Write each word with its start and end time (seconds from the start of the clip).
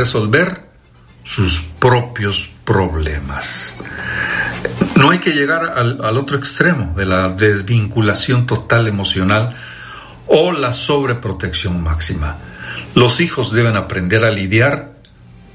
resolver 0.00 0.64
sus 1.24 1.60
propios 1.78 2.48
problemas. 2.64 3.76
No 4.96 5.10
hay 5.10 5.18
que 5.18 5.32
llegar 5.32 5.62
al, 5.76 6.16
otro 6.16 6.38
extremo 6.38 6.94
de 6.96 7.04
la 7.04 7.28
desvinculación 7.28 8.46
total 8.46 8.88
emocional 8.88 9.54
o 10.26 10.52
la 10.52 10.72
sobreprotección 10.72 11.82
máxima. 11.82 12.36
Los 12.94 13.20
hijos 13.20 13.52
deben 13.52 13.76
aprender 13.76 14.24
a 14.24 14.30
lidiar 14.30 14.94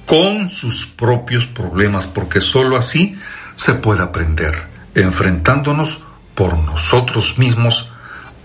con 0.05 0.49
sus 0.49 0.85
propios 0.85 1.47
problemas 1.47 2.05
porque 2.05 2.39
sólo 2.39 2.77
así 2.77 3.17
se 3.55 3.73
puede 3.73 4.03
aprender, 4.03 4.61
enfrentándonos 4.93 6.01
por 6.35 6.55
nosotros 6.57 7.39
mismos 7.39 7.89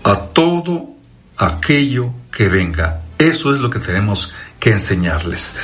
a 0.03 0.15
todo 0.33 0.95
aquello 1.37 2.11
que 2.31 2.47
venga. 2.47 3.01
Eso 3.19 3.53
es 3.53 3.59
lo 3.59 3.69
que 3.69 3.77
tenemos 3.77 4.31
que 4.61 4.71
enseñarles. 4.71 5.55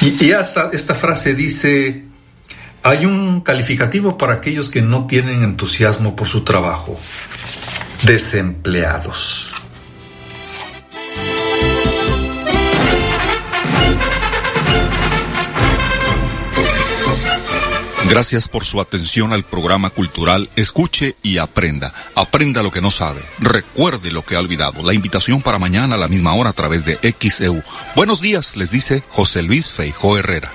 Y, 0.00 0.24
y 0.24 0.32
hasta 0.32 0.70
esta 0.72 0.94
frase 0.94 1.34
dice, 1.34 2.04
hay 2.82 3.04
un 3.04 3.42
calificativo 3.42 4.16
para 4.16 4.34
aquellos 4.34 4.70
que 4.70 4.80
no 4.80 5.06
tienen 5.06 5.42
entusiasmo 5.42 6.16
por 6.16 6.26
su 6.26 6.42
trabajo, 6.42 6.98
desempleados. 8.04 9.47
Gracias 18.08 18.48
por 18.48 18.64
su 18.64 18.80
atención 18.80 19.34
al 19.34 19.44
programa 19.44 19.90
cultural 19.90 20.48
Escuche 20.56 21.14
y 21.22 21.36
Aprenda. 21.36 21.92
Aprenda 22.14 22.62
lo 22.62 22.70
que 22.70 22.80
no 22.80 22.90
sabe. 22.90 23.20
Recuerde 23.38 24.10
lo 24.10 24.22
que 24.22 24.34
ha 24.34 24.40
olvidado. 24.40 24.82
La 24.82 24.94
invitación 24.94 25.42
para 25.42 25.58
mañana 25.58 25.96
a 25.96 25.98
la 25.98 26.08
misma 26.08 26.32
hora 26.34 26.50
a 26.50 26.54
través 26.54 26.86
de 26.86 26.98
XEU. 27.18 27.62
Buenos 27.94 28.22
días, 28.22 28.56
les 28.56 28.70
dice 28.70 29.02
José 29.10 29.42
Luis 29.42 29.72
Feijó 29.72 30.16
Herrera. 30.16 30.50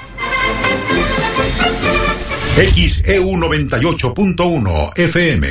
XEU 2.55 3.29
98.1 3.29 4.97
FM. 4.97 5.47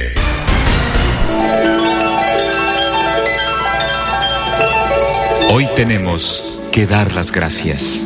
Hoy 5.50 5.68
tenemos 5.76 6.42
que 6.72 6.86
dar 6.86 7.12
las 7.12 7.30
gracias. 7.30 8.00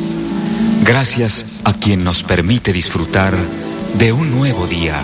Gracias 0.83 1.45
a 1.63 1.73
quien 1.73 2.03
nos 2.03 2.23
permite 2.23 2.73
disfrutar 2.73 3.35
de 3.97 4.13
un 4.13 4.29
nuevo 4.29 4.67
día. 4.67 5.03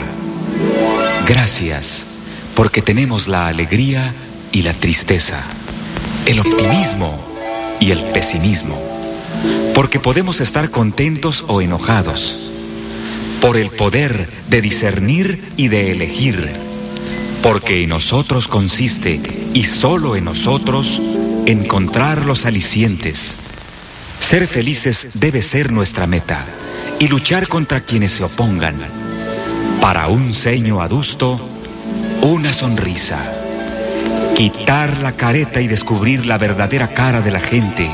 Gracias 1.27 2.05
porque 2.53 2.83
tenemos 2.83 3.27
la 3.27 3.47
alegría 3.47 4.13
y 4.51 4.61
la 4.61 4.73
tristeza, 4.73 5.39
el 6.27 6.39
optimismo 6.39 7.17
y 7.79 7.89
el 7.89 8.03
pesimismo, 8.11 8.79
porque 9.73 9.99
podemos 9.99 10.41
estar 10.41 10.69
contentos 10.69 11.43
o 11.47 11.61
enojados, 11.61 12.37
por 13.41 13.57
el 13.57 13.71
poder 13.71 14.29
de 14.49 14.61
discernir 14.61 15.43
y 15.57 15.69
de 15.69 15.91
elegir, 15.91 16.51
porque 17.41 17.81
en 17.81 17.89
nosotros 17.89 18.47
consiste, 18.47 19.19
y 19.55 19.63
solo 19.63 20.15
en 20.15 20.25
nosotros, 20.25 21.01
encontrar 21.47 22.25
los 22.25 22.45
alicientes. 22.45 23.33
Ser 24.19 24.47
felices 24.47 25.07
debe 25.15 25.41
ser 25.41 25.71
nuestra 25.71 26.05
meta 26.05 26.45
y 26.99 27.07
luchar 27.07 27.47
contra 27.47 27.81
quienes 27.81 28.11
se 28.11 28.23
opongan. 28.23 28.75
Para 29.81 30.07
un 30.07 30.33
ceño 30.33 30.81
adusto, 30.81 31.39
una 32.21 32.53
sonrisa. 32.53 33.19
Quitar 34.35 34.97
la 34.99 35.13
careta 35.13 35.61
y 35.61 35.67
descubrir 35.67 36.25
la 36.25 36.37
verdadera 36.37 36.87
cara 36.89 37.21
de 37.21 37.31
la 37.31 37.39
gente. 37.39 37.89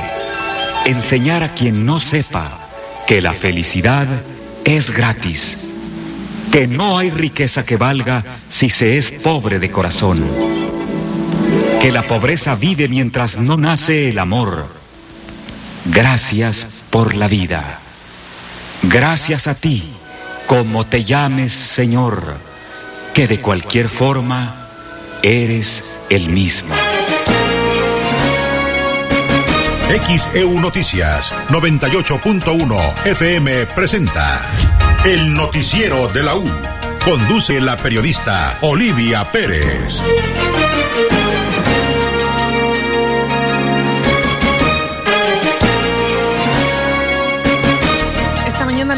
Enseñar 0.86 1.44
a 1.44 1.54
quien 1.54 1.86
no 1.86 2.00
sepa 2.00 2.60
que 3.08 3.22
la 3.22 3.34
felicidad 3.34 4.08
es 4.64 4.92
gratis. 4.92 5.58
Que 6.52 6.68
no 6.68 6.98
hay 6.98 7.10
riqueza 7.10 7.64
que 7.64 7.76
valga 7.76 8.24
si 8.50 8.70
se 8.70 8.98
es 8.98 9.12
pobre 9.12 9.60
de 9.60 9.72
corazón. 9.72 10.24
Que 11.82 11.92
la 11.92 12.04
pobreza 12.04 12.56
vive 12.56 12.88
mientras 12.88 13.38
no 13.38 13.58
nace 13.58 14.10
el 14.10 14.20
amor. 14.20 14.68
Gracias 15.86 16.68
por 16.90 17.16
la 17.16 17.28
vida. 17.28 17.80
Gracias 18.84 19.48
a 19.48 19.56
ti, 19.56 19.84
como 20.48 20.86
te 20.86 21.04
llames 21.04 21.54
Señor, 21.54 22.38
que 23.14 23.28
de 23.28 23.40
cualquier 23.40 23.90
forma 23.90 24.68
eres 25.22 25.84
el 26.10 26.30
mismo. 26.30 26.74
XEU 29.90 30.60
Noticias 30.60 31.34
98.1 31.50 33.06
FM 33.06 33.66
presenta 33.68 34.42
El 35.04 35.36
Noticiero 35.36 36.08
de 36.08 36.24
la 36.24 36.36
U. 36.36 36.46
Conduce 37.04 37.60
la 37.60 37.76
periodista 37.76 38.60
Olivia 38.62 39.24
Pérez. 39.32 40.02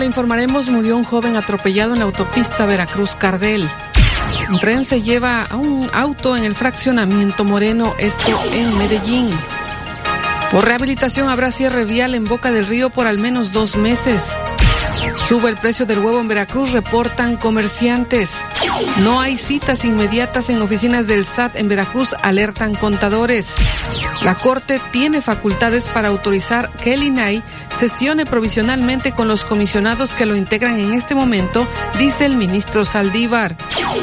Le 0.02 0.08
informaremos, 0.08 0.68
murió 0.70 0.98
un 0.98 1.04
joven 1.04 1.36
atropellado 1.36 1.94
en 1.94 2.00
la 2.00 2.06
autopista 2.06 2.66
Veracruz-Cardel. 2.66 3.70
Un 4.52 4.60
tren 4.60 4.84
se 4.84 5.04
lleva 5.04 5.44
a 5.44 5.58
un 5.58 5.92
auto 5.94 6.36
en 6.36 6.44
el 6.44 6.56
fraccionamiento 6.56 7.46
Moreno, 7.46 7.94
esto 8.00 8.42
en 8.52 8.76
Medellín. 8.80 9.30
Por 10.52 10.66
rehabilitación 10.66 11.30
habrá 11.30 11.52
cierre 11.52 11.86
vial 11.86 12.16
en 12.16 12.26
Boca 12.26 12.52
del 12.52 12.66
Río 12.66 12.90
por 12.90 13.06
al 13.06 13.20
menos 13.20 13.54
dos 13.54 13.76
meses. 13.76 14.36
Sube 15.32 15.48
el 15.48 15.56
precio 15.56 15.86
del 15.86 16.00
huevo 16.00 16.20
en 16.20 16.28
Veracruz, 16.28 16.74
reportan 16.74 17.38
comerciantes. 17.38 18.32
No 18.98 19.22
hay 19.22 19.38
citas 19.38 19.86
inmediatas 19.86 20.50
en 20.50 20.62
oficinas 20.62 21.08
del 21.08 21.24
SAT 21.24 21.56
en 21.56 21.70
Veracruz, 21.70 22.14
alertan 22.22 22.76
contadores. 22.76 23.56
La 24.24 24.36
Corte 24.36 24.82
tiene 24.92 25.22
facultades 25.22 25.88
para 25.88 26.10
autorizar 26.10 26.70
que 26.84 26.96
el 26.96 27.04
INAI 27.04 27.44
sesione 27.70 28.26
provisionalmente 28.26 29.14
con 29.14 29.30
los 29.30 29.46
comisionados 29.46 30.16
que 30.16 30.26
lo 30.26 30.36
integran 30.36 30.78
en 30.78 30.92
este 30.92 31.16
momento, 31.16 31.66
dice 31.98 32.26
el 32.26 32.36
ministro 32.36 32.84
Saldívar. 32.84 33.56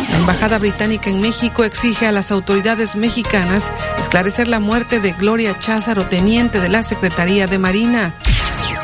La 0.09 0.17
Embajada 0.17 0.59
Británica 0.59 1.11
en 1.11 1.21
México 1.21 1.63
exige 1.63 2.07
a 2.07 2.13
las 2.13 2.31
autoridades 2.31 2.97
mexicanas 2.97 3.71
esclarecer 3.99 4.49
la 4.49 4.61
muerte 4.61 4.99
de 4.99 5.13
Gloria 5.13 5.59
Cházaro, 5.59 6.07
teniente 6.07 6.59
de 6.59 6.71
la 6.71 6.83
Secretaría 6.83 7.47
de 7.47 7.59
Marina. 7.59 8.15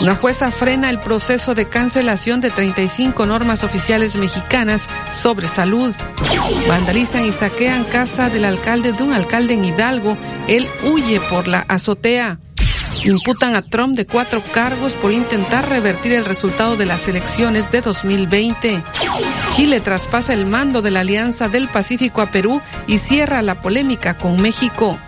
Una 0.01 0.15
jueza 0.15 0.51
frena 0.51 0.91
el 0.91 0.99
proceso 0.99 1.55
de 1.55 1.69
cancelación 1.69 2.41
de 2.41 2.51
35 2.51 3.27
normas 3.27 3.65
oficiales 3.65 4.17
mexicanas 4.17 4.89
sobre 5.11 5.49
salud. 5.49 5.95
Vandalizan 6.69 7.25
y 7.25 7.33
saquean 7.33 7.85
casa 7.85 8.29
del 8.29 8.45
alcalde 8.45 8.93
de 8.93 9.03
un 9.03 9.13
alcalde 9.13 9.55
en 9.55 9.65
Hidalgo. 9.65 10.17
Él 10.49 10.69
huye 10.85 11.21
por 11.21 11.49
la 11.49 11.61
azotea. 11.69 12.39
Imputan 13.05 13.55
a 13.55 13.63
Trump 13.63 13.97
de 13.97 14.07
cuatro 14.07 14.43
cargos 14.53 14.95
por 14.95 15.13
intentar 15.13 15.69
revertir 15.69 16.13
el 16.13 16.25
resultado 16.25 16.77
de 16.77 16.87
las 16.87 17.07
elecciones 17.07 17.71
de 17.71 17.81
2020. 17.81 18.83
Chile 19.55 19.81
traspasa 19.81 20.33
el 20.33 20.47
mando 20.47 20.83
de 20.83 20.91
la 20.91 21.01
Alianza 21.01 21.49
del 21.49 21.69
Pacífico 21.69 22.23
a 22.23 22.31
Perú 22.31 22.61
y 22.87 22.99
cierra 22.99 23.43
la 23.43 23.61
polémica 23.61 24.17
con 24.17 24.41
México. 24.41 24.99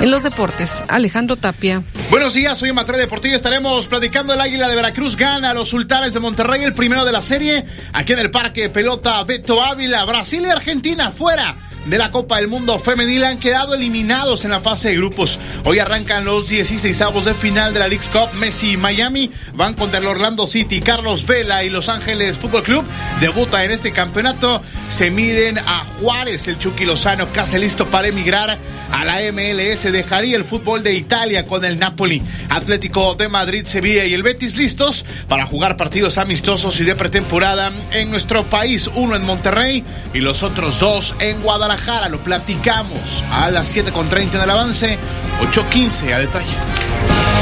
En 0.00 0.10
los 0.10 0.22
deportes, 0.22 0.82
Alejandro 0.88 1.36
Tapia. 1.36 1.82
Buenos 2.10 2.34
días, 2.34 2.58
soy 2.58 2.72
Matre 2.72 2.98
Deportivo. 2.98 3.36
Estaremos 3.36 3.86
platicando 3.86 4.34
el 4.34 4.40
Águila 4.40 4.68
de 4.68 4.74
Veracruz 4.74 5.16
gana 5.16 5.50
a 5.50 5.54
los 5.54 5.68
Sultanes 5.68 6.12
de 6.12 6.20
Monterrey, 6.20 6.62
el 6.62 6.74
primero 6.74 7.04
de 7.04 7.12
la 7.12 7.22
serie, 7.22 7.64
aquí 7.92 8.12
en 8.12 8.18
el 8.18 8.30
Parque 8.30 8.68
Pelota 8.70 9.22
Beto 9.24 9.62
Ávila, 9.62 10.04
Brasil 10.04 10.42
y 10.46 10.50
Argentina 10.50 11.12
fuera 11.12 11.56
de 11.86 11.98
la 11.98 12.10
Copa 12.10 12.36
del 12.36 12.48
Mundo 12.48 12.78
Femenil 12.78 13.24
han 13.24 13.38
quedado 13.38 13.74
eliminados 13.74 14.44
en 14.44 14.52
la 14.52 14.60
fase 14.60 14.90
de 14.90 14.96
grupos. 14.96 15.38
Hoy 15.64 15.78
arrancan 15.78 16.24
los 16.24 16.48
16 16.48 17.00
avos 17.00 17.24
de 17.24 17.34
final 17.34 17.74
de 17.74 17.80
la 17.80 17.88
League 17.88 18.06
Cup. 18.12 18.32
Messi 18.38 18.72
y 18.72 18.76
Miami 18.76 19.30
van 19.54 19.74
contra 19.74 19.98
el 19.98 20.06
Orlando 20.06 20.46
City. 20.46 20.80
Carlos 20.80 21.26
Vela 21.26 21.64
y 21.64 21.70
Los 21.70 21.88
Ángeles 21.88 22.36
Fútbol 22.36 22.62
Club 22.62 22.84
debuta 23.20 23.64
en 23.64 23.72
este 23.72 23.92
campeonato. 23.92 24.62
Se 24.88 25.10
miden 25.10 25.58
a 25.58 25.84
Juárez, 26.00 26.46
el 26.46 26.58
Chucky 26.58 26.84
Lozano, 26.84 27.32
casi 27.32 27.58
listo 27.58 27.86
para 27.86 28.08
emigrar 28.08 28.58
a 28.92 29.04
la 29.04 29.20
MLS. 29.32 29.90
Dejaría 29.90 30.36
el 30.36 30.44
fútbol 30.44 30.82
de 30.82 30.94
Italia 30.94 31.46
con 31.46 31.64
el 31.64 31.78
Napoli. 31.78 32.22
Atlético 32.48 33.14
de 33.14 33.28
Madrid, 33.28 33.66
Sevilla 33.66 34.04
y 34.04 34.14
el 34.14 34.22
Betis 34.22 34.56
listos 34.56 35.04
para 35.28 35.46
jugar 35.46 35.76
partidos 35.76 36.18
amistosos 36.18 36.78
y 36.80 36.84
de 36.84 36.94
pretemporada 36.94 37.72
en 37.92 38.10
nuestro 38.10 38.44
país. 38.44 38.88
Uno 38.94 39.16
en 39.16 39.24
Monterrey 39.24 39.82
y 40.14 40.20
los 40.20 40.42
otros 40.42 40.78
dos 40.78 41.16
en 41.18 41.40
Guadalajara. 41.42 41.71
Lo 42.10 42.22
platicamos 42.22 43.24
a 43.32 43.50
las 43.50 43.74
7.30 43.74 44.32
del 44.32 44.50
avance, 44.50 44.98
8.15 45.40 46.12
a 46.12 46.18
detalle. 46.18 47.41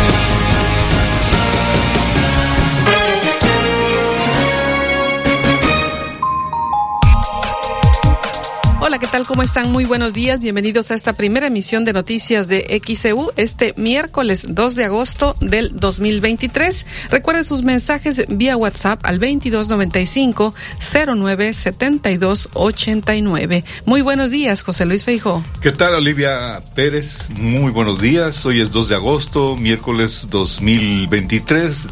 Tal? 9.11 9.27
¿Cómo 9.27 9.43
están? 9.43 9.73
Muy 9.73 9.87
buenos 9.87 10.13
días. 10.13 10.39
Bienvenidos 10.39 10.93
a 10.93 10.95
esta 10.95 11.15
primera 11.15 11.49
emisión 11.49 11.85
de 11.85 11.93
noticias 11.93 12.47
de 12.47 12.81
XEU 12.87 13.33
este 13.37 13.75
miércoles 13.77 14.47
2 14.49 14.77
de 14.77 14.85
agosto 14.85 15.35
del 15.41 15.73
2023. 15.75 16.87
Recuerden 17.11 17.43
sus 17.45 17.63
mensajes 17.63 18.25
vía 18.29 18.57
WhatsApp 18.57 19.05
al 19.05 19.19
2295 19.19 20.55
097289. 20.79 23.65
Muy 23.85 24.03
buenos 24.03 24.31
días, 24.31 24.63
José 24.63 24.85
Luis 24.85 25.03
Feijó. 25.05 25.43
¿Qué 25.61 25.73
tal, 25.73 25.95
Olivia 25.95 26.63
Pérez? 26.75 27.17
Muy 27.31 27.73
buenos 27.73 28.01
días. 28.01 28.47
Hoy 28.47 28.61
es 28.61 28.71
2 28.71 28.91
de 28.91 28.95
agosto, 28.95 29.57
miércoles 29.57 30.29
2023. 30.31 31.87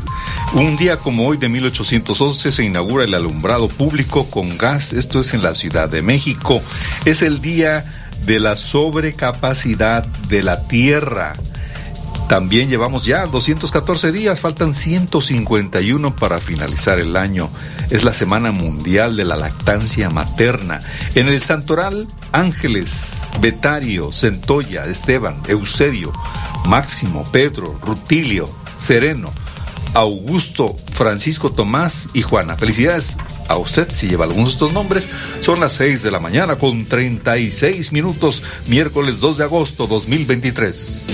Un 0.54 0.76
día 0.76 0.96
como 0.96 1.26
hoy 1.26 1.36
de 1.36 1.48
1811 1.48 2.50
se 2.50 2.64
inaugura 2.64 3.04
el 3.04 3.14
alumbrado 3.14 3.68
público 3.68 4.26
con 4.30 4.56
gas. 4.56 4.94
Esto 4.94 5.20
es 5.20 5.34
en 5.34 5.42
la 5.42 5.54
Ciudad 5.54 5.90
de 5.90 6.00
México. 6.00 6.62
Es 7.08 7.22
el 7.22 7.40
día 7.40 7.86
de 8.26 8.38
la 8.38 8.54
sobrecapacidad 8.54 10.04
de 10.04 10.42
la 10.42 10.68
Tierra. 10.68 11.32
También 12.28 12.68
llevamos 12.68 13.06
ya 13.06 13.24
214 13.24 14.12
días, 14.12 14.42
faltan 14.42 14.74
151 14.74 16.16
para 16.16 16.38
finalizar 16.38 16.98
el 16.98 17.16
año. 17.16 17.48
Es 17.88 18.04
la 18.04 18.12
Semana 18.12 18.50
Mundial 18.50 19.16
de 19.16 19.24
la 19.24 19.36
Lactancia 19.36 20.10
Materna. 20.10 20.80
En 21.14 21.28
el 21.28 21.40
Santoral, 21.40 22.08
Ángeles, 22.32 23.14
Betario, 23.40 24.12
Centolla, 24.12 24.84
Esteban, 24.84 25.40
Eusebio, 25.48 26.12
Máximo, 26.66 27.24
Pedro, 27.32 27.78
Rutilio, 27.82 28.50
Sereno, 28.76 29.32
Augusto, 29.94 30.76
Francisco 30.92 31.48
Tomás 31.48 32.08
y 32.12 32.20
Juana. 32.20 32.58
Felicidades 32.58 33.16
a 33.48 33.56
usted 33.56 33.90
si 33.90 34.08
lleva 34.08 34.24
algunos 34.24 34.48
de 34.48 34.52
estos 34.52 34.72
nombres. 34.72 35.08
Son 35.40 35.60
las 35.60 35.72
6 35.74 36.02
de 36.02 36.10
la 36.10 36.20
mañana 36.20 36.56
con 36.56 36.86
36 36.86 37.92
minutos, 37.92 38.42
miércoles 38.66 39.20
2 39.20 39.38
de 39.38 39.44
agosto 39.44 39.86
2023. 39.86 41.04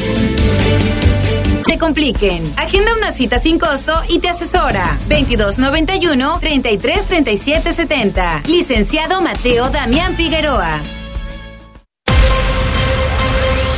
Te 1.66 1.78
compliquen. 1.78 2.52
Agenda 2.56 2.94
una 2.94 3.12
cita 3.12 3.38
sin 3.38 3.58
costo 3.58 3.92
y 4.08 4.18
te 4.18 4.28
asesora. 4.28 4.98
2291 5.08 6.38
333770. 6.40 8.42
Licenciado 8.46 9.22
Mateo 9.22 9.70
Damián 9.70 10.14
Figueroa. 10.14 10.82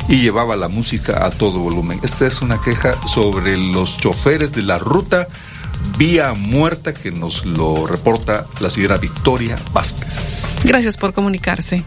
y 0.09 0.20
llevaba 0.20 0.56
la 0.56 0.69
música 0.69 1.25
a 1.25 1.31
todo 1.31 1.59
volumen. 1.59 2.00
Esta 2.03 2.26
es 2.26 2.43
una 2.43 2.61
queja 2.61 2.94
sobre 3.12 3.56
los 3.56 3.99
choferes 3.99 4.53
de 4.53 4.62
la 4.62 4.79
ruta 4.79 5.29
vía 5.97 6.32
muerta 6.35 6.93
que 6.93 7.11
nos 7.11 7.47
lo 7.47 7.87
reporta 7.87 8.47
la 8.61 8.71
señora 8.71 8.97
Victoria 8.97 9.56
Vázquez. 9.73 10.56
Gracias 10.64 10.97
por 10.97 11.12
comunicarse. 11.12 11.85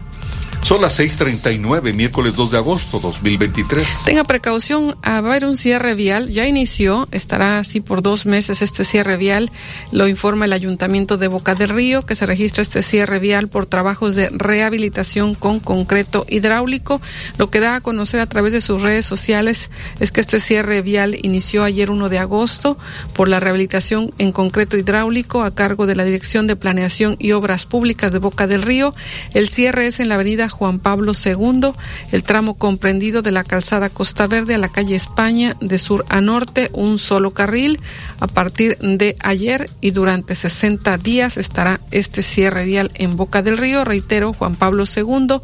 Son 0.64 0.80
las 0.80 0.96
6:39, 0.96 1.92
miércoles 1.92 2.36
2 2.36 2.52
de 2.52 2.56
agosto 2.56 3.00
2023. 3.00 3.84
Tenga 4.04 4.22
precaución, 4.22 4.96
a 5.02 5.16
haber 5.16 5.44
un 5.44 5.56
cierre 5.56 5.96
vial. 5.96 6.28
Ya 6.28 6.46
inició, 6.46 7.08
estará 7.10 7.58
así 7.58 7.80
por 7.80 8.00
dos 8.00 8.26
meses 8.26 8.62
este 8.62 8.84
cierre 8.84 9.16
vial. 9.16 9.50
Lo 9.90 10.06
informa 10.06 10.44
el 10.44 10.52
Ayuntamiento 10.52 11.18
de 11.18 11.26
Boca 11.26 11.56
del 11.56 11.70
Río, 11.70 12.06
que 12.06 12.14
se 12.14 12.26
registra 12.26 12.62
este 12.62 12.82
cierre 12.82 13.18
vial 13.18 13.48
por 13.48 13.66
trabajos 13.66 14.14
de 14.14 14.28
rehabilitación 14.30 15.34
con 15.34 15.58
concreto 15.58 16.24
hidráulico. 16.28 17.02
Lo 17.38 17.50
que 17.50 17.58
da 17.58 17.74
a 17.74 17.80
conocer 17.80 18.20
a 18.20 18.26
través 18.26 18.52
de 18.52 18.60
sus 18.60 18.82
redes 18.82 19.04
sociales 19.04 19.68
es 19.98 20.12
que 20.12 20.20
este 20.20 20.38
cierre 20.38 20.80
vial 20.80 21.18
inició 21.22 21.64
ayer 21.64 21.90
1 21.90 22.08
de 22.08 22.20
agosto 22.20 22.78
por 23.14 23.28
la 23.28 23.40
rehabilitación 23.40 24.12
en 24.18 24.30
concreto 24.30 24.76
hidráulico 24.76 25.42
a 25.42 25.56
cargo 25.56 25.86
de 25.86 25.96
la 25.96 26.04
Dirección 26.04 26.46
de 26.46 26.54
Planeación 26.54 27.16
y 27.18 27.32
Obras 27.32 27.66
Públicas 27.66 28.12
de 28.12 28.20
Boca 28.20 28.46
del 28.46 28.62
Río. 28.62 28.94
El 29.34 29.48
cierre 29.48 29.88
es 29.88 29.98
en 29.98 30.08
la 30.08 30.14
avenida 30.14 30.48
Juan 30.52 30.78
Pablo 30.78 31.12
II, 31.12 31.72
el 32.12 32.22
tramo 32.22 32.54
comprendido 32.54 33.22
de 33.22 33.32
la 33.32 33.42
calzada 33.42 33.90
Costa 33.90 34.26
Verde 34.26 34.54
a 34.54 34.58
la 34.58 34.68
calle 34.68 34.94
España 34.94 35.56
de 35.60 35.78
sur 35.78 36.04
a 36.08 36.20
norte, 36.20 36.70
un 36.72 36.98
solo 36.98 37.32
carril. 37.32 37.80
A 38.20 38.28
partir 38.28 38.78
de 38.78 39.16
ayer 39.20 39.68
y 39.80 39.90
durante 39.90 40.34
60 40.34 40.96
días 40.98 41.36
estará 41.36 41.80
este 41.90 42.22
cierre 42.22 42.64
vial 42.64 42.90
en 42.94 43.16
Boca 43.16 43.42
del 43.42 43.58
Río. 43.58 43.84
Reitero, 43.84 44.32
Juan 44.32 44.54
Pablo 44.54 44.84
II, 44.84 45.40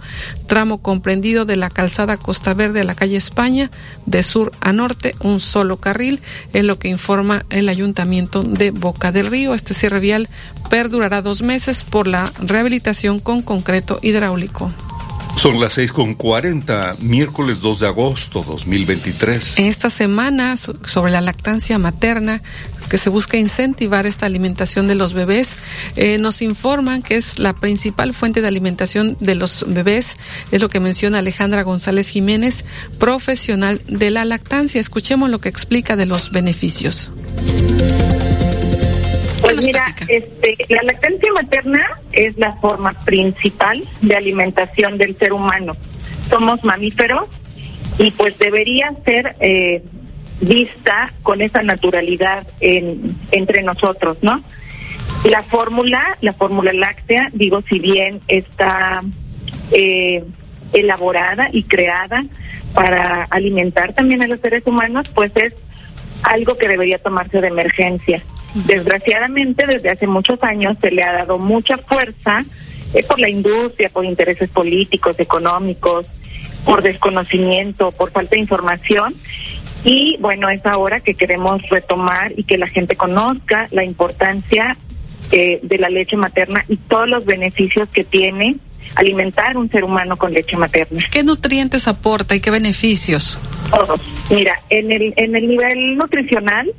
tramo 0.47 0.79
comprendido 0.79 1.45
de 1.45 1.57
la 1.57 1.71
calzada 1.71 2.17
Costa 2.17 2.55
Verde 2.55 2.83
a 2.83 2.85
la 2.85 2.95
calle 2.95 3.17
España 3.17 3.71
de 4.07 4.23
sur 4.23 4.53
a 4.61 4.73
norte, 4.73 5.15
un 5.21 5.41
solo 5.41 5.79
carril, 5.79 6.21
es 6.53 6.65
lo 6.65 6.79
que 6.79 6.89
informa 6.89 7.45
el 7.51 7.69
ayuntamiento 7.69 8.43
de 8.43 8.71
Boca 8.71 9.13
del 9.13 9.29
Río. 9.29 9.55
Este 9.55 9.75
cierre 9.75 10.01
vial 10.01 10.29
perdurará 10.71 11.23
dos 11.23 11.43
meses 11.43 11.85
por 11.85 12.07
la 12.07 12.33
rehabilitación 12.39 13.21
con 13.21 13.43
concreto 13.43 13.99
hidráulico. 14.03 14.71
Son 15.37 15.61
las 15.61 15.75
seis 15.75 15.93
con 15.93 16.15
cuarenta, 16.15 16.97
miércoles 17.01 17.61
2 17.61 17.81
de 17.81 17.87
agosto 17.87 18.43
2023. 18.43 19.59
En 19.59 19.67
esta 19.67 19.89
semana 19.89 20.57
sobre 20.57 21.13
la 21.13 21.21
lactancia 21.21 21.79
materna, 21.79 22.43
que 22.89 22.99
se 22.99 23.11
busca 23.11 23.37
incentivar 23.37 24.07
esta 24.07 24.27
alimentación 24.27 24.89
de 24.89 24.95
los 24.95 25.15
bebés, 25.15 25.57
eh, 25.97 26.19
nos 26.19 26.43
informan 26.43 27.03
que 27.03 27.17
es 27.17 27.39
la 27.39 27.53
principal 27.53 28.15
fuente 28.15 28.41
de 28.41 28.49
alimentación 28.49 29.17
de 29.21 29.35
los 29.35 29.65
bebés, 29.69 30.17
es 30.51 30.61
lo 30.61 30.69
que 30.69 30.81
menciona 30.81 31.19
Alejandra 31.19 31.63
González 31.63 32.09
Jiménez, 32.09 32.65
profesional 32.99 33.81
de 33.87 34.11
la 34.11 34.25
lactancia. 34.25 34.81
Escuchemos 34.81 35.31
lo 35.31 35.41
que 35.41 35.49
explica 35.49 35.97
de 35.97 36.07
los 36.07 36.33
beneficios. 36.33 37.13
Mira, 39.65 39.95
este, 40.09 40.57
la 40.69 40.83
lactancia 40.83 41.33
materna 41.33 41.85
es 42.13 42.37
la 42.39 42.53
forma 42.55 42.93
principal 43.05 43.83
de 44.01 44.17
alimentación 44.17 44.99
del 44.99 45.17
ser 45.17 45.33
humano. 45.33 45.77
Somos 46.29 46.65
mamíferos 46.65 47.29
y 47.99 48.11
pues 48.13 48.39
debería 48.39 48.95
ser 49.05 49.37
eh, 49.41 49.83
vista 50.41 51.13
con 51.23 51.41
esa 51.41 51.63
naturalidad 51.63 52.47
en, 52.61 53.17
entre 53.33 53.63
nosotros, 53.63 54.19
¿no? 54.23 54.43
La 55.25 55.43
fórmula, 55.43 56.17
la 56.21 56.33
fórmula 56.33 56.73
láctea, 56.73 57.29
digo, 57.33 57.63
si 57.69 57.81
bien 57.81 58.21
está 58.29 59.03
eh, 59.73 60.23
elaborada 60.73 61.49
y 61.53 61.65
creada 61.65 62.25
para 62.73 63.25
alimentar 63.25 63.95
también 63.95 64.23
a 64.23 64.29
los 64.29 64.41
seres 64.41 64.65
humanos, 64.67 65.09
pues 65.15 65.33
es 65.37 65.55
algo 66.23 66.57
que 66.57 66.69
debería 66.69 66.99
tomarse 66.99 67.41
de 67.41 67.49
emergencia. 67.49 68.23
Desgraciadamente, 68.55 69.67
desde 69.67 69.91
hace 69.91 70.07
muchos 70.07 70.43
años 70.43 70.77
se 70.81 70.91
le 70.91 71.03
ha 71.03 71.13
dado 71.13 71.39
mucha 71.39 71.77
fuerza 71.79 72.45
eh, 72.95 73.05
por 73.05 73.19
la 73.19 73.29
industria, 73.29 73.91
por 73.91 74.05
intereses 74.05 74.49
políticos, 74.49 75.17
económicos, 75.19 76.07
por 76.65 76.83
desconocimiento, 76.83 77.93
por 77.93 78.11
falta 78.11 78.37
de 78.37 78.41
información. 78.41 79.15
Y 79.85 80.17
bueno, 80.21 80.49
es 80.49 80.65
ahora 80.67 81.01
que 81.01 81.15
queremos 81.15 81.63
retomar 81.69 82.33
y 82.37 82.45
que 82.45 82.59
la 82.59 82.67
gente 82.67 82.97
conozca 82.97 83.69
la 83.71 83.85
importancia 83.85 84.77
eh, 85.31 85.61
de 85.63 85.79
la 85.79 85.89
leche 85.89 86.17
materna 86.17 86.65
y 86.69 86.77
todos 86.77 87.09
los 87.09 87.25
beneficios 87.25 87.89
que 87.91 88.03
tiene 88.03 88.57
alimentar 88.95 89.57
un 89.57 89.71
ser 89.71 89.85
humano 89.85 90.17
con 90.17 90.33
leche 90.33 90.57
materna. 90.57 91.03
¿Qué 91.11 91.23
nutrientes 91.23 91.89
aporta 91.89 92.35
y 92.35 92.41
qué 92.41 92.51
beneficios? 92.51 93.39
Todos. 93.71 94.01
Mira, 94.31 94.61
en 94.71 94.91
el, 94.91 95.15
en 95.17 95.37
el 95.37 95.49
nivel 95.49 95.97
nutricional 95.97 96.73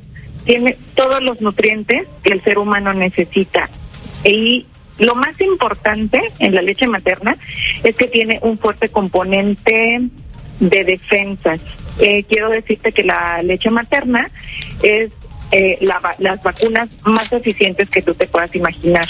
tiene 0.44 0.76
todos 0.94 1.22
los 1.22 1.40
nutrientes 1.40 2.06
que 2.22 2.32
el 2.32 2.42
ser 2.42 2.58
humano 2.58 2.92
necesita. 2.92 3.68
Y 4.24 4.66
lo 4.98 5.14
más 5.14 5.40
importante 5.40 6.20
en 6.38 6.54
la 6.54 6.62
leche 6.62 6.86
materna 6.86 7.36
es 7.82 7.96
que 7.96 8.06
tiene 8.06 8.38
un 8.42 8.58
fuerte 8.58 8.88
componente 8.88 10.00
de 10.60 10.84
defensas. 10.84 11.60
Eh, 11.98 12.24
quiero 12.24 12.50
decirte 12.50 12.92
que 12.92 13.02
la 13.02 13.42
leche 13.42 13.70
materna 13.70 14.30
es 14.82 15.10
eh, 15.52 15.78
las 15.80 16.42
vacunas 16.42 16.88
más 17.04 17.32
eficientes 17.32 17.88
que 17.88 18.02
tú 18.02 18.14
te 18.14 18.26
puedas 18.26 18.54
imaginar 18.54 19.08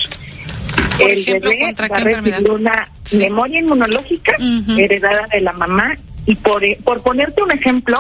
el 1.01 1.41
bebé 1.41 1.75
va 1.79 1.97
a 1.97 2.01
recibir 2.01 2.51
una 2.51 2.89
memoria 3.13 3.61
inmunológica 3.61 4.37
heredada 4.77 5.27
de 5.33 5.41
la 5.41 5.53
mamá 5.53 5.97
y 6.27 6.35
por, 6.37 6.65
eh, 6.65 6.79
por 6.85 7.03
ponerte 7.03 7.43
un 7.43 7.51
ejemplo, 7.51 7.97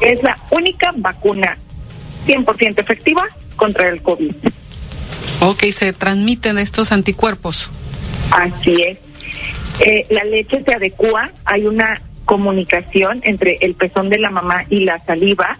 es 0.00 0.22
la 0.22 0.38
única 0.50 0.92
vacuna 0.96 1.56
100% 2.26 2.80
efectiva 2.80 3.24
contra 3.56 3.88
el 3.88 4.02
COVID. 4.02 4.34
Ok, 5.40 5.64
se 5.70 5.92
transmiten 5.92 6.58
estos 6.58 6.92
anticuerpos. 6.92 7.70
Así 8.30 8.74
es. 8.82 8.98
Eh, 9.80 10.06
la 10.10 10.24
leche 10.24 10.62
se 10.64 10.74
adecua, 10.74 11.30
hay 11.44 11.66
una 11.66 12.00
comunicación 12.24 13.20
entre 13.22 13.58
el 13.60 13.74
pezón 13.74 14.10
de 14.10 14.18
la 14.18 14.30
mamá 14.30 14.64
y 14.68 14.84
la 14.84 14.98
saliva. 14.98 15.56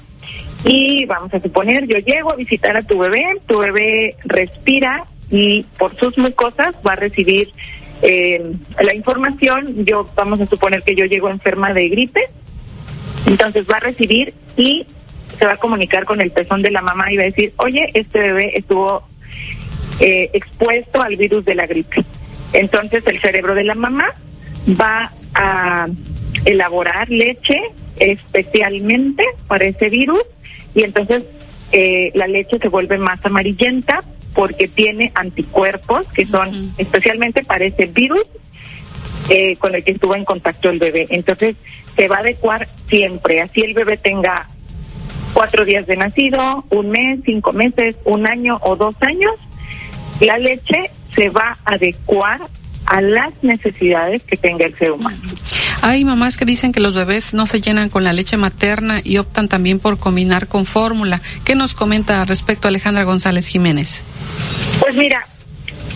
Y 0.65 1.07
vamos 1.07 1.33
a 1.33 1.41
suponer, 1.41 1.87
yo 1.87 1.99
llego 1.99 2.33
a 2.33 2.37
visitar 2.37 2.77
a 2.77 2.83
tu 2.83 2.99
bebé, 2.99 3.25
tu 3.47 3.59
bebé 3.59 4.17
respira 4.25 5.05
y 5.31 5.65
por 5.79 5.95
sus 5.97 6.17
mucosas 6.19 6.75
va 6.87 6.93
a 6.93 6.97
recibir 6.97 7.53
eh, 8.03 8.53
la 8.81 8.95
información. 8.95 9.85
Yo 9.85 10.09
vamos 10.15 10.41
a 10.41 10.47
suponer 10.47 10.83
que 10.83 10.95
yo 10.95 11.05
llego 11.05 11.29
enferma 11.29 11.73
de 11.73 11.89
gripe, 11.89 12.23
entonces 13.27 13.67
va 13.71 13.77
a 13.77 13.81
recibir 13.81 14.35
y 14.57 14.87
se 15.39 15.47
va 15.47 15.53
a 15.53 15.57
comunicar 15.57 16.05
con 16.05 16.21
el 16.21 16.31
pezón 16.31 16.63
de 16.63 16.71
la 16.71 16.83
mamá 16.83 17.13
y 17.13 17.17
va 17.17 17.23
a 17.23 17.27
decir, 17.27 17.53
oye, 17.59 17.91
este 17.95 18.19
bebé 18.19 18.51
estuvo 18.55 19.05
eh, 20.01 20.31
expuesto 20.33 21.03
al 21.03 21.17
virus 21.17 21.45
de 21.45 21.55
la 21.55 21.67
gripe. 21.67 22.05
Entonces 22.53 23.07
el 23.07 23.21
cerebro 23.21 23.55
de 23.55 23.65
la 23.65 23.75
mamá 23.75 24.09
va 24.81 25.13
a 25.35 25.89
elaborar 26.45 27.09
leche 27.11 27.59
especialmente 27.97 29.25
para 29.47 29.65
ese 29.65 29.89
virus 29.89 30.23
y 30.75 30.85
entonces 30.85 31.25
eh, 31.73 32.11
la 32.15 32.27
leche 32.27 32.59
se 32.59 32.69
vuelve 32.69 32.97
más 32.97 33.25
amarillenta 33.25 34.03
porque 34.35 34.69
tiene 34.69 35.13
anticuerpos 35.15 36.07
que 36.09 36.25
son 36.25 36.73
especialmente 36.79 37.43
para 37.45 37.65
ese 37.65 37.87
virus 37.87 38.25
eh, 39.29 39.57
con 39.57 39.75
el 39.75 39.85
que 39.85 39.93
estuvo 39.93 40.15
en 40.15 40.25
contacto 40.25 40.71
el 40.71 40.79
bebé. 40.79 41.07
Entonces 41.11 41.57
se 41.97 42.09
va 42.09 42.17
a 42.17 42.21
adecuar 42.21 42.69
siempre, 42.87 43.41
así 43.41 43.63
el 43.63 43.75
bebé 43.75 43.97
tenga 43.97 44.49
cuatro 45.35 45.65
días 45.65 45.87
de 45.87 45.97
nacido, 45.97 46.65
un 46.71 46.91
mes, 46.91 47.21
cinco 47.25 47.53
meses, 47.53 47.97
un 48.05 48.27
año 48.27 48.59
o 48.63 48.77
dos 48.77 48.95
años, 49.01 49.35
la 50.21 50.39
leche 50.39 50.91
se 51.15 51.29
va 51.29 51.57
a 51.65 51.75
adecuar 51.75 52.41
a 52.89 53.03
las 53.03 53.43
necesidades 53.43 54.23
que 54.23 54.37
tenga 54.37 54.65
el 54.65 54.75
ser 54.75 54.93
humano. 54.93 55.19
Hay 55.83 56.05
mamás 56.05 56.37
que 56.37 56.45
dicen 56.45 56.73
que 56.73 56.81
los 56.81 56.95
bebés 56.95 57.35
no 57.35 57.47
se 57.47 57.61
llenan 57.61 57.91
con 57.91 58.03
la 58.03 58.13
leche 58.13 58.37
materna 58.37 59.01
y 59.05 59.19
optan 59.19 59.49
también 59.49 59.79
por 59.79 59.99
combinar 59.99 60.49
con 60.49 60.65
fórmula. 60.65 61.21
¿Qué 61.45 61.55
nos 61.55 61.75
comenta 61.75 62.25
respecto 62.25 62.67
a 62.67 62.71
Alejandra 62.71 63.05
González 63.05 63.47
Jiménez? 63.47 64.03
Pues 64.81 64.97
mira, 64.97 65.27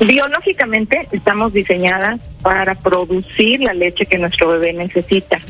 biológicamente 0.06 1.08
estamos 1.12 1.54
diseñadas 1.54 2.20
para 2.42 2.74
producir 2.74 3.60
la 3.60 3.72
leche 3.72 4.04
que 4.04 4.18
nuestro 4.18 4.48
bebé 4.48 4.74
necesita. 4.74 5.40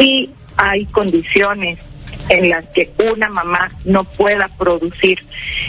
Y 0.00 0.30
hay 0.56 0.86
condiciones 0.86 1.78
en 2.30 2.48
las 2.48 2.66
que 2.66 2.90
una 3.12 3.28
mamá 3.28 3.68
no 3.84 4.04
pueda 4.04 4.48
producir 4.48 5.18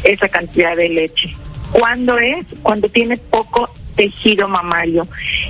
esa 0.03 0.29
cantidad 0.29 0.75
de 0.75 0.89
leche. 0.89 1.35
¿Cuándo 1.71 2.17
es? 2.17 2.45
Cuando 2.63 2.89
tiene 2.89 3.17
poco 3.17 3.69
tejido 3.99 4.47
mamario. 4.47 5.05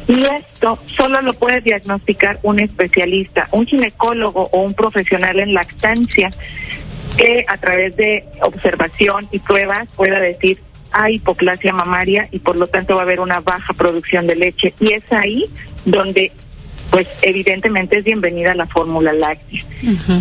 Y 0.07 0.23
esto 0.23 0.79
solo 0.87 1.21
lo 1.21 1.33
puede 1.33 1.61
diagnosticar 1.61 2.39
un 2.41 2.59
especialista, 2.59 3.47
un 3.51 3.67
ginecólogo 3.67 4.49
o 4.51 4.61
un 4.61 4.73
profesional 4.73 5.39
en 5.39 5.53
lactancia 5.53 6.31
que 7.15 7.45
a 7.47 7.57
través 7.57 7.95
de 7.95 8.25
observación 8.41 9.27
y 9.31 9.37
pruebas 9.37 9.87
pueda 9.95 10.19
decir 10.19 10.59
hay 10.91 11.15
hipoplasia 11.15 11.73
mamaria 11.73 12.27
y 12.31 12.39
por 12.39 12.55
lo 12.55 12.65
tanto 12.65 12.95
va 12.95 13.01
a 13.01 13.03
haber 13.03 13.19
una 13.19 13.39
baja 13.39 13.71
producción 13.73 14.25
de 14.25 14.35
leche. 14.35 14.73
Y 14.79 14.93
es 14.93 15.03
ahí 15.11 15.45
donde, 15.85 16.31
pues 16.89 17.07
evidentemente 17.21 17.97
es 17.99 18.03
bienvenida 18.03 18.55
la 18.55 18.65
fórmula 18.65 19.13
láctea. 19.13 19.63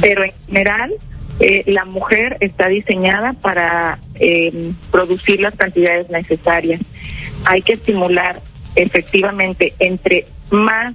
Pero 0.02 0.24
en 0.24 0.32
general, 0.46 0.92
eh, 1.40 1.62
la 1.66 1.86
mujer 1.86 2.36
está 2.40 2.68
diseñada 2.68 3.32
para 3.32 3.98
eh, 4.20 4.72
producir 4.90 5.40
las 5.40 5.54
cantidades 5.54 6.10
necesarias. 6.10 6.82
Hay 7.44 7.62
que 7.62 7.74
estimular 7.74 8.40
efectivamente 8.74 9.74
entre 9.78 10.26
más 10.50 10.94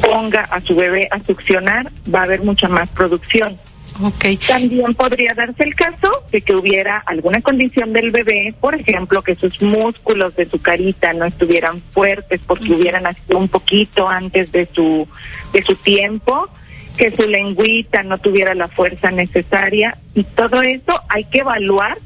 ponga 0.00 0.42
a 0.42 0.60
su 0.60 0.74
bebé 0.74 1.08
a 1.10 1.22
succionar, 1.22 1.90
va 2.12 2.20
a 2.20 2.24
haber 2.24 2.42
mucha 2.42 2.68
más 2.68 2.88
producción. 2.90 3.58
Okay. 4.02 4.36
También 4.38 4.92
podría 4.94 5.34
darse 5.34 5.62
el 5.62 5.74
caso 5.76 6.24
de 6.32 6.40
que 6.42 6.56
hubiera 6.56 6.98
alguna 6.98 7.40
condición 7.40 7.92
del 7.92 8.10
bebé, 8.10 8.52
por 8.60 8.74
ejemplo, 8.74 9.22
que 9.22 9.36
sus 9.36 9.62
músculos 9.62 10.34
de 10.34 10.46
su 10.46 10.60
carita 10.60 11.12
no 11.12 11.24
estuvieran 11.26 11.80
fuertes 11.80 12.40
porque 12.44 12.72
hubieran 12.72 13.04
nacido 13.04 13.38
un 13.38 13.48
poquito 13.48 14.08
antes 14.08 14.50
de 14.50 14.66
su 14.66 15.06
de 15.52 15.62
su 15.62 15.76
tiempo, 15.76 16.48
que 16.96 17.12
su 17.12 17.28
lengüita 17.28 18.02
no 18.02 18.18
tuviera 18.18 18.54
la 18.56 18.66
fuerza 18.66 19.12
necesaria 19.12 19.96
y 20.14 20.24
todo 20.24 20.62
eso 20.62 21.00
hay 21.08 21.24
que 21.24 21.40
evaluar 21.40 21.96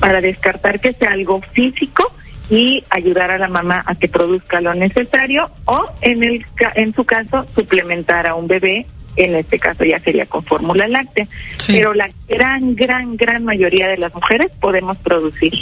para 0.00 0.20
descartar 0.20 0.80
que 0.80 0.92
sea 0.92 1.12
algo 1.12 1.40
físico 1.52 2.12
y 2.50 2.82
ayudar 2.90 3.30
a 3.30 3.38
la 3.38 3.48
mamá 3.48 3.82
a 3.86 3.94
que 3.94 4.08
produzca 4.08 4.60
lo 4.60 4.74
necesario 4.74 5.50
o 5.66 5.84
en 6.00 6.22
el 6.22 6.46
en 6.74 6.94
su 6.94 7.04
caso 7.04 7.46
suplementar 7.54 8.26
a 8.26 8.34
un 8.34 8.46
bebé 8.46 8.86
en 9.16 9.34
este 9.34 9.58
caso 9.58 9.84
ya 9.84 9.98
sería 10.00 10.26
con 10.26 10.44
fórmula 10.44 10.86
láctea, 10.86 11.26
pero 11.66 11.92
la 11.92 12.08
gran, 12.28 12.76
gran, 12.76 13.16
gran 13.16 13.44
mayoría 13.44 13.88
de 13.88 13.98
las 13.98 14.14
mujeres 14.14 14.52
podemos 14.60 14.96
producir. 14.98 15.52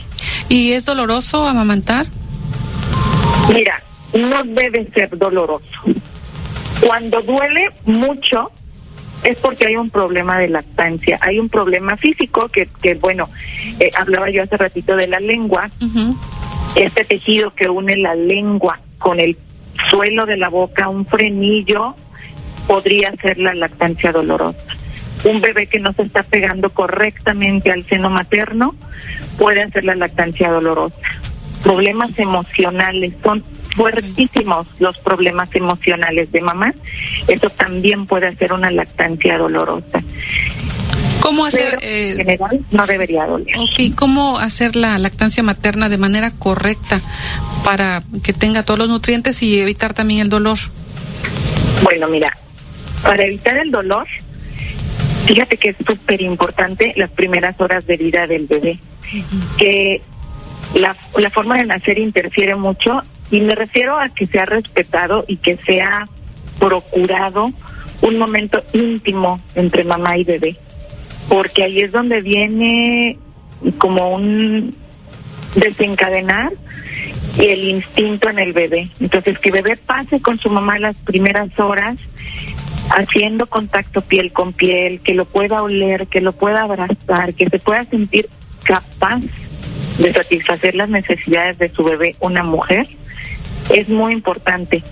¿Y 0.48 0.72
es 0.72 0.84
doloroso 0.84 1.46
amamantar? 1.46 2.06
Mira, 3.52 3.82
no 4.12 4.44
debe 4.44 4.86
ser 4.92 5.16
doloroso. 5.16 5.64
Cuando 6.80 7.22
duele 7.22 7.70
mucho 7.86 8.50
es 9.22 9.38
porque 9.38 9.66
hay 9.66 9.76
un 9.76 9.90
problema 9.90 10.38
de 10.38 10.48
lactancia, 10.48 11.18
hay 11.22 11.38
un 11.38 11.48
problema 11.48 11.96
físico 11.96 12.48
que, 12.48 12.68
que 12.82 12.94
bueno, 12.94 13.28
eh, 13.80 13.90
hablaba 13.96 14.30
yo 14.30 14.42
hace 14.42 14.56
ratito 14.56 14.94
de 14.94 15.08
la 15.08 15.18
lengua, 15.18 15.70
este 16.76 17.04
tejido 17.04 17.54
que 17.54 17.68
une 17.68 17.96
la 17.96 18.14
lengua 18.14 18.80
con 18.98 19.18
el 19.18 19.36
suelo 19.90 20.26
de 20.26 20.36
la 20.36 20.48
boca, 20.48 20.88
un 20.88 21.06
frenillo 21.06 21.94
podría 22.66 23.14
ser 23.16 23.38
la 23.38 23.54
lactancia 23.54 24.12
dolorosa. 24.12 24.58
Un 25.24 25.40
bebé 25.40 25.66
que 25.66 25.80
no 25.80 25.92
se 25.92 26.02
está 26.02 26.22
pegando 26.22 26.70
correctamente 26.70 27.72
al 27.72 27.84
seno 27.84 28.10
materno 28.10 28.74
puede 29.38 29.62
hacer 29.62 29.84
la 29.84 29.94
lactancia 29.94 30.50
dolorosa. 30.50 30.96
Problemas 31.62 32.18
emocionales 32.18 33.14
son 33.24 33.42
fuertísimos 33.74 34.66
los 34.78 34.98
problemas 34.98 35.54
emocionales 35.54 36.30
de 36.32 36.40
mamá. 36.40 36.74
Eso 37.28 37.48
también 37.50 38.06
puede 38.06 38.28
hacer 38.28 38.52
una 38.52 38.70
lactancia 38.70 39.38
dolorosa. 39.38 40.02
¿Cómo 41.26 41.44
hacer? 41.44 41.76
en 41.82 42.12
eh, 42.12 42.14
general 42.18 42.64
no 42.70 42.86
debería 42.86 43.26
doler. 43.26 43.58
Ok, 43.58 43.96
¿cómo 43.96 44.38
hacer 44.38 44.76
la 44.76 44.96
lactancia 45.00 45.42
materna 45.42 45.88
de 45.88 45.98
manera 45.98 46.30
correcta 46.30 47.00
para 47.64 48.04
que 48.22 48.32
tenga 48.32 48.62
todos 48.62 48.78
los 48.78 48.88
nutrientes 48.88 49.42
y 49.42 49.58
evitar 49.58 49.92
también 49.92 50.20
el 50.20 50.28
dolor? 50.28 50.56
Bueno, 51.82 52.06
mira, 52.06 52.32
para 53.02 53.24
evitar 53.24 53.56
el 53.58 53.72
dolor, 53.72 54.06
fíjate 55.26 55.56
que 55.56 55.70
es 55.70 55.76
súper 55.84 56.22
importante 56.22 56.92
las 56.94 57.10
primeras 57.10 57.60
horas 57.60 57.84
de 57.88 57.96
vida 57.96 58.28
del 58.28 58.46
bebé. 58.46 58.78
Que 59.58 60.00
la, 60.76 60.96
la 61.18 61.30
forma 61.30 61.58
de 61.58 61.64
nacer 61.64 61.98
interfiere 61.98 62.54
mucho 62.54 63.02
y 63.32 63.40
me 63.40 63.56
refiero 63.56 63.98
a 63.98 64.10
que 64.10 64.26
sea 64.26 64.44
respetado 64.44 65.24
y 65.26 65.38
que 65.38 65.56
sea 65.56 66.06
procurado 66.60 67.50
un 68.02 68.16
momento 68.16 68.62
íntimo 68.72 69.40
entre 69.56 69.82
mamá 69.82 70.16
y 70.16 70.22
bebé, 70.22 70.56
porque 71.28 71.64
ahí 71.64 71.80
es 71.80 71.92
donde 71.92 72.20
viene 72.20 73.18
como 73.78 74.14
un 74.14 74.74
desencadenar 75.54 76.52
el 77.38 77.64
instinto 77.64 78.30
en 78.30 78.38
el 78.38 78.52
bebé. 78.52 78.90
Entonces, 79.00 79.38
que 79.38 79.50
bebé 79.50 79.76
pase 79.76 80.20
con 80.20 80.38
su 80.38 80.50
mamá 80.50 80.78
las 80.78 80.96
primeras 80.96 81.58
horas 81.58 81.96
haciendo 82.90 83.46
contacto 83.46 84.00
piel 84.00 84.32
con 84.32 84.52
piel, 84.52 85.00
que 85.00 85.14
lo 85.14 85.24
pueda 85.24 85.62
oler, 85.62 86.06
que 86.06 86.20
lo 86.20 86.32
pueda 86.32 86.62
abrazar, 86.62 87.34
que 87.34 87.48
se 87.48 87.58
pueda 87.58 87.84
sentir 87.84 88.28
capaz 88.62 89.20
de 89.98 90.12
satisfacer 90.12 90.74
las 90.74 90.88
necesidades 90.88 91.58
de 91.58 91.68
su 91.70 91.82
bebé, 91.82 92.16
una 92.20 92.44
mujer, 92.44 92.86
es 93.70 93.88
muy 93.88 94.12
importante. 94.12 94.82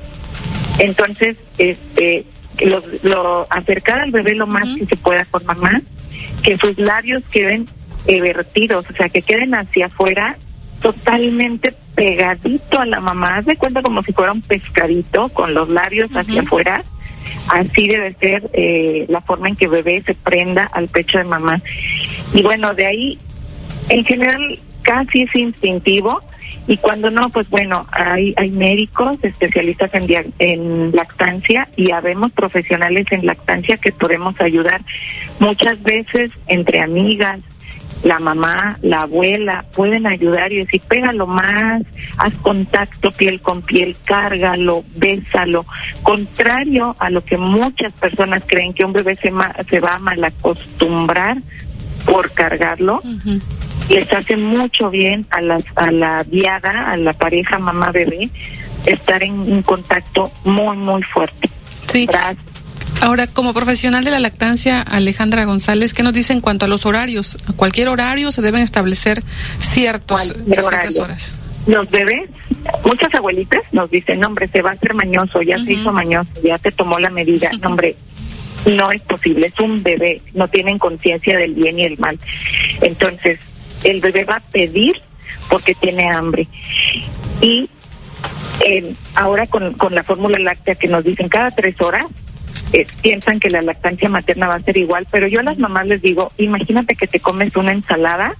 Entonces, 0.78 1.36
este, 1.58 2.24
lo, 2.64 2.82
lo 3.02 3.46
acercar 3.50 4.00
al 4.00 4.10
bebé 4.10 4.34
lo 4.34 4.46
más 4.46 4.68
que 4.76 4.86
se 4.86 4.96
pueda 4.96 5.24
con 5.26 5.44
mamá, 5.46 5.80
que 6.42 6.56
sus 6.58 6.78
labios 6.78 7.22
queden 7.30 7.68
vertidos, 8.06 8.84
o 8.90 8.92
sea, 8.94 9.08
que 9.08 9.22
queden 9.22 9.54
hacia 9.54 9.86
afuera 9.86 10.36
totalmente 10.84 11.74
pegadito 11.94 12.78
a 12.78 12.84
la 12.84 13.00
mamá, 13.00 13.36
haz 13.36 13.46
de 13.46 13.56
cuenta 13.56 13.80
como 13.80 14.02
si 14.02 14.12
fuera 14.12 14.32
un 14.32 14.42
pescadito 14.42 15.30
con 15.30 15.54
los 15.54 15.70
labios 15.70 16.10
hacia 16.14 16.42
afuera. 16.42 16.84
Así 17.48 17.88
debe 17.88 18.12
ser 18.14 18.50
eh, 18.52 19.06
la 19.08 19.22
forma 19.22 19.48
en 19.48 19.56
que 19.56 19.66
bebé 19.66 20.02
se 20.04 20.14
prenda 20.14 20.68
al 20.72 20.88
pecho 20.88 21.16
de 21.16 21.24
mamá. 21.24 21.62
Y 22.34 22.42
bueno, 22.42 22.74
de 22.74 22.86
ahí, 22.86 23.18
en 23.88 24.04
general, 24.04 24.58
casi 24.82 25.22
es 25.22 25.34
instintivo. 25.34 26.20
Y 26.66 26.78
cuando 26.78 27.10
no, 27.10 27.28
pues 27.28 27.48
bueno, 27.50 27.86
hay, 27.92 28.32
hay 28.36 28.50
médicos 28.50 29.18
especialistas 29.22 29.92
en, 29.94 30.06
en 30.38 30.92
lactancia 30.92 31.68
y 31.76 31.90
habemos 31.90 32.32
profesionales 32.32 33.06
en 33.10 33.26
lactancia 33.26 33.76
que 33.76 33.92
podemos 33.92 34.40
ayudar 34.40 34.80
muchas 35.38 35.82
veces 35.82 36.32
entre 36.46 36.80
amigas, 36.80 37.40
la 38.04 38.18
mamá, 38.18 38.78
la 38.82 39.02
abuela 39.02 39.64
pueden 39.74 40.06
ayudar 40.06 40.52
y 40.52 40.56
decir, 40.56 40.80
pégalo 40.82 41.26
más, 41.26 41.82
haz 42.18 42.36
contacto 42.36 43.10
piel 43.10 43.40
con 43.40 43.62
piel, 43.62 43.96
cárgalo, 44.04 44.84
bésalo. 44.96 45.64
Contrario 46.02 46.94
a 46.98 47.08
lo 47.10 47.24
que 47.24 47.38
muchas 47.38 47.92
personas 47.94 48.42
creen 48.46 48.74
que 48.74 48.84
un 48.84 48.92
bebé 48.92 49.16
se, 49.16 49.32
se 49.70 49.80
va 49.80 49.94
a 49.94 49.98
malacostumbrar 49.98 51.38
por 52.04 52.30
cargarlo, 52.32 53.00
les 53.88 54.12
hace 54.12 54.36
mucho 54.36 54.90
bien 54.90 55.26
a, 55.30 55.40
las, 55.40 55.64
a 55.76 55.90
la 55.90 56.24
viada, 56.24 56.90
a 56.92 56.96
la 56.96 57.12
pareja 57.12 57.58
mamá-bebé, 57.58 58.30
estar 58.86 59.22
en 59.22 59.32
un 59.32 59.62
contacto 59.62 60.32
muy, 60.44 60.76
muy 60.76 61.02
fuerte. 61.02 61.48
Sí. 61.90 62.08
Ahora, 63.00 63.26
como 63.26 63.52
profesional 63.52 64.04
de 64.04 64.10
la 64.10 64.20
lactancia, 64.20 64.80
Alejandra 64.80 65.44
González, 65.44 65.92
¿qué 65.92 66.02
nos 66.02 66.14
dice 66.14 66.32
en 66.32 66.40
cuanto 66.40 66.64
a 66.64 66.68
los 66.68 66.86
horarios? 66.86 67.36
¿A 67.46 67.52
cualquier 67.52 67.88
horario 67.88 68.32
se 68.32 68.40
deben 68.40 68.62
establecer 68.62 69.22
ciertos, 69.60 70.32
ciertas 70.46 70.98
horas? 70.98 71.34
Los 71.66 71.90
bebés, 71.90 72.28
muchas 72.84 73.14
abuelitas 73.14 73.62
nos 73.72 73.90
dicen, 73.90 74.24
hombre, 74.24 74.48
se 74.48 74.62
va 74.62 74.70
a 74.70 74.72
hacer 74.74 74.94
mañoso, 74.94 75.42
ya 75.42 75.58
se 75.58 75.72
hizo 75.72 75.92
mañoso, 75.92 76.30
ya 76.42 76.58
te 76.58 76.72
tomó 76.72 76.98
la 76.98 77.10
medida. 77.10 77.50
hombre, 77.64 77.96
no 78.66 78.90
es 78.90 79.02
posible, 79.02 79.46
es 79.46 79.60
un 79.60 79.82
bebé, 79.82 80.20
no 80.34 80.48
tienen 80.48 80.78
conciencia 80.78 81.36
del 81.36 81.54
bien 81.54 81.78
y 81.78 81.84
el 81.84 81.98
mal. 81.98 82.18
Entonces, 82.80 83.38
el 83.84 84.00
bebé 84.00 84.24
va 84.24 84.36
a 84.36 84.40
pedir 84.40 85.00
porque 85.48 85.74
tiene 85.74 86.10
hambre. 86.10 86.48
Y 87.40 87.68
eh, 88.64 88.94
ahora 89.14 89.46
con, 89.46 89.74
con 89.74 89.94
la 89.94 90.02
fórmula 90.02 90.38
láctea 90.38 90.74
que 90.74 90.88
nos 90.88 91.04
dicen 91.04 91.28
cada 91.28 91.50
tres 91.50 91.80
horas, 91.80 92.06
eh, 92.72 92.86
piensan 93.02 93.38
que 93.38 93.50
la 93.50 93.62
lactancia 93.62 94.08
materna 94.08 94.48
va 94.48 94.54
a 94.54 94.62
ser 94.62 94.76
igual, 94.76 95.06
pero 95.10 95.28
yo 95.28 95.40
a 95.40 95.44
las 95.44 95.58
mamás 95.58 95.86
les 95.86 96.02
digo, 96.02 96.32
imagínate 96.38 96.96
que 96.96 97.06
te 97.06 97.20
comes 97.20 97.54
una 97.56 97.72
ensalada 97.72 98.34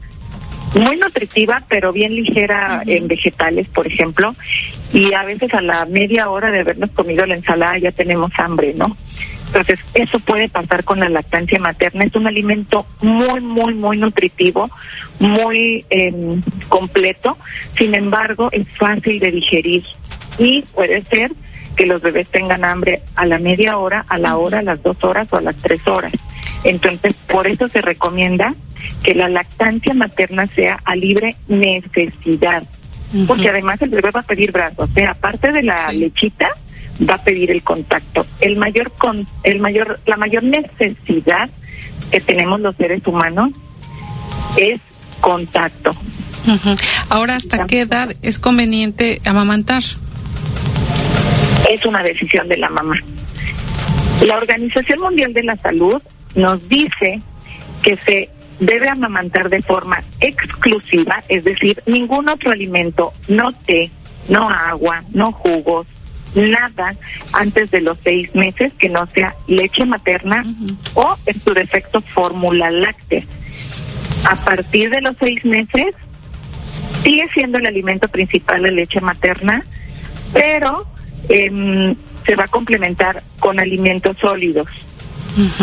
muy 0.75 0.97
nutritiva, 0.97 1.63
pero 1.69 1.93
bien 1.93 2.17
ligera 2.17 2.83
en 2.85 3.07
vegetales, 3.07 3.69
por 3.69 3.87
ejemplo, 3.87 4.35
y 4.93 5.13
a 5.15 5.23
veces 5.23 5.54
a 5.54 5.61
la 5.61 5.85
media 5.85 6.30
hora 6.30 6.50
de 6.50 6.61
habernos 6.61 6.91
comido 6.91 7.25
la 7.26 7.37
ensalada 7.37 7.78
ya 7.78 7.93
tenemos 7.93 8.33
hambre, 8.37 8.75
¿no? 8.75 8.97
Entonces, 9.47 9.80
eso 9.95 10.19
puede 10.19 10.49
pasar 10.49 10.85
con 10.85 11.00
la 11.00 11.09
lactancia 11.09 11.59
materna. 11.61 12.04
Es 12.04 12.15
un 12.15 12.26
alimento 12.26 12.87
muy, 13.02 13.41
muy, 13.41 13.75
muy 13.75 13.99
nutritivo, 13.99 14.71
muy 15.21 15.85
em, 15.91 16.43
completo. 16.69 17.39
Sin 17.76 17.95
embargo, 17.95 18.49
es 18.52 18.69
fácil 18.76 19.21
de 19.21 19.30
digerir 19.30 19.85
y 20.39 20.63
puede 20.75 21.02
ser 21.04 21.33
que 21.76 21.87
los 21.87 22.02
bebés 22.02 22.28
tengan 22.28 22.65
hambre 22.65 23.02
a 23.17 23.26
la 23.26 23.39
media 23.39 23.78
hora, 23.78 24.04
a 24.09 24.19
la 24.19 24.37
hora, 24.37 24.61
a 24.61 24.63
las 24.63 24.83
dos 24.83 25.02
horas 25.02 25.33
o 25.33 25.37
a 25.37 25.41
las 25.41 25.57
tres 25.57 25.87
horas. 25.87 26.13
Entonces, 26.65 27.15
por 27.28 27.47
eso 27.47 27.69
se 27.69 27.80
recomienda 27.80 28.54
que 29.02 29.15
la 29.15 29.28
lactancia 29.28 29.95
materna 29.95 30.47
sea 30.47 30.80
a 30.85 30.97
libre 30.97 31.37
necesidad, 31.49 32.63
porque 33.26 33.49
además 33.49 33.80
el 33.83 33.91
bebé 33.91 34.11
va 34.11 34.21
a 34.21 34.25
pedir 34.25 34.50
brazos, 34.50 34.91
o 34.91 34.93
sea, 34.93 35.13
aparte 35.13 35.52
de 35.52 35.63
la 35.63 35.93
lechita, 35.93 36.49
va 37.09 37.15
a 37.15 37.23
pedir 37.23 37.50
el 37.50 37.63
contacto. 37.63 38.26
El 38.41 38.57
mayor 38.57 38.93
con, 38.93 39.26
el 39.43 39.61
mayor, 39.61 40.00
la 40.07 40.17
mayor 40.17 40.43
necesidad 40.43 41.50
que 42.11 42.21
tenemos 42.21 42.61
los 42.61 42.76
seres 42.76 43.07
humanos 43.07 43.50
es 44.57 44.80
contacto. 45.21 45.95
Ahora, 47.09 47.37
¿hasta 47.37 47.67
qué 47.67 47.80
edad 47.80 48.15
es 48.23 48.39
conveniente 48.39 49.21
amamantar? 49.25 49.83
es 51.71 51.85
una 51.87 52.02
decisión 52.02 52.49
de 52.49 52.57
la 52.57 52.69
mamá. 52.71 52.97
La 54.25 54.37
Organización 54.37 55.00
Mundial 55.00 55.33
de 55.33 55.43
la 55.43 55.57
Salud 55.57 56.02
nos 56.35 56.69
dice 56.69 57.21
que 57.83 57.97
se 57.97 58.30
debe 58.61 58.89
amamantar 58.89 59.49
de 59.49 59.63
forma 59.63 60.00
exclusiva, 60.21 61.23
es 61.28 61.45
decir, 61.45 61.83
ningún 61.87 62.28
otro 62.28 62.52
alimento, 62.52 63.13
no 63.28 63.52
té, 63.52 63.91
no 64.28 64.49
agua, 64.49 65.02
no 65.13 65.33
jugos, 65.33 65.87
nada 66.34 66.97
antes 67.32 67.70
de 67.70 67.80
los 67.80 67.99
seis 68.02 68.34
meses 68.34 68.73
que 68.75 68.88
no 68.88 69.06
sea 69.06 69.34
leche 69.47 69.84
materna 69.84 70.42
o, 70.94 71.16
en 71.26 71.40
su 71.40 71.54
defecto, 71.54 72.00
fórmula 72.00 72.70
láctea. 72.70 73.23
A 74.28 74.36
partir 74.36 74.90
de 74.90 75.00
los 75.00 75.16
seis 75.18 75.44
meses, 75.44 75.94
sigue 77.02 77.28
siendo 77.32 77.58
el 77.58 77.66
alimento 77.66 78.08
principal 78.08 78.62
la 78.62 78.70
leche 78.70 79.00
materna, 79.00 79.64
pero 80.32 80.86
Em, 81.28 81.94
se 82.26 82.36
va 82.36 82.44
a 82.44 82.49
complementar 82.49 83.23
con 83.38 83.58
alimentos 83.58 84.16
sólidos, 84.18 84.66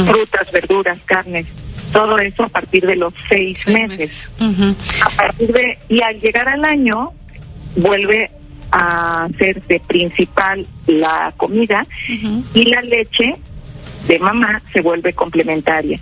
frutas, 0.05 0.51
verduras, 0.51 0.99
carnes, 1.05 1.47
todo 1.91 2.19
eso 2.19 2.43
a 2.43 2.49
partir 2.49 2.85
de 2.85 2.95
los 2.95 3.13
seis, 3.27 3.67
meses. 3.67 4.31
A 5.03 5.09
partir 5.09 5.51
de, 5.51 5.77
y 5.89 6.01
al 6.01 6.19
llegar 6.19 6.47
al 6.47 6.63
año, 6.65 7.13
vuelve 7.75 8.29
a 8.71 9.25
hacerse 9.25 9.81
principal 9.85 10.65
la 10.87 11.33
comida 11.37 11.85
y 12.53 12.65
la 12.65 12.81
leche 12.81 13.35
de 14.07 14.19
mamá 14.19 14.61
se 14.71 14.81
vuelve 14.81 15.13
complementaria. 15.13 15.99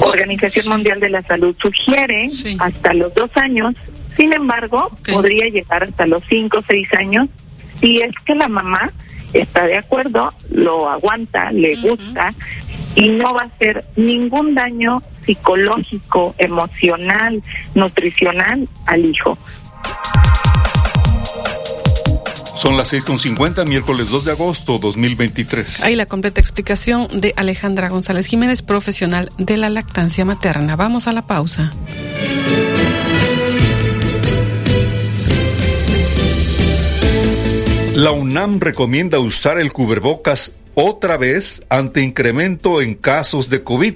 Organización 0.00 0.68
Mundial 0.68 1.00
de 1.00 1.10
la 1.10 1.22
Salud 1.22 1.56
sugiere 1.60 2.28
hasta 2.58 2.92
los 2.94 3.14
dos 3.14 3.34
años, 3.36 3.74
sin 4.16 4.32
embargo, 4.32 4.90
podría 5.10 5.46
llegar 5.46 5.84
hasta 5.84 6.06
los 6.06 6.22
cinco 6.28 6.58
o 6.58 6.64
seis 6.66 6.88
años 6.94 7.28
si 7.80 8.00
es 8.00 8.12
que 8.24 8.34
la 8.34 8.48
mamá 8.48 8.92
está 9.32 9.66
de 9.66 9.76
acuerdo, 9.76 10.32
lo 10.50 10.88
aguanta, 10.88 11.52
le 11.52 11.76
gusta 11.76 12.34
y 12.94 13.08
no 13.08 13.34
va 13.34 13.42
a 13.42 13.46
hacer 13.46 13.84
ningún 13.96 14.54
daño 14.54 15.02
psicológico, 15.24 16.34
emocional, 16.38 17.42
nutricional 17.74 18.68
al 18.86 19.04
hijo. 19.04 19.36
Son 22.56 22.78
las 22.78 22.94
6.50, 22.94 23.66
miércoles 23.66 24.08
2 24.08 24.24
de 24.24 24.30
agosto 24.32 24.78
2023. 24.78 25.82
Ahí 25.82 25.94
la 25.94 26.06
completa 26.06 26.40
explicación 26.40 27.06
de 27.20 27.34
Alejandra 27.36 27.90
González 27.90 28.26
Jiménez, 28.26 28.62
profesional 28.62 29.30
de 29.36 29.58
la 29.58 29.68
lactancia 29.68 30.24
materna. 30.24 30.74
Vamos 30.74 31.06
a 31.06 31.12
la 31.12 31.26
pausa. 31.26 31.70
La 37.94 38.10
UNAM 38.12 38.58
recomienda 38.58 39.18
usar 39.18 39.58
el 39.58 39.72
cubrebocas 39.72 40.52
otra 40.74 41.18
vez 41.18 41.62
ante 41.68 42.02
incremento 42.02 42.80
en 42.80 42.94
casos 42.94 43.50
de 43.50 43.62
COVID. 43.62 43.94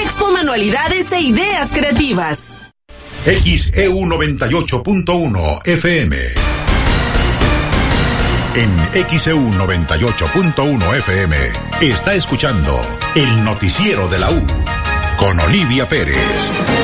Expo 0.01 0.31
Manualidades 0.31 1.11
e 1.11 1.21
Ideas 1.21 1.71
Creativas. 1.71 2.61
XEU 3.25 4.05
98.1 4.05 5.67
FM. 5.67 6.17
En 8.55 8.77
XEU 9.09 9.51
98.1 9.51 10.95
FM 10.97 11.35
está 11.81 12.13
escuchando 12.13 12.79
el 13.15 13.43
noticiero 13.43 14.07
de 14.07 14.19
la 14.19 14.31
U 14.31 14.41
con 15.17 15.37
Olivia 15.41 15.87
Pérez. 15.87 16.78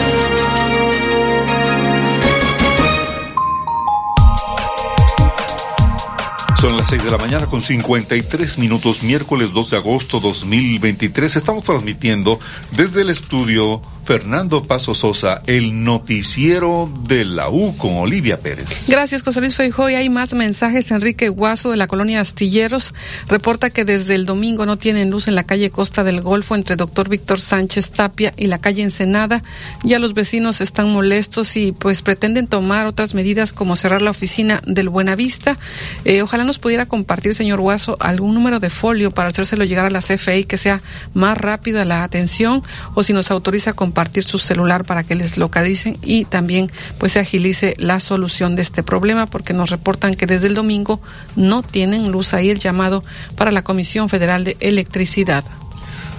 Son 6.65 6.77
las 6.77 6.87
6 6.87 7.03
de 7.03 7.11
la 7.11 7.19
mañana 7.19 7.45
con 7.45 7.61
53 7.61 8.57
minutos, 8.57 9.03
miércoles 9.03 9.53
2 9.53 9.69
de 9.69 9.77
agosto 9.77 10.19
2023. 10.19 11.35
Estamos 11.35 11.63
transmitiendo 11.63 12.39
desde 12.71 13.03
el 13.03 13.11
estudio 13.11 13.83
Fernando 14.05 14.63
Paso 14.63 14.93
Sosa, 14.93 15.41
el 15.47 15.83
noticiero 15.83 16.89
de 17.07 17.25
la 17.25 17.49
U 17.49 17.75
con 17.75 17.97
Olivia 17.97 18.37
Pérez. 18.37 18.87
Gracias, 18.87 19.23
José 19.23 19.41
Luis 19.41 19.55
Feijóo. 19.55 19.89
Y 19.89 19.95
hay 19.95 20.09
más 20.09 20.35
mensajes. 20.35 20.91
Enrique 20.91 21.29
Guaso 21.29 21.71
de 21.71 21.77
la 21.77 21.87
colonia 21.87 22.21
Astilleros 22.21 22.93
reporta 23.27 23.71
que 23.71 23.83
desde 23.83 24.13
el 24.13 24.25
domingo 24.25 24.65
no 24.67 24.77
tienen 24.77 25.09
luz 25.09 25.27
en 25.27 25.33
la 25.33 25.43
calle 25.43 25.71
Costa 25.71 26.03
del 26.03 26.21
Golfo 26.21 26.55
entre 26.55 26.75
Doctor 26.75 27.09
Víctor 27.09 27.39
Sánchez 27.41 27.91
Tapia 27.91 28.33
y 28.37 28.45
la 28.45 28.59
calle 28.59 28.83
Ensenada. 28.83 29.43
Ya 29.83 29.97
los 29.97 30.13
vecinos 30.13 30.61
están 30.61 30.91
molestos 30.91 31.57
y 31.57 31.71
pues 31.71 32.03
pretenden 32.03 32.45
tomar 32.45 32.85
otras 32.85 33.15
medidas 33.15 33.51
como 33.51 33.75
cerrar 33.75 34.03
la 34.03 34.11
oficina 34.11 34.61
del 34.67 34.89
Buenavista. 34.89 35.57
Eh, 36.05 36.21
ojalá 36.21 36.43
nos 36.55 36.59
pudiera 36.61 36.85
compartir, 36.85 37.35
señor 37.35 37.59
Guaso, 37.59 37.97
algún 37.99 38.33
número 38.33 38.61
de 38.61 38.69
folio 38.69 39.11
para 39.11 39.27
hacérselo 39.27 39.65
llegar 39.65 39.87
a 39.87 39.89
la 39.89 39.99
CFI 39.99 40.45
que 40.45 40.57
sea 40.57 40.81
más 41.13 41.37
rápida 41.37 41.83
la 41.83 42.05
atención 42.05 42.63
o 42.93 43.03
si 43.03 43.11
nos 43.11 43.29
autoriza 43.29 43.71
a 43.71 43.73
compartir 43.73 44.23
su 44.23 44.39
celular 44.39 44.85
para 44.85 45.03
que 45.03 45.15
les 45.15 45.37
localicen 45.37 45.97
y 46.01 46.23
también 46.23 46.71
pues 46.97 47.11
se 47.11 47.19
agilice 47.19 47.73
la 47.77 47.99
solución 47.99 48.55
de 48.55 48.61
este 48.61 48.83
problema 48.83 49.25
porque 49.25 49.51
nos 49.51 49.69
reportan 49.69 50.15
que 50.15 50.27
desde 50.27 50.47
el 50.47 50.53
domingo 50.53 51.01
no 51.35 51.61
tienen 51.61 52.09
luz 52.09 52.33
ahí 52.33 52.49
el 52.49 52.59
llamado 52.59 53.03
para 53.35 53.51
la 53.51 53.65
Comisión 53.65 54.07
Federal 54.07 54.45
de 54.45 54.55
Electricidad. 54.61 55.43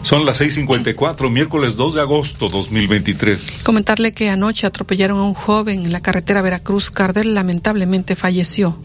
Son 0.03 0.27
las 0.27 0.39
6:54, 0.39 1.31
miércoles 1.31 1.77
2 1.77 1.95
de 1.95 2.01
agosto 2.03 2.51
2023. 2.51 3.63
Comentarle 3.63 4.13
que 4.13 4.29
anoche 4.29 4.67
atropellaron 4.67 5.19
a 5.19 5.23
un 5.23 5.33
joven 5.33 5.87
en 5.87 5.93
la 5.93 6.03
carretera 6.03 6.43
Veracruz 6.43 6.91
Cardel, 6.91 7.33
lamentablemente 7.33 8.17
falleció. 8.17 8.77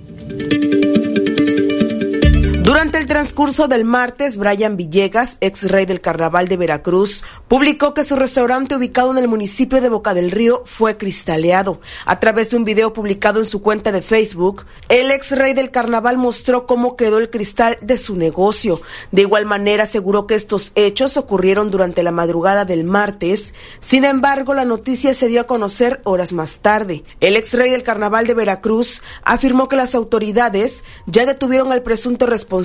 Durante 2.71 2.99
el 2.99 3.05
transcurso 3.05 3.67
del 3.67 3.83
martes, 3.83 4.37
Brian 4.37 4.77
Villegas, 4.77 5.35
ex 5.41 5.69
rey 5.69 5.85
del 5.85 5.99
Carnaval 5.99 6.47
de 6.47 6.55
Veracruz, 6.55 7.21
publicó 7.49 7.93
que 7.93 8.05
su 8.05 8.15
restaurante 8.15 8.77
ubicado 8.77 9.11
en 9.11 9.17
el 9.17 9.27
municipio 9.27 9.81
de 9.81 9.89
Boca 9.89 10.13
del 10.13 10.31
Río 10.31 10.63
fue 10.65 10.95
cristaleado. 10.95 11.81
A 12.05 12.21
través 12.21 12.49
de 12.49 12.55
un 12.55 12.63
video 12.63 12.93
publicado 12.93 13.39
en 13.39 13.45
su 13.45 13.61
cuenta 13.61 13.91
de 13.91 14.01
Facebook, 14.01 14.63
el 14.87 15.11
ex 15.11 15.37
rey 15.37 15.51
del 15.51 15.69
Carnaval 15.69 16.17
mostró 16.17 16.65
cómo 16.65 16.95
quedó 16.95 17.17
el 17.17 17.29
cristal 17.29 17.77
de 17.81 17.97
su 17.97 18.15
negocio. 18.15 18.79
De 19.11 19.23
igual 19.23 19.45
manera, 19.45 19.83
aseguró 19.83 20.25
que 20.25 20.35
estos 20.35 20.71
hechos 20.75 21.17
ocurrieron 21.17 21.71
durante 21.71 22.03
la 22.03 22.11
madrugada 22.11 22.63
del 22.63 22.85
martes. 22.85 23.53
Sin 23.81 24.05
embargo, 24.05 24.53
la 24.53 24.63
noticia 24.63 25.13
se 25.13 25.27
dio 25.27 25.41
a 25.41 25.45
conocer 25.45 25.99
horas 26.05 26.31
más 26.31 26.59
tarde. 26.59 27.03
El 27.19 27.35
ex 27.35 27.53
rey 27.53 27.69
del 27.69 27.83
Carnaval 27.83 28.27
de 28.27 28.33
Veracruz 28.33 29.01
afirmó 29.23 29.67
que 29.67 29.75
las 29.75 29.93
autoridades 29.93 30.85
ya 31.05 31.25
detuvieron 31.25 31.73
al 31.73 31.83
presunto 31.83 32.27
responsable 32.27 32.60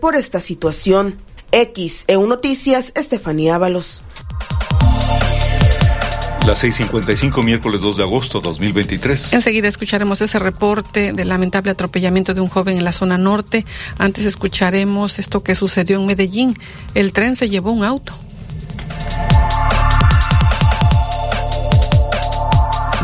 por 0.00 0.16
esta 0.16 0.40
situación. 0.40 1.16
X, 1.52 2.04
EU 2.06 2.26
Noticias, 2.26 2.92
Estefanía 2.94 3.56
Ábalos. 3.56 4.02
Las 6.46 6.64
6:55, 6.64 7.42
miércoles 7.42 7.80
2 7.80 7.98
de 7.98 8.02
agosto 8.02 8.40
2023. 8.40 9.34
Enseguida 9.34 9.68
escucharemos 9.68 10.22
ese 10.22 10.38
reporte 10.38 11.12
del 11.12 11.28
lamentable 11.28 11.70
atropellamiento 11.70 12.32
de 12.32 12.40
un 12.40 12.48
joven 12.48 12.78
en 12.78 12.84
la 12.84 12.92
zona 12.92 13.18
norte. 13.18 13.66
Antes 13.98 14.24
escucharemos 14.24 15.18
esto 15.18 15.42
que 15.42 15.54
sucedió 15.54 16.00
en 16.00 16.06
Medellín. 16.06 16.56
El 16.94 17.12
tren 17.12 17.36
se 17.36 17.50
llevó 17.50 17.72
un 17.72 17.84
auto. 17.84 18.14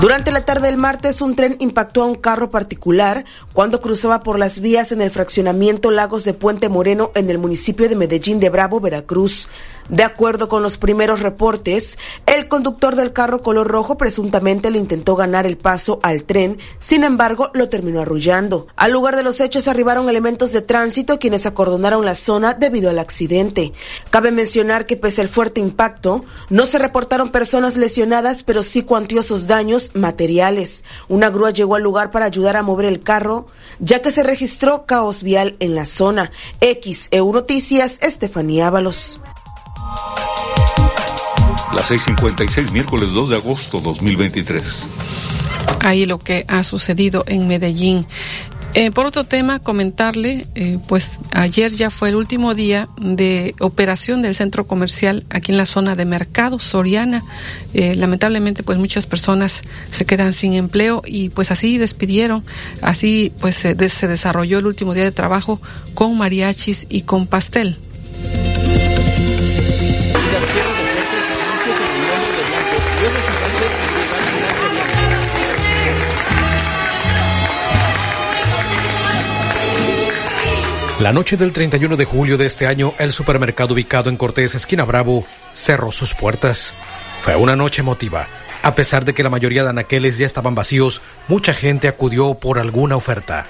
Durante 0.00 0.30
la 0.30 0.44
tarde 0.44 0.66
del 0.66 0.76
martes, 0.76 1.22
un 1.22 1.35
tren 1.37 1.56
impactó 1.59 2.02
a 2.02 2.04
un 2.04 2.16
carro 2.16 2.50
particular 2.50 3.24
cuando 3.54 3.80
cruzaba 3.80 4.22
por 4.22 4.38
las 4.38 4.61
vías 4.61 4.92
en 4.92 5.00
el 5.00 5.11
fraccionamiento 5.11 5.90
Lagos 5.90 6.24
de 6.24 6.35
Puente 6.35 6.68
Moreno 6.68 7.12
en 7.14 7.30
el 7.30 7.38
municipio 7.38 7.88
de 7.88 7.96
Medellín 7.96 8.38
de 8.38 8.50
Bravo, 8.50 8.78
Veracruz. 8.78 9.48
De 9.88 10.03
acuerdo 10.03 10.49
con 10.49 10.62
los 10.62 10.79
primeros 10.79 11.20
reportes, 11.20 11.96
el 12.27 12.49
conductor 12.49 12.96
del 12.96 13.12
carro 13.12 13.42
color 13.42 13.68
rojo 13.68 13.96
presuntamente 13.96 14.70
le 14.70 14.79
intentó 14.79 15.14
ganar 15.14 15.46
el 15.46 15.57
paso 15.57 16.01
al 16.03 16.25
tren, 16.25 16.59
sin 16.79 17.05
embargo 17.05 17.51
lo 17.55 17.68
terminó 17.68 18.01
arrullando. 18.01 18.66
Al 18.77 18.92
lugar 18.92 19.14
de 19.16 19.22
los 19.22 19.40
hechos 19.40 19.68
arribaron 19.68 20.09
elementos 20.09 20.53
de 20.53 20.61
tránsito 20.61 21.18
quienes 21.18 21.46
acordonaron 21.46 22.05
la 22.05 22.14
zona 22.14 22.55
debido 22.55 22.90
al 22.90 22.99
accidente. 22.99 23.72
Cabe 24.11 24.33
mencionar 24.33 24.87
que 24.87 24.96
pese 24.96 25.20
al 25.20 25.29
fuerte 25.29 25.61
impacto, 25.61 26.25
no 26.51 26.66
se 26.66 26.79
reportaron 26.79 27.31
personas 27.31 27.77
lesionadas, 27.77 28.42
pero 28.42 28.62
sí 28.62 28.83
cuantiosos 28.83 29.46
daños 29.46 29.92
materiales. 29.94 30.83
Una 31.09 31.31
grúa 31.31 31.51
llegó 31.51 31.77
al 31.77 31.83
lugar 31.83 32.11
para 32.11 32.27
ayudar 32.27 32.57
a 32.57 32.62
mover 32.62 32.87
el 32.87 33.01
carro, 33.01 33.46
ya 33.79 34.03
que 34.03 34.11
se 34.11 34.22
registró 34.22 34.87
caos 34.87 35.22
vial 35.22 35.57
en 35.61 35.75
la 35.75 35.87
zona. 35.87 36.33
X, 36.61 37.09
EU 37.11 37.33
Noticias, 37.33 37.99
Estefanía 38.01 38.66
Ábalos. 38.66 39.20
Las 41.75 41.90
6:56, 41.90 42.72
miércoles 42.72 43.12
2 43.12 43.31
de 43.31 43.37
agosto 43.37 43.81
2023. 43.81 44.87
Ahí 45.81 46.07
lo 46.07 46.18
que 46.18 46.44
ha 46.49 46.62
sucedido 46.62 47.25
en 47.27 47.46
Medellín. 47.49 48.07
Eh, 48.79 48.90
por 48.90 49.07
otro 49.07 49.25
tema, 49.25 49.59
comentarle, 49.59 50.46
eh, 50.55 50.79
pues 50.87 51.18
ayer 51.33 51.72
ya 51.72 51.88
fue 51.88 52.11
el 52.11 52.14
último 52.14 52.55
día 52.55 52.90
de 53.01 53.55
operación 53.59 54.20
del 54.20 54.35
centro 54.35 54.66
comercial 54.66 55.25
aquí 55.31 55.51
en 55.51 55.57
la 55.57 55.64
zona 55.64 55.96
de 55.96 56.05
Mercado 56.05 56.59
Soriana. 56.59 57.22
Eh, 57.72 57.94
lamentablemente, 57.96 58.62
pues 58.62 58.77
muchas 58.77 59.07
personas 59.07 59.62
se 59.90 60.05
quedan 60.05 60.35
sin 60.35 60.53
empleo 60.53 61.01
y 61.07 61.31
pues 61.31 61.51
así 61.51 61.79
despidieron, 61.79 62.44
así 62.83 63.33
pues 63.40 63.55
se 63.55 63.75
desarrolló 63.75 64.59
el 64.59 64.66
último 64.66 64.92
día 64.92 65.05
de 65.05 65.12
trabajo 65.12 65.59
con 65.94 66.18
mariachis 66.18 66.87
y 66.90 67.03
con 67.03 67.27
pastel. 67.27 67.79
La 80.98 81.12
noche 81.12 81.37
del 81.37 81.52
31 81.52 81.94
de 81.98 82.06
julio 82.06 82.38
de 82.38 82.46
este 82.46 82.66
año, 82.66 82.94
el 82.98 83.12
supermercado 83.12 83.74
ubicado 83.74 84.09
en 84.09 84.16
Cortés, 84.16 84.54
esquina 84.54 84.87
Bravo, 84.87 85.26
cerró 85.52 85.92
sus 85.92 86.14
puertas. 86.14 86.72
Fue 87.20 87.37
una 87.37 87.54
noche 87.54 87.82
emotiva. 87.82 88.28
A 88.62 88.74
pesar 88.74 89.04
de 89.04 89.12
que 89.12 89.22
la 89.22 89.28
mayoría 89.28 89.62
de 89.62 89.68
anaqueles 89.68 90.16
ya 90.16 90.24
estaban 90.24 90.54
vacíos, 90.54 91.02
mucha 91.28 91.52
gente 91.52 91.88
acudió 91.88 92.37
por 92.37 92.59
alguna 92.59 92.96
oferta. 92.96 93.44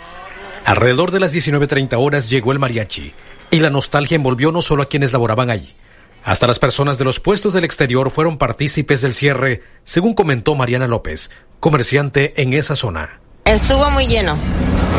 Alrededor 0.65 1.13
de 1.13 1.21
las 1.21 1.33
19.30 1.33 1.95
horas 1.97 2.29
llegó 2.31 2.51
el 2.51 2.59
mariachi, 2.59 3.15
y 3.53 3.61
la 3.61 3.71
nostalgia 3.71 4.17
envolvió 4.17 4.51
no 4.51 4.61
solo 4.61 4.83
a 4.83 4.89
quienes 4.89 5.13
laboraban 5.13 5.49
allí. 5.49 5.77
Hasta 6.25 6.49
las 6.49 6.59
personas 6.59 6.99
de 6.99 7.05
los 7.05 7.21
puestos 7.21 7.55
del 7.55 7.65
exterior 7.65 8.11
fueron 8.11 8.39
partícipes 8.39 9.03
del 9.03 9.15
cierre, 9.15 9.63
según 9.85 10.15
comentó 10.15 10.57
Mariana 10.57 10.89
López, 10.89 11.31
comerciante 11.61 12.43
en 12.43 12.55
esa 12.55 12.75
zona. 12.75 13.21
Estuvo 13.47 13.89
muy 13.91 14.09
lleno, 14.09 14.37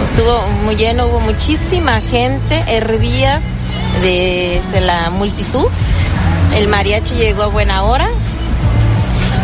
estuvo 0.06 0.42
muy 0.64 0.78
lleno, 0.78 1.08
hubo 1.08 1.20
muchísima 1.20 2.00
gente, 2.00 2.64
hervía 2.70 3.42
desde 4.02 4.80
la 4.80 5.10
multitud. 5.10 5.68
El 6.56 6.70
mariachi 6.70 7.16
llegó 7.16 7.44
a 7.44 7.48
buena 7.48 7.84
hora. 7.84 8.08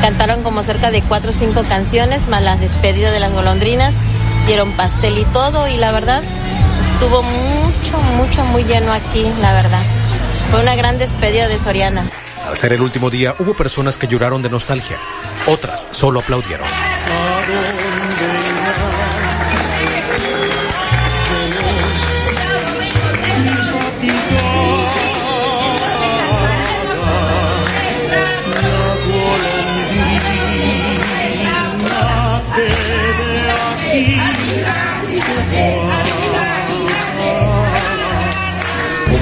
Cantaron 0.02 0.42
como 0.42 0.64
cerca 0.64 0.90
de 0.90 1.02
cuatro 1.02 1.32
o 1.32 1.34
cinco 1.34 1.64
canciones, 1.68 2.30
más 2.30 2.42
las 2.44 2.62
despedidas 2.62 3.12
de 3.12 3.20
las 3.20 3.34
golondrinas. 3.34 3.94
Dieron 4.48 4.72
pastel 4.72 5.18
y 5.18 5.26
todo, 5.26 5.68
y 5.68 5.76
la 5.76 5.92
verdad, 5.92 6.24
estuvo 6.94 7.24
mucho, 7.24 7.98
mucho, 8.16 8.46
muy 8.46 8.64
lleno 8.64 8.94
aquí, 8.94 9.26
la 9.42 9.52
verdad. 9.52 9.82
Fue 10.50 10.62
una 10.62 10.76
gran 10.76 10.98
despedida 10.98 11.50
de 11.50 11.60
Soriana. 11.60 12.10
Al 12.48 12.56
ser 12.56 12.72
el 12.72 12.82
último 12.82 13.10
día, 13.10 13.36
hubo 13.40 13.54
personas 13.54 13.98
que 13.98 14.08
lloraron 14.08 14.42
de 14.42 14.50
nostalgia. 14.50 14.98
Otras 15.46 15.88
solo 15.92 16.22
aplaudieron. 16.22 16.68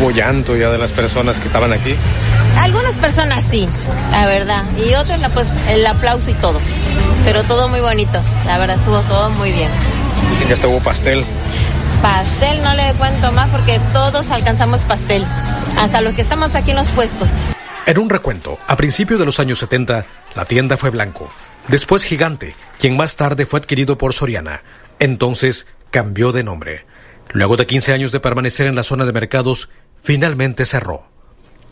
¿Hubo 0.02 0.10
llanto 0.10 0.58
ya 0.58 0.72
de 0.72 0.80
las 0.80 0.92
personas 0.92 1.38
que 1.38 1.46
estaban 1.46 1.72
aquí? 1.74 1.96
Algunas 2.58 2.96
personas 2.96 3.44
sí, 3.44 3.70
la 4.12 4.26
verdad. 4.26 4.64
Y 4.76 4.96
otras, 4.96 5.22
pues, 5.32 5.48
el 5.70 5.86
aplauso 5.86 6.32
y 6.32 6.34
todo. 6.34 6.60
Pero 7.24 7.44
todo 7.44 7.68
muy 7.68 7.82
bonito. 7.82 8.20
La 8.48 8.58
verdad, 8.58 8.78
estuvo 8.78 9.00
todo 9.02 9.30
muy 9.30 9.52
bien. 9.52 9.70
Sí, 10.40 10.46
ya 10.48 10.56
estuvo 10.56 10.80
pastel. 10.80 11.24
Pastel 12.02 12.64
no 12.64 12.74
le 12.74 12.92
cuento 12.94 13.32
más 13.32 13.48
porque 13.50 13.80
todos 13.94 14.32
alcanzamos 14.32 14.82
pastel. 14.82 15.24
Hasta 15.78 16.02
los 16.02 16.16
que 16.16 16.24
estamos 16.24 16.56
aquí 16.56 16.72
en 16.72 16.78
los 16.78 16.88
puestos. 16.88 17.34
En 17.86 18.00
un 18.00 18.10
recuento, 18.10 18.58
a 18.66 18.76
principios 18.76 19.20
de 19.20 19.28
los 19.28 19.40
años 19.40 19.60
70, 19.60 20.08
la 20.34 20.46
tienda 20.46 20.78
fue 20.78 20.90
Blanco. 20.90 21.30
Después 21.68 22.04
Gigante, 22.04 22.56
quien 22.80 22.98
más 22.98 23.18
tarde 23.18 23.46
fue 23.46 23.60
adquirido 23.60 24.00
por 24.00 24.14
Soriana. 24.14 24.64
Entonces 24.98 25.68
cambió 25.92 26.32
de 26.32 26.42
nombre. 26.42 26.86
Luego 27.34 27.56
de 27.56 27.66
15 27.66 27.94
años 27.94 28.12
de 28.12 28.20
permanecer 28.20 28.68
en 28.68 28.76
la 28.76 28.84
zona 28.84 29.06
de 29.06 29.14
mercados, 29.14 29.70
finalmente 30.02 30.66
cerró. 30.66 31.04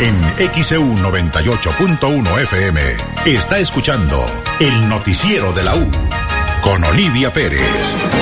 En 0.00 0.20
XEU 0.52 0.96
98.1 0.96 2.40
FM 2.40 2.80
está 3.26 3.60
escuchando 3.60 4.26
el 4.58 4.88
noticiero 4.88 5.52
de 5.52 5.62
la 5.62 5.76
U 5.76 5.88
con 6.62 6.84
Olivia 6.84 7.32
Pérez. 7.32 8.21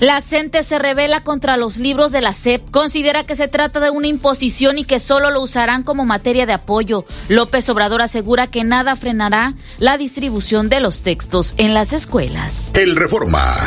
La 0.00 0.22
CENTE 0.22 0.62
se 0.62 0.78
revela 0.78 1.22
contra 1.22 1.58
los 1.58 1.76
libros 1.76 2.12
de 2.12 2.22
la 2.22 2.32
SEP. 2.32 2.70
Considera 2.70 3.24
que 3.24 3.36
se 3.36 3.48
trata 3.48 3.80
de 3.80 3.90
una 3.90 4.06
imposición 4.06 4.78
y 4.78 4.84
que 4.84 5.00
solo 5.00 5.30
lo 5.30 5.42
usarán 5.42 5.82
como 5.82 6.06
materia 6.06 6.46
de 6.46 6.54
apoyo. 6.54 7.04
López 7.28 7.68
Obrador 7.68 8.00
asegura 8.00 8.46
que 8.46 8.64
nada 8.64 8.96
frenará 8.96 9.52
la 9.78 9.98
distribución 9.98 10.70
de 10.70 10.80
los 10.80 11.02
textos 11.02 11.52
en 11.58 11.74
las 11.74 11.92
escuelas. 11.92 12.70
El 12.74 12.96
Reforma. 12.96 13.58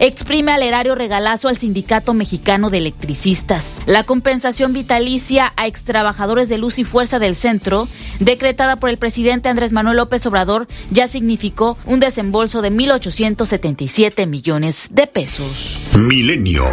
Exprime 0.00 0.52
al 0.52 0.62
erario 0.62 0.94
regalazo 0.94 1.48
al 1.48 1.58
Sindicato 1.58 2.14
Mexicano 2.14 2.70
de 2.70 2.78
Electricistas. 2.78 3.82
La 3.86 4.04
compensación 4.04 4.72
vitalicia 4.72 5.52
a 5.56 5.66
extrabajadores 5.66 6.48
de 6.48 6.58
luz 6.58 6.78
y 6.78 6.84
fuerza 6.84 7.18
del 7.18 7.36
centro, 7.36 7.88
decretada 8.18 8.76
por 8.76 8.90
el 8.90 8.98
presidente 8.98 9.48
Andrés 9.48 9.72
Manuel 9.72 9.96
López 9.98 10.26
Obrador, 10.26 10.66
ya 10.90 11.06
significó 11.06 11.78
un 11.86 12.00
desembolso 12.00 12.62
de 12.62 12.72
1.877 12.72 14.26
millones 14.26 14.88
de 14.90 15.06
pesos. 15.06 15.80
Milenio. 15.96 16.64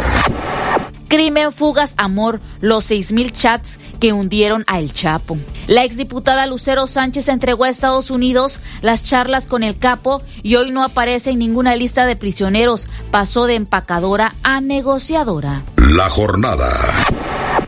Crimen, 1.12 1.52
fugas, 1.52 1.92
amor, 1.98 2.40
los 2.62 2.90
6.000 2.90 3.32
chats 3.32 3.78
que 4.00 4.14
hundieron 4.14 4.64
a 4.66 4.78
El 4.78 4.94
Chapo. 4.94 5.36
La 5.66 5.84
exdiputada 5.84 6.46
Lucero 6.46 6.86
Sánchez 6.86 7.28
entregó 7.28 7.64
a 7.64 7.68
Estados 7.68 8.10
Unidos 8.10 8.60
las 8.80 9.04
charlas 9.04 9.46
con 9.46 9.62
el 9.62 9.76
capo 9.76 10.22
y 10.42 10.56
hoy 10.56 10.70
no 10.70 10.82
aparece 10.82 11.32
en 11.32 11.40
ninguna 11.40 11.76
lista 11.76 12.06
de 12.06 12.16
prisioneros. 12.16 12.86
Pasó 13.10 13.44
de 13.44 13.56
empacadora 13.56 14.34
a 14.42 14.62
negociadora. 14.62 15.64
La 15.76 16.08
jornada. 16.08 16.70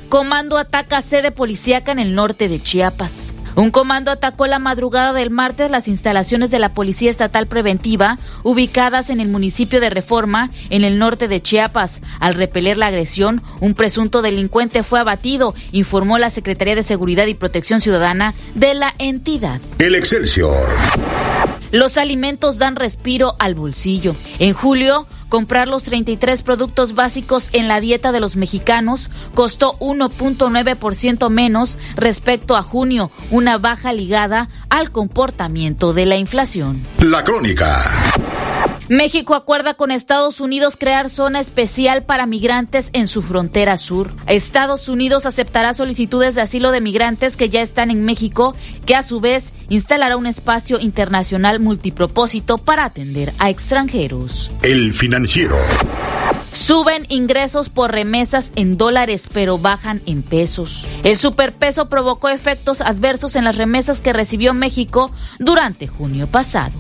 Comando 0.09 0.57
ataca 0.57 1.03
sede 1.03 1.31
policíaca 1.31 1.93
en 1.93 1.99
el 1.99 2.15
norte 2.15 2.49
de 2.49 2.63
Chiapas. 2.63 3.34
Un 3.57 3.71
comando 3.71 4.11
atacó 4.11 4.47
la 4.47 4.59
madrugada 4.59 5.13
del 5.13 5.31
martes 5.31 5.71
las 5.71 5.87
instalaciones 5.87 6.51
de 6.51 6.59
la 6.59 6.73
Policía 6.73 7.11
Estatal 7.11 7.47
Preventiva 7.47 8.19
ubicadas 8.43 9.11
en 9.11 9.21
el 9.21 9.29
municipio 9.29 9.81
de 9.81 9.91
Reforma, 9.91 10.51
en 10.71 10.85
el 10.85 10.99
norte 10.99 11.29
de 11.29 11.41
Chiapas. 11.41 12.01
Al 12.19 12.35
repeler 12.35 12.77
la 12.77 12.87
agresión, 12.87 13.43
un 13.61 13.75
presunto 13.75 14.23
delincuente 14.23 14.83
fue 14.83 15.01
abatido, 15.01 15.55
informó 15.73 16.19
la 16.19 16.31
Secretaría 16.31 16.75
de 16.75 16.83
Seguridad 16.83 17.27
y 17.27 17.35
Protección 17.35 17.81
Ciudadana 17.81 18.35
de 18.55 18.75
la 18.75 18.93
entidad. 18.99 19.61
El 19.79 19.95
Excelsior. 19.95 20.67
Los 21.75 21.99
alimentos 21.99 22.57
dan 22.59 22.77
respiro 22.77 23.35
al 23.41 23.57
bolsillo. 23.57 24.15
En 24.39 24.53
julio, 24.53 25.09
comprar 25.29 25.67
los 25.67 25.83
33 25.83 26.45
productos 26.45 26.95
básicos 26.95 27.49
en 27.51 27.67
la 27.67 27.81
dieta 27.81 28.13
de 28.13 28.21
los 28.21 28.37
mexicanos 28.37 29.11
costó 29.35 29.77
1.9% 29.81 31.31
menos 31.31 31.77
respecto 31.97 32.55
a 32.55 32.63
junio, 32.63 33.11
una 33.33 33.59
baja 33.59 33.93
ligada 33.93 34.49
al 34.71 34.93
comportamiento 34.93 35.93
de 35.93 36.07
la 36.07 36.17
inflación. 36.17 36.81
La 37.01 37.25
crónica. 37.25 37.83
México 38.89 39.35
acuerda 39.35 39.75
con 39.75 39.91
Estados 39.91 40.41
Unidos 40.41 40.77
crear 40.79 41.09
zona 41.09 41.41
especial 41.41 42.03
para 42.03 42.27
migrantes 42.27 42.91
en 42.93 43.09
su 43.09 43.23
frontera 43.23 43.79
sur. 43.79 44.13
Estados 44.27 44.91
Unidos 44.91 45.25
aceptará 45.25 45.73
solicitudes 45.73 46.35
de 46.35 46.43
asilo 46.43 46.71
de 46.71 46.83
migrantes 46.83 47.37
que 47.37 47.49
ya 47.49 47.63
están 47.63 47.91
en 47.91 48.05
México, 48.05 48.55
que 48.85 48.95
a 48.95 49.03
su 49.03 49.21
vez 49.21 49.53
instalará 49.71 50.19
un 50.19 50.27
espacio 50.27 50.79
internacional 50.81 51.61
multipropósito 51.61 52.59
para 52.59 52.85
atender 52.85 53.33
a 53.39 53.49
extranjeros. 53.49 54.51
El 54.63 54.93
financiero. 54.93 55.57
Suben 56.53 57.07
ingresos 57.09 57.71
por 57.71 57.91
remesas 57.91 58.53
en 58.55 58.77
dólares, 58.77 59.29
pero 59.33 59.57
bajan 59.57 60.03
en 60.05 60.23
pesos. 60.23 60.87
El 61.03 61.17
superpeso 61.17 61.89
provocó 61.89 62.29
efectos 62.29 62.83
adversos 62.83 63.35
en 63.35 63.45
las 63.45 63.57
remesas 63.57 64.03
que 64.03 64.13
recibió 64.13 64.53
México 64.53 65.11
durante 65.39 65.87
junio 65.87 66.27
pasado 66.27 66.75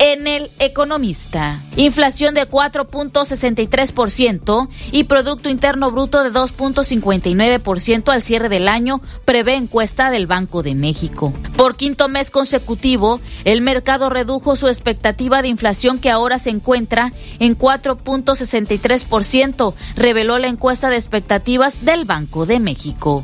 en 0.00 0.26
el 0.26 0.50
Economista. 0.58 1.62
Inflación 1.76 2.34
de 2.34 2.48
4.63% 2.48 4.68
y 4.92 5.04
Producto 5.04 5.48
Interno 5.50 5.92
Bruto 5.92 6.24
de 6.24 6.32
2.59% 6.32 8.08
al 8.08 8.22
cierre 8.22 8.48
del 8.48 8.66
año, 8.66 9.02
prevé 9.26 9.56
encuesta 9.56 10.10
del 10.10 10.26
Banco 10.26 10.62
de 10.62 10.74
México. 10.74 11.34
Por 11.54 11.76
quinto 11.76 12.08
mes 12.08 12.30
consecutivo, 12.30 13.20
el 13.44 13.60
mercado 13.60 14.08
redujo 14.08 14.56
su 14.56 14.68
expectativa 14.68 15.42
de 15.42 15.48
inflación 15.48 15.98
que 15.98 16.10
ahora 16.10 16.38
se 16.38 16.48
encuentra 16.48 17.12
en 17.38 17.58
4.63%, 17.58 19.74
reveló 19.96 20.38
la 20.38 20.48
encuesta 20.48 20.88
de 20.88 20.96
expectativas 20.96 21.84
del 21.84 22.06
Banco 22.06 22.46
de 22.46 22.58
México. 22.58 23.22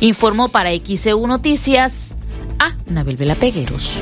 Informó 0.00 0.48
para 0.48 0.70
XEU 0.70 1.28
Noticias 1.28 2.16
a 2.58 2.74
Nabel 2.90 3.16
Vela 3.16 3.36
Pegueros. 3.36 4.00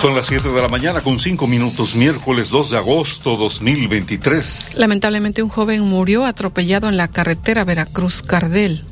Son 0.00 0.14
las 0.14 0.28
7 0.28 0.48
de 0.48 0.62
la 0.62 0.68
mañana 0.68 1.02
con 1.02 1.18
5 1.18 1.46
minutos, 1.46 1.94
miércoles 1.94 2.48
2 2.48 2.70
de 2.70 2.78
agosto 2.78 3.36
2023. 3.36 4.76
Lamentablemente 4.76 5.42
un 5.42 5.50
joven 5.50 5.82
murió 5.82 6.24
atropellado 6.24 6.88
en 6.88 6.96
la 6.96 7.08
carretera 7.08 7.64
Veracruz-Cardel. 7.64 8.82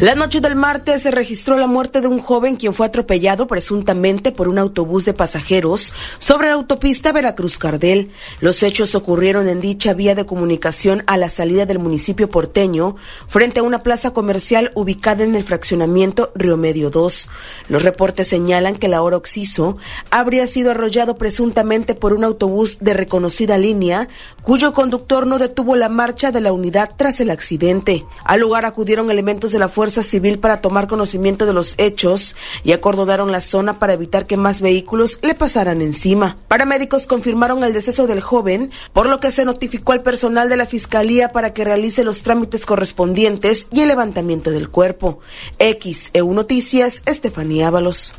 La 0.00 0.14
noche 0.14 0.40
del 0.40 0.54
martes 0.54 1.02
se 1.02 1.10
registró 1.10 1.58
la 1.58 1.66
muerte 1.66 2.00
de 2.00 2.06
un 2.06 2.20
joven 2.20 2.54
quien 2.54 2.72
fue 2.72 2.86
atropellado 2.86 3.48
presuntamente 3.48 4.30
por 4.30 4.46
un 4.46 4.56
autobús 4.56 5.04
de 5.04 5.12
pasajeros 5.12 5.92
sobre 6.20 6.46
la 6.46 6.54
autopista 6.54 7.10
Veracruz-Cardel. 7.10 8.12
Los 8.38 8.62
hechos 8.62 8.94
ocurrieron 8.94 9.48
en 9.48 9.60
dicha 9.60 9.94
vía 9.94 10.14
de 10.14 10.24
comunicación 10.24 11.02
a 11.08 11.16
la 11.16 11.28
salida 11.28 11.66
del 11.66 11.80
municipio 11.80 12.30
porteño, 12.30 12.94
frente 13.26 13.58
a 13.58 13.64
una 13.64 13.82
plaza 13.82 14.12
comercial 14.12 14.70
ubicada 14.76 15.24
en 15.24 15.34
el 15.34 15.42
fraccionamiento 15.42 16.30
Río 16.36 16.56
Medio 16.56 16.90
2. 16.90 17.28
Los 17.68 17.82
reportes 17.82 18.28
señalan 18.28 18.76
que 18.76 18.86
la 18.86 19.02
hora 19.02 19.16
Oxiso 19.16 19.78
habría 20.12 20.46
sido 20.46 20.70
arrollado 20.70 21.16
presuntamente 21.16 21.96
por 21.96 22.12
un 22.12 22.22
autobús 22.22 22.78
de 22.78 22.94
reconocida 22.94 23.58
línea, 23.58 24.06
cuyo 24.44 24.72
conductor 24.72 25.26
no 25.26 25.40
detuvo 25.40 25.74
la 25.74 25.88
marcha 25.88 26.30
de 26.30 26.40
la 26.40 26.52
unidad 26.52 26.92
tras 26.96 27.18
el 27.18 27.30
accidente. 27.30 28.04
Al 28.24 28.38
lugar 28.38 28.64
acudieron 28.64 29.10
elementos 29.10 29.50
de 29.50 29.58
la 29.58 29.68
Fuerza 29.68 29.87
Civil 29.90 30.38
para 30.38 30.60
tomar 30.60 30.86
conocimiento 30.86 31.46
de 31.46 31.52
los 31.52 31.74
hechos 31.78 32.36
y 32.62 32.72
acordonaron 32.72 33.32
la 33.32 33.40
zona 33.40 33.78
para 33.78 33.94
evitar 33.94 34.26
que 34.26 34.36
más 34.36 34.60
vehículos 34.60 35.18
le 35.22 35.34
pasaran 35.34 35.82
encima. 35.82 36.36
Paramédicos 36.48 37.06
confirmaron 37.06 37.64
el 37.64 37.72
deceso 37.72 38.06
del 38.06 38.20
joven, 38.20 38.70
por 38.92 39.08
lo 39.08 39.20
que 39.20 39.30
se 39.30 39.44
notificó 39.44 39.92
al 39.92 40.02
personal 40.02 40.48
de 40.48 40.56
la 40.56 40.66
Fiscalía 40.66 41.32
para 41.32 41.52
que 41.52 41.64
realice 41.64 42.04
los 42.04 42.22
trámites 42.22 42.66
correspondientes 42.66 43.66
y 43.72 43.80
el 43.80 43.88
levantamiento 43.88 44.50
del 44.50 44.68
cuerpo. 44.68 45.20
X 45.58 46.10
EU 46.12 46.32
Noticias, 46.34 47.02
Estefanía 47.06 47.68
Ábalos. 47.68 48.14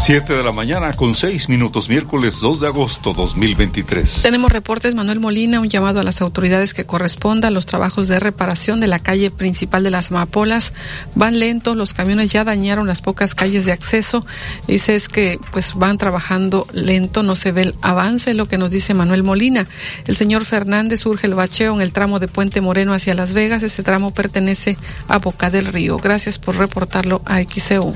7 0.00 0.36
de 0.36 0.42
la 0.42 0.52
mañana 0.52 0.92
con 0.92 1.14
6 1.14 1.48
minutos, 1.48 1.88
miércoles 1.88 2.40
2 2.40 2.60
de 2.60 2.66
agosto 2.66 3.14
2023. 3.14 4.22
Tenemos 4.22 4.52
reportes, 4.52 4.94
Manuel 4.94 5.20
Molina, 5.20 5.60
un 5.60 5.68
llamado 5.68 6.00
a 6.00 6.02
las 6.02 6.20
autoridades 6.20 6.74
que 6.74 6.84
corresponda 6.84 7.50
los 7.50 7.66
trabajos 7.66 8.08
de 8.08 8.20
reparación 8.20 8.80
de 8.80 8.86
la 8.86 8.98
calle 8.98 9.30
principal 9.30 9.82
de 9.82 9.90
las 9.90 10.10
Amapolas. 10.10 10.74
Van 11.14 11.38
lentos, 11.38 11.76
los 11.76 11.94
camiones 11.94 12.30
ya 12.30 12.44
dañaron 12.44 12.86
las 12.86 13.00
pocas 13.00 13.34
calles 13.34 13.64
de 13.64 13.72
acceso. 13.72 14.26
Dice 14.66 14.96
es 14.96 15.08
que 15.08 15.38
pues 15.52 15.74
van 15.74 15.96
trabajando 15.96 16.66
lento, 16.72 17.22
no 17.22 17.34
se 17.34 17.52
ve 17.52 17.62
el 17.62 17.74
avance, 17.80 18.34
lo 18.34 18.46
que 18.46 18.58
nos 18.58 18.70
dice 18.70 18.94
Manuel 18.94 19.22
Molina. 19.22 19.66
El 20.06 20.16
señor 20.16 20.44
Fernández 20.44 21.06
urge 21.06 21.26
el 21.26 21.34
bacheo 21.34 21.74
en 21.74 21.80
el 21.80 21.92
tramo 21.92 22.18
de 22.18 22.28
Puente 22.28 22.60
Moreno 22.60 22.92
hacia 22.92 23.14
Las 23.14 23.32
Vegas. 23.32 23.62
Ese 23.62 23.82
tramo 23.82 24.12
pertenece 24.12 24.76
a 25.08 25.18
Boca 25.18 25.50
del 25.50 25.66
Río. 25.66 25.98
Gracias 25.98 26.38
por 26.38 26.56
reportarlo 26.56 27.22
a 27.24 27.40
XCU. 27.42 27.94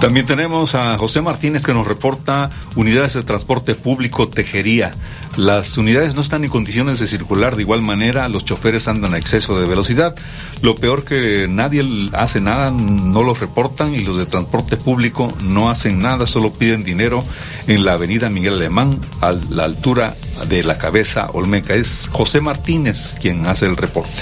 También 0.00 0.26
tenemos 0.26 0.74
a 0.74 0.98
José 0.98 1.20
Martínez 1.20 1.64
que 1.64 1.72
nos 1.72 1.86
reporta 1.86 2.50
unidades 2.74 3.14
de 3.14 3.22
transporte 3.22 3.74
público 3.74 4.28
Tejería. 4.28 4.92
Las 5.36 5.78
unidades 5.78 6.14
no 6.14 6.20
están 6.20 6.44
en 6.44 6.50
condiciones 6.50 6.98
de 6.98 7.06
circular 7.06 7.56
de 7.56 7.62
igual 7.62 7.80
manera, 7.80 8.28
los 8.28 8.44
choferes 8.44 8.86
andan 8.86 9.14
a 9.14 9.18
exceso 9.18 9.58
de 9.58 9.66
velocidad. 9.66 10.14
Lo 10.60 10.74
peor 10.74 11.04
que 11.04 11.48
nadie 11.48 12.10
hace 12.12 12.40
nada, 12.40 12.70
no 12.70 13.22
los 13.22 13.40
reportan 13.40 13.94
y 13.94 14.00
los 14.00 14.18
de 14.18 14.26
transporte 14.26 14.76
público 14.76 15.32
no 15.42 15.70
hacen 15.70 16.00
nada, 16.00 16.26
solo 16.26 16.52
piden 16.52 16.84
dinero 16.84 17.24
en 17.66 17.84
la 17.84 17.94
avenida 17.94 18.28
Miguel 18.28 18.54
Alemán 18.54 18.98
a 19.22 19.32
la 19.32 19.64
altura 19.64 20.14
de 20.48 20.62
la 20.64 20.76
cabeza 20.76 21.30
Olmeca. 21.32 21.74
Es 21.74 22.08
José 22.12 22.40
Martínez 22.40 23.16
quien 23.20 23.46
hace 23.46 23.66
el 23.66 23.76
reporte. 23.76 24.12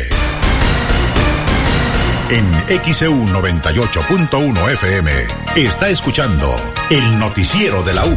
En 2.30 2.44
XEU 2.92 3.14
98.1 3.14 4.72
FM 4.72 5.10
está 5.56 5.88
escuchando 5.88 6.54
el 6.90 7.18
noticiero 7.18 7.82
de 7.82 7.94
la 7.94 8.04
U 8.04 8.14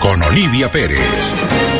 con 0.00 0.22
Olivia 0.22 0.70
Pérez. 0.70 1.75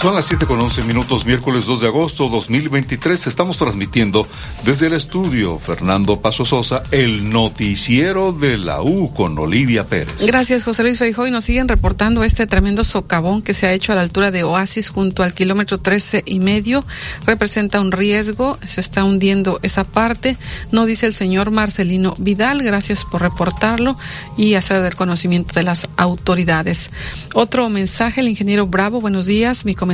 Son 0.00 0.14
las 0.14 0.24
7 0.24 0.46
con 0.46 0.58
11 0.58 0.84
minutos, 0.84 1.26
miércoles 1.26 1.66
2 1.66 1.82
de 1.82 1.86
agosto 1.88 2.30
2023. 2.30 3.26
Estamos 3.26 3.58
transmitiendo 3.58 4.26
desde 4.64 4.86
el 4.86 4.94
estudio 4.94 5.58
Fernando 5.58 6.22
Paso 6.22 6.46
Sosa, 6.46 6.82
el 6.90 7.28
noticiero 7.28 8.32
de 8.32 8.56
la 8.56 8.80
U 8.80 9.12
con 9.12 9.38
Olivia 9.38 9.84
Pérez. 9.84 10.14
Gracias, 10.18 10.64
José 10.64 10.84
Luis 10.84 10.98
Feijóo. 10.98 11.28
Nos 11.28 11.44
siguen 11.44 11.68
reportando 11.68 12.24
este 12.24 12.46
tremendo 12.46 12.82
socavón 12.82 13.42
que 13.42 13.52
se 13.52 13.66
ha 13.66 13.74
hecho 13.74 13.92
a 13.92 13.94
la 13.94 14.00
altura 14.00 14.30
de 14.30 14.42
Oasis 14.42 14.88
junto 14.88 15.22
al 15.22 15.34
kilómetro 15.34 15.76
13 15.76 16.22
y 16.24 16.38
medio. 16.40 16.82
Representa 17.26 17.78
un 17.78 17.92
riesgo, 17.92 18.58
se 18.64 18.80
está 18.80 19.04
hundiendo 19.04 19.60
esa 19.62 19.84
parte. 19.84 20.38
No 20.72 20.86
dice 20.86 21.04
el 21.04 21.12
señor 21.12 21.50
Marcelino 21.50 22.14
Vidal. 22.16 22.62
Gracias 22.62 23.04
por 23.04 23.20
reportarlo 23.20 23.98
y 24.38 24.54
hacer 24.54 24.80
del 24.80 24.96
conocimiento 24.96 25.52
de 25.52 25.64
las 25.64 25.90
autoridades. 25.98 26.90
Otro 27.34 27.68
mensaje, 27.68 28.22
el 28.22 28.28
ingeniero 28.28 28.66
Bravo. 28.66 29.02
Buenos 29.02 29.26
días. 29.26 29.66
Mi 29.66 29.74
comentario 29.74 29.89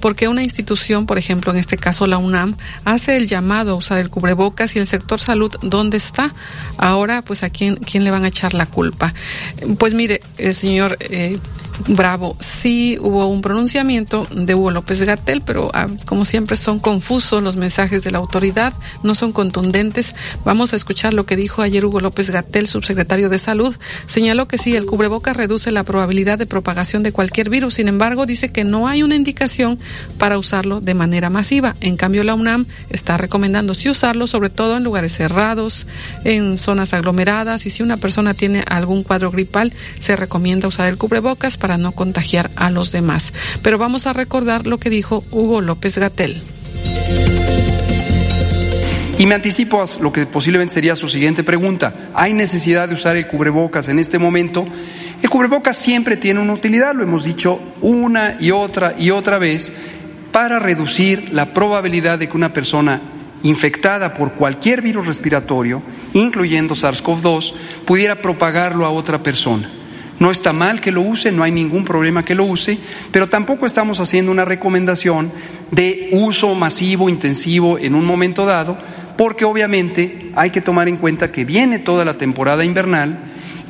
porque 0.00 0.28
una 0.28 0.42
institución, 0.42 1.06
por 1.06 1.18
ejemplo, 1.18 1.52
en 1.52 1.58
este 1.58 1.76
caso 1.76 2.06
la 2.06 2.18
UNAM, 2.18 2.56
hace 2.84 3.16
el 3.16 3.26
llamado 3.26 3.72
a 3.72 3.74
usar 3.74 3.98
el 3.98 4.10
cubrebocas 4.10 4.76
y 4.76 4.78
el 4.78 4.86
sector 4.86 5.20
salud, 5.20 5.54
¿dónde 5.62 5.96
está? 5.96 6.34
Ahora, 6.78 7.22
pues 7.22 7.42
a 7.42 7.50
quién, 7.50 7.76
quién 7.76 8.04
le 8.04 8.10
van 8.10 8.24
a 8.24 8.28
echar 8.28 8.54
la 8.54 8.66
culpa. 8.66 9.14
Pues 9.78 9.94
mire, 9.94 10.20
el 10.38 10.54
señor 10.54 10.96
eh, 11.00 11.38
Bravo, 11.88 12.36
sí 12.40 12.98
hubo 13.00 13.26
un 13.26 13.42
pronunciamiento 13.42 14.26
de 14.30 14.54
Hugo 14.54 14.70
López 14.70 15.02
Gatel, 15.02 15.42
pero 15.42 15.70
ah, 15.74 15.86
como 16.04 16.24
siempre 16.24 16.56
son 16.56 16.78
confusos 16.78 17.42
los 17.42 17.56
mensajes 17.56 18.02
de 18.02 18.10
la 18.10 18.18
autoridad, 18.18 18.72
no 19.02 19.14
son 19.14 19.32
contundentes. 19.32 20.14
Vamos 20.44 20.72
a 20.72 20.76
escuchar 20.76 21.14
lo 21.14 21.26
que 21.26 21.36
dijo 21.36 21.62
ayer 21.62 21.84
Hugo 21.84 22.00
López 22.00 22.30
Gatel, 22.30 22.66
subsecretario 22.66 23.28
de 23.28 23.38
Salud. 23.38 23.76
Señaló 24.06 24.48
que 24.48 24.58
sí, 24.58 24.74
el 24.74 24.86
cubrebocas 24.86 25.36
reduce 25.36 25.70
la 25.70 25.84
probabilidad 25.84 26.38
de 26.38 26.46
propagación 26.46 27.02
de 27.02 27.12
cualquier 27.12 27.50
virus. 27.50 27.74
Sin 27.74 27.88
embargo, 27.88 28.26
dice 28.26 28.50
que 28.50 28.64
no 28.64 28.88
hay 28.88 29.02
una 29.02 29.14
indicación 29.14 29.78
para 30.18 30.38
usarlo 30.38 30.80
de 30.80 30.94
manera 30.94 31.30
masiva. 31.30 31.74
En 31.80 31.96
cambio, 31.96 32.24
la 32.24 32.34
UNAM 32.34 32.66
está 32.90 33.16
recomendando 33.16 33.74
sí 33.74 33.90
usarlo, 33.90 34.26
sobre 34.26 34.50
todo 34.50 34.76
en 34.76 34.84
lugares 34.84 35.14
cerrados, 35.14 35.86
en 36.24 36.58
zonas 36.58 36.94
aglomeradas 36.94 37.66
y 37.66 37.70
si 37.70 37.82
una 37.82 37.96
persona 37.96 38.34
tiene 38.34 38.64
algún 38.68 39.02
cuadro 39.02 39.30
gripal, 39.30 39.72
se 39.98 40.16
recomienda 40.16 40.68
usar 40.68 40.88
el 40.88 40.96
cubrebocas 40.96 41.56
para 41.66 41.78
no 41.78 41.90
contagiar 41.90 42.48
a 42.54 42.70
los 42.70 42.92
demás. 42.92 43.32
Pero 43.60 43.76
vamos 43.76 44.06
a 44.06 44.12
recordar 44.12 44.68
lo 44.68 44.78
que 44.78 44.88
dijo 44.88 45.24
Hugo 45.32 45.60
López 45.60 45.98
Gatel. 45.98 46.40
Y 49.18 49.26
me 49.26 49.34
anticipo 49.34 49.82
a 49.82 49.86
lo 50.00 50.12
que 50.12 50.26
posiblemente 50.26 50.74
sería 50.74 50.94
su 50.94 51.08
siguiente 51.08 51.42
pregunta. 51.42 52.10
¿Hay 52.14 52.34
necesidad 52.34 52.88
de 52.88 52.94
usar 52.94 53.16
el 53.16 53.26
cubrebocas 53.26 53.88
en 53.88 53.98
este 53.98 54.16
momento? 54.16 54.64
El 55.20 55.28
cubrebocas 55.28 55.76
siempre 55.76 56.16
tiene 56.16 56.38
una 56.38 56.52
utilidad, 56.52 56.94
lo 56.94 57.02
hemos 57.02 57.24
dicho 57.24 57.60
una 57.80 58.36
y 58.38 58.52
otra 58.52 58.94
y 58.96 59.10
otra 59.10 59.38
vez, 59.38 59.72
para 60.30 60.60
reducir 60.60 61.32
la 61.32 61.52
probabilidad 61.52 62.20
de 62.20 62.28
que 62.28 62.36
una 62.36 62.52
persona 62.52 63.00
infectada 63.42 64.14
por 64.14 64.34
cualquier 64.34 64.82
virus 64.82 65.08
respiratorio, 65.08 65.82
incluyendo 66.12 66.76
SARS-CoV-2, 66.76 67.54
pudiera 67.84 68.22
propagarlo 68.22 68.86
a 68.86 68.90
otra 68.90 69.20
persona. 69.20 69.68
No 70.18 70.30
está 70.30 70.52
mal 70.52 70.80
que 70.80 70.92
lo 70.92 71.02
use, 71.02 71.30
no 71.30 71.42
hay 71.42 71.52
ningún 71.52 71.84
problema 71.84 72.24
que 72.24 72.34
lo 72.34 72.44
use, 72.44 72.78
pero 73.10 73.28
tampoco 73.28 73.66
estamos 73.66 74.00
haciendo 74.00 74.32
una 74.32 74.44
recomendación 74.44 75.30
de 75.70 76.08
uso 76.12 76.54
masivo, 76.54 77.08
intensivo 77.08 77.78
en 77.78 77.94
un 77.94 78.06
momento 78.06 78.46
dado, 78.46 78.78
porque 79.18 79.44
obviamente 79.44 80.30
hay 80.34 80.50
que 80.50 80.62
tomar 80.62 80.88
en 80.88 80.96
cuenta 80.96 81.32
que 81.32 81.44
viene 81.44 81.78
toda 81.78 82.04
la 82.04 82.14
temporada 82.14 82.64
invernal 82.64 83.18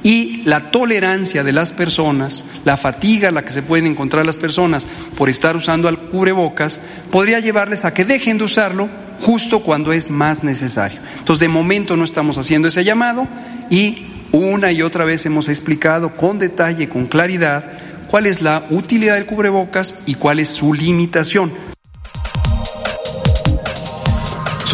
y 0.02 0.42
la 0.44 0.70
tolerancia 0.70 1.42
de 1.42 1.52
las 1.52 1.72
personas, 1.72 2.44
la 2.64 2.76
fatiga 2.76 3.30
a 3.30 3.32
la 3.32 3.44
que 3.44 3.52
se 3.52 3.62
pueden 3.62 3.88
encontrar 3.88 4.24
las 4.24 4.38
personas 4.38 4.86
por 5.16 5.28
estar 5.28 5.56
usando 5.56 5.88
al 5.88 5.98
cubrebocas, 5.98 6.80
podría 7.10 7.40
llevarles 7.40 7.84
a 7.84 7.92
que 7.92 8.04
dejen 8.04 8.38
de 8.38 8.44
usarlo 8.44 8.88
justo 9.20 9.60
cuando 9.60 9.92
es 9.92 10.08
más 10.08 10.44
necesario. 10.44 11.00
Entonces, 11.18 11.40
de 11.40 11.48
momento 11.48 11.96
no 11.96 12.04
estamos 12.04 12.38
haciendo 12.38 12.68
ese 12.68 12.84
llamado 12.84 13.26
y 13.68 14.06
una 14.32 14.72
y 14.72 14.82
otra 14.82 15.04
vez 15.04 15.26
hemos 15.26 15.48
explicado 15.48 16.16
con 16.16 16.38
detalle, 16.38 16.88
con 16.88 17.06
claridad, 17.06 17.64
cuál 18.08 18.26
es 18.26 18.42
la 18.42 18.66
utilidad 18.70 19.14
del 19.14 19.26
cubrebocas 19.26 20.02
y 20.06 20.14
cuál 20.14 20.38
es 20.38 20.48
su 20.48 20.72
limitación. 20.72 21.52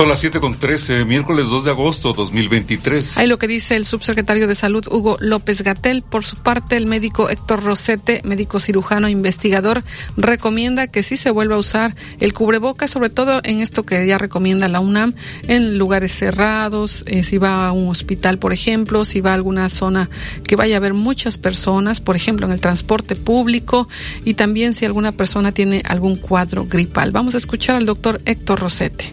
Son 0.03 0.09
las 0.09 0.19
7 0.19 0.41
con 0.41 0.59
13, 0.59 1.05
miércoles 1.05 1.47
2 1.47 1.65
de 1.65 1.71
agosto 1.71 2.13
2023. 2.13 3.19
Hay 3.19 3.29
lo 3.29 3.39
que 3.39 3.47
dice 3.47 3.77
el 3.77 3.85
subsecretario 3.85 4.49
de 4.49 4.57
Salud, 4.57 4.85
Hugo 4.91 5.17
López 5.21 5.63
Gatel. 5.63 6.03
Por 6.03 6.25
su 6.25 6.35
parte, 6.35 6.77
el 6.77 6.87
médico 6.87 7.31
Héctor 7.31 7.63
Rosete, 7.63 8.21
médico 8.25 8.59
cirujano 8.59 9.09
investigador, 9.09 9.85
recomienda 10.17 10.89
que 10.89 11.05
sí 11.05 11.17
se 11.17 11.31
vuelva 11.31 11.55
a 11.55 11.61
usar 11.61 11.95
el 12.19 12.35
cubreboca, 12.35 12.89
sobre 12.89 13.11
todo 13.11 13.43
en 13.45 13.61
esto 13.61 13.85
que 13.85 14.05
ya 14.05 14.19
recomienda 14.19 14.67
la 14.67 14.81
UNAM, 14.81 15.15
en 15.47 15.79
lugares 15.79 16.11
cerrados, 16.11 17.05
eh, 17.07 17.23
si 17.23 17.39
va 17.39 17.69
a 17.69 17.71
un 17.71 17.89
hospital, 17.89 18.41
por 18.41 18.53
ejemplo, 18.53 19.05
si 19.05 19.21
va 19.21 19.31
a 19.31 19.35
alguna 19.35 19.69
zona 19.69 20.11
que 20.45 20.57
vaya 20.57 20.75
a 20.75 20.79
haber 20.79 20.95
muchas 20.95 21.39
personas, 21.39 22.01
por 22.01 22.17
ejemplo, 22.17 22.45
en 22.45 22.53
el 22.53 22.61
transporte 22.61 23.15
público, 23.15 23.89
y 24.25 24.35
también 24.35 24.75
si 24.75 24.85
alguna 24.85 25.13
persona 25.13 25.53
tiene 25.53 25.81
algún 25.87 26.17
cuadro 26.17 26.67
gripal. 26.67 27.13
Vamos 27.13 27.37
a 27.37 27.39
escuchar 27.39 27.77
al 27.77 27.87
doctor 27.87 28.21
Héctor 28.25 28.59
Rosete. 28.59 29.13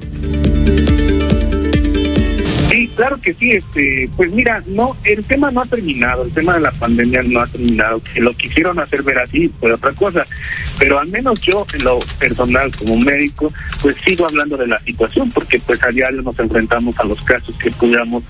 Sí, 2.69 2.87
claro 2.95 3.17
que 3.19 3.33
sí. 3.33 3.51
Este, 3.51 4.09
pues 4.15 4.31
mira, 4.31 4.61
no, 4.67 4.95
el 5.03 5.23
tema 5.23 5.49
no 5.51 5.61
ha 5.61 5.65
terminado, 5.65 6.23
el 6.23 6.31
tema 6.31 6.53
de 6.53 6.61
la 6.61 6.71
pandemia 6.71 7.23
no 7.23 7.41
ha 7.41 7.47
terminado. 7.47 8.01
Que 8.13 8.21
lo 8.21 8.33
quisieron 8.33 8.79
hacer 8.79 9.01
ver 9.03 9.19
así 9.19 9.51
fue 9.59 9.73
otra 9.73 9.91
cosa, 9.93 10.25
pero 10.77 10.99
al 10.99 11.07
menos 11.07 11.41
yo 11.41 11.65
en 11.73 11.83
lo 11.83 11.99
personal 12.19 12.71
como 12.77 12.97
médico, 12.97 13.51
pues 13.81 13.95
sigo 14.05 14.25
hablando 14.25 14.55
de 14.55 14.67
la 14.67 14.79
situación 14.81 15.31
porque 15.31 15.59
pues 15.59 15.83
a 15.83 15.89
diario 15.89 16.21
nos 16.21 16.37
enfrentamos 16.39 16.97
a 16.99 17.05
los 17.05 17.21
casos 17.23 17.57
que 17.57 17.71
pudiéramos 17.71 18.23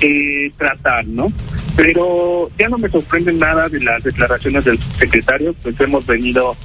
eh, 0.00 0.50
tratar, 0.56 1.06
¿no? 1.06 1.32
Pero 1.76 2.50
ya 2.58 2.68
no 2.68 2.78
me 2.78 2.88
sorprende 2.88 3.32
nada 3.32 3.68
de 3.68 3.80
las 3.80 4.02
declaraciones 4.02 4.64
del 4.64 4.78
secretario, 4.98 5.54
pues 5.62 5.80
hemos 5.80 6.04
venido 6.04 6.56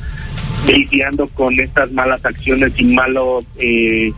lidiando 0.68 1.28
con 1.28 1.60
estas 1.60 1.92
malas 1.92 2.26
acciones 2.26 2.74
y 2.78 2.84
malos 2.86 3.46
eh, 3.60 4.12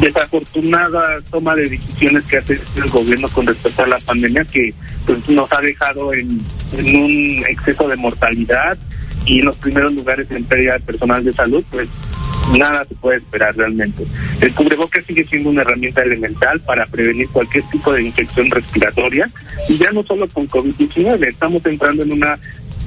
desafortunada 0.00 1.20
toma 1.30 1.54
de 1.54 1.68
decisiones 1.68 2.24
que 2.24 2.38
hace 2.38 2.58
el 2.76 2.90
gobierno 2.90 3.28
con 3.28 3.46
respecto 3.46 3.82
a 3.82 3.86
la 3.86 3.98
pandemia 3.98 4.44
que 4.44 4.72
pues, 5.06 5.28
nos 5.28 5.52
ha 5.52 5.60
dejado 5.60 6.12
en, 6.14 6.40
un 6.72 7.44
exceso 7.48 7.88
de 7.88 7.96
mortalidad 7.96 8.78
y 9.26 9.40
en 9.40 9.46
los 9.46 9.56
primeros 9.56 9.92
lugares 9.94 10.30
en 10.30 10.44
pérdida 10.44 10.74
de 10.74 10.80
personal 10.80 11.24
de 11.24 11.32
salud, 11.32 11.64
pues 11.70 11.88
nada 12.58 12.84
se 12.84 12.94
puede 12.94 13.18
esperar 13.18 13.56
realmente. 13.56 14.04
El 14.40 14.52
cubrebocas 14.52 15.04
sigue 15.04 15.24
siendo 15.24 15.50
una 15.50 15.62
herramienta 15.62 16.02
elemental 16.02 16.60
para 16.60 16.86
prevenir 16.86 17.28
cualquier 17.28 17.64
tipo 17.70 17.92
de 17.92 18.02
infección 18.02 18.50
respiratoria 18.50 19.30
y 19.68 19.78
ya 19.78 19.90
no 19.92 20.02
solo 20.02 20.28
con 20.28 20.48
COVID-19, 20.48 21.28
estamos 21.28 21.64
entrando 21.66 22.02
en 22.02 22.12
una 22.12 22.38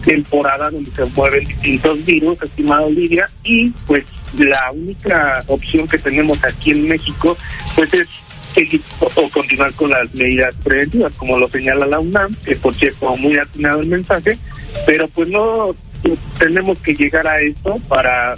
temporada 0.03 0.69
donde 0.71 0.91
se 0.91 1.05
mueven 1.15 1.45
distintos 1.45 2.05
virus, 2.05 2.41
estimado 2.41 2.89
Lidia, 2.89 3.27
y 3.43 3.69
pues 3.87 4.05
la 4.37 4.71
única 4.71 5.43
opción 5.47 5.87
que 5.87 5.97
tenemos 5.97 6.43
aquí 6.43 6.71
en 6.71 6.87
México 6.87 7.37
pues 7.75 7.93
es 7.93 8.07
seguir 8.53 8.81
o 8.99 9.29
continuar 9.29 9.73
con 9.73 9.91
las 9.91 10.13
medidas 10.13 10.55
preventivas, 10.63 11.13
como 11.13 11.37
lo 11.37 11.47
señala 11.49 11.85
la 11.85 11.99
UNAM, 11.99 12.33
que 12.45 12.55
por 12.55 12.73
cierto 12.73 13.15
muy 13.17 13.37
atinado 13.37 13.81
el 13.81 13.87
mensaje, 13.87 14.37
pero 14.85 15.07
pues 15.07 15.29
no 15.29 15.75
tenemos 16.39 16.77
que 16.79 16.93
llegar 16.93 17.27
a 17.27 17.39
esto 17.41 17.77
para 17.87 18.35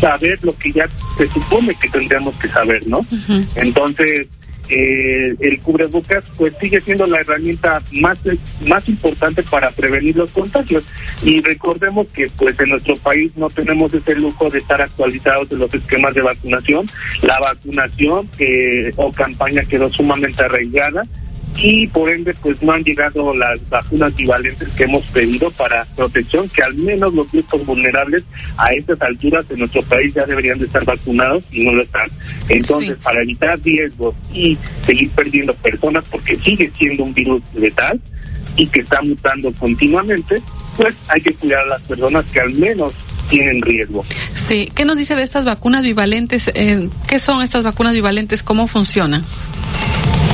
saber 0.00 0.38
lo 0.42 0.56
que 0.56 0.72
ya 0.72 0.88
se 1.16 1.28
supone 1.28 1.74
que 1.74 1.88
tendríamos 1.88 2.34
que 2.36 2.48
saber, 2.48 2.86
¿no? 2.86 3.00
Entonces, 3.56 4.28
eh, 4.70 5.34
el 5.40 5.60
cubrebocas 5.60 6.24
pues 6.36 6.54
sigue 6.60 6.80
siendo 6.80 7.06
la 7.06 7.20
herramienta 7.20 7.82
más 7.92 8.18
más 8.66 8.88
importante 8.88 9.42
para 9.42 9.70
prevenir 9.70 10.16
los 10.16 10.30
contagios. 10.30 10.86
Y 11.22 11.40
recordemos 11.40 12.06
que 12.08 12.28
pues 12.36 12.58
en 12.60 12.70
nuestro 12.70 12.96
país 12.96 13.32
no 13.36 13.50
tenemos 13.50 13.92
ese 13.92 14.14
lujo 14.14 14.48
de 14.50 14.58
estar 14.58 14.80
actualizados 14.80 15.48
de 15.48 15.56
los 15.56 15.72
esquemas 15.74 16.14
de 16.14 16.22
vacunación. 16.22 16.86
La 17.22 17.38
vacunación 17.40 18.28
eh, 18.38 18.92
o 18.96 19.12
campaña 19.12 19.62
quedó 19.64 19.90
sumamente 19.92 20.42
arraigada 20.42 21.02
y 21.62 21.86
por 21.88 22.10
ende 22.10 22.34
pues 22.40 22.62
no 22.62 22.72
han 22.72 22.82
llegado 22.82 23.34
las 23.34 23.68
vacunas 23.68 24.12
equivalentes 24.12 24.74
que 24.74 24.84
hemos 24.84 25.02
pedido 25.10 25.50
para 25.50 25.84
protección, 25.96 26.48
que 26.48 26.62
al 26.62 26.74
menos 26.74 27.12
los 27.12 27.30
grupos 27.30 27.66
vulnerables 27.66 28.24
a 28.56 28.72
estas 28.72 29.00
alturas 29.02 29.44
en 29.50 29.58
nuestro 29.58 29.82
país 29.82 30.14
ya 30.14 30.24
deberían 30.24 30.58
de 30.58 30.64
estar 30.64 30.84
vacunados 30.84 31.44
y 31.50 31.64
no 31.64 31.72
lo 31.72 31.82
están. 31.82 32.08
Entonces, 32.48 32.96
para 33.02 33.22
evitar 33.22 33.60
riesgos 33.60 34.14
y 34.32 34.56
seguir 34.86 35.10
perdiendo 35.10 35.54
personas, 35.54 36.04
porque 36.10 36.36
sigue 36.36 36.70
siendo 36.76 37.04
un 37.04 37.12
virus 37.12 37.42
letal 37.54 38.00
y 38.56 38.66
que 38.66 38.80
está 38.80 39.02
mutando 39.02 39.52
continuamente, 39.52 40.42
pues 40.76 40.94
hay 41.08 41.20
que 41.20 41.34
cuidar 41.34 41.60
a 41.60 41.66
las 41.66 41.82
personas 41.82 42.24
que 42.30 42.40
al 42.40 42.52
menos 42.54 42.94
tienen 43.28 43.60
riesgo. 43.60 44.02
Sí, 44.34 44.70
¿qué 44.74 44.84
nos 44.84 44.96
dice 44.96 45.14
de 45.14 45.22
estas 45.22 45.44
vacunas 45.44 45.82
bivalentes? 45.82 46.50
Eh, 46.54 46.88
¿Qué 47.06 47.18
son 47.18 47.42
estas 47.42 47.62
vacunas 47.62 47.92
bivalentes? 47.92 48.42
¿Cómo 48.42 48.66
funcionan? 48.66 49.24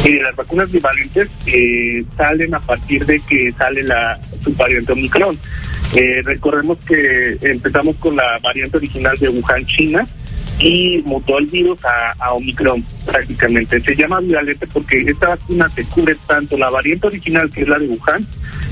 Mire, 0.07 0.23
las 0.23 0.37
vacunas 0.37 0.71
bivalentes 0.71 1.29
eh, 1.47 2.05
salen 2.17 2.55
a 2.55 2.61
partir 2.61 3.05
de 3.05 3.19
que 3.19 3.51
sale 3.59 3.83
la 3.83 4.17
subvariante 4.41 4.93
Omicron. 4.93 5.37
Eh, 5.97 6.23
recordemos 6.23 6.79
que 6.87 7.37
empezamos 7.43 7.97
con 7.97 8.15
la 8.15 8.39
variante 8.39 8.77
original 8.77 9.19
de 9.19 9.29
Wuhan, 9.31 9.67
China, 9.67 10.07
y 10.61 11.03
mutó 11.05 11.39
el 11.39 11.47
virus 11.47 11.85
a, 11.85 12.13
a 12.25 12.35
Omicron 12.35 12.85
prácticamente. 13.05 13.81
Se 13.81 13.97
llama 13.97 14.21
bivalente 14.21 14.69
porque 14.69 14.99
esta 14.99 15.31
vacuna 15.31 15.69
se 15.71 15.85
cubre 15.87 16.17
tanto 16.29 16.57
la 16.57 16.71
variante 16.71 17.09
original, 17.09 17.51
que 17.51 17.63
es 17.63 17.69
la 17.69 17.81
de 17.81 17.89
Wuhan, 17.89 18.25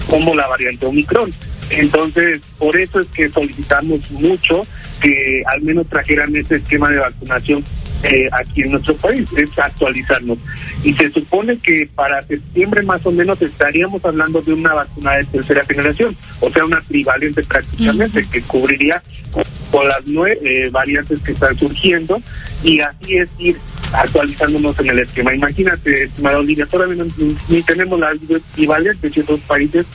como 0.07 0.37
la 0.37 0.47
variante 0.47 0.87
Omicron. 0.87 1.33
Entonces, 1.71 2.43
por 2.59 2.77
eso 2.77 3.01
es 3.01 3.09
que 3.09 3.29
solicitamos 3.29 4.09
mucho 4.13 4.65
que 5.01 5.43
al 5.47 5.63
menos 5.63 5.89
trajeran 5.89 6.37
ese 6.37 6.57
esquema 6.57 6.91
de 6.91 6.99
vacunación 6.99 7.65
eh, 8.05 8.29
aquí 8.33 8.63
en 8.63 8.73
nuestro 8.73 8.95
país, 8.97 9.27
es 9.37 9.59
actualizarnos. 9.59 10.39
Y 10.83 10.93
se 10.95 11.11
supone 11.11 11.59
que 11.59 11.89
para 11.95 12.23
septiembre 12.23 12.83
más 12.83 13.05
o 13.07 13.11
menos 13.11 13.41
estaríamos 13.41 14.05
hablando 14.05 14.43
de 14.43 14.53
una 14.53 14.75
vacuna 14.75 15.17
de 15.17 15.25
tercera 15.25 15.65
generación, 15.65 16.17
o 16.41 16.51
sea, 16.51 16.65
una 16.65 16.81
trivalente 16.83 17.43
prácticamente, 17.43 18.25
que 18.31 18.43
cubriría 18.43 19.03
con 19.71 19.89
las 19.89 20.07
nueve 20.07 20.39
eh, 20.45 20.71
variantes 20.71 21.19
que 21.21 21.33
están 21.33 21.59
surgiendo, 21.59 22.21
y 22.63 22.81
así 22.81 23.17
es 23.17 23.29
ir 23.39 23.57
actualizándonos 23.93 24.79
en 24.81 24.91
el 24.91 24.99
esquema. 25.01 25.35
Imagínate, 25.35 26.05
estimada 26.05 26.39
Olivia, 26.39 26.67
todavía 26.67 27.03
no, 27.03 27.07
ni 27.49 27.63
tenemos 27.63 27.99
las 27.99 28.17
trivalentes 28.55 29.17
y 29.17 29.21
otros 29.21 29.41
países 29.41 29.87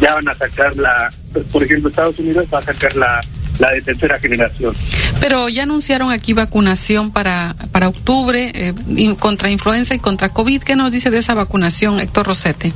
ya 0.00 0.14
van 0.14 0.28
a 0.28 0.34
sacar 0.34 0.76
la, 0.76 1.12
por 1.52 1.62
ejemplo, 1.62 1.88
Estados 1.88 2.18
Unidos 2.18 2.46
va 2.52 2.58
a 2.58 2.62
sacar 2.62 2.94
la 2.96 3.20
la 3.58 3.72
de 3.72 3.82
tercera 3.82 4.18
generación. 4.18 4.74
Pero 5.20 5.48
ya 5.48 5.62
anunciaron 5.62 6.10
aquí 6.10 6.32
vacunación 6.32 7.12
para, 7.12 7.54
para 7.72 7.88
octubre 7.88 8.50
eh, 8.54 8.74
contra 9.18 9.50
influenza 9.50 9.94
y 9.94 9.98
contra 9.98 10.28
COVID. 10.28 10.62
¿Qué 10.62 10.76
nos 10.76 10.92
dice 10.92 11.10
de 11.10 11.18
esa 11.18 11.34
vacunación, 11.34 12.00
Héctor 12.00 12.26
Rosete? 12.26 12.72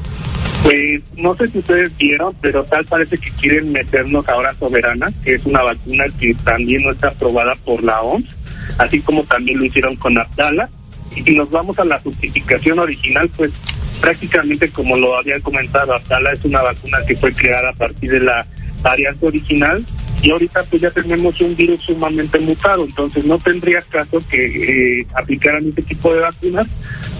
Pues 0.62 1.02
no 1.16 1.34
sé 1.36 1.48
si 1.48 1.58
ustedes 1.58 1.96
vieron, 1.96 2.34
pero 2.40 2.64
tal 2.64 2.84
parece 2.84 3.16
que 3.18 3.30
quieren 3.30 3.72
meternos 3.72 4.28
ahora 4.28 4.54
Soberana, 4.54 5.08
que 5.24 5.34
es 5.34 5.46
una 5.46 5.62
vacuna 5.62 6.04
que 6.18 6.34
también 6.44 6.82
no 6.82 6.90
está 6.90 7.08
aprobada 7.08 7.54
por 7.64 7.82
la 7.82 8.00
OMS, 8.02 8.26
así 8.78 9.00
como 9.00 9.24
también 9.24 9.58
lo 9.58 9.64
hicieron 9.64 9.96
con 9.96 10.18
Abdala. 10.18 10.68
Y 11.14 11.22
si 11.22 11.34
nos 11.34 11.50
vamos 11.50 11.78
a 11.78 11.84
la 11.84 11.98
justificación 12.00 12.78
original, 12.78 13.30
pues 13.36 13.52
prácticamente 14.00 14.68
como 14.70 14.96
lo 14.96 15.16
había 15.16 15.40
comentado, 15.40 15.94
Abdala 15.94 16.32
es 16.32 16.44
una 16.44 16.62
vacuna 16.62 16.98
que 17.06 17.16
fue 17.16 17.32
creada 17.32 17.70
a 17.70 17.74
partir 17.74 18.10
de 18.10 18.20
la 18.20 18.46
variante 18.82 19.26
original 19.26 19.84
y 20.22 20.30
ahorita 20.30 20.64
pues 20.64 20.82
ya 20.82 20.90
tenemos 20.90 21.40
un 21.40 21.54
virus 21.54 21.82
sumamente 21.82 22.38
mutado, 22.40 22.84
entonces 22.84 23.24
no 23.24 23.38
tendría 23.38 23.80
caso 23.82 24.20
que 24.28 25.00
eh, 25.00 25.06
aplicaran 25.14 25.68
este 25.68 25.82
tipo 25.82 26.12
de 26.12 26.20
vacunas 26.20 26.66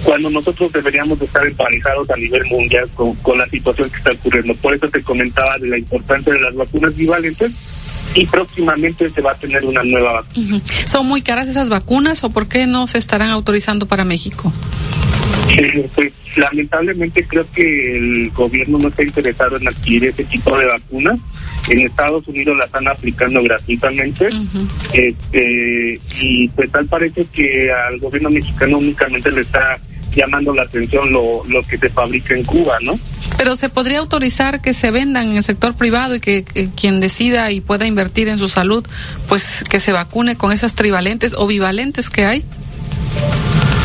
cuando 0.03 0.31
nosotros 0.31 0.73
deberíamos 0.73 1.21
estar 1.21 1.47
emparejados 1.47 2.11
a 2.11 2.17
nivel 2.17 2.45
mundial 2.47 2.89
con, 2.95 3.15
con 3.17 3.39
la 3.39 3.47
situación 3.47 3.91
que 3.91 3.97
está 3.97 4.13
ocurriendo. 4.13 4.55
Por 4.57 4.75
eso 4.75 4.89
te 4.89 5.03
comentaba 5.03 5.59
de 5.59 5.69
la 5.69 5.79
importancia 5.79 6.33
de 6.33 6.41
las 6.41 6.55
vacunas 6.55 6.97
bivalentes 6.97 7.53
y 8.15 8.27
próximamente 8.27 9.11
se 9.11 9.21
va 9.21 9.33
a 9.33 9.35
tener 9.35 9.65
una 9.65 9.83
nueva 9.83 10.13
vacuna. 10.15 10.61
¿Son 10.87 11.07
muy 11.07 11.23
caras 11.23 11.49
esas 11.49 11.69
vacunas 11.69 12.25
o 12.25 12.31
por 12.31 12.49
qué 12.49 12.67
no 12.67 12.87
se 12.87 12.99
estarán 12.99 13.31
autorizando 13.31 13.87
para 13.87 14.05
México? 14.05 14.53
Eh, 15.57 15.89
pues 15.95 16.13
lamentablemente 16.37 17.25
creo 17.27 17.47
que 17.53 17.97
el 17.97 18.31
gobierno 18.31 18.79
no 18.79 18.89
está 18.89 19.03
interesado 19.03 19.57
en 19.57 19.69
adquirir 19.69 20.07
ese 20.07 20.25
tipo 20.25 20.57
de 20.57 20.67
vacunas 20.67 21.19
en 21.69 21.81
Estados 21.81 22.27
Unidos 22.29 22.57
la 22.57 22.65
están 22.65 22.89
aplicando 22.89 23.43
gratuitamente. 23.43 24.29
este, 24.93 26.01
y 26.21 26.49
pues 26.49 26.71
tal 26.71 26.87
parece 26.87 27.27
que 27.33 27.71
al 27.71 27.99
gobierno 27.99 28.31
mexicano 28.31 28.79
únicamente 28.79 29.31
le 29.31 29.43
está 29.43 29.79
llamando 30.15 30.55
la 30.55 30.63
atención 30.63 31.13
lo, 31.13 31.45
lo 31.45 31.63
que 31.63 31.79
se 31.79 31.91
fabrica 31.91 32.35
en 32.35 32.45
Cuba, 32.45 32.79
¿no? 32.83 32.99
Pero 33.37 33.55
se 33.57 33.69
podría 33.69 33.99
autorizar 33.99 34.61
que 34.61 34.75
se 34.75 34.91
vendan 34.91 35.29
en 35.29 35.37
el 35.37 35.45
sector 35.45 35.75
privado 35.75 36.17
y 36.17 36.21
que, 36.21 36.45
quien 36.77 37.01
decida 37.01 37.51
y 37.53 37.61
pueda 37.61 37.87
invertir 37.87 38.29
en 38.29 38.39
su 38.39 38.49
salud, 38.49 38.85
pues 39.29 39.65
que 39.69 39.81
se 39.81 39.93
vacune 39.93 40.37
con 40.37 40.53
esas 40.53 40.75
trivalentes 40.75 41.35
o 41.37 41.47
bivalentes 41.47 42.11
que 42.11 42.25
hay. 42.25 42.45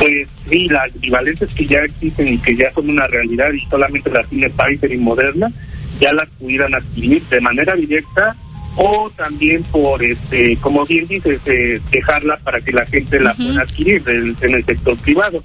Pues 0.04 0.28
sí, 0.49 0.68
las 0.68 0.99
bivalentes 0.99 1.54
que 1.54 1.66
ya 1.66 1.80
existen 1.80 2.28
y 2.28 2.38
que 2.38 2.58
ya 2.58 2.70
son 2.72 2.89
una 2.89 3.08
realidad 3.08 3.54
y 3.54 3.62
solamente 3.70 4.10
las 4.10 4.28
tiene 4.28 4.49
Pfizer 4.49 4.91
y 4.91 4.97
Moderna, 4.97 5.49
ya 5.97 6.12
las 6.12 6.28
pudieran 6.32 6.76
adquirir 6.76 7.24
de 7.24 7.39
manera 7.39 7.74
directa 7.74 8.36
o 8.76 9.10
también 9.16 9.64
por, 9.64 10.04
este 10.04 10.58
como 10.58 10.84
bien 10.86 11.08
dices, 11.08 11.39
eh, 11.45 11.80
dejarla 11.89 12.36
para 12.43 12.60
que 12.60 12.74
la 12.74 12.86
gente 12.86 13.18
la 13.18 13.34
pueda 13.34 13.62
adquirir 13.62 14.04
en 14.41 14.54
el 14.54 14.66
sector 14.66 14.97
privado. 14.97 15.41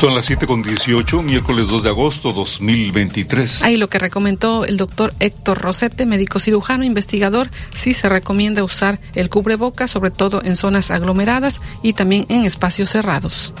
Son 0.00 0.14
las 0.14 0.24
7 0.24 0.46
con 0.46 0.62
18, 0.62 1.22
miércoles 1.22 1.68
2 1.68 1.82
de 1.82 1.90
agosto 1.90 2.32
2023. 2.32 3.60
Ahí 3.60 3.76
lo 3.76 3.90
que 3.90 3.98
recomendó 3.98 4.64
el 4.64 4.78
doctor 4.78 5.12
Héctor 5.20 5.58
Rosete, 5.58 6.06
médico 6.06 6.38
cirujano, 6.38 6.84
investigador, 6.84 7.50
sí 7.74 7.92
se 7.92 8.08
recomienda 8.08 8.64
usar 8.64 8.98
el 9.14 9.28
cubrebocas, 9.28 9.90
sobre 9.90 10.10
todo 10.10 10.40
en 10.42 10.56
zonas 10.56 10.90
aglomeradas 10.90 11.60
y 11.82 11.92
también 11.92 12.24
en 12.30 12.44
espacios 12.44 12.88
cerrados. 12.88 13.52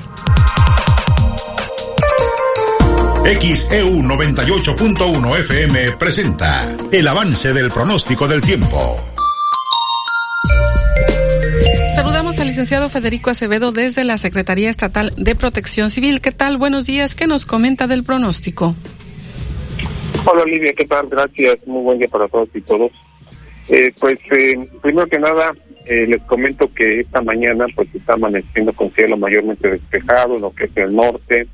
XEU 3.26 4.00
98.1 4.02 5.38
FM 5.40 5.92
presenta 5.98 6.74
el 6.90 7.06
avance 7.06 7.52
del 7.52 7.70
pronóstico 7.70 8.26
del 8.26 8.40
tiempo. 8.40 9.09
Saludamos 12.30 12.40
al 12.40 12.46
licenciado 12.46 12.88
Federico 12.90 13.30
Acevedo 13.30 13.72
desde 13.72 14.04
la 14.04 14.16
Secretaría 14.16 14.70
Estatal 14.70 15.12
de 15.16 15.34
Protección 15.34 15.90
Civil. 15.90 16.20
¿Qué 16.20 16.30
tal? 16.30 16.58
Buenos 16.58 16.86
días. 16.86 17.16
¿Qué 17.16 17.26
nos 17.26 17.44
comenta 17.44 17.88
del 17.88 18.04
pronóstico? 18.04 18.76
Hola 20.24 20.42
Olivia, 20.44 20.72
¿qué 20.76 20.86
tal? 20.86 21.08
Gracias. 21.08 21.66
Muy 21.66 21.82
buen 21.82 21.98
día 21.98 22.06
para 22.06 22.28
todos 22.28 22.48
y 22.54 22.60
todos. 22.60 22.92
Eh, 23.68 23.92
pues 23.98 24.20
eh, 24.30 24.56
primero 24.80 25.08
que 25.08 25.18
nada, 25.18 25.50
eh, 25.86 26.06
les 26.06 26.22
comento 26.22 26.72
que 26.72 27.00
esta 27.00 27.20
mañana 27.20 27.66
pues 27.74 27.88
está 27.92 28.12
amaneciendo 28.12 28.72
con 28.74 28.92
cielo 28.92 29.16
mayormente 29.16 29.68
despejado 29.68 30.38
lo 30.38 30.54
que 30.54 30.66
es 30.66 30.76
el 30.76 30.94
norte, 30.94 31.48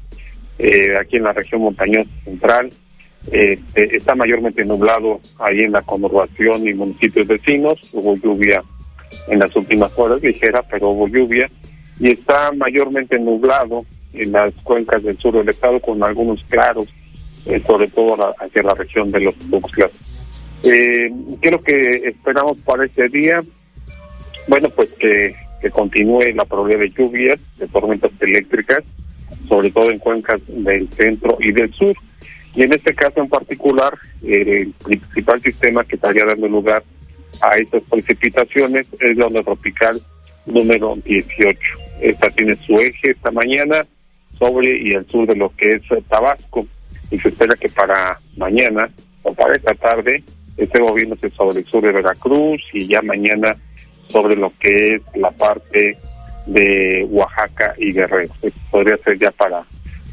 eh, 0.59 0.91
aquí 1.01 1.17
en 1.17 1.23
la 1.23 1.33
región 1.33 1.63
montañosa 1.63 2.11
central. 2.23 2.71
Este, 3.33 3.97
está 3.97 4.15
mayormente 4.15 4.63
nublado 4.63 5.21
ahí 5.39 5.61
en 5.61 5.73
la 5.73 5.81
conurbación 5.81 6.69
y 6.69 6.75
municipios 6.75 7.27
vecinos. 7.27 7.81
Hubo 7.95 8.15
lluvia 8.17 8.63
en 9.29 9.39
las 9.39 9.55
últimas 9.57 9.93
horas, 9.97 10.23
ligera, 10.23 10.63
pero 10.71 10.91
hubo 10.91 11.09
lluvia. 11.09 11.51
Y 11.99 12.13
está 12.13 12.53
mayormente 12.53 13.19
nublado 13.19 13.85
en 14.13 14.33
las 14.33 14.55
cuencas 14.63 15.03
del 15.03 15.19
sur 15.19 15.35
del 15.35 15.49
estado 15.49 15.81
con 15.81 16.03
algunos 16.03 16.43
claros, 16.45 16.89
eh, 17.47 17.63
sobre 17.67 17.89
todo 17.89 18.17
hacia 18.39 18.63
la 18.63 18.75
región 18.75 19.11
de 19.11 19.21
los 19.21 19.35
Tuxtlas. 19.51 19.91
Eh, 20.63 21.11
creo 21.41 21.61
que 21.61 21.79
esperamos 22.05 22.61
para 22.63 22.85
este 22.85 23.09
día, 23.09 23.41
bueno, 24.49 24.69
pues 24.71 24.93
que, 24.95 25.35
que 25.61 25.71
continúe 25.71 26.33
la 26.35 26.45
probabilidad 26.45 26.81
de 26.81 26.91
lluvias, 26.91 27.41
de 27.59 27.69
tormentas 27.69 28.11
eléctricas, 28.21 28.81
sobre 29.49 29.71
todo 29.71 29.91
en 29.91 29.99
cuencas 29.99 30.41
del 30.49 30.89
centro 30.91 31.37
y 31.41 31.53
del 31.53 31.73
sur. 31.73 31.95
Y 32.55 32.63
en 32.63 32.73
este 32.73 32.95
caso 32.95 33.21
en 33.21 33.29
particular, 33.29 33.93
el 34.23 34.73
principal 34.83 35.41
sistema 35.43 35.85
que 35.85 35.97
estaría 35.97 36.25
dando 36.25 36.49
lugar 36.49 36.83
a 37.43 37.57
estas 37.57 37.83
precipitaciones 37.85 38.87
es 39.01 39.17
la 39.17 39.27
onda 39.27 39.43
tropical 39.43 40.01
número 40.47 40.97
18. 41.05 41.59
Esta 42.01 42.31
tiene 42.31 42.57
su 42.67 42.79
eje 42.79 43.11
esta 43.11 43.31
mañana 43.31 43.87
sobre 44.39 44.79
y 44.79 44.91
el 44.93 45.07
sur 45.07 45.27
de 45.27 45.37
lo 45.37 45.51
que 45.57 45.71
es 45.71 45.83
Tabasco 46.09 46.67
y 47.11 47.19
se 47.19 47.29
espera 47.29 47.57
que 47.57 47.69
para 47.69 48.21
mañana 48.37 48.91
o 49.23 49.33
para 49.33 49.57
esta 49.57 49.75
tarde 49.75 50.23
esté 50.57 50.81
moviéndose 50.81 51.31
sobre 51.31 51.59
el 51.59 51.67
sur 51.67 51.83
de 51.83 51.93
Veracruz 51.93 52.63
y 52.73 52.87
ya 52.87 53.03
mañana 53.03 53.57
sobre 54.09 54.37
lo 54.37 54.53
que 54.61 54.97
es 54.97 55.03
la 55.15 55.31
parte 55.31 55.97
de 56.47 57.07
Oaxaca 57.11 57.75
y 57.79 57.93
Guerrero. 57.93 58.33
podría 58.71 58.97
ser 58.99 59.19
ya 59.19 59.31
para 59.33 59.65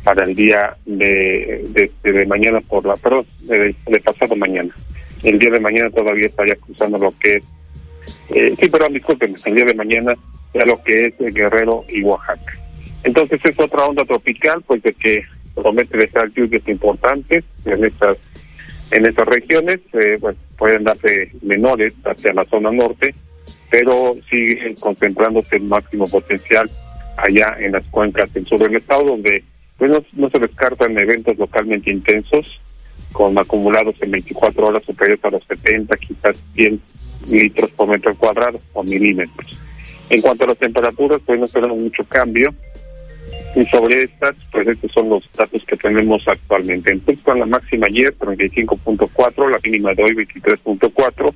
para 0.04 0.26
el 0.26 0.36
día 0.36 0.76
de, 0.86 1.92
de, 2.04 2.26
mañana 2.26 2.60
por 2.62 2.86
la, 2.86 2.98
perdón, 2.98 3.26
de, 3.40 3.74
pasado 4.04 4.36
mañana. 4.36 4.76
El 5.24 5.40
día 5.40 5.52
de 5.52 5.60
mañana 5.60 5.90
todavía 5.90 6.28
estaría 6.28 6.56
cruzando 6.56 6.98
lo 6.98 7.14
que 7.20 7.34
es, 7.34 7.44
eh, 8.30 8.56
sí, 8.60 8.70
perdón, 8.70 8.94
disculpen, 8.94 9.36
el 9.46 9.56
día 9.56 9.66
de 9.66 9.74
mañana 9.74 10.14
ya 10.54 10.66
lo 10.66 10.82
que 10.84 11.08
es 11.08 11.18
Guerrero 11.34 11.86
y 11.90 12.04
Oaxaca. 12.04 12.60
Entonces 13.04 13.42
es 13.44 13.60
otra 13.60 13.86
onda 13.86 14.06
tropical, 14.06 14.62
pues 14.66 14.82
de 14.84 14.94
que 14.94 15.24
promete 15.56 15.98
dejar 15.98 16.32
lluvias 16.32 16.68
importantes 16.68 17.44
en 17.66 17.86
estas 17.86 18.18
en 18.92 19.08
estas 19.08 19.28
regiones, 19.28 19.80
eh, 19.94 20.18
bueno, 20.20 20.38
pueden 20.58 20.84
darse 20.84 21.32
menores 21.42 21.94
hacia 22.06 22.34
la 22.34 22.46
zona 22.46 22.72
norte, 22.72 23.16
pero 23.72 24.16
sigue 24.30 24.76
concentrándose 24.80 25.56
el 25.56 25.64
máximo 25.64 26.08
potencial 26.08 26.70
allá 27.18 27.56
en 27.60 27.72
las 27.72 27.84
cuencas 27.86 28.32
del 28.34 28.46
sur 28.46 28.60
del 28.60 28.76
estado, 28.76 29.04
donde 29.04 29.44
pues 29.78 29.92
no, 30.14 30.30
se 30.30 30.40
descartan 30.40 30.98
eventos 30.98 31.38
localmente 31.38 31.92
intensos, 31.92 32.60
con 33.14 33.38
acumulados 33.38 33.96
en 34.02 34.12
24 34.12 34.66
horas 34.66 34.84
superiores 34.84 35.24
a 35.24 35.30
los 35.30 35.44
70, 35.46 35.96
quizás 35.98 36.36
100 36.56 36.82
litros 37.30 37.72
por 37.72 37.88
metro 37.88 38.14
cuadrado 38.16 38.60
o 38.74 38.84
milímetros. 38.84 39.58
En 40.10 40.22
cuanto 40.22 40.44
a 40.44 40.48
las 40.48 40.58
temperaturas, 40.58 41.22
pues 41.26 41.40
no 41.40 41.46
esperamos 41.46 41.80
mucho 41.80 42.04
cambio. 42.04 42.54
Y 43.56 43.66
sobre 43.68 44.04
estas, 44.04 44.36
pues 44.52 44.68
estos 44.68 44.92
son 44.92 45.10
los 45.10 45.30
datos 45.38 45.64
que 45.66 45.78
tenemos 45.78 46.28
actualmente. 46.28 46.92
En 46.92 47.00
Tuxpan 47.02 47.40
la 47.40 47.46
máxima 47.46 47.88
ayer 47.88 48.14
35.4, 48.18 49.52
la 49.52 49.60
mínima 49.64 49.94
de 49.94 50.04
hoy 50.04 50.16
23.4, 50.16 51.34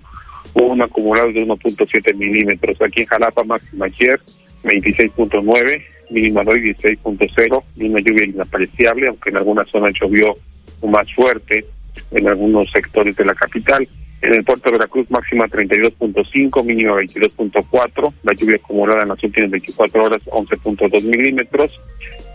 hubo 0.55 0.67
un 0.67 0.81
acumulado 0.81 1.27
de 1.27 1.45
1.7 1.45 2.15
milímetros. 2.15 2.81
Aquí 2.81 3.01
en 3.01 3.07
Jalapa 3.07 3.43
máxima 3.43 3.85
ayer 3.85 4.19
26.9, 4.63 5.83
mínima 6.09 6.43
de 6.43 6.51
hoy 6.51 6.75
16.0, 6.75 7.63
una 7.77 7.99
lluvia 7.99 8.25
inapreciable, 8.25 9.07
aunque 9.07 9.29
en 9.29 9.37
algunas 9.37 9.69
zonas 9.69 9.93
llovió 10.01 10.35
más 10.83 11.11
fuerte 11.13 11.65
en 12.11 12.27
algunos 12.27 12.69
sectores 12.71 13.15
de 13.15 13.25
la 13.25 13.33
capital. 13.33 13.87
En 14.21 14.33
el 14.33 14.43
puerto 14.43 14.71
de 14.71 14.77
Veracruz 14.77 15.09
máxima 15.11 15.47
32.5, 15.47 16.63
mínima 16.65 16.93
22.4, 16.93 18.13
la 18.23 18.33
lluvia 18.33 18.55
acumulada 18.55 19.03
en 19.03 19.09
las 19.09 19.23
últimas 19.23 19.51
24 19.51 20.03
horas 20.03 20.21
11.2 20.25 21.03
milímetros. 21.03 21.79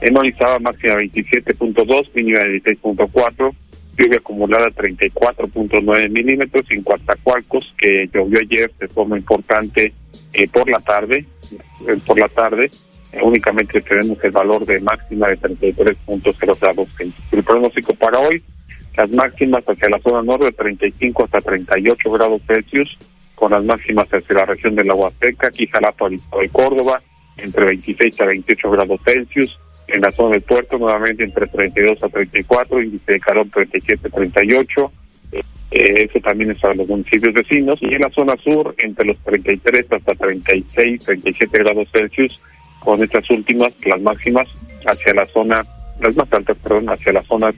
En 0.00 0.16
Orizaba 0.16 0.58
máxima 0.60 0.94
27.2, 0.94 2.14
mínima 2.14 2.40
16.4, 2.40 3.54
lluvia 3.98 4.18
acumulada 4.18 4.68
34.9 4.68 6.08
milímetros. 6.08 6.64
En 6.70 6.82
Coatzacoalcos, 6.82 7.74
que 7.76 8.08
llovió 8.12 8.38
ayer 8.40 8.70
de 8.78 8.88
forma 8.88 9.18
importante 9.18 9.92
eh, 10.32 10.48
por 10.52 10.70
la 10.70 10.78
tarde, 10.78 11.26
eh, 11.88 11.98
por 12.06 12.18
la 12.18 12.28
tarde, 12.28 12.70
únicamente 13.20 13.80
tenemos 13.80 14.18
el 14.22 14.30
valor 14.30 14.64
de 14.64 14.80
máxima 14.80 15.28
de 15.28 15.38
33.0 15.38 16.58
grados. 16.58 16.88
El 16.98 17.42
pronóstico 17.42 17.94
para 17.94 18.18
hoy 18.18 18.42
las 18.96 19.10
máximas 19.10 19.64
hacia 19.64 19.88
la 19.88 19.98
zona 20.00 20.22
norte 20.22 20.46
de 20.46 20.52
35 20.52 21.24
hasta 21.24 21.40
38 21.40 22.10
grados 22.10 22.42
Celsius, 22.46 22.98
con 23.34 23.52
las 23.52 23.64
máximas 23.64 24.06
hacia 24.08 24.36
la 24.36 24.44
región 24.44 24.74
de 24.74 24.84
la 24.84 24.94
Huasteca, 24.94 25.50
Jalapa 25.70 26.08
y 26.10 26.48
Córdoba, 26.48 27.02
entre 27.38 27.64
26 27.64 28.20
a 28.20 28.26
28 28.26 28.70
grados 28.70 29.00
Celsius, 29.04 29.58
en 29.88 30.02
la 30.02 30.12
zona 30.12 30.34
del 30.34 30.42
puerto 30.42 30.78
nuevamente 30.78 31.24
entre 31.24 31.46
32 31.46 32.02
a 32.02 32.08
34, 32.08 32.82
índice 32.82 33.12
de 33.12 33.20
calor 33.20 33.46
37 33.52 34.08
a 34.08 34.10
38, 34.10 34.92
eh, 35.32 35.42
eso 35.70 36.20
también 36.20 36.50
es 36.50 36.60
para 36.60 36.74
los 36.74 36.86
municipios 36.86 37.32
vecinos, 37.32 37.78
y 37.80 37.94
en 37.94 38.02
la 38.02 38.10
zona 38.10 38.36
sur 38.36 38.74
entre 38.78 39.06
los 39.06 39.18
33 39.24 39.86
hasta 39.90 40.14
36, 40.14 41.04
37 41.04 41.58
grados 41.58 41.88
Celsius, 41.90 42.42
con 42.82 43.02
estas 43.02 43.28
últimas, 43.30 43.72
las 43.86 44.00
máximas, 44.00 44.48
hacia 44.86 45.14
la 45.14 45.26
zona, 45.26 45.64
las 46.00 46.16
más 46.16 46.32
altas, 46.32 46.56
perdón, 46.62 46.88
hacia 46.90 47.12
la 47.12 47.22
zona 47.24 47.54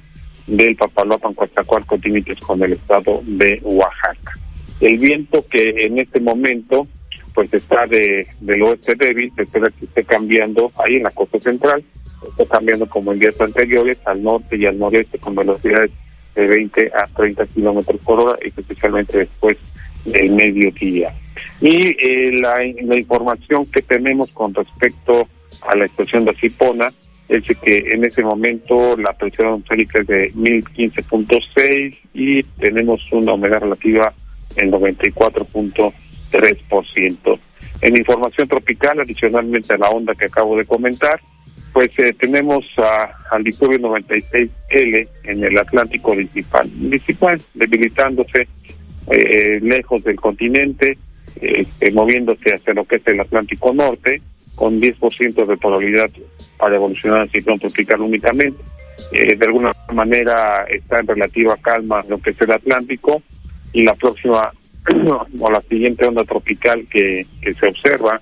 del 0.46 0.76
Papaloapan, 0.76 1.34
Coatzacoalcos, 1.34 2.04
límites 2.04 2.38
con 2.40 2.62
el 2.62 2.74
estado 2.74 3.20
de 3.24 3.60
Oaxaca. 3.62 4.32
El 4.80 4.98
viento 4.98 5.44
que 5.48 5.86
en 5.86 5.98
este 5.98 6.20
momento 6.20 6.86
pues 7.34 7.52
está 7.52 7.86
de, 7.86 8.26
del 8.40 8.62
oeste 8.62 8.94
débil, 8.94 9.32
se 9.34 9.42
espera 9.42 9.72
que 9.76 9.86
esté 9.86 10.04
cambiando 10.04 10.70
ahí 10.76 10.96
en 10.96 11.02
la 11.02 11.10
costa 11.10 11.40
central, 11.40 11.82
está 12.28 12.44
cambiando 12.46 12.86
como 12.88 13.12
en 13.12 13.18
días 13.18 13.40
anteriores 13.40 13.98
al 14.04 14.22
norte 14.22 14.56
y 14.56 14.66
al 14.66 14.78
noreste 14.78 15.18
con 15.18 15.34
velocidades 15.34 15.90
de 16.36 16.46
20 16.46 16.92
a 16.94 17.06
30 17.08 17.46
kilómetros 17.46 18.00
por 18.02 18.20
hora, 18.20 18.38
especialmente 18.40 19.18
después 19.18 19.56
del 20.04 20.32
mediodía. 20.32 21.14
Y 21.60 21.96
eh, 21.98 22.32
la, 22.40 22.54
la 22.82 22.98
información 22.98 23.66
que 23.66 23.82
tenemos 23.82 24.32
con 24.32 24.54
respecto 24.54 25.28
a 25.66 25.76
la 25.76 25.86
estación 25.86 26.24
de 26.24 26.34
Cipona 26.34 26.92
es 27.28 27.44
que 27.58 27.78
en 27.92 28.04
ese 28.04 28.22
momento 28.22 28.96
la 28.96 29.12
presión 29.12 29.48
atmosférica 29.48 30.00
es 30.02 30.06
de 30.06 30.32
1015.6 30.34 31.96
y 32.12 32.42
tenemos 32.42 33.00
una 33.12 33.32
humedad 33.32 33.60
relativa 33.60 34.12
en 34.56 34.70
94.3%. 34.70 37.38
En 37.80 37.96
información 37.96 38.46
tropical, 38.48 39.00
adicionalmente 39.00 39.72
a 39.74 39.78
la 39.78 39.88
onda 39.88 40.14
que 40.14 40.26
acabo 40.26 40.56
de 40.56 40.66
comentar, 40.66 41.18
pues 41.72 41.98
eh, 41.98 42.14
tenemos 42.18 42.64
al 43.30 43.42
disturbio 43.42 43.78
96L 43.80 45.08
en 45.24 45.44
el 45.44 45.58
Atlántico 45.58 46.14
Disipal, 46.14 46.70
Disipal 46.88 47.42
debilitándose 47.54 48.46
eh, 49.10 49.60
lejos 49.60 50.02
del 50.04 50.16
continente, 50.16 50.96
este, 51.40 51.92
moviéndose 51.92 52.54
hacia 52.54 52.74
lo 52.74 52.84
que 52.84 52.96
es 52.96 53.06
el 53.06 53.20
Atlántico 53.20 53.72
Norte, 53.72 54.20
con 54.54 54.80
10% 54.80 55.46
de 55.46 55.56
probabilidad 55.56 56.10
para 56.56 56.76
evolucionar 56.76 57.22
al 57.22 57.30
ciclón 57.30 57.58
tropical 57.58 58.00
únicamente. 58.00 58.62
Eh, 59.12 59.36
de 59.36 59.46
alguna 59.46 59.72
manera 59.92 60.64
está 60.70 61.00
en 61.00 61.08
relativa 61.08 61.56
calma 61.56 62.04
lo 62.08 62.18
que 62.18 62.30
es 62.30 62.40
el 62.40 62.52
Atlántico 62.52 63.22
y 63.72 63.82
la 63.82 63.94
próxima 63.94 64.52
o 65.40 65.50
la 65.50 65.60
siguiente 65.62 66.06
onda 66.06 66.24
tropical 66.24 66.86
que, 66.88 67.26
se 67.42 67.66
observa 67.66 68.20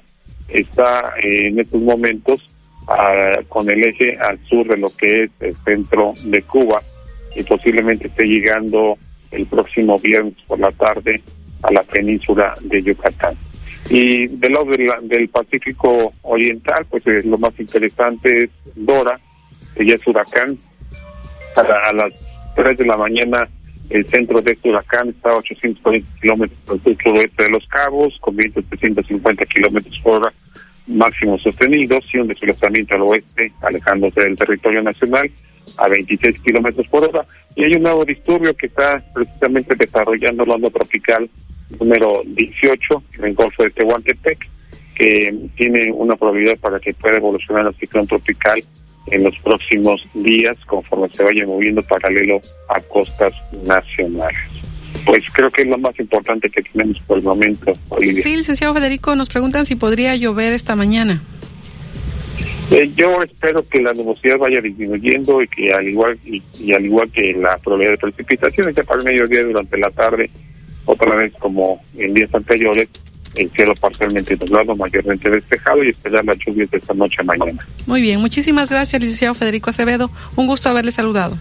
está 0.48 1.14
en 1.22 1.60
estos 1.60 1.80
momentos 1.80 2.40
ah, 2.88 3.32
con 3.48 3.68
el 3.70 3.86
eje 3.86 4.16
al 4.18 4.38
sur 4.46 4.66
de 4.66 4.76
lo 4.78 4.88
que 4.96 5.24
es 5.24 5.30
el 5.40 5.54
centro 5.56 6.14
de 6.24 6.42
Cuba 6.42 6.80
y 7.36 7.42
posiblemente 7.42 8.08
esté 8.08 8.24
llegando 8.24 8.96
el 9.32 9.46
próximo 9.46 9.98
viernes 9.98 10.34
por 10.46 10.58
la 10.58 10.70
tarde 10.72 11.22
a 11.62 11.72
la 11.72 11.82
península 11.82 12.54
de 12.60 12.82
Yucatán. 12.82 13.36
Y 13.88 14.28
del 14.28 14.52
lado 14.52 14.66
del 15.02 15.28
Pacífico 15.28 16.12
Oriental, 16.22 16.86
pues 16.88 17.06
eh, 17.06 17.22
lo 17.24 17.36
más 17.38 17.52
interesante 17.58 18.44
es 18.44 18.50
Dora, 18.76 19.18
que 19.74 19.84
ya 19.84 19.94
es 19.94 20.06
huracán. 20.06 20.56
A, 21.56 21.92
las 21.92 22.12
3 22.56 22.78
de 22.78 22.86
la 22.86 22.96
mañana 22.96 23.48
el 23.90 24.08
centro 24.08 24.40
de 24.40 24.52
este 24.52 24.70
huracán 24.70 25.10
está 25.10 25.30
a 25.30 25.36
840 25.36 26.08
kilómetros 26.20 26.58
al 26.68 26.96
suroeste 26.96 27.44
de 27.44 27.50
Los 27.50 27.66
Cabos, 27.66 28.16
con 28.20 28.36
vientos 28.36 28.68
de 28.70 28.76
150 28.78 29.44
kilómetros 29.46 29.98
por 30.02 30.20
hora 30.20 30.32
máximo 30.86 31.38
sostenidos 31.38 32.04
y 32.12 32.18
un 32.18 32.28
desplazamiento 32.28 32.94
al 32.94 33.02
oeste, 33.02 33.52
alejándose 33.60 34.20
del 34.20 34.36
territorio 34.36 34.82
nacional 34.82 35.30
a 35.78 35.88
26 35.88 36.40
kilómetros 36.40 36.86
por 36.88 37.04
hora. 37.04 37.24
Y 37.54 37.64
hay 37.64 37.74
un 37.74 37.82
nuevo 37.82 38.04
disturbio 38.04 38.54
que 38.54 38.66
está 38.66 39.02
precisamente 39.14 39.74
desarrollando 39.76 40.44
la 40.44 40.54
onda 40.54 40.70
tropical 40.70 41.28
número 41.78 42.22
18 42.26 43.02
en 43.18 43.24
el 43.24 43.34
Golfo 43.34 43.62
de 43.62 43.70
Tehuantepec, 43.70 44.48
que 44.94 45.34
tiene 45.56 45.90
una 45.92 46.16
probabilidad 46.16 46.58
para 46.58 46.78
que 46.78 46.94
pueda 46.94 47.16
evolucionar 47.16 47.66
el 47.66 47.74
ciclón 47.76 48.06
tropical 48.06 48.62
en 49.06 49.24
los 49.24 49.36
próximos 49.38 50.06
días 50.14 50.56
conforme 50.66 51.08
se 51.12 51.24
vaya 51.24 51.44
moviendo 51.46 51.82
paralelo 51.82 52.40
a 52.68 52.80
costas 52.82 53.32
nacionales. 53.64 54.38
Pues 55.04 55.24
creo 55.32 55.50
que 55.50 55.62
es 55.62 55.68
lo 55.68 55.78
más 55.78 55.98
importante 55.98 56.48
que 56.48 56.62
tenemos 56.62 57.00
por 57.06 57.18
el 57.18 57.24
momento, 57.24 57.72
Olivia. 57.88 58.22
Sí, 58.22 58.36
licenciado 58.36 58.74
Federico, 58.74 59.16
nos 59.16 59.28
preguntan 59.28 59.66
si 59.66 59.74
podría 59.74 60.14
llover 60.14 60.52
esta 60.52 60.76
mañana. 60.76 61.22
Eh, 62.70 62.90
yo 62.96 63.22
espero 63.22 63.62
que 63.68 63.82
la 63.82 63.92
nubosidad 63.92 64.38
vaya 64.38 64.60
disminuyendo 64.60 65.42
y 65.42 65.48
que 65.48 65.70
al 65.70 65.88
igual 65.88 66.18
y, 66.24 66.72
al 66.72 66.84
igual 66.84 67.10
que 67.10 67.32
la 67.32 67.58
probabilidad 67.58 67.92
de 67.92 67.98
precipitaciones, 67.98 68.74
que 68.74 68.84
para 68.84 69.00
el 69.00 69.06
mediodía 69.06 69.42
durante 69.42 69.76
la 69.76 69.90
tarde 69.90 70.30
otra 70.84 71.14
vez 71.14 71.32
como 71.38 71.82
en 71.96 72.14
días 72.14 72.34
anteriores, 72.34 72.88
el 73.34 73.50
cielo 73.50 73.74
parcialmente 73.74 74.36
nublado, 74.36 74.74
mayormente 74.76 75.30
despejado 75.30 75.82
y 75.84 75.90
esperar 75.90 76.24
las 76.24 76.38
lluvias 76.38 76.70
de 76.70 76.78
esta 76.78 76.94
noche 76.94 77.16
a 77.20 77.24
mañana. 77.24 77.66
Muy 77.86 78.02
bien, 78.02 78.20
muchísimas 78.20 78.70
gracias, 78.70 79.00
licenciado 79.00 79.34
Federico 79.34 79.70
Acevedo. 79.70 80.10
Un 80.36 80.46
gusto 80.46 80.68
haberle 80.68 80.92
saludado. 80.92 81.36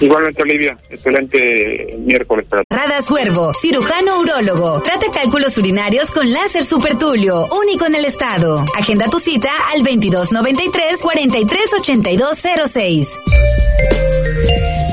Igualmente, 0.00 0.42
Olivia. 0.42 0.76
Excelente 0.90 1.96
miércoles 1.98 2.46
para 2.48 2.62
Radas 2.68 3.10
Huervo, 3.10 3.54
cirujano 3.54 4.20
urólogo. 4.20 4.82
Trata 4.82 5.06
cálculos 5.12 5.56
urinarios 5.58 6.10
con 6.10 6.32
láser 6.32 6.64
supertulio, 6.64 7.46
único 7.62 7.86
en 7.86 7.94
el 7.94 8.04
estado. 8.04 8.64
Agenda 8.76 9.08
tu 9.08 9.18
cita 9.18 9.50
al 9.72 9.82
2293 9.82 11.00
438206. 11.00 13.08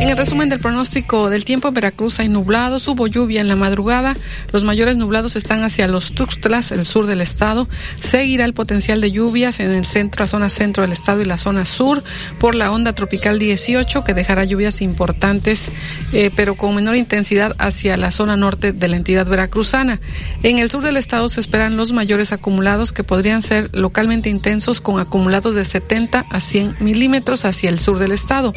En 0.03 0.09
el 0.09 0.17
resumen 0.17 0.49
del 0.49 0.59
pronóstico 0.59 1.29
del 1.29 1.45
tiempo 1.45 1.69
en 1.69 1.75
Veracruz 1.75 2.19
hay 2.19 2.27
nublados, 2.27 2.89
hubo 2.89 3.07
lluvia 3.07 3.39
en 3.39 3.47
la 3.47 3.55
madrugada, 3.55 4.17
los 4.51 4.65
mayores 4.65 4.97
nublados 4.97 5.37
están 5.37 5.63
hacia 5.63 5.87
los 5.87 6.11
Tuxtlas, 6.11 6.73
el 6.73 6.83
sur 6.83 7.05
del 7.05 7.21
estado. 7.21 7.69
Seguirá 8.01 8.43
el 8.43 8.53
potencial 8.53 8.99
de 8.99 9.13
lluvias 9.13 9.61
en 9.61 9.71
el 9.71 9.85
centro, 9.85 10.25
a 10.25 10.27
zona 10.27 10.49
centro 10.49 10.83
del 10.83 10.91
estado 10.91 11.21
y 11.21 11.25
la 11.25 11.37
zona 11.37 11.63
sur 11.63 12.03
por 12.37 12.53
la 12.53 12.69
onda 12.69 12.91
tropical 12.91 13.39
18 13.39 14.03
que 14.03 14.13
dejará 14.13 14.43
lluvias 14.43 14.81
importantes, 14.81 15.71
eh, 16.11 16.31
pero 16.35 16.55
con 16.55 16.75
menor 16.75 16.97
intensidad 16.97 17.55
hacia 17.57 17.95
la 17.95 18.11
zona 18.11 18.35
norte 18.35 18.73
de 18.73 18.89
la 18.89 18.97
entidad 18.97 19.25
veracruzana. 19.25 20.01
En 20.43 20.59
el 20.59 20.69
sur 20.69 20.83
del 20.83 20.97
estado 20.97 21.29
se 21.29 21.39
esperan 21.39 21.77
los 21.77 21.93
mayores 21.93 22.33
acumulados 22.33 22.91
que 22.91 23.05
podrían 23.05 23.41
ser 23.41 23.69
localmente 23.71 24.29
intensos 24.29 24.81
con 24.81 24.99
acumulados 24.99 25.55
de 25.55 25.63
70 25.63 26.25
a 26.29 26.39
100 26.41 26.75
milímetros 26.81 27.45
hacia 27.45 27.69
el 27.69 27.79
sur 27.79 27.99
del 27.99 28.11
estado. 28.11 28.53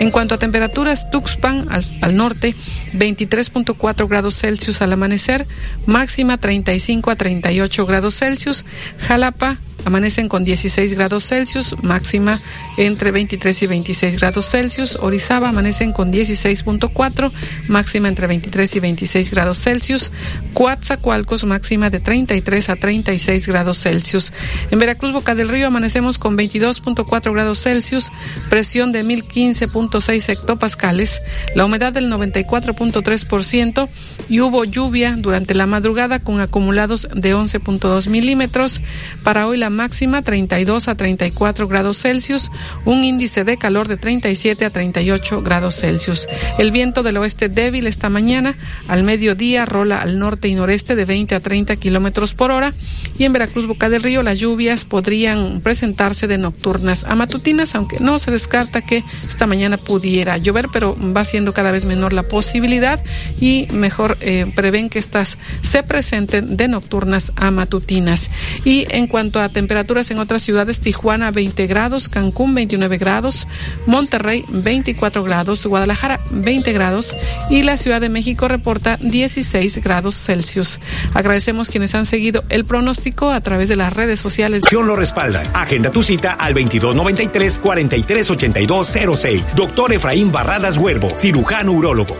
En 0.00 0.10
cuanto 0.10 0.34
a 0.34 0.38
temperatura, 0.38 0.87
Tuxpan 1.10 1.68
al, 1.70 2.16
norte, 2.16 2.54
23.4 2.94 4.08
grados 4.08 4.38
Celsius 4.38 4.82
al 4.82 4.92
amanecer, 4.92 5.46
máxima 5.86 6.38
35 6.38 7.10
a 7.10 7.16
38 7.16 7.86
grados 7.86 8.14
Celsius, 8.16 8.64
Jalapa 8.98 9.58
amanecen 9.88 10.28
con 10.28 10.44
16 10.44 10.94
grados 10.94 11.26
Celsius, 11.26 11.76
máxima 11.82 12.38
entre 12.76 13.10
23 13.10 13.62
y 13.62 13.66
26 13.66 14.20
grados 14.20 14.50
Celsius. 14.50 14.96
Orizaba 15.00 15.48
amanecen 15.48 15.92
con 15.92 16.12
16.4, 16.12 17.32
máxima 17.68 18.08
entre 18.08 18.26
23 18.26 18.76
y 18.76 18.80
26 18.80 19.30
grados 19.30 19.58
Celsius. 19.58 20.12
Coatzacoalcos, 20.52 21.44
máxima 21.44 21.90
de 21.90 22.00
33 22.00 22.68
a 22.68 22.76
36 22.76 23.46
grados 23.48 23.80
Celsius. 23.80 24.32
En 24.70 24.78
Veracruz, 24.78 25.12
Boca 25.12 25.34
del 25.34 25.48
Río, 25.48 25.66
amanecemos 25.66 26.18
con 26.18 26.36
22.4 26.36 27.32
grados 27.32 27.62
Celsius, 27.62 28.10
presión 28.50 28.92
de 28.92 29.04
1015.6 29.04 30.28
hectopascales, 30.28 31.20
la 31.54 31.64
humedad 31.64 31.92
del 31.92 32.10
94.3% 32.10 33.88
y 34.28 34.40
hubo 34.40 34.64
lluvia 34.64 35.16
durante 35.16 35.54
la 35.54 35.66
madrugada 35.66 36.18
con 36.18 36.40
acumulados 36.40 37.08
de 37.14 37.34
11.2 37.34 38.08
milímetros. 38.08 38.82
Para 39.22 39.46
hoy 39.46 39.56
la 39.56 39.70
máxima 39.78 40.22
32 40.22 40.88
a 40.88 40.96
34 40.96 41.68
grados 41.68 42.02
Celsius, 42.02 42.50
un 42.84 43.04
índice 43.04 43.44
de 43.44 43.56
calor 43.56 43.86
de 43.86 43.96
37 43.96 44.64
a 44.64 44.70
38 44.70 45.40
grados 45.42 45.76
Celsius. 45.76 46.26
El 46.58 46.72
viento 46.72 47.04
del 47.04 47.16
oeste 47.16 47.48
débil 47.48 47.86
esta 47.86 48.08
mañana, 48.08 48.58
al 48.88 49.04
mediodía 49.04 49.64
rola 49.66 50.02
al 50.02 50.18
norte 50.18 50.48
y 50.48 50.56
noreste 50.56 50.96
de 50.96 51.04
20 51.04 51.36
a 51.36 51.40
30 51.40 51.76
kilómetros 51.76 52.34
por 52.34 52.50
hora 52.50 52.74
y 53.18 53.24
en 53.24 53.32
Veracruz, 53.32 53.66
Boca 53.66 53.88
del 53.88 54.02
Río, 54.02 54.24
las 54.24 54.40
lluvias 54.40 54.84
podrían 54.84 55.60
presentarse 55.60 56.26
de 56.26 56.38
nocturnas 56.38 57.04
a 57.04 57.14
matutinas, 57.14 57.76
aunque 57.76 58.00
no 58.00 58.18
se 58.18 58.32
descarta 58.32 58.80
que 58.80 59.04
esta 59.28 59.46
mañana 59.46 59.76
pudiera 59.76 60.38
llover, 60.38 60.68
pero 60.72 60.96
va 61.16 61.24
siendo 61.24 61.52
cada 61.52 61.70
vez 61.70 61.84
menor 61.84 62.12
la 62.12 62.24
posibilidad 62.24 63.00
y 63.40 63.68
mejor 63.72 64.18
eh, 64.20 64.50
prevén 64.56 64.88
que 64.88 64.98
estas 64.98 65.38
se 65.62 65.84
presenten 65.84 66.56
de 66.56 66.66
nocturnas 66.66 67.32
a 67.36 67.50
matutinas. 67.50 68.30
Y 68.64 68.86
en 68.90 69.06
cuanto 69.06 69.40
a 69.40 69.48
temperaturas 69.58 70.08
en 70.12 70.20
otras 70.20 70.42
ciudades, 70.42 70.78
Tijuana 70.78 71.32
20 71.32 71.66
grados, 71.66 72.08
Cancún 72.08 72.54
29 72.54 72.96
grados, 72.96 73.48
Monterrey 73.86 74.44
24 74.50 75.24
grados, 75.24 75.66
Guadalajara 75.66 76.20
20 76.30 76.72
grados 76.72 77.16
y 77.50 77.64
la 77.64 77.76
Ciudad 77.76 78.00
de 78.00 78.08
México 78.08 78.46
reporta 78.46 78.98
16 79.00 79.82
grados 79.82 80.14
Celsius. 80.14 80.78
Agradecemos 81.12 81.70
quienes 81.70 81.96
han 81.96 82.06
seguido 82.06 82.44
el 82.50 82.66
pronóstico 82.66 83.32
a 83.32 83.40
través 83.40 83.68
de 83.68 83.74
las 83.74 83.92
redes 83.92 84.20
sociales. 84.20 84.62
lo 84.70 84.94
respalda. 84.94 85.42
Agenda 85.54 85.90
tu 85.90 86.04
cita 86.04 86.34
al 86.34 86.54
2293-438206. 86.54 89.54
Doctor 89.56 89.92
Efraín 89.92 90.30
Barradas 90.30 90.76
Huervo, 90.76 91.12
cirujano 91.16 91.72
urólogo. 91.72 92.16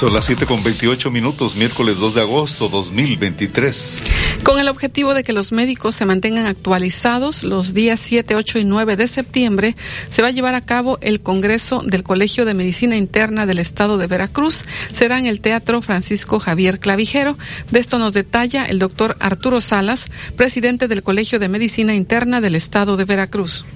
Son 0.00 0.14
las 0.14 0.24
7 0.24 0.46
con 0.46 0.62
28 0.62 1.10
minutos, 1.10 1.56
miércoles 1.56 1.98
2 1.98 2.14
de 2.14 2.20
agosto 2.22 2.70
2023. 2.70 4.02
Con 4.42 4.58
el 4.58 4.70
objetivo 4.70 5.12
de 5.12 5.22
que 5.22 5.34
los 5.34 5.52
médicos 5.52 5.94
se 5.94 6.06
mantengan 6.06 6.46
actualizados, 6.46 7.44
los 7.44 7.74
días 7.74 8.00
7, 8.00 8.34
8 8.34 8.60
y 8.60 8.64
9 8.64 8.96
de 8.96 9.06
septiembre 9.06 9.76
se 10.08 10.22
va 10.22 10.28
a 10.28 10.30
llevar 10.30 10.54
a 10.54 10.62
cabo 10.62 10.96
el 11.02 11.20
Congreso 11.20 11.82
del 11.84 12.02
Colegio 12.02 12.46
de 12.46 12.54
Medicina 12.54 12.96
Interna 12.96 13.44
del 13.44 13.58
Estado 13.58 13.98
de 13.98 14.06
Veracruz. 14.06 14.64
Será 14.90 15.18
en 15.18 15.26
el 15.26 15.42
Teatro 15.42 15.82
Francisco 15.82 16.40
Javier 16.40 16.80
Clavijero. 16.80 17.36
De 17.70 17.78
esto 17.78 17.98
nos 17.98 18.14
detalla 18.14 18.64
el 18.64 18.78
doctor 18.78 19.18
Arturo 19.20 19.60
Salas, 19.60 20.10
presidente 20.34 20.88
del 20.88 21.02
Colegio 21.02 21.38
de 21.38 21.50
Medicina 21.50 21.94
Interna 21.94 22.40
del 22.40 22.54
Estado 22.54 22.96
de 22.96 23.04
Veracruz. 23.04 23.66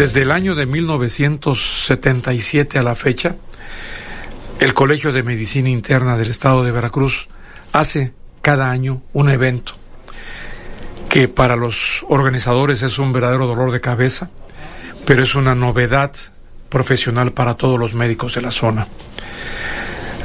Desde 0.00 0.22
el 0.22 0.30
año 0.30 0.54
de 0.54 0.64
1977 0.64 2.78
a 2.78 2.82
la 2.82 2.94
fecha, 2.94 3.36
el 4.58 4.72
Colegio 4.72 5.12
de 5.12 5.22
Medicina 5.22 5.68
Interna 5.68 6.16
del 6.16 6.30
Estado 6.30 6.64
de 6.64 6.72
Veracruz 6.72 7.28
hace 7.74 8.14
cada 8.40 8.70
año 8.70 9.02
un 9.12 9.28
evento 9.28 9.74
que 11.10 11.28
para 11.28 11.54
los 11.54 12.02
organizadores 12.08 12.82
es 12.82 12.98
un 12.98 13.12
verdadero 13.12 13.46
dolor 13.46 13.72
de 13.72 13.82
cabeza, 13.82 14.30
pero 15.04 15.22
es 15.22 15.34
una 15.34 15.54
novedad 15.54 16.12
profesional 16.70 17.32
para 17.32 17.58
todos 17.58 17.78
los 17.78 17.92
médicos 17.92 18.34
de 18.34 18.40
la 18.40 18.52
zona. 18.52 18.88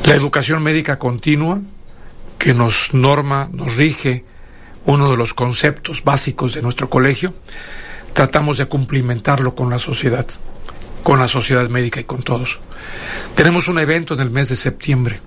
La 0.05 0.15
educación 0.15 0.63
médica 0.63 0.97
continua, 0.97 1.59
que 2.39 2.53
nos 2.53 2.93
norma, 2.93 3.49
nos 3.51 3.75
rige 3.75 4.23
uno 4.85 5.11
de 5.11 5.17
los 5.17 5.33
conceptos 5.33 6.01
básicos 6.05 6.53
de 6.53 6.61
nuestro 6.61 6.89
colegio, 6.89 7.33
tratamos 8.15 8.57
de 8.57 8.65
cumplimentarlo 8.65 9.55
con 9.55 9.69
la 9.69 9.77
sociedad, 9.77 10.25
con 11.03 11.19
la 11.19 11.27
sociedad 11.27 11.67
médica 11.67 11.99
y 11.99 12.05
con 12.05 12.23
todos. 12.23 12.57
Tenemos 13.35 13.67
un 13.67 13.77
evento 13.77 14.13
en 14.13 14.21
el 14.21 14.29
mes 14.29 14.47
de 14.47 14.55
septiembre, 14.55 15.19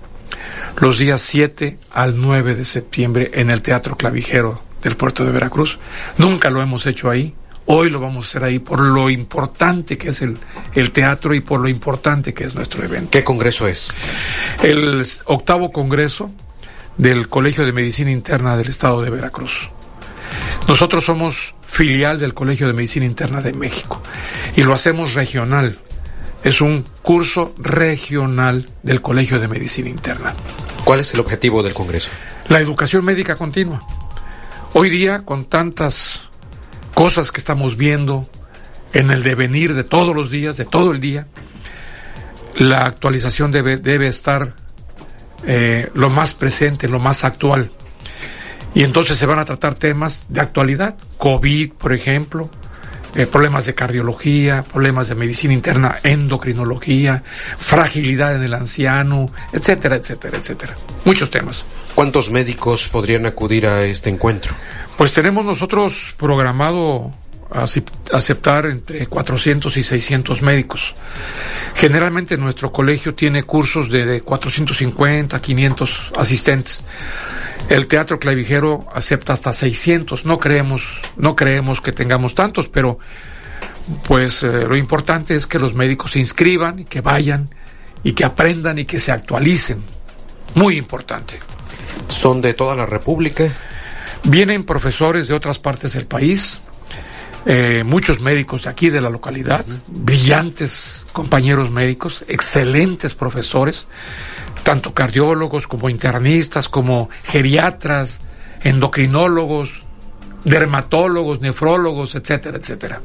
los 0.81 0.97
días 0.97 1.21
7 1.21 1.77
al 1.91 2.19
9 2.19 2.55
de 2.55 2.65
septiembre 2.65 3.29
en 3.35 3.51
el 3.51 3.61
Teatro 3.61 3.95
Clavijero 3.95 4.63
del 4.81 4.97
puerto 4.97 5.23
de 5.23 5.31
Veracruz. 5.31 5.77
Nunca 6.17 6.49
lo 6.49 6.63
hemos 6.63 6.87
hecho 6.87 7.11
ahí. 7.11 7.35
Hoy 7.67 7.91
lo 7.91 7.99
vamos 7.99 8.25
a 8.25 8.29
hacer 8.29 8.43
ahí 8.43 8.57
por 8.57 8.79
lo 8.79 9.11
importante 9.11 9.95
que 9.95 10.09
es 10.09 10.23
el, 10.23 10.39
el 10.73 10.91
teatro 10.91 11.35
y 11.35 11.41
por 11.41 11.59
lo 11.59 11.67
importante 11.67 12.33
que 12.33 12.45
es 12.45 12.55
nuestro 12.55 12.83
evento. 12.83 13.11
¿Qué 13.11 13.23
congreso 13.23 13.67
es? 13.67 13.93
El 14.63 15.05
octavo 15.25 15.71
congreso 15.71 16.31
del 16.97 17.29
Colegio 17.29 17.67
de 17.67 17.71
Medicina 17.71 18.09
Interna 18.09 18.57
del 18.57 18.69
Estado 18.69 19.03
de 19.03 19.11
Veracruz. 19.11 19.69
Nosotros 20.67 21.05
somos 21.05 21.53
filial 21.69 22.19
del 22.19 22.33
Colegio 22.33 22.67
de 22.67 22.73
Medicina 22.73 23.05
Interna 23.05 23.41
de 23.41 23.53
México 23.53 24.01
y 24.55 24.63
lo 24.63 24.73
hacemos 24.73 25.13
regional. 25.13 25.77
Es 26.43 26.61
un 26.61 26.85
curso 27.01 27.53
regional 27.57 28.67
del 28.81 29.01
Colegio 29.01 29.39
de 29.39 29.47
Medicina 29.47 29.89
Interna. 29.89 30.33
¿Cuál 30.83 31.01
es 31.01 31.13
el 31.13 31.19
objetivo 31.19 31.61
del 31.61 31.73
Congreso? 31.73 32.09
La 32.47 32.59
educación 32.59 33.05
médica 33.05 33.35
continua. 33.35 33.81
Hoy 34.73 34.89
día, 34.89 35.23
con 35.25 35.45
tantas 35.45 36.29
cosas 36.93 37.31
que 37.31 37.39
estamos 37.39 37.77
viendo 37.77 38.27
en 38.93 39.11
el 39.11 39.23
devenir 39.23 39.73
de 39.75 39.83
todos 39.83 40.15
los 40.15 40.31
días, 40.31 40.57
de 40.57 40.65
todo 40.65 40.91
el 40.91 40.99
día, 40.99 41.27
la 42.57 42.85
actualización 42.85 43.51
debe, 43.51 43.77
debe 43.77 44.07
estar 44.07 44.55
eh, 45.45 45.89
lo 45.93 46.09
más 46.09 46.33
presente, 46.33 46.87
lo 46.87 46.99
más 46.99 47.23
actual. 47.23 47.71
Y 48.73 48.83
entonces 48.83 49.17
se 49.17 49.25
van 49.25 49.39
a 49.39 49.45
tratar 49.45 49.75
temas 49.75 50.25
de 50.29 50.41
actualidad, 50.41 50.95
COVID, 51.17 51.73
por 51.73 51.93
ejemplo, 51.93 52.49
eh, 53.15 53.25
problemas 53.25 53.65
de 53.65 53.73
cardiología, 53.73 54.63
problemas 54.63 55.09
de 55.09 55.15
medicina 55.15 55.53
interna, 55.53 55.97
endocrinología, 56.03 57.23
fragilidad 57.57 58.35
en 58.35 58.43
el 58.43 58.53
anciano, 58.53 59.31
etcétera, 59.51 59.95
etcétera, 59.95 60.37
etcétera. 60.37 60.77
Muchos 61.05 61.31
temas. 61.31 61.65
¿Cuántos 61.95 62.29
médicos 62.29 62.87
podrían 62.87 63.25
acudir 63.25 63.65
a 63.65 63.83
este 63.85 64.09
encuentro? 64.09 64.53
Pues 64.95 65.11
tenemos 65.11 65.43
nosotros 65.43 66.13
programado 66.17 67.11
aceptar 67.51 68.65
entre 68.67 69.07
400 69.07 69.75
y 69.77 69.83
600 69.83 70.41
médicos. 70.41 70.93
Generalmente 71.75 72.37
nuestro 72.37 72.71
colegio 72.71 73.15
tiene 73.15 73.43
cursos 73.43 73.89
de 73.89 74.21
450, 74.21 75.41
500 75.41 76.11
asistentes. 76.17 76.81
El 77.69 77.87
teatro 77.87 78.19
clavijero 78.19 78.87
acepta 78.93 79.33
hasta 79.33 79.53
600. 79.53 80.25
No 80.25 80.39
creemos, 80.39 80.83
no 81.17 81.35
creemos 81.35 81.81
que 81.81 81.91
tengamos 81.91 82.35
tantos, 82.35 82.67
pero 82.67 82.99
pues 84.03 84.43
eh, 84.43 84.65
lo 84.67 84.75
importante 84.75 85.35
es 85.35 85.47
que 85.47 85.59
los 85.59 85.73
médicos 85.73 86.11
se 86.11 86.19
inscriban 86.19 86.79
y 86.79 86.85
que 86.85 87.01
vayan 87.01 87.49
y 88.03 88.13
que 88.13 88.25
aprendan 88.25 88.77
y 88.77 88.85
que 88.85 88.99
se 88.99 89.11
actualicen. 89.11 89.83
Muy 90.55 90.77
importante. 90.77 91.39
¿Son 92.07 92.41
de 92.41 92.53
toda 92.53 92.75
la 92.75 92.85
República? 92.85 93.51
Vienen 94.23 94.63
profesores 94.63 95.27
de 95.27 95.33
otras 95.33 95.59
partes 95.59 95.93
del 95.93 96.05
país, 96.05 96.59
eh, 97.51 97.83
muchos 97.83 98.19
médicos 98.19 98.63
de 98.63 98.69
aquí 98.69 98.89
de 98.89 99.01
la 99.01 99.09
localidad, 99.09 99.65
brillantes 99.87 101.05
compañeros 101.11 101.71
médicos, 101.71 102.23
excelentes 102.27 103.15
profesores 103.15 103.87
tanto 104.63 104.93
cardiólogos 104.93 105.67
como 105.67 105.89
internistas, 105.89 106.69
como 106.69 107.09
geriatras, 107.23 108.19
endocrinólogos, 108.63 109.81
dermatólogos, 110.43 111.41
nefrólogos, 111.41 112.13
etcétera, 112.15 112.57
etcétera. 112.57 113.01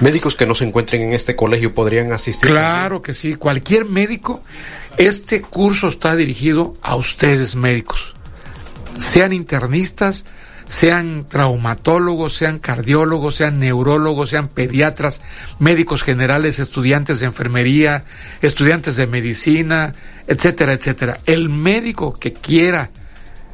Médicos 0.00 0.34
que 0.34 0.46
no 0.46 0.54
se 0.54 0.64
encuentren 0.64 1.02
en 1.02 1.12
este 1.14 1.34
colegio 1.34 1.74
podrían 1.74 2.12
asistir. 2.12 2.50
Claro 2.50 3.02
que 3.02 3.14
sí, 3.14 3.34
cualquier 3.34 3.86
médico. 3.86 4.40
Este 4.96 5.40
curso 5.40 5.88
está 5.88 6.14
dirigido 6.14 6.74
a 6.80 6.94
ustedes 6.94 7.56
médicos, 7.56 8.14
sean 8.96 9.32
internistas, 9.32 10.24
sean 10.68 11.26
traumatólogos, 11.28 12.34
sean 12.34 12.58
cardiólogos, 12.58 13.36
sean 13.36 13.58
neurólogos, 13.58 14.30
sean 14.30 14.48
pediatras, 14.48 15.20
médicos 15.58 16.02
generales, 16.02 16.58
estudiantes 16.58 17.20
de 17.20 17.26
enfermería, 17.26 18.04
estudiantes 18.42 18.96
de 18.96 19.06
medicina, 19.06 19.92
etcétera, 20.26 20.72
etcétera. 20.72 21.20
El 21.26 21.48
médico 21.48 22.14
que 22.14 22.32
quiera 22.32 22.90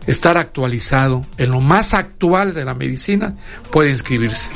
estar 0.06 0.36
actualizado 0.36 1.22
en 1.36 1.50
lo 1.50 1.61
más 1.61 1.94
actual 1.94 2.54
de 2.54 2.64
la 2.64 2.74
medicina 2.74 3.34
puede 3.70 3.90
inscribirse. 3.90 4.48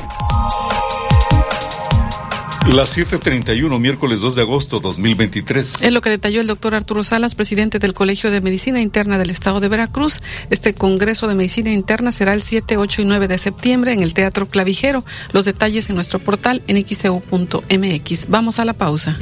Las 2.73 2.97
7:31, 2.97 3.79
miércoles 3.79 4.21
2 4.21 4.35
de 4.35 4.41
agosto 4.41 4.79
2023. 4.79 5.83
Es 5.83 5.91
lo 5.91 6.01
que 6.01 6.09
detalló 6.09 6.41
el 6.41 6.47
doctor 6.47 6.73
Arturo 6.73 7.03
Salas, 7.03 7.35
presidente 7.35 7.77
del 7.77 7.93
Colegio 7.93 8.31
de 8.31 8.41
Medicina 8.41 8.81
Interna 8.81 9.19
del 9.19 9.29
Estado 9.29 9.59
de 9.59 9.67
Veracruz. 9.67 10.21
Este 10.49 10.73
Congreso 10.73 11.27
de 11.27 11.35
Medicina 11.35 11.71
Interna 11.71 12.11
será 12.11 12.33
el 12.33 12.41
7, 12.41 12.77
8 12.77 13.03
y 13.03 13.05
9 13.05 13.27
de 13.27 13.37
septiembre 13.37 13.93
en 13.93 14.01
el 14.01 14.15
Teatro 14.15 14.47
Clavijero. 14.47 15.05
Los 15.31 15.45
detalles 15.45 15.89
en 15.89 15.95
nuestro 15.95 16.17
portal 16.17 16.63
en 16.67 16.83
xeu.mx. 16.83 18.29
Vamos 18.29 18.59
a 18.59 18.65
la 18.65 18.73
pausa. 18.73 19.17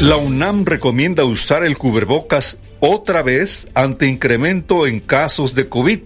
La 0.00 0.16
UNAM 0.16 0.64
recomienda 0.64 1.24
usar 1.24 1.64
el 1.64 1.78
cubrebocas 1.78 2.58
otra 2.80 3.22
vez 3.22 3.68
ante 3.74 4.08
incremento 4.08 4.86
en 4.86 4.98
casos 4.98 5.54
de 5.54 5.68
COVID. 5.68 6.00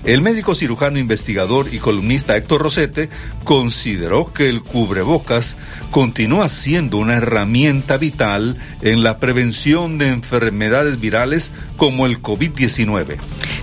El 0.05 0.21
médico 0.21 0.53
cirujano 0.53 0.99
investigador 0.99 1.73
y 1.73 1.77
columnista 1.77 2.35
Héctor 2.35 2.61
Rosete 2.61 3.09
consideró 3.45 4.33
que 4.33 4.49
el 4.49 4.61
cubrebocas 4.61 5.55
continúa 5.91 6.49
siendo 6.49 6.97
una 6.97 7.15
herramienta 7.15 7.95
vital 7.97 8.57
en 8.81 9.01
la 9.01 9.17
prevención 9.17 9.97
de 9.97 10.09
enfermedades 10.09 10.99
virales 10.99 11.51
como 11.77 12.05
el 12.05 12.21
COVID-19. 12.21 13.15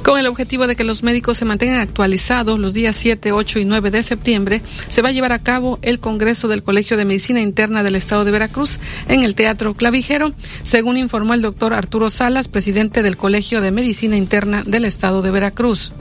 Con 0.03 0.19
el 0.19 0.27
objetivo 0.27 0.67
de 0.67 0.77
que 0.77 0.85
los 0.85 1.03
médicos 1.03 1.37
se 1.37 1.45
mantengan 1.45 1.81
actualizados 1.81 2.59
los 2.59 2.73
días 2.73 2.97
7, 2.97 3.33
8 3.33 3.59
y 3.59 3.67
9 3.67 3.91
de 3.91 4.03
septiembre, 4.03 4.63
se 4.89 5.03
va 5.03 5.11
a 5.11 5.13
llevar 5.13 5.33
a 5.33 5.41
cabo 5.41 5.79
el 5.83 6.01
Congreso 6.01 6.49
del 6.49 6.63
Colegio 6.63 6.97
de 6.97 7.05
Medicina 7.05 7.43
Interna 7.43 7.83
del 7.83 7.97
Estado 7.97 8.25
de 8.25 8.31
Veracruz 8.31 8.79
en 9.09 9.25
el 9.25 9.35
Teatro 9.35 9.75
Clavijero, 9.75 10.33
según 10.65 10.97
informó 10.97 11.35
el 11.35 11.43
doctor 11.43 11.75
Arturo 11.75 12.09
Salas, 12.09 12.49
presidente 12.49 13.03
del 13.03 13.19
Colegio 13.19 13.61
de 13.61 13.73
Medicina 13.73 14.17
Interna 14.17 14.63
del 14.65 14.87
Estado 14.87 15.21
de 15.21 15.31
Veracruz. 15.31 15.93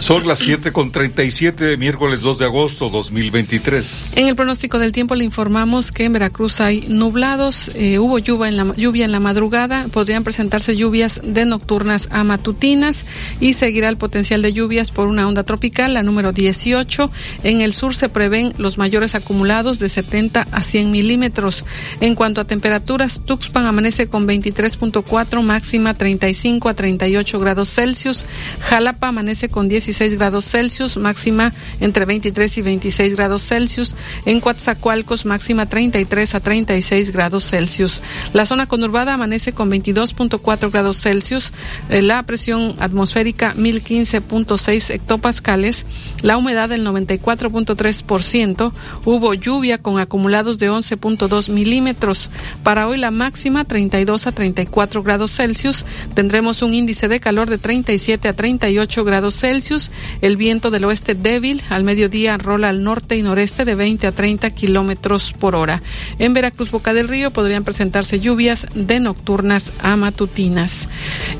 Son 0.00 0.26
las 0.26 0.40
7 0.40 0.72
con 0.72 0.90
37, 0.90 1.76
miércoles 1.76 2.22
2 2.22 2.38
de 2.38 2.44
agosto 2.44 2.90
2023. 2.90 4.12
En 4.16 4.26
el 4.26 4.34
pronóstico 4.34 4.78
del 4.78 4.90
tiempo 4.90 5.14
le 5.14 5.24
informamos 5.24 5.92
que 5.92 6.04
en 6.04 6.12
Veracruz 6.12 6.60
hay 6.60 6.86
nublados, 6.88 7.70
eh, 7.74 7.98
hubo 7.98 8.18
lluvia 8.18 8.48
en, 8.48 8.56
la, 8.56 8.74
lluvia 8.74 9.04
en 9.04 9.12
la 9.12 9.20
madrugada, 9.20 9.86
podrían 9.92 10.24
presentarse 10.24 10.76
lluvias 10.76 11.20
de 11.22 11.44
nocturnas 11.44 12.08
a 12.10 12.24
matutinas 12.24 13.06
y 13.38 13.54
seguirá 13.54 13.88
el 13.88 13.96
potencial 13.96 14.42
de 14.42 14.52
lluvias 14.52 14.90
por 14.90 15.06
una 15.06 15.28
onda 15.28 15.44
tropical, 15.44 15.94
la 15.94 16.02
número 16.02 16.32
18. 16.32 17.10
En 17.44 17.60
el 17.60 17.72
sur 17.72 17.94
se 17.94 18.08
prevén 18.08 18.52
los 18.58 18.78
mayores 18.78 19.14
acumulados 19.14 19.78
de 19.78 19.88
70 19.88 20.48
a 20.50 20.62
100 20.62 20.90
milímetros. 20.90 21.64
En 22.00 22.16
cuanto 22.16 22.40
a 22.40 22.44
temperaturas, 22.44 23.20
Tuxpan 23.24 23.66
amanece 23.66 24.08
con 24.08 24.26
23.4, 24.26 25.42
máxima 25.42 25.94
35 25.94 26.68
a 26.68 26.74
38 26.74 27.38
grados 27.38 27.68
Celsius. 27.68 28.26
Jalapa 28.60 29.08
amanece 29.08 29.48
con 29.48 29.68
10 29.68 29.81
16 29.86 30.16
grados 30.16 30.44
Celsius, 30.44 30.96
máxima 30.96 31.52
entre 31.80 32.04
23 32.04 32.58
y 32.58 32.62
26 32.62 33.16
grados 33.16 33.42
Celsius. 33.42 33.96
En 34.26 34.40
Coatzacoalcos, 34.40 35.26
máxima 35.26 35.66
33 35.66 36.36
a 36.36 36.40
36 36.40 37.10
grados 37.10 37.48
Celsius. 37.48 38.00
La 38.32 38.46
zona 38.46 38.66
conurbada 38.66 39.14
amanece 39.14 39.52
con 39.52 39.70
22.4 39.70 40.70
grados 40.70 41.00
Celsius. 41.00 41.52
Eh, 41.88 42.00
la 42.00 42.22
presión 42.22 42.76
atmosférica 42.78 43.54
1015.6 43.54 44.90
hectopascales. 44.90 45.84
La 46.22 46.36
humedad 46.36 46.68
del 46.68 46.86
94.3%. 46.86 48.72
Hubo 49.04 49.34
lluvia 49.34 49.78
con 49.78 49.98
acumulados 49.98 50.60
de 50.60 50.70
11.2 50.70 51.50
milímetros. 51.50 52.30
Para 52.62 52.86
hoy 52.86 52.98
la 52.98 53.10
máxima 53.10 53.64
32 53.64 54.28
a 54.28 54.32
34 54.32 55.02
grados 55.02 55.32
Celsius. 55.32 55.84
Tendremos 56.14 56.62
un 56.62 56.72
índice 56.72 57.08
de 57.08 57.18
calor 57.18 57.50
de 57.50 57.58
37 57.58 58.28
a 58.28 58.32
38 58.32 59.04
grados 59.04 59.34
Celsius 59.34 59.71
el 60.20 60.36
viento 60.36 60.70
del 60.70 60.84
oeste 60.84 61.14
débil, 61.14 61.62
al 61.70 61.84
mediodía 61.84 62.36
rola 62.36 62.68
al 62.68 62.82
norte 62.82 63.16
y 63.16 63.22
noreste 63.22 63.64
de 63.64 63.74
20 63.74 64.06
a 64.06 64.12
30 64.12 64.50
kilómetros 64.50 65.32
por 65.32 65.54
hora. 65.56 65.82
En 66.18 66.34
Veracruz, 66.34 66.70
Boca 66.70 66.94
del 66.94 67.08
Río, 67.08 67.30
podrían 67.30 67.64
presentarse 67.64 68.20
lluvias 68.20 68.66
de 68.74 69.00
nocturnas 69.00 69.72
a 69.80 69.96
matutinas. 69.96 70.88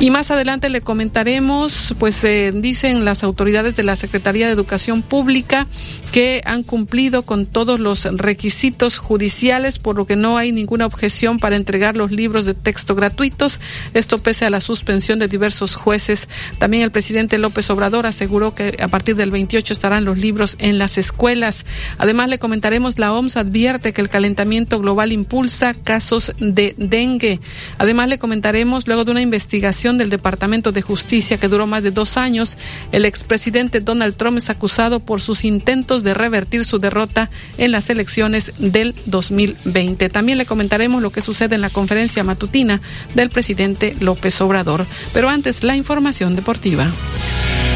Y 0.01 0.11
más 0.11 0.31
adelante 0.31 0.71
le 0.71 0.81
comentaremos, 0.81 1.95
pues 1.99 2.23
eh, 2.25 2.53
dicen 2.55 3.05
las 3.05 3.23
autoridades 3.25 3.77
de 3.77 3.83
la 3.83 3.97
Secretaría 3.97 4.47
de 4.47 4.53
Educación 4.53 5.03
Pública 5.03 5.67
que 6.13 6.43
han 6.45 6.63
cumplido 6.63 7.23
con 7.23 7.47
todos 7.47 7.81
los 7.81 8.05
requisitos 8.05 8.99
judiciales, 8.99 9.79
por 9.79 9.97
lo 9.97 10.07
que 10.07 10.15
no 10.15 10.37
hay 10.37 10.53
ninguna 10.53 10.85
objeción 10.85 11.39
para 11.39 11.57
entregar 11.57 11.97
los 11.97 12.11
libros 12.11 12.45
de 12.45 12.53
texto 12.53 12.95
gratuitos. 12.95 13.61
Esto 13.95 14.19
pese 14.19 14.45
a 14.45 14.51
la 14.51 14.61
suspensión 14.61 15.19
de 15.19 15.27
diversos 15.27 15.75
jueces. 15.75 16.29
También 16.59 16.83
el 16.83 16.91
presidente 16.91 17.39
López 17.39 17.71
Obrador 17.71 18.07
aseguró 18.07 18.55
que 18.55 18.77
a 18.81 18.89
partir 18.89 19.17
del 19.17 19.31
28 19.31 19.73
estarán 19.73 20.05
los 20.05 20.19
libros 20.19 20.57
en 20.59 20.79
las 20.79 20.99
escuelas. 20.99 21.65
Además, 21.97 22.29
le 22.29 22.39
comentaremos, 22.39 22.99
la 22.99 23.15
OMS 23.15 23.39
advierte 23.39 23.95
que 23.95 24.03
el 24.03 24.11
calentamiento 24.11 24.79
global 24.81 25.13
impulsa 25.13 25.73
casos 25.73 26.33
de 26.39 26.75
dengue. 26.77 27.41
Además, 27.79 28.09
le 28.09 28.19
comentaremos, 28.19 28.87
luego 28.87 29.07
de 29.07 29.13
una 29.13 29.23
investigación 29.23 29.97
del 29.97 30.11
Departamento 30.11 30.73
de 30.73 30.83
Justicia 30.83 31.39
que 31.39 31.49
duró 31.49 31.67
más 31.67 31.83
de 31.83 31.91
dos 31.91 32.19
años, 32.19 32.59
el 32.93 33.07
expresidente 33.07 33.81
Donald 33.81 34.15
Trump 34.15 34.37
es 34.37 34.51
acusado 34.51 35.01
por 35.01 35.23
sus 35.23 35.47
intentos 35.47 36.02
de 36.03 36.15
revertir 36.15 36.65
su 36.65 36.79
derrota 36.79 37.31
en 37.59 37.73
las 37.73 37.91
elecciones 37.91 38.53
del 38.59 38.95
2020. 39.07 40.09
También 40.09 40.39
le 40.39 40.47
comentaremos 40.47 41.03
lo 41.03 41.11
que 41.11 41.21
sucede 41.21 41.55
en 41.55 41.61
la 41.61 41.71
conferencia 41.71 42.25
matutina 42.25 42.81
del 43.15 43.31
presidente 43.31 43.97
López 44.01 44.41
Obrador. 44.41 44.87
Pero 45.13 45.29
antes, 45.29 45.63
la 45.63 45.77
información 45.77 46.37
deportiva. 46.37 46.93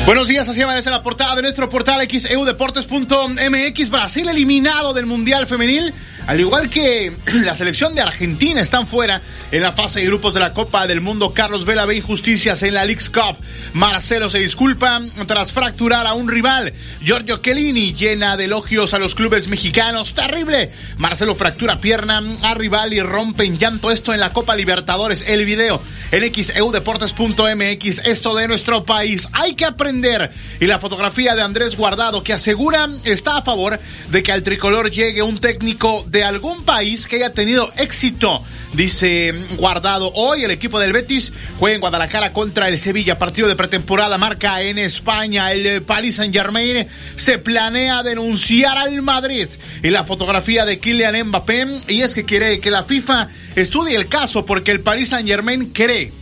Buenos 0.07 0.29
días, 0.29 0.49
así 0.49 0.63
amanece 0.63 0.89
la 0.89 1.03
portada 1.03 1.35
de 1.35 1.43
nuestro 1.43 1.69
portal 1.69 2.07
xeudeportes.mx. 2.09 3.91
Brasil 3.91 4.29
eliminado 4.29 4.95
del 4.95 5.07
Mundial 5.07 5.49
Femenil 5.49 5.93
al 6.27 6.41
igual 6.41 6.69
que 6.69 7.13
la 7.45 7.57
selección 7.57 7.95
de 7.95 8.03
Argentina 8.03 8.61
están 8.61 8.87
fuera 8.87 9.23
en 9.53 9.63
la 9.63 9.73
fase 9.73 10.01
de 10.01 10.07
grupos 10.07 10.35
de 10.35 10.41
la 10.41 10.53
Copa 10.53 10.87
del 10.87 11.01
Mundo, 11.01 11.33
Carlos 11.33 11.65
Vela 11.65 11.87
ve 11.87 11.97
injusticias 11.97 12.63
en 12.63 12.75
la 12.75 12.85
League's 12.85 13.09
Cup. 13.09 13.39
Marcelo 13.73 14.29
se 14.29 14.39
disculpa 14.39 15.01
tras 15.27 15.53
fracturar 15.53 16.07
a 16.07 16.15
un 16.15 16.29
rival. 16.29 16.73
Giorgio 17.01 17.39
Chiellini 17.39 17.95
de 18.19 18.45
elogios 18.47 18.95
a 18.95 18.99
los 18.99 19.15
clubes 19.15 19.47
mexicanos. 19.47 20.15
Terrible. 20.15 20.73
Marcelo 20.97 21.35
fractura 21.35 21.81
pierna 21.81 22.23
a 22.43 22.55
rival 22.55 22.95
y 22.95 23.01
rompe 23.01 23.45
en 23.45 23.59
llanto 23.59 23.91
esto 23.91 24.15
en 24.15 24.21
la 24.21 24.33
Copa 24.33 24.57
Libertadores. 24.57 25.23
El 25.29 25.45
video 25.45 25.83
en 26.11 26.35
xeudeportes.mx. 26.35 27.99
Esto 28.07 28.35
de 28.35 28.49
nuestro 28.49 28.85
país. 28.85 29.29
Hay 29.33 29.55
que 29.55 29.67
aprender. 29.67 30.33
Y 30.61 30.67
la 30.67 30.79
fotografía 30.79 31.35
de 31.35 31.43
Andrés 31.43 31.77
Guardado 31.77 32.25
que 32.25 32.33
asegura 32.33 32.89
está 33.05 33.37
a 33.37 33.43
favor 33.43 33.79
de 34.11 34.23
que 34.23 34.33
al 34.33 34.43
tricolor 34.43 34.91
llegue 34.91 35.23
un 35.23 35.39
técnico 35.39 36.03
de 36.09 36.25
algún 36.25 36.65
país 36.65 37.07
que 37.07 37.17
haya 37.17 37.35
tenido 37.35 37.71
éxito. 37.77 38.43
Dice 38.77 39.33
Guardado, 39.57 40.13
hoy 40.15 40.45
el 40.45 40.51
equipo 40.51 40.79
del 40.79 40.93
Betis 40.93 41.33
juega 41.59 41.77
en 41.77 41.81
Guadalajara 41.81 42.35
contra 42.35 42.69
el 42.69 42.79
Sevilla, 42.79 43.19
partido 43.19 43.49
de 43.49 43.57
pretemporada, 43.57 44.19
marca 44.19 44.61
en 44.61 44.79
España, 44.79 45.51
el 45.51 45.83
Paris 45.83 46.17
Saint 46.17 46.35
Germain 46.35 46.87
se 47.17 47.39
planea 47.39 48.03
denunciar 48.03 48.77
al 48.77 49.01
Madrid. 49.01 49.49
Y 49.83 49.89
la 49.89 50.05
fotografía 50.05 50.67
de 50.67 50.79
Kylian 50.79 51.29
Mbappé, 51.29 51.85
y 51.89 52.03
es 52.03 52.13
que 52.13 52.27
quiere 52.27 52.61
que 52.61 52.71
la 52.71 52.85
FIFA 52.85 53.29
estudie 53.55 53.97
el 53.97 54.09
caso 54.09 54.45
porque 54.45 54.73
el 54.73 54.81
Paris 54.81 55.09
Saint 55.09 55.27
Germain 55.27 55.73
cree, 55.73 56.13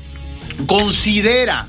considera 0.66 1.66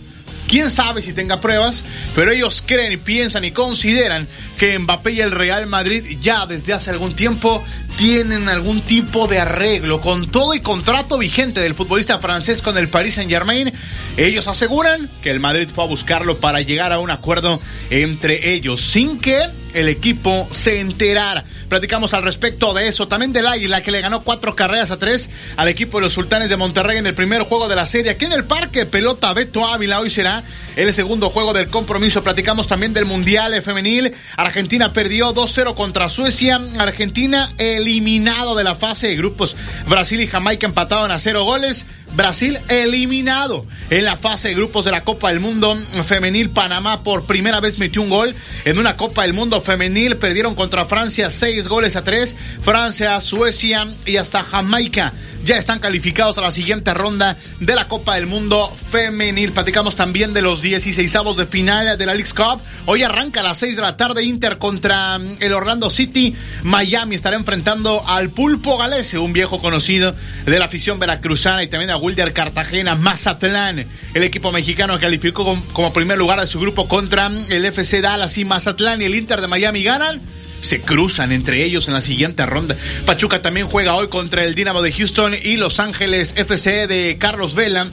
Quién 0.47 0.69
sabe 0.69 1.01
si 1.01 1.13
tenga 1.13 1.41
pruebas, 1.41 1.83
pero 2.13 2.31
ellos 2.31 2.63
creen 2.65 2.91
y 2.91 2.97
piensan 2.97 3.43
y 3.45 3.51
consideran 3.51 4.27
que 4.59 4.77
Mbappé 4.77 5.13
y 5.13 5.21
el 5.21 5.31
Real 5.31 5.65
Madrid 5.65 6.17
ya 6.21 6.45
desde 6.45 6.73
hace 6.73 6.91
algún 6.91 7.15
tiempo 7.15 7.63
tienen 7.97 8.49
algún 8.49 8.81
tipo 8.81 9.27
de 9.27 9.39
arreglo 9.39 10.01
con 10.01 10.29
todo 10.29 10.53
y 10.53 10.59
contrato 10.59 11.17
vigente 11.17 11.61
del 11.61 11.75
futbolista 11.75 12.19
francés 12.19 12.61
con 12.61 12.77
el 12.77 12.89
Paris 12.89 13.15
Saint 13.15 13.31
Germain. 13.31 13.71
Ellos 14.17 14.47
aseguran 14.47 15.09
que 15.21 15.31
el 15.31 15.39
Madrid 15.39 15.69
fue 15.73 15.83
a 15.83 15.87
buscarlo 15.87 16.37
para 16.37 16.61
llegar 16.61 16.91
a 16.91 16.99
un 16.99 17.11
acuerdo 17.11 17.61
entre 17.89 18.53
ellos 18.53 18.81
sin 18.81 19.19
que 19.19 19.39
el 19.73 19.89
equipo 19.89 20.47
se 20.51 20.79
enterara. 20.79 21.43
Platicamos 21.67 22.13
al 22.13 22.23
respecto 22.23 22.73
de 22.73 22.87
eso, 22.87 23.07
también 23.07 23.33
del 23.33 23.45
Águila 23.45 23.81
que 23.81 23.91
le 23.91 24.01
ganó 24.01 24.23
cuatro 24.23 24.55
carreras 24.55 24.91
a 24.91 24.97
tres 24.97 25.29
al 25.57 25.67
equipo 25.67 25.97
de 25.97 26.05
los 26.05 26.13
Sultanes 26.13 26.49
de 26.49 26.55
Monterrey 26.57 26.97
en 26.97 27.07
el 27.07 27.13
primer 27.13 27.41
juego 27.41 27.67
de 27.67 27.75
la 27.75 27.85
serie 27.85 28.11
aquí 28.11 28.25
en 28.25 28.33
el 28.33 28.45
parque. 28.45 28.85
Pelota 28.85 29.33
Beto 29.33 29.67
Ávila 29.67 29.99
hoy 29.99 30.09
será 30.09 30.43
el 30.77 30.93
segundo 30.93 31.29
juego 31.29 31.53
del 31.53 31.69
compromiso. 31.69 32.23
Platicamos 32.23 32.67
también 32.67 32.93
del 32.93 33.05
Mundial 33.05 33.61
Femenil. 33.61 34.13
Argentina 34.37 34.93
perdió 34.93 35.33
2-0 35.33 35.75
contra 35.75 36.07
Suecia. 36.07 36.59
Argentina 36.77 37.51
eliminado 37.85 38.55
de 38.55 38.63
la 38.63 38.75
fase 38.75 39.07
de 39.07 39.15
grupos. 39.15 39.55
Brasil 39.87 40.19
y 40.21 40.27
Jamaica 40.27 40.65
empataron 40.65 41.11
a 41.11 41.19
cero 41.19 41.43
goles. 41.43 41.85
Brasil 42.15 42.57
eliminado 42.69 43.65
en 43.89 44.05
la 44.05 44.15
fase 44.15 44.47
de 44.49 44.55
grupos 44.55 44.85
de 44.85 44.91
la 44.91 45.03
Copa 45.03 45.29
del 45.29 45.39
Mundo 45.39 45.77
Femenil. 46.05 46.49
Panamá 46.49 47.03
por 47.03 47.25
primera 47.25 47.59
vez 47.59 47.77
metió 47.77 48.01
un 48.01 48.09
gol 48.09 48.35
en 48.63 48.79
una 48.79 48.95
Copa 48.95 49.23
del 49.23 49.33
Mundo 49.33 49.61
Femenil. 49.61 50.17
Perdieron 50.17 50.55
contra 50.55 50.85
Francia 50.85 51.29
seis 51.29 51.67
goles 51.67 51.95
a 51.95 52.03
tres. 52.03 52.35
Francia, 52.63 53.19
Suecia 53.21 53.87
y 54.05 54.17
hasta 54.17 54.43
Jamaica 54.43 55.13
ya 55.45 55.57
están 55.57 55.79
calificados 55.79 56.39
a 56.39 56.41
la 56.41 56.49
siguiente 56.49 56.91
ronda 56.95 57.37
de 57.59 57.75
la 57.75 57.87
Copa 57.87 58.15
del 58.15 58.25
Mundo 58.25 58.73
Femenil. 58.89 59.51
Platicamos 59.51 59.95
también 59.95 60.33
de 60.33 60.41
los 60.41 60.63
16 60.63 61.13
de 61.37 61.45
final 61.45 61.97
de 61.97 62.05
la 62.05 62.15
League 62.15 62.31
Cup. 62.35 62.61
Hoy 62.87 63.03
arranca 63.03 63.41
a 63.41 63.43
las 63.43 63.59
6 63.59 63.75
de 63.75 63.81
la 63.81 63.95
tarde 63.95 64.23
Inter 64.23 64.57
contra 64.57 65.19
mm, 65.19 65.37
el 65.39 65.53
Orlando 65.53 65.91
City. 65.91 66.35
Miami 66.63 67.15
estará 67.15 67.35
enfrentando 67.35 68.03
al 68.07 68.31
Pulpo 68.31 68.77
Galese, 68.77 69.19
un 69.19 69.33
viejo 69.33 69.59
conocido 69.59 70.15
de 70.45 70.57
la 70.57 70.65
afición 70.65 70.97
veracruzana 70.97 71.61
y 71.61 71.67
también 71.67 71.91
a 71.91 71.95
Cartagena. 72.33 72.95
Mazatlán, 72.95 73.85
el 74.13 74.23
equipo 74.23 74.51
mexicano 74.51 74.99
calificó 74.99 75.63
como 75.73 75.93
primer 75.93 76.17
lugar 76.17 76.39
de 76.39 76.47
su 76.47 76.59
grupo 76.59 76.87
contra 76.87 77.27
el 77.27 77.65
FC 77.65 78.01
Dallas 78.01 78.37
y 78.37 78.45
Mazatlán 78.45 79.01
y 79.01 79.05
el 79.05 79.15
Inter 79.15 79.41
de 79.41 79.47
Miami 79.47 79.83
ganan 79.83 80.21
se 80.61 80.81
cruzan 80.81 81.31
entre 81.31 81.63
ellos 81.63 81.87
en 81.87 81.93
la 81.93 82.01
siguiente 82.01 82.43
ronda. 82.45 82.75
Pachuca 83.05 83.41
también 83.41 83.67
juega 83.67 83.95
hoy 83.95 84.07
contra 84.07 84.43
el 84.43 84.55
Dinamo 84.55 84.81
de 84.81 84.91
Houston 84.91 85.35
y 85.35 85.57
Los 85.57 85.79
Ángeles 85.79 86.33
FC 86.35 86.87
de 86.87 87.17
Carlos 87.19 87.53
Vela 87.53 87.87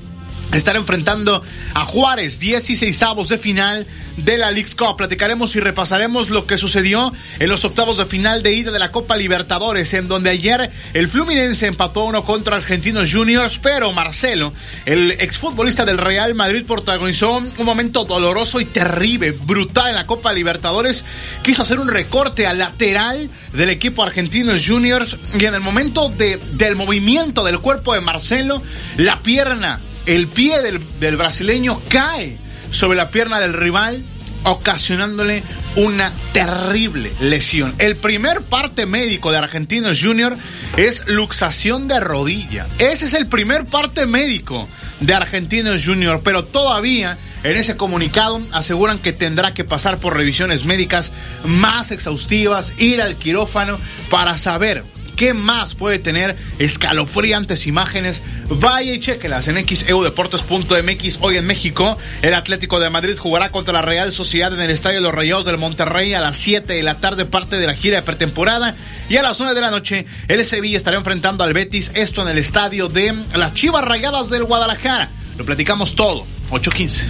estará 0.53 0.79
enfrentando 0.79 1.43
a 1.75 1.85
Juárez, 1.85 2.39
16 2.39 3.03
avos 3.03 3.29
de 3.29 3.39
final 3.39 3.87
de 4.17 4.37
la 4.37 4.51
League's 4.51 4.75
Cup. 4.75 4.97
Platicaremos 4.97 5.57
y 5.57 5.61
repasaremos 5.61 6.31
lo 6.31 6.47
que 6.47 6.59
sucedió 6.59 7.13
en 7.39 7.49
los 7.49 7.65
octavos 7.65 7.99
de 7.99 8.07
final 8.07 8.43
de 8.43 8.53
ida 8.53 8.71
de 8.71 8.79
la 8.79 8.91
Copa 8.91 9.17
Libertadores, 9.17 9.95
en 9.95 10.09
donde 10.09 10.31
ayer 10.31 10.71
el 10.93 11.09
Fluminense 11.09 11.67
empató 11.67 12.05
uno 12.05 12.25
contra 12.25 12.57
Argentinos 12.57 13.13
Juniors, 13.13 13.59
pero 13.59 13.93
Marcelo, 13.93 14.53
el 14.85 15.13
exfutbolista 15.13 15.85
del 15.85 15.99
Real 15.99 16.35
Madrid, 16.35 16.65
protagonizó 16.67 17.39
un 17.39 17.65
momento 17.65 18.05
doloroso 18.05 18.61
y 18.61 18.67
terrible, 18.67 19.33
brutal 19.33 19.91
en 19.91 19.95
la 19.95 20.07
Copa 20.07 20.33
Libertadores. 20.33 21.05
Quiso 21.43 21.63
hacer 21.63 21.81
un 21.81 21.89
recorte 21.89 22.47
al 22.47 22.59
lateral 22.59 23.31
del 23.53 23.71
equipo 23.71 24.03
Argentinos 24.03 24.63
Juniors 24.67 25.17
y 25.39 25.45
en 25.45 25.55
el 25.55 25.61
momento 25.61 26.09
de, 26.11 26.39
del 26.53 26.77
movimiento 26.77 27.45
del 27.45 27.59
cuerpo 27.59 27.95
de 27.95 28.01
Marcelo, 28.01 28.63
la 28.97 29.21
pierna 29.21 29.81
el 30.07 30.29
pie 30.29 30.61
del, 30.63 31.17
brasileño 31.17 31.81
cae 31.89 32.37
sobre 32.71 32.97
la 32.97 33.11
pierna 33.11 33.41
del 33.41 33.53
rival, 33.53 34.03
ocasionándole 34.45 35.43
una 35.77 36.13
terrible 36.33 37.13
lesión. 37.21 37.75
El 37.79 37.97
primer 37.97 38.43
parte 38.43 38.87
médico 38.87 39.31
de 39.31 39.39
Argentinos 39.39 40.01
Junior 40.03 40.37
es 40.77 41.07
luxación 41.09 41.87
de 41.89 42.01
rodilla. 42.01 42.67
Ese 42.79 43.07
es 43.07 43.15
el 43.15 43.27
primer 43.27 43.67
parte 43.67 44.07
médico 44.07 44.69
de 45.01 45.15
Argentinos 45.15 45.85
Junior, 45.85 46.21
pero 46.25 46.45
todavía 46.45 47.19
en 47.45 47.57
ese 47.57 47.77
comunicado 47.77 48.41
aseguran 48.53 48.99
que 48.99 49.13
tendrá 49.13 49.55
que 49.55 49.65
pasar 49.65 49.99
por 49.99 50.17
revisiones 50.17 50.65
médicas 50.65 51.13
más 51.45 51.91
exhaustivas, 51.91 52.73
ir 52.79 53.03
al 53.03 53.17
quirófano 53.17 53.79
para 54.11 54.39
saber 54.39 54.85
¿Qué 55.17 55.35
más 55.35 55.75
puede 55.75 55.99
tener 55.99 56.37
escalofriantes 56.59 57.67
imágenes? 57.67 58.23
Vaya 58.49 58.95
y 58.95 59.01
chequelas 59.01 59.49
en 59.49 59.67
xeudeportes.mx. 59.67 61.19
Hoy 61.21 61.37
en 61.37 61.47
México, 61.47 61.97
el 62.23 62.35
Atlético 62.35 62.81
de 62.81 62.91
Madrid 62.91 63.17
jugará 63.19 63.51
contra 63.51 63.73
la 63.73 63.83
Real 63.83 64.13
Sociedad 64.13 64.53
en 64.53 64.61
el 64.61 64.71
Estadio 64.71 64.99
de 64.99 65.03
los 65.03 65.15
Rayados 65.15 65.45
del 65.45 65.59
Monterrey 65.59 66.15
a 66.15 66.21
las 66.21 66.37
7 66.39 66.73
de 66.73 66.83
la 66.83 66.99
tarde, 66.99 67.25
parte 67.25 67.59
de 67.59 67.67
la 67.67 67.75
gira 67.75 67.97
de 67.97 68.03
pretemporada. 68.03 68.75
Y 69.09 69.17
a 69.17 69.23
las 69.23 69.39
9 69.39 69.55
de 69.55 69.61
la 69.61 69.71
noche, 69.71 70.07
el 70.29 70.45
Sevilla 70.45 70.77
estará 70.77 70.97
enfrentando 70.97 71.45
al 71.45 71.53
Betis, 71.53 71.91
esto 71.95 72.23
en 72.23 72.29
el 72.29 72.39
estadio 72.39 72.89
de 72.89 73.15
las 73.37 73.55
Chivas 73.55 73.85
Rayadas 73.85 74.31
del 74.31 74.45
Guadalajara. 74.45 75.11
Lo 75.37 75.45
platicamos 75.45 75.95
todo, 75.95 76.27
8.15. 76.51 77.03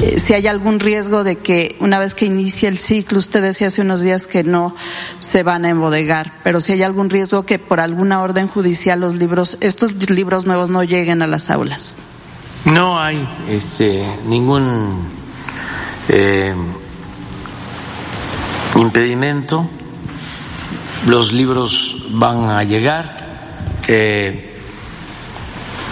Eh, 0.06 0.20
si 0.20 0.34
hay 0.34 0.46
algún 0.48 0.80
riesgo 0.80 1.24
de 1.24 1.38
que 1.38 1.76
una 1.80 2.00
vez 2.00 2.14
que 2.14 2.26
inicie 2.26 2.70
el 2.70 2.78
ciclo, 2.78 3.18
usted 3.18 3.42
decía 3.42 3.68
hace 3.68 3.82
unos 3.82 4.02
días 4.02 4.28
que 4.28 4.44
no 4.44 4.76
se 5.20 5.42
van 5.42 5.66
a 5.66 5.70
embodegar, 5.70 6.34
pero 6.44 6.60
si 6.60 6.74
hay 6.74 6.84
algún 6.84 7.10
riesgo 7.10 7.46
que 7.46 7.58
por 7.58 7.80
alguna 7.80 8.22
orden 8.22 8.48
judicial 8.48 9.00
los 9.00 9.16
libros, 9.16 9.58
estos 9.62 10.10
libros 10.10 10.46
nuevos 10.46 10.70
no 10.70 10.84
lleguen 10.84 11.22
a 11.22 11.28
las 11.28 11.50
aulas. 11.50 11.96
No 12.66 13.00
hay 13.00 13.28
este, 13.50 14.06
ningún 14.28 15.08
eh, 16.10 16.54
impedimento. 18.76 19.70
Los 21.08 21.34
libros 21.34 22.04
van 22.10 22.50
a 22.50 22.64
llegar 22.64 23.26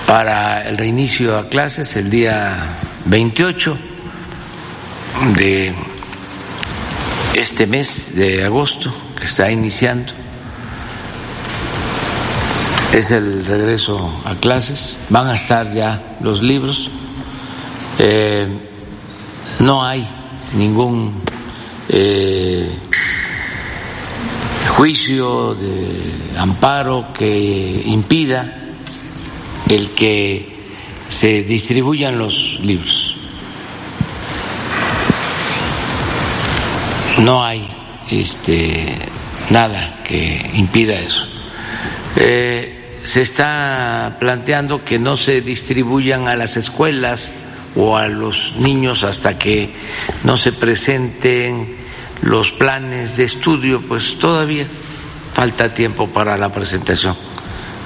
para 0.07 0.67
el 0.67 0.77
reinicio 0.77 1.37
a 1.37 1.47
clases 1.49 1.95
el 1.95 2.09
día 2.09 2.77
28 3.05 3.77
de 5.35 5.73
este 7.33 7.67
mes 7.67 8.15
de 8.15 8.43
agosto 8.43 8.93
que 9.17 9.25
está 9.25 9.51
iniciando. 9.51 10.13
Es 12.93 13.11
el 13.11 13.45
regreso 13.45 14.21
a 14.25 14.35
clases, 14.35 14.97
van 15.09 15.27
a 15.27 15.35
estar 15.35 15.71
ya 15.73 15.99
los 16.21 16.43
libros. 16.43 16.91
Eh, 17.97 18.47
no 19.59 19.83
hay 19.83 20.07
ningún 20.55 21.13
eh, 21.89 22.69
juicio 24.69 25.55
de 25.55 26.37
amparo 26.37 27.07
que 27.13 27.83
impida 27.85 28.59
el 29.69 29.91
que 29.91 30.53
se 31.09 31.43
distribuyan 31.43 32.17
los 32.17 32.59
libros. 32.61 33.13
no 37.19 37.43
hay 37.43 37.67
este, 38.09 38.97
nada 39.49 39.99
que 40.03 40.49
impida 40.53 40.93
eso. 40.93 41.27
Eh, 42.15 42.99
se 43.03 43.21
está 43.21 44.17
planteando 44.19 44.83
que 44.83 44.99
no 44.99 45.17
se 45.17 45.41
distribuyan 45.41 46.27
a 46.27 46.35
las 46.35 46.57
escuelas 46.57 47.31
o 47.75 47.97
a 47.97 48.07
los 48.07 48.55
niños 48.57 49.03
hasta 49.03 49.37
que 49.37 49.69
no 50.23 50.37
se 50.37 50.51
presenten 50.51 51.75
los 52.21 52.51
planes 52.51 53.17
de 53.17 53.25
estudio, 53.25 53.81
pues 53.81 54.17
todavía 54.19 54.65
falta 55.33 55.73
tiempo 55.73 56.07
para 56.07 56.37
la 56.37 56.49
presentación 56.49 57.15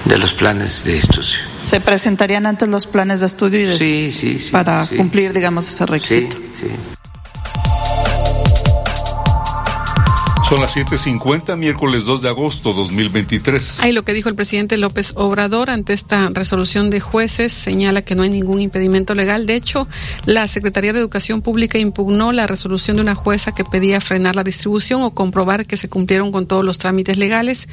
de 0.06 0.18
los 0.18 0.34
planes 0.34 0.84
de 0.84 0.98
estudio. 0.98 1.40
¿Se 1.64 1.80
presentarían 1.80 2.46
antes 2.46 2.68
los 2.70 2.86
planes 2.86 3.22
de 3.22 3.26
estudio 3.26 3.62
y 3.62 3.78
sí, 3.78 4.12
sí, 4.12 4.40
sí, 4.40 4.52
para 4.52 4.86
cumplir, 4.88 5.34
digamos, 5.34 5.68
ese 5.68 5.86
requisito? 5.86 6.38
Sí, 6.54 6.68
sí. 6.68 6.68
Son 10.50 10.62
las 10.62 10.78
7:50, 10.78 11.58
miércoles 11.58 12.06
2 12.06 12.22
de 12.22 12.30
agosto 12.30 12.72
2023. 12.72 13.82
Ahí 13.82 13.92
lo 13.92 14.04
que 14.04 14.14
dijo 14.14 14.30
el 14.30 14.36
presidente 14.36 14.78
López 14.78 15.12
Obrador 15.16 15.70
ante 15.70 15.92
esta 15.92 16.30
resolución 16.30 16.90
de 16.90 17.02
jueces 17.02 17.52
señala 17.52 18.02
que 18.02 18.16
no 18.16 18.24
hay 18.24 18.30
ningún 18.30 18.62
impedimento 18.62 19.14
legal. 19.14 19.46
De 19.46 19.56
hecho, 19.56 19.90
la 20.26 20.48
Secretaría 20.48 20.94
de 20.94 21.00
Educación 21.00 21.42
Pública 21.42 21.80
impugnó 21.80 22.32
la 22.32 22.48
resolución 22.48 22.96
de 22.96 23.02
una 23.02 23.14
jueza 23.14 23.54
que 23.54 23.66
pedía 23.66 24.00
frenar 24.00 24.38
la 24.38 24.46
distribución 24.46 25.02
o 25.02 25.12
comprobar 25.12 25.66
que 25.66 25.76
se 25.76 25.90
cumplieron 25.90 26.32
con 26.32 26.48
todos 26.48 26.64
los 26.64 26.78
trámites 26.78 27.18
legales, 27.18 27.68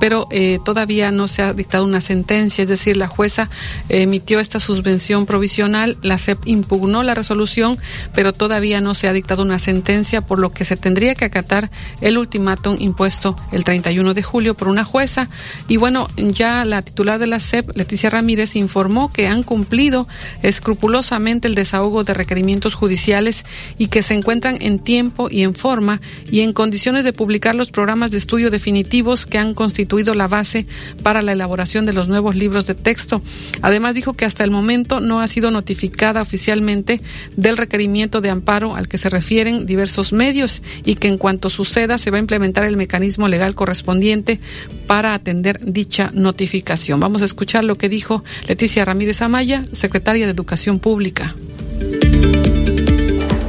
pero 0.00 0.26
eh, 0.32 0.58
todavía 0.64 1.12
no 1.12 1.28
se 1.28 1.42
ha 1.42 1.52
dictado 1.52 1.84
una 1.84 2.00
sentencia, 2.00 2.62
es 2.62 2.68
decir, 2.68 2.96
la 2.96 3.06
jueza 3.06 3.48
emitió 3.88 4.40
esta 4.40 4.58
suspensión 4.58 5.26
provisional, 5.26 5.96
la 6.02 6.18
SEP 6.18 6.40
impugnó 6.46 7.04
la 7.04 7.14
resolución, 7.14 7.78
pero 8.16 8.32
todavía 8.32 8.80
no 8.80 8.94
se 8.94 9.06
ha 9.06 9.12
dictado 9.12 9.44
una 9.44 9.60
sentencia, 9.60 10.22
por 10.22 10.40
lo 10.40 10.50
que 10.50 10.64
se 10.64 10.76
tendría 10.76 11.14
que 11.14 11.26
acatar 11.26 11.70
el 12.16 12.20
ultimátum 12.20 12.76
impuesto 12.78 13.36
el 13.52 13.64
31 13.64 14.14
de 14.14 14.22
julio 14.22 14.54
por 14.54 14.68
una 14.68 14.84
jueza. 14.84 15.28
Y 15.68 15.76
bueno, 15.76 16.08
ya 16.16 16.64
la 16.64 16.82
titular 16.82 17.18
de 17.18 17.26
la 17.26 17.40
SEP, 17.40 17.76
Leticia 17.76 18.10
Ramírez, 18.10 18.56
informó 18.56 19.12
que 19.12 19.28
han 19.28 19.42
cumplido 19.42 20.08
escrupulosamente 20.42 21.46
el 21.48 21.54
desahogo 21.54 22.04
de 22.04 22.14
requerimientos 22.14 22.74
judiciales 22.74 23.44
y 23.78 23.88
que 23.88 24.02
se 24.02 24.14
encuentran 24.14 24.58
en 24.60 24.78
tiempo 24.78 25.28
y 25.30 25.42
en 25.42 25.54
forma 25.54 26.00
y 26.30 26.40
en 26.40 26.52
condiciones 26.52 27.04
de 27.04 27.12
publicar 27.12 27.54
los 27.54 27.70
programas 27.70 28.10
de 28.10 28.18
estudio 28.18 28.50
definitivos 28.50 29.26
que 29.26 29.38
han 29.38 29.54
constituido 29.54 30.14
la 30.14 30.28
base 30.28 30.66
para 31.02 31.22
la 31.22 31.32
elaboración 31.32 31.86
de 31.86 31.92
los 31.92 32.08
nuevos 32.08 32.34
libros 32.34 32.66
de 32.66 32.74
texto. 32.74 33.22
Además 33.62 33.94
dijo 33.94 34.14
que 34.14 34.24
hasta 34.24 34.44
el 34.44 34.50
momento 34.50 35.00
no 35.00 35.20
ha 35.20 35.28
sido 35.28 35.50
notificada 35.50 36.22
oficialmente 36.22 37.00
del 37.36 37.56
requerimiento 37.56 38.20
de 38.20 38.30
amparo 38.30 38.74
al 38.74 38.88
que 38.88 38.98
se 38.98 39.10
refieren 39.10 39.66
diversos 39.66 40.12
medios 40.12 40.62
y 40.84 40.96
que 40.96 41.08
en 41.08 41.18
cuanto 41.18 41.50
suceda 41.50 41.98
se 42.06 42.12
va 42.12 42.18
a 42.18 42.20
implementar 42.20 42.62
el 42.62 42.76
mecanismo 42.76 43.26
legal 43.26 43.56
correspondiente 43.56 44.38
para 44.86 45.12
atender 45.12 45.58
dicha 45.60 46.10
notificación. 46.14 47.00
Vamos 47.00 47.20
a 47.22 47.24
escuchar 47.24 47.64
lo 47.64 47.74
que 47.74 47.88
dijo 47.88 48.22
Leticia 48.46 48.84
Ramírez 48.84 49.22
Amaya, 49.22 49.64
secretaria 49.72 50.24
de 50.24 50.30
Educación 50.30 50.78
Pública. 50.78 51.34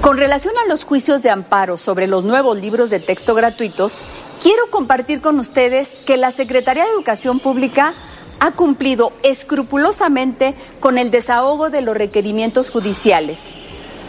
Con 0.01 0.17
relación 0.17 0.55
a 0.57 0.67
los 0.67 0.85
juicios 0.85 1.21
de 1.21 1.29
amparo 1.29 1.77
sobre 1.77 2.07
los 2.07 2.23
nuevos 2.23 2.59
libros 2.59 2.89
de 2.89 2.99
texto 2.99 3.35
gratuitos, 3.35 3.93
quiero 4.41 4.71
compartir 4.71 5.21
con 5.21 5.39
ustedes 5.39 6.01
que 6.03 6.17
la 6.17 6.31
Secretaría 6.31 6.83
de 6.83 6.89
Educación 6.89 7.39
Pública 7.39 7.93
ha 8.39 8.53
cumplido 8.53 9.13
escrupulosamente 9.21 10.55
con 10.79 10.97
el 10.97 11.11
desahogo 11.11 11.69
de 11.69 11.81
los 11.81 11.95
requerimientos 11.95 12.71
judiciales 12.71 13.37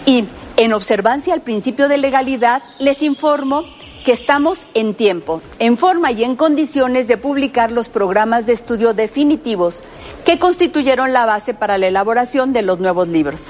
y, 0.06 0.24
en 0.56 0.72
observancia 0.72 1.34
al 1.34 1.42
principio 1.42 1.86
de 1.86 1.98
legalidad, 1.98 2.62
les 2.78 3.02
informo 3.02 3.66
que 4.08 4.14
estamos 4.14 4.60
en 4.72 4.94
tiempo, 4.94 5.42
en 5.58 5.76
forma 5.76 6.12
y 6.12 6.24
en 6.24 6.34
condiciones 6.34 7.08
de 7.08 7.18
publicar 7.18 7.70
los 7.70 7.90
programas 7.90 8.46
de 8.46 8.54
estudio 8.54 8.94
definitivos 8.94 9.82
que 10.24 10.38
constituyeron 10.38 11.12
la 11.12 11.26
base 11.26 11.52
para 11.52 11.76
la 11.76 11.88
elaboración 11.88 12.54
de 12.54 12.62
los 12.62 12.78
nuevos 12.80 13.08
libros. 13.08 13.48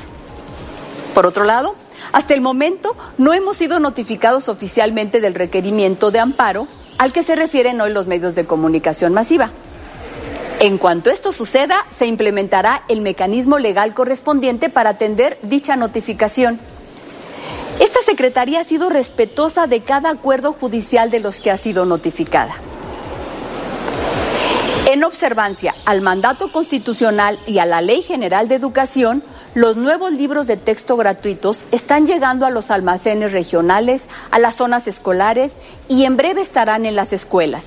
Por 1.14 1.26
otro 1.26 1.44
lado, 1.44 1.76
hasta 2.10 2.34
el 2.34 2.40
momento 2.40 2.96
no 3.18 3.34
hemos 3.34 3.56
sido 3.56 3.78
notificados 3.78 4.48
oficialmente 4.48 5.20
del 5.20 5.36
requerimiento 5.36 6.10
de 6.10 6.18
amparo 6.18 6.66
al 6.98 7.12
que 7.12 7.22
se 7.22 7.36
refieren 7.36 7.80
hoy 7.80 7.92
los 7.92 8.08
medios 8.08 8.34
de 8.34 8.44
comunicación 8.44 9.14
masiva. 9.14 9.52
En 10.58 10.76
cuanto 10.78 11.10
esto 11.10 11.30
suceda, 11.30 11.86
se 11.96 12.06
implementará 12.06 12.82
el 12.88 13.00
mecanismo 13.00 13.60
legal 13.60 13.94
correspondiente 13.94 14.70
para 14.70 14.90
atender 14.90 15.38
dicha 15.42 15.76
notificación. 15.76 16.58
Esta 17.80 18.02
Secretaría 18.02 18.60
ha 18.60 18.64
sido 18.64 18.88
respetuosa 18.88 19.66
de 19.66 19.80
cada 19.80 20.10
acuerdo 20.10 20.52
judicial 20.52 21.10
de 21.10 21.20
los 21.20 21.38
que 21.38 21.50
ha 21.50 21.56
sido 21.56 21.84
notificada. 21.84 22.54
En 24.90 25.04
observancia 25.04 25.74
al 25.84 26.00
mandato 26.00 26.50
constitucional 26.50 27.38
y 27.46 27.58
a 27.58 27.66
la 27.66 27.82
Ley 27.82 28.02
General 28.02 28.48
de 28.48 28.56
Educación, 28.56 29.22
los 29.54 29.76
nuevos 29.76 30.12
libros 30.12 30.46
de 30.46 30.56
texto 30.56 30.96
gratuitos 30.96 31.60
están 31.72 32.06
llegando 32.06 32.46
a 32.46 32.50
los 32.50 32.70
almacenes 32.70 33.32
regionales, 33.32 34.02
a 34.30 34.38
las 34.38 34.56
zonas 34.56 34.88
escolares 34.88 35.52
y 35.88 36.04
en 36.04 36.16
breve 36.16 36.40
estarán 36.40 36.86
en 36.86 36.96
las 36.96 37.12
escuelas. 37.12 37.64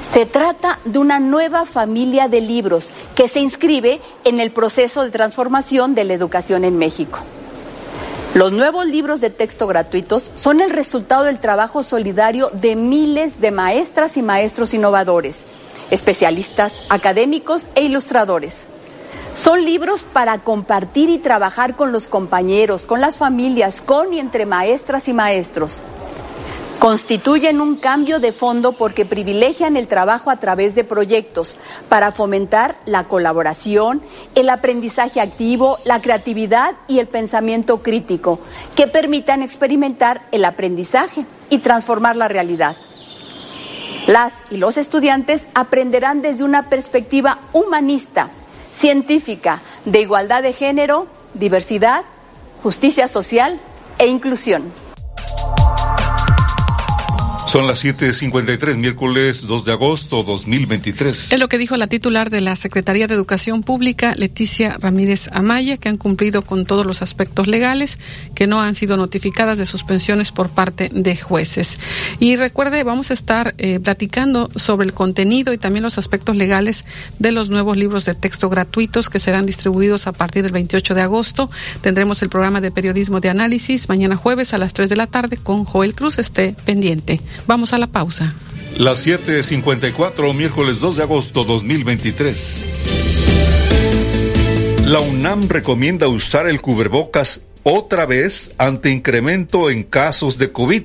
Se 0.00 0.26
trata 0.26 0.80
de 0.84 0.98
una 0.98 1.18
nueva 1.18 1.64
familia 1.64 2.28
de 2.28 2.40
libros 2.40 2.90
que 3.14 3.28
se 3.28 3.40
inscribe 3.40 4.00
en 4.24 4.38
el 4.38 4.50
proceso 4.50 5.02
de 5.02 5.10
transformación 5.10 5.94
de 5.94 6.04
la 6.04 6.14
educación 6.14 6.64
en 6.64 6.76
México. 6.76 7.20
Los 8.34 8.50
nuevos 8.50 8.86
libros 8.86 9.20
de 9.20 9.30
texto 9.30 9.68
gratuitos 9.68 10.28
son 10.34 10.60
el 10.60 10.70
resultado 10.70 11.22
del 11.22 11.38
trabajo 11.38 11.84
solidario 11.84 12.50
de 12.52 12.74
miles 12.74 13.40
de 13.40 13.52
maestras 13.52 14.16
y 14.16 14.22
maestros 14.22 14.74
innovadores, 14.74 15.36
especialistas, 15.92 16.76
académicos 16.88 17.68
e 17.76 17.84
ilustradores. 17.84 18.66
Son 19.36 19.64
libros 19.64 20.02
para 20.02 20.38
compartir 20.38 21.10
y 21.10 21.18
trabajar 21.18 21.76
con 21.76 21.92
los 21.92 22.08
compañeros, 22.08 22.86
con 22.86 23.00
las 23.00 23.18
familias, 23.18 23.80
con 23.80 24.12
y 24.12 24.18
entre 24.18 24.46
maestras 24.46 25.06
y 25.06 25.12
maestros 25.12 25.84
constituyen 26.84 27.62
un 27.62 27.76
cambio 27.76 28.18
de 28.18 28.30
fondo 28.30 28.72
porque 28.72 29.06
privilegian 29.06 29.78
el 29.78 29.88
trabajo 29.88 30.28
a 30.28 30.36
través 30.36 30.74
de 30.74 30.84
proyectos 30.84 31.56
para 31.88 32.12
fomentar 32.12 32.76
la 32.84 33.04
colaboración, 33.04 34.02
el 34.34 34.50
aprendizaje 34.50 35.22
activo, 35.22 35.78
la 35.86 36.02
creatividad 36.02 36.74
y 36.86 36.98
el 36.98 37.06
pensamiento 37.06 37.82
crítico, 37.82 38.38
que 38.76 38.86
permitan 38.86 39.42
experimentar 39.42 40.20
el 40.30 40.44
aprendizaje 40.44 41.24
y 41.48 41.60
transformar 41.60 42.16
la 42.16 42.28
realidad. 42.28 42.76
Las 44.06 44.34
y 44.50 44.58
los 44.58 44.76
estudiantes 44.76 45.46
aprenderán 45.54 46.20
desde 46.20 46.44
una 46.44 46.68
perspectiva 46.68 47.38
humanista, 47.54 48.28
científica, 48.74 49.62
de 49.86 50.02
igualdad 50.02 50.42
de 50.42 50.52
género, 50.52 51.06
diversidad, 51.32 52.02
justicia 52.62 53.08
social 53.08 53.58
e 53.96 54.06
inclusión. 54.06 54.83
Son 57.54 57.68
las 57.68 57.84
7.53, 57.84 58.78
miércoles 58.78 59.42
2 59.46 59.64
de 59.64 59.70
agosto 59.70 60.24
2023. 60.24 61.30
Es 61.30 61.38
lo 61.38 61.48
que 61.48 61.56
dijo 61.56 61.76
la 61.76 61.86
titular 61.86 62.28
de 62.28 62.40
la 62.40 62.56
Secretaría 62.56 63.06
de 63.06 63.14
Educación 63.14 63.62
Pública, 63.62 64.16
Leticia 64.16 64.76
Ramírez 64.80 65.28
Amaya, 65.30 65.76
que 65.76 65.88
han 65.88 65.96
cumplido 65.96 66.42
con 66.42 66.66
todos 66.66 66.84
los 66.84 67.00
aspectos 67.00 67.46
legales, 67.46 68.00
que 68.34 68.48
no 68.48 68.60
han 68.60 68.74
sido 68.74 68.96
notificadas 68.96 69.56
de 69.56 69.66
suspensiones 69.66 70.32
por 70.32 70.48
parte 70.48 70.90
de 70.92 71.16
jueces. 71.16 71.78
Y 72.18 72.34
recuerde, 72.34 72.82
vamos 72.82 73.12
a 73.12 73.14
estar 73.14 73.54
eh, 73.58 73.78
platicando 73.78 74.50
sobre 74.56 74.86
el 74.86 74.92
contenido 74.92 75.52
y 75.52 75.58
también 75.58 75.84
los 75.84 75.96
aspectos 75.96 76.34
legales 76.34 76.84
de 77.20 77.30
los 77.30 77.50
nuevos 77.50 77.76
libros 77.76 78.04
de 78.04 78.16
texto 78.16 78.50
gratuitos 78.50 79.10
que 79.10 79.20
serán 79.20 79.46
distribuidos 79.46 80.08
a 80.08 80.12
partir 80.12 80.42
del 80.42 80.50
28 80.50 80.92
de 80.96 81.02
agosto. 81.02 81.48
Tendremos 81.82 82.20
el 82.20 82.30
programa 82.30 82.60
de 82.60 82.72
periodismo 82.72 83.20
de 83.20 83.28
análisis 83.28 83.88
mañana 83.88 84.16
jueves 84.16 84.54
a 84.54 84.58
las 84.58 84.74
3 84.74 84.88
de 84.88 84.96
la 84.96 85.06
tarde 85.06 85.36
con 85.36 85.64
Joel 85.64 85.94
Cruz. 85.94 86.18
Esté 86.18 86.56
pendiente. 86.64 87.20
Vamos 87.46 87.72
a 87.72 87.78
la 87.78 87.86
pausa. 87.86 88.34
Las 88.76 89.06
7:54, 89.06 90.34
miércoles 90.34 90.80
2 90.80 90.96
de 90.96 91.02
agosto 91.02 91.44
2023. 91.44 92.64
La 94.86 95.00
UNAM 95.00 95.48
recomienda 95.48 96.08
usar 96.08 96.46
el 96.46 96.60
cubrebocas 96.60 97.40
otra 97.62 98.04
vez 98.06 98.50
ante 98.58 98.90
incremento 98.90 99.70
en 99.70 99.82
casos 99.82 100.36
de 100.38 100.52
COVID. 100.52 100.82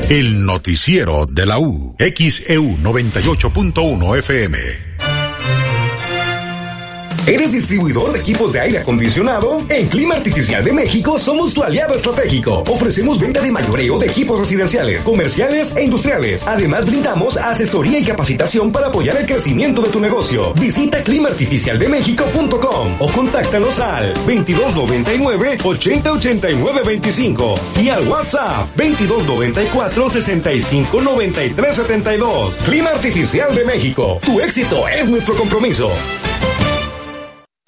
El 0.08 0.46
noticiero 0.46 1.26
de 1.26 1.44
la 1.44 1.58
U, 1.58 1.94
XEU 1.98 2.78
98.1 2.78 4.18
FM. 4.18 4.85
¿Eres 7.26 7.50
distribuidor 7.50 8.12
de 8.12 8.20
equipos 8.20 8.52
de 8.52 8.60
aire 8.60 8.78
acondicionado? 8.78 9.60
En 9.68 9.88
Clima 9.88 10.14
Artificial 10.14 10.64
de 10.64 10.72
México 10.72 11.18
somos 11.18 11.52
tu 11.52 11.64
aliado 11.64 11.96
estratégico. 11.96 12.62
Ofrecemos 12.68 13.18
venta 13.18 13.40
de 13.40 13.50
mayoreo 13.50 13.98
de 13.98 14.06
equipos 14.06 14.38
residenciales, 14.38 15.02
comerciales 15.02 15.74
e 15.74 15.82
industriales. 15.82 16.40
Además 16.46 16.86
brindamos 16.86 17.36
asesoría 17.36 17.98
y 17.98 18.04
capacitación 18.04 18.70
para 18.70 18.86
apoyar 18.86 19.16
el 19.16 19.26
crecimiento 19.26 19.82
de 19.82 19.88
tu 19.88 19.98
negocio. 19.98 20.54
Visita 20.54 21.02
climaartificialdemexico.com 21.02 22.96
o 23.00 23.10
contáctanos 23.10 23.80
al 23.80 24.14
2299 24.14 25.58
8089 25.64 26.82
25 26.86 27.54
y 27.82 27.88
al 27.88 28.06
WhatsApp 28.06 28.68
2294 28.76 30.08
65 30.08 31.02
Clima 32.64 32.90
Artificial 32.90 33.52
de 33.52 33.64
México. 33.64 34.20
Tu 34.24 34.40
éxito 34.40 34.86
es 34.86 35.08
nuestro 35.08 35.34
compromiso. 35.34 35.90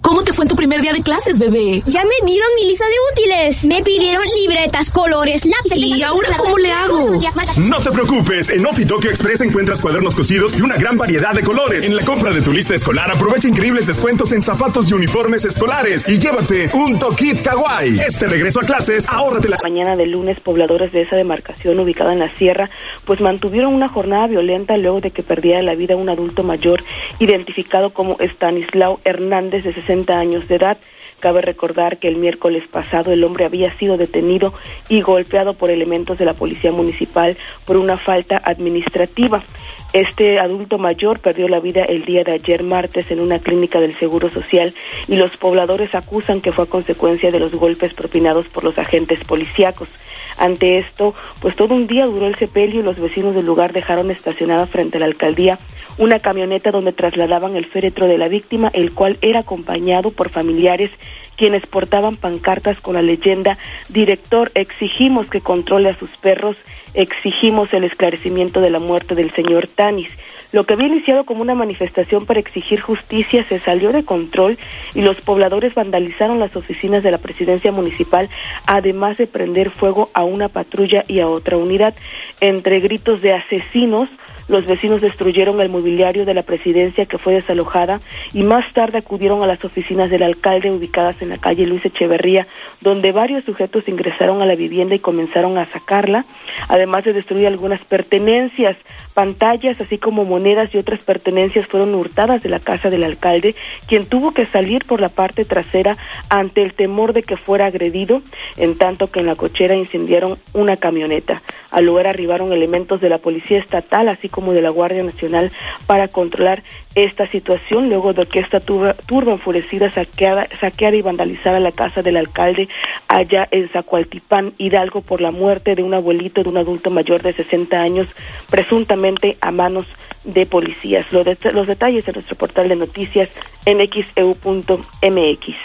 ¿Cómo 0.09 0.23
te 0.23 0.33
fue 0.33 0.45
en 0.45 0.49
tu 0.49 0.55
primer 0.55 0.81
día 0.81 0.91
de 0.91 1.03
clases, 1.03 1.37
bebé? 1.37 1.83
Ya 1.85 2.03
me 2.03 2.25
dieron 2.25 2.47
mi 2.55 2.65
lista 2.65 2.83
de 2.83 2.95
útiles. 3.11 3.65
Me 3.65 3.83
pidieron 3.83 4.23
libretas, 4.41 4.89
colores, 4.89 5.45
lápices. 5.45 5.77
¿Y 5.77 6.01
ahora 6.01 6.35
cómo 6.35 6.57
le 6.57 6.71
hago? 6.71 7.11
No 7.57 7.77
te 7.77 7.91
preocupes. 7.91 8.49
En 8.49 8.65
Ofi 8.65 8.85
Tokyo 8.85 9.11
Express 9.11 9.41
encuentras 9.41 9.79
cuadernos 9.79 10.15
cosidos 10.15 10.57
y 10.57 10.63
una 10.63 10.77
gran 10.77 10.97
variedad 10.97 11.31
de 11.33 11.43
colores. 11.43 11.83
En 11.83 11.95
la 11.95 12.03
compra 12.03 12.31
de 12.31 12.41
tu 12.41 12.51
lista 12.51 12.73
escolar 12.73 13.11
aprovecha 13.11 13.49
increíbles 13.49 13.85
descuentos 13.85 14.31
en 14.31 14.41
zapatos 14.41 14.89
y 14.89 14.93
uniformes 14.95 15.45
escolares 15.45 16.09
y 16.09 16.17
llévate 16.17 16.71
un 16.73 16.97
Tokit 16.97 17.43
Kawaii. 17.43 17.99
Este 17.99 18.25
regreso 18.27 18.61
a 18.61 18.63
clases, 18.63 19.07
ahórrate 19.07 19.47
la... 19.47 19.59
Mañana 19.61 19.95
de 19.95 20.07
lunes, 20.07 20.39
pobladores 20.39 20.91
de 20.91 21.03
esa 21.03 21.17
demarcación 21.17 21.79
ubicada 21.79 22.13
en 22.13 22.19
la 22.19 22.35
sierra, 22.35 22.71
pues 23.05 23.21
mantuvieron 23.21 23.75
una 23.75 23.89
jornada 23.89 24.25
violenta 24.25 24.75
luego 24.75 25.01
de 25.01 25.11
que 25.11 25.21
perdiera 25.21 25.61
la 25.61 25.75
vida 25.75 25.95
un 25.95 26.09
adulto 26.09 26.41
mayor 26.41 26.83
identificado 27.19 27.93
como 27.93 28.17
Stanislao 28.19 28.99
Hernández 29.03 29.65
de 29.65 29.73
60 29.73 29.98
años 30.07 30.47
de 30.47 30.55
edad. 30.55 30.77
Cabe 31.19 31.41
recordar 31.41 31.97
que 31.97 32.07
el 32.07 32.15
miércoles 32.15 32.67
pasado 32.67 33.11
el 33.11 33.23
hombre 33.23 33.45
había 33.45 33.77
sido 33.77 33.97
detenido 33.97 34.53
y 34.87 35.01
golpeado 35.01 35.53
por 35.53 35.69
elementos 35.69 36.17
de 36.17 36.25
la 36.25 36.33
policía 36.33 36.71
municipal 36.71 37.37
por 37.65 37.77
una 37.77 37.97
falta 37.97 38.41
administrativa. 38.43 39.43
Este 39.91 40.39
adulto 40.39 40.77
mayor 40.77 41.19
perdió 41.19 41.47
la 41.47 41.59
vida 41.59 41.83
el 41.83 42.05
día 42.05 42.23
de 42.23 42.33
ayer 42.33 42.61
martes 42.61 43.09
en 43.09 43.21
una 43.21 43.39
clínica 43.39 43.79
del 43.79 43.97
Seguro 43.97 44.29
Social 44.29 44.75
y 45.07 45.15
los 45.15 45.35
pobladores 45.37 45.95
acusan 45.95 46.41
que 46.41 46.51
fue 46.51 46.65
a 46.65 46.67
consecuencia 46.67 47.31
de 47.31 47.39
los 47.39 47.51
golpes 47.53 47.95
propinados 47.95 48.47
por 48.49 48.63
los 48.63 48.77
agentes 48.77 49.19
policíacos. 49.21 49.89
Ante 50.37 50.77
esto, 50.77 51.15
pues 51.41 51.55
todo 51.55 51.73
un 51.73 51.87
día 51.87 52.05
duró 52.05 52.27
el 52.27 52.35
sepelio 52.35 52.81
y 52.81 52.83
los 52.83 53.01
vecinos 53.01 53.33
del 53.33 53.47
lugar 53.47 53.73
dejaron 53.73 54.11
estacionada 54.11 54.67
frente 54.67 54.97
a 54.97 54.99
la 54.99 55.07
alcaldía 55.07 55.57
una 55.97 56.19
camioneta 56.19 56.69
donde 56.69 56.93
trasladaban 56.93 57.55
el 57.55 57.65
féretro 57.65 58.05
de 58.05 58.19
la 58.19 58.27
víctima, 58.27 58.69
el 58.73 58.93
cual 58.93 59.17
era 59.21 59.39
acompañado 59.39 60.11
por 60.11 60.29
familiares 60.29 60.91
quienes 61.39 61.65
portaban 61.65 62.17
pancartas 62.17 62.79
con 62.81 62.95
la 62.95 63.01
leyenda 63.01 63.57
Director, 63.87 64.51
exigimos 64.55 65.29
que 65.29 65.39
controle 65.39 65.89
a 65.89 65.97
sus 65.97 66.11
perros, 66.17 66.57
exigimos 66.93 67.73
el 67.73 67.85
esclarecimiento 67.85 68.59
de 68.59 68.69
la 68.69 68.79
muerte 68.79 69.15
del 69.15 69.31
señor 69.31 69.67
Tanis. 69.67 70.11
Lo 70.51 70.65
que 70.65 70.73
había 70.73 70.87
iniciado 70.87 71.23
como 71.23 71.41
una 71.41 71.55
manifestación 71.55 72.25
para 72.25 72.41
exigir 72.41 72.81
justicia 72.81 73.45
se 73.47 73.61
salió 73.61 73.91
de 73.91 74.03
control 74.03 74.57
y 74.93 75.01
los 75.01 75.21
pobladores 75.21 75.75
vandalizaron 75.75 76.39
las 76.39 76.55
oficinas 76.57 77.03
de 77.03 77.11
la 77.11 77.19
presidencia 77.19 77.71
municipal, 77.71 78.29
además 78.67 79.17
de 79.17 79.27
prender 79.27 79.69
fuego 79.69 80.09
a 80.13 80.23
una 80.25 80.49
patrulla 80.49 81.05
y 81.07 81.21
a 81.21 81.27
otra 81.27 81.57
unidad. 81.57 81.95
Entre 82.41 82.81
gritos 82.81 83.21
de 83.21 83.33
asesinos, 83.33 84.09
los 84.49 84.65
vecinos 84.65 85.01
destruyeron 85.01 85.61
el 85.61 85.69
mobiliario 85.69 86.25
de 86.25 86.33
la 86.33 86.41
presidencia 86.41 87.05
que 87.05 87.17
fue 87.17 87.33
desalojada 87.33 87.99
y 88.33 88.43
más 88.43 88.65
tarde 88.73 88.97
acudieron 88.97 89.43
a 89.43 89.47
las 89.47 89.63
oficinas 89.63 90.09
del 90.09 90.23
alcalde 90.23 90.71
ubicadas 90.71 91.21
en 91.21 91.29
la 91.29 91.37
calle 91.37 91.67
Luis 91.67 91.85
Echeverría, 91.85 92.47
donde 92.81 93.11
varios 93.11 93.45
sujetos 93.45 93.87
ingresaron 93.87 94.41
a 94.41 94.45
la 94.45 94.55
vivienda 94.55 94.95
y 94.95 94.99
comenzaron 94.99 95.57
a 95.57 95.71
sacarla, 95.71 96.25
además 96.67 97.03
de 97.03 97.13
destruir 97.13 97.47
algunas 97.47 97.83
pertenencias, 97.83 98.75
pantallas, 99.13 99.79
así 99.79 99.97
como 99.97 100.25
monedas 100.25 100.73
y 100.73 100.79
otras 100.79 101.03
pertenencias 101.03 101.67
fueron 101.67 101.93
hurtadas 101.93 102.41
de 102.41 102.49
la 102.49 102.59
casa 102.59 102.89
del 102.89 103.03
alcalde, 103.03 103.55
quien 103.87 104.05
tuvo 104.05 104.31
que 104.31 104.45
salir 104.45 104.83
por 104.87 104.99
la 104.99 105.09
parte 105.09 105.45
trasera 105.45 105.95
ante 106.29 106.61
el 106.61 106.73
temor 106.73 107.13
de 107.13 107.21
que 107.21 107.37
fuera 107.37 107.67
agredido, 107.67 108.21
en 108.57 108.75
tanto 108.75 109.07
que 109.07 109.19
en 109.19 109.27
la 109.27 109.35
cochera 109.35 109.75
incendiaron 109.75 110.37
una 110.53 110.75
camioneta. 110.75 111.43
Al 111.71 111.85
lugar 111.85 112.07
arribaron 112.07 112.51
elementos 112.51 112.99
de 112.99 113.09
la 113.09 113.19
policía 113.19 113.59
estatal, 113.59 114.09
así 114.09 114.27
como 114.27 114.38
como 114.39 114.53
de 114.53 114.61
la 114.61 114.69
Guardia 114.69 115.03
Nacional 115.03 115.51
para 115.85 116.07
controlar 116.07 116.63
esta 116.95 117.29
situación 117.29 117.89
luego 117.89 118.13
de 118.13 118.25
que 118.25 118.39
esta 118.39 118.61
turba, 118.61 118.93
turba 118.93 119.33
enfurecida 119.33 119.91
saqueara, 119.91 120.47
saqueara 120.61 120.95
y 120.95 121.01
vandalizara 121.01 121.59
la 121.59 121.73
casa 121.73 122.01
del 122.01 122.15
alcalde 122.15 122.69
allá 123.09 123.49
en 123.51 123.67
Zacualtipán, 123.67 124.53
Hidalgo, 124.57 125.01
por 125.01 125.19
la 125.19 125.31
muerte 125.31 125.75
de 125.75 125.83
un 125.83 125.93
abuelito 125.93 126.41
de 126.41 126.49
un 126.49 126.57
adulto 126.57 126.89
mayor 126.89 127.21
de 127.21 127.33
60 127.33 127.75
años, 127.75 128.07
presuntamente 128.49 129.37
a 129.41 129.51
manos 129.51 129.85
de 130.23 130.45
policías. 130.45 131.05
Los, 131.11 131.25
los 131.53 131.67
detalles 131.67 132.07
en 132.07 132.13
nuestro 132.13 132.37
portal 132.37 132.69
de 132.69 132.77
noticias 132.77 133.29
en 133.65 133.79
xeu.mx. 133.79 135.55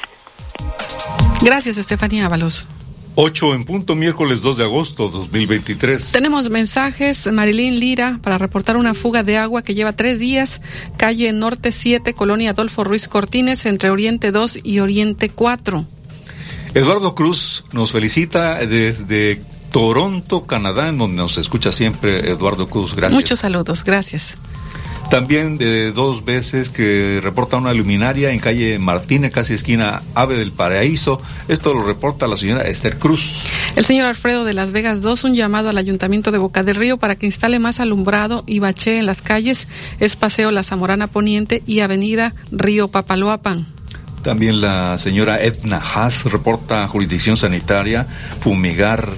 Gracias, 1.42 1.78
Estefanía 1.78 2.26
Ábalos. 2.26 2.66
8 3.16 3.54
en 3.54 3.64
punto, 3.64 3.94
miércoles 3.94 4.42
2 4.42 4.56
de 4.56 4.64
agosto 4.64 5.08
2023. 5.08 6.10
Tenemos 6.10 6.50
mensajes, 6.50 7.30
Marilyn 7.32 7.78
Lira, 7.78 8.18
para 8.22 8.38
reportar 8.38 8.76
una 8.76 8.92
fuga 8.92 9.22
de 9.22 9.36
agua 9.36 9.62
que 9.62 9.74
lleva 9.74 9.92
tres 9.92 10.18
días, 10.18 10.60
calle 10.96 11.32
Norte 11.32 11.70
7, 11.70 12.14
Colonia 12.14 12.50
Adolfo 12.50 12.82
Ruiz 12.82 13.06
Cortines, 13.06 13.66
entre 13.66 13.90
Oriente 13.90 14.32
2 14.32 14.58
y 14.64 14.80
Oriente 14.80 15.28
4. 15.28 15.86
Eduardo 16.74 17.14
Cruz 17.14 17.62
nos 17.72 17.92
felicita 17.92 18.56
desde 18.66 19.40
Toronto, 19.70 20.44
Canadá, 20.44 20.88
en 20.88 20.98
donde 20.98 21.16
nos 21.16 21.38
escucha 21.38 21.70
siempre 21.70 22.30
Eduardo 22.30 22.68
Cruz. 22.68 22.96
Gracias. 22.96 23.14
Muchos 23.14 23.38
saludos, 23.38 23.84
gracias. 23.84 24.38
También 25.10 25.58
de 25.58 25.92
dos 25.92 26.24
veces 26.24 26.70
que 26.70 27.20
reporta 27.22 27.56
una 27.56 27.72
luminaria 27.72 28.30
en 28.30 28.40
calle 28.40 28.78
Martínez, 28.78 29.32
casi 29.32 29.54
esquina 29.54 30.02
Ave 30.14 30.36
del 30.36 30.50
Paraíso. 30.50 31.20
Esto 31.46 31.72
lo 31.72 31.84
reporta 31.84 32.26
la 32.26 32.36
señora 32.36 32.62
Esther 32.62 32.98
Cruz. 32.98 33.42
El 33.76 33.84
señor 33.84 34.06
Alfredo 34.06 34.44
de 34.44 34.54
Las 34.54 34.72
Vegas 34.72 35.02
2, 35.02 35.24
un 35.24 35.34
llamado 35.34 35.68
al 35.68 35.78
Ayuntamiento 35.78 36.32
de 36.32 36.38
Boca 36.38 36.62
del 36.62 36.76
Río 36.76 36.96
para 36.96 37.16
que 37.16 37.26
instale 37.26 37.58
más 37.58 37.80
alumbrado 37.80 38.42
y 38.46 38.58
bache 38.58 38.98
en 38.98 39.06
las 39.06 39.22
calles. 39.22 39.68
Es 40.00 40.16
Paseo 40.16 40.50
La 40.50 40.62
Zamorana 40.62 41.06
Poniente 41.06 41.62
y 41.66 41.80
Avenida 41.80 42.34
Río 42.50 42.88
Papaloapan. 42.88 43.66
También 44.24 44.62
la 44.62 44.96
señora 44.96 45.42
Edna 45.42 45.76
Haas 45.76 46.24
reporta 46.24 46.88
jurisdicción 46.88 47.36
sanitaria, 47.36 48.06
fumigar 48.40 49.10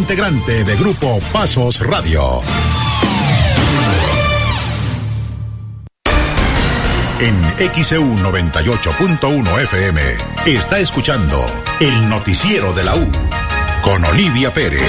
integrante 0.00 0.64
de 0.64 0.76
Grupo 0.76 1.20
Pasos 1.30 1.78
Radio. 1.80 2.40
En 7.20 7.42
XEU 7.74 8.02
98.1 8.16 9.60
FM 9.60 10.00
está 10.46 10.78
escuchando 10.78 11.44
el 11.80 12.08
noticiero 12.08 12.72
de 12.72 12.84
la 12.84 12.96
U 12.96 13.06
con 13.82 14.02
Olivia 14.06 14.54
Pérez. 14.54 14.80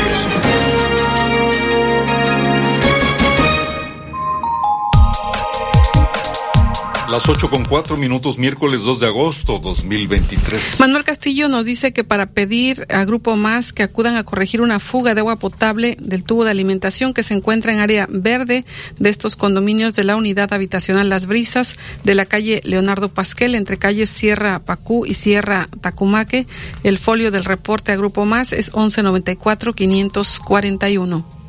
Las 7.11 7.27
8 7.27 7.49
con 7.49 7.65
4 7.65 7.97
minutos, 7.97 8.37
miércoles 8.37 8.83
2 8.83 9.01
de 9.01 9.07
agosto 9.07 9.59
2023. 9.59 10.79
Manuel 10.79 11.03
Castillo 11.03 11.49
nos 11.49 11.65
dice 11.65 11.91
que 11.91 12.05
para 12.05 12.27
pedir 12.27 12.87
a 12.89 13.03
Grupo 13.03 13.35
Más 13.35 13.73
que 13.73 13.83
acudan 13.83 14.15
a 14.15 14.23
corregir 14.23 14.61
una 14.61 14.79
fuga 14.79 15.13
de 15.13 15.19
agua 15.19 15.35
potable 15.35 15.97
del 15.99 16.23
tubo 16.23 16.45
de 16.45 16.51
alimentación 16.51 17.13
que 17.13 17.23
se 17.23 17.33
encuentra 17.33 17.73
en 17.73 17.79
área 17.79 18.07
verde 18.09 18.63
de 18.97 19.09
estos 19.09 19.35
condominios 19.35 19.93
de 19.93 20.05
la 20.05 20.15
unidad 20.15 20.53
habitacional 20.53 21.09
Las 21.09 21.25
Brisas 21.25 21.75
de 22.05 22.15
la 22.15 22.25
calle 22.25 22.61
Leonardo 22.63 23.09
Pasquel 23.09 23.55
entre 23.55 23.75
calles 23.75 24.09
Sierra 24.09 24.59
Pacú 24.59 25.05
y 25.05 25.15
Sierra 25.15 25.67
Tacumaque. 25.81 26.47
El 26.85 26.97
folio 26.97 27.29
del 27.29 27.43
reporte 27.43 27.91
a 27.91 27.97
Grupo 27.97 28.23
Más 28.23 28.53
es 28.53 28.73
1194 28.73 29.73
541. 29.73 31.40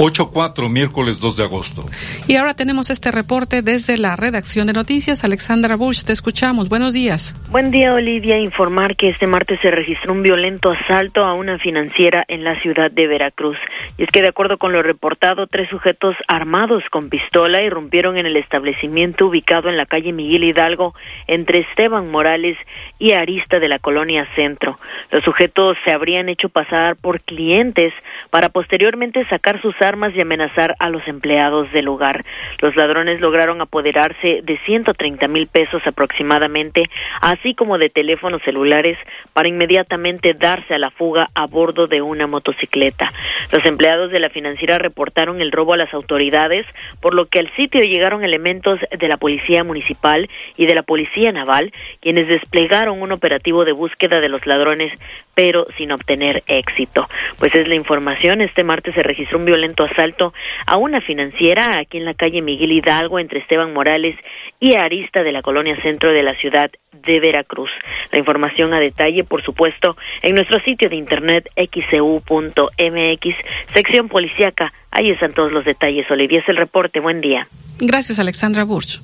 8-4, 0.00 0.70
miércoles 0.70 1.20
2 1.20 1.36
de 1.36 1.42
agosto. 1.44 1.84
Y 2.26 2.36
ahora 2.36 2.54
tenemos 2.54 2.88
este 2.88 3.10
reporte 3.10 3.60
desde 3.60 3.98
la 3.98 4.16
redacción 4.16 4.66
de 4.66 4.72
noticias. 4.72 5.24
Alexandra 5.24 5.76
Bush, 5.76 6.04
te 6.04 6.14
escuchamos. 6.14 6.70
Buenos 6.70 6.94
días. 6.94 7.36
Buen 7.50 7.70
día, 7.70 7.92
Olivia. 7.92 8.38
Informar 8.38 8.96
que 8.96 9.10
este 9.10 9.26
martes 9.26 9.60
se 9.60 9.70
registró 9.70 10.14
un 10.14 10.22
violento 10.22 10.70
asalto 10.70 11.26
a 11.26 11.34
una 11.34 11.58
financiera 11.58 12.24
en 12.28 12.44
la 12.44 12.58
ciudad 12.62 12.90
de 12.90 13.06
Veracruz. 13.08 13.58
Y 13.98 14.04
es 14.04 14.08
que, 14.08 14.22
de 14.22 14.28
acuerdo 14.28 14.56
con 14.56 14.72
lo 14.72 14.82
reportado, 14.82 15.46
tres 15.46 15.68
sujetos 15.68 16.16
armados 16.28 16.82
con 16.90 17.10
pistola 17.10 17.62
irrumpieron 17.62 18.16
en 18.16 18.24
el 18.24 18.36
establecimiento 18.38 19.26
ubicado 19.26 19.68
en 19.68 19.76
la 19.76 19.84
calle 19.84 20.14
Miguel 20.14 20.44
Hidalgo 20.44 20.94
entre 21.26 21.58
Esteban 21.58 22.10
Morales 22.10 22.56
y 22.98 23.12
Arista 23.12 23.58
de 23.58 23.68
la 23.68 23.78
colonia 23.78 24.26
Centro. 24.34 24.76
Los 25.10 25.22
sujetos 25.24 25.76
se 25.84 25.92
habrían 25.92 26.30
hecho 26.30 26.48
pasar 26.48 26.96
por 26.96 27.20
clientes 27.20 27.92
para 28.30 28.48
posteriormente 28.48 29.28
sacar 29.28 29.60
sus 29.60 29.74
armas 29.82 29.89
y 29.90 30.20
amenazar 30.20 30.76
a 30.78 30.88
los 30.88 31.06
empleados 31.08 31.70
del 31.72 31.86
lugar. 31.86 32.22
Los 32.60 32.76
ladrones 32.76 33.20
lograron 33.20 33.60
apoderarse 33.60 34.40
de 34.40 34.58
130 34.64 35.26
mil 35.26 35.48
pesos 35.48 35.82
aproximadamente, 35.84 36.84
así 37.20 37.54
como 37.54 37.76
de 37.76 37.90
teléfonos 37.90 38.40
celulares, 38.44 38.96
para 39.32 39.48
inmediatamente 39.48 40.32
darse 40.32 40.74
a 40.74 40.78
la 40.78 40.90
fuga 40.90 41.26
a 41.34 41.46
bordo 41.46 41.88
de 41.88 42.02
una 42.02 42.28
motocicleta. 42.28 43.08
Los 43.52 43.64
empleados 43.66 44.12
de 44.12 44.20
la 44.20 44.30
financiera 44.30 44.78
reportaron 44.78 45.40
el 45.40 45.50
robo 45.50 45.74
a 45.74 45.76
las 45.76 45.92
autoridades, 45.92 46.66
por 47.00 47.14
lo 47.14 47.26
que 47.26 47.40
al 47.40 47.50
sitio 47.56 47.80
llegaron 47.82 48.22
elementos 48.22 48.78
de 48.96 49.08
la 49.08 49.16
Policía 49.16 49.64
Municipal 49.64 50.30
y 50.56 50.66
de 50.66 50.74
la 50.76 50.84
Policía 50.84 51.32
Naval, 51.32 51.72
quienes 52.00 52.28
desplegaron 52.28 53.02
un 53.02 53.10
operativo 53.10 53.64
de 53.64 53.72
búsqueda 53.72 54.20
de 54.20 54.28
los 54.28 54.46
ladrones, 54.46 54.92
pero 55.34 55.66
sin 55.76 55.90
obtener 55.90 56.42
éxito. 56.46 57.08
Pues 57.38 57.54
es 57.56 57.66
la 57.66 57.74
información. 57.74 58.40
Este 58.40 58.62
martes 58.62 58.94
se 58.94 59.02
registró 59.02 59.38
un 59.38 59.46
violento 59.46 59.79
asalto 59.84 60.32
a 60.66 60.76
una 60.76 61.00
financiera 61.00 61.78
aquí 61.78 61.98
en 61.98 62.04
la 62.04 62.14
calle 62.14 62.42
Miguel 62.42 62.72
Hidalgo 62.72 63.18
entre 63.18 63.40
Esteban 63.40 63.72
Morales 63.72 64.16
y 64.58 64.76
Arista 64.76 65.22
de 65.22 65.32
la 65.32 65.42
colonia 65.42 65.76
centro 65.82 66.12
de 66.12 66.22
la 66.22 66.34
ciudad 66.34 66.70
de 66.92 67.20
Veracruz. 67.20 67.70
La 68.12 68.18
información 68.18 68.74
a 68.74 68.80
detalle, 68.80 69.24
por 69.24 69.42
supuesto, 69.44 69.96
en 70.22 70.34
nuestro 70.34 70.60
sitio 70.60 70.88
de 70.88 70.96
internet 70.96 71.48
xcu.mx, 71.56 73.34
sección 73.72 74.08
policíaca. 74.08 74.70
Ahí 74.90 75.10
están 75.10 75.32
todos 75.32 75.52
los 75.52 75.64
detalles. 75.64 76.10
Olivia 76.10 76.40
es 76.40 76.48
el 76.48 76.56
reporte. 76.56 77.00
Buen 77.00 77.20
día. 77.20 77.48
Gracias, 77.78 78.18
Alexandra 78.18 78.64
Burch. 78.64 79.00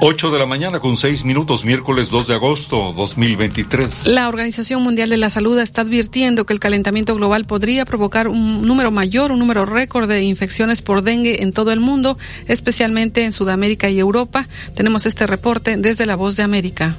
8 0.00 0.30
de 0.30 0.38
la 0.38 0.46
mañana 0.46 0.80
con 0.80 0.96
6 0.96 1.24
minutos, 1.24 1.64
miércoles 1.64 2.10
2 2.10 2.26
de 2.26 2.34
agosto 2.34 2.92
2023. 2.96 4.06
La 4.08 4.28
Organización 4.28 4.82
Mundial 4.82 5.08
de 5.08 5.16
la 5.16 5.30
Salud 5.30 5.58
está 5.58 5.82
advirtiendo 5.82 6.44
que 6.44 6.52
el 6.52 6.60
calentamiento 6.60 7.14
global 7.14 7.44
podría 7.44 7.84
provocar 7.84 8.28
un 8.28 8.66
número 8.66 8.90
mayor, 8.90 9.30
un 9.32 9.38
número 9.38 9.64
récord 9.64 10.08
de 10.08 10.22
infecciones 10.22 10.82
por 10.82 11.02
dengue 11.02 11.42
en 11.42 11.52
todo 11.52 11.72
el 11.72 11.80
mundo, 11.80 12.18
especialmente 12.48 13.24
en 13.24 13.32
Sudamérica 13.32 13.88
y 13.88 13.98
Europa. 13.98 14.46
Tenemos 14.74 15.06
este 15.06 15.26
reporte 15.26 15.76
desde 15.76 16.06
La 16.06 16.16
Voz 16.16 16.36
de 16.36 16.42
América. 16.42 16.96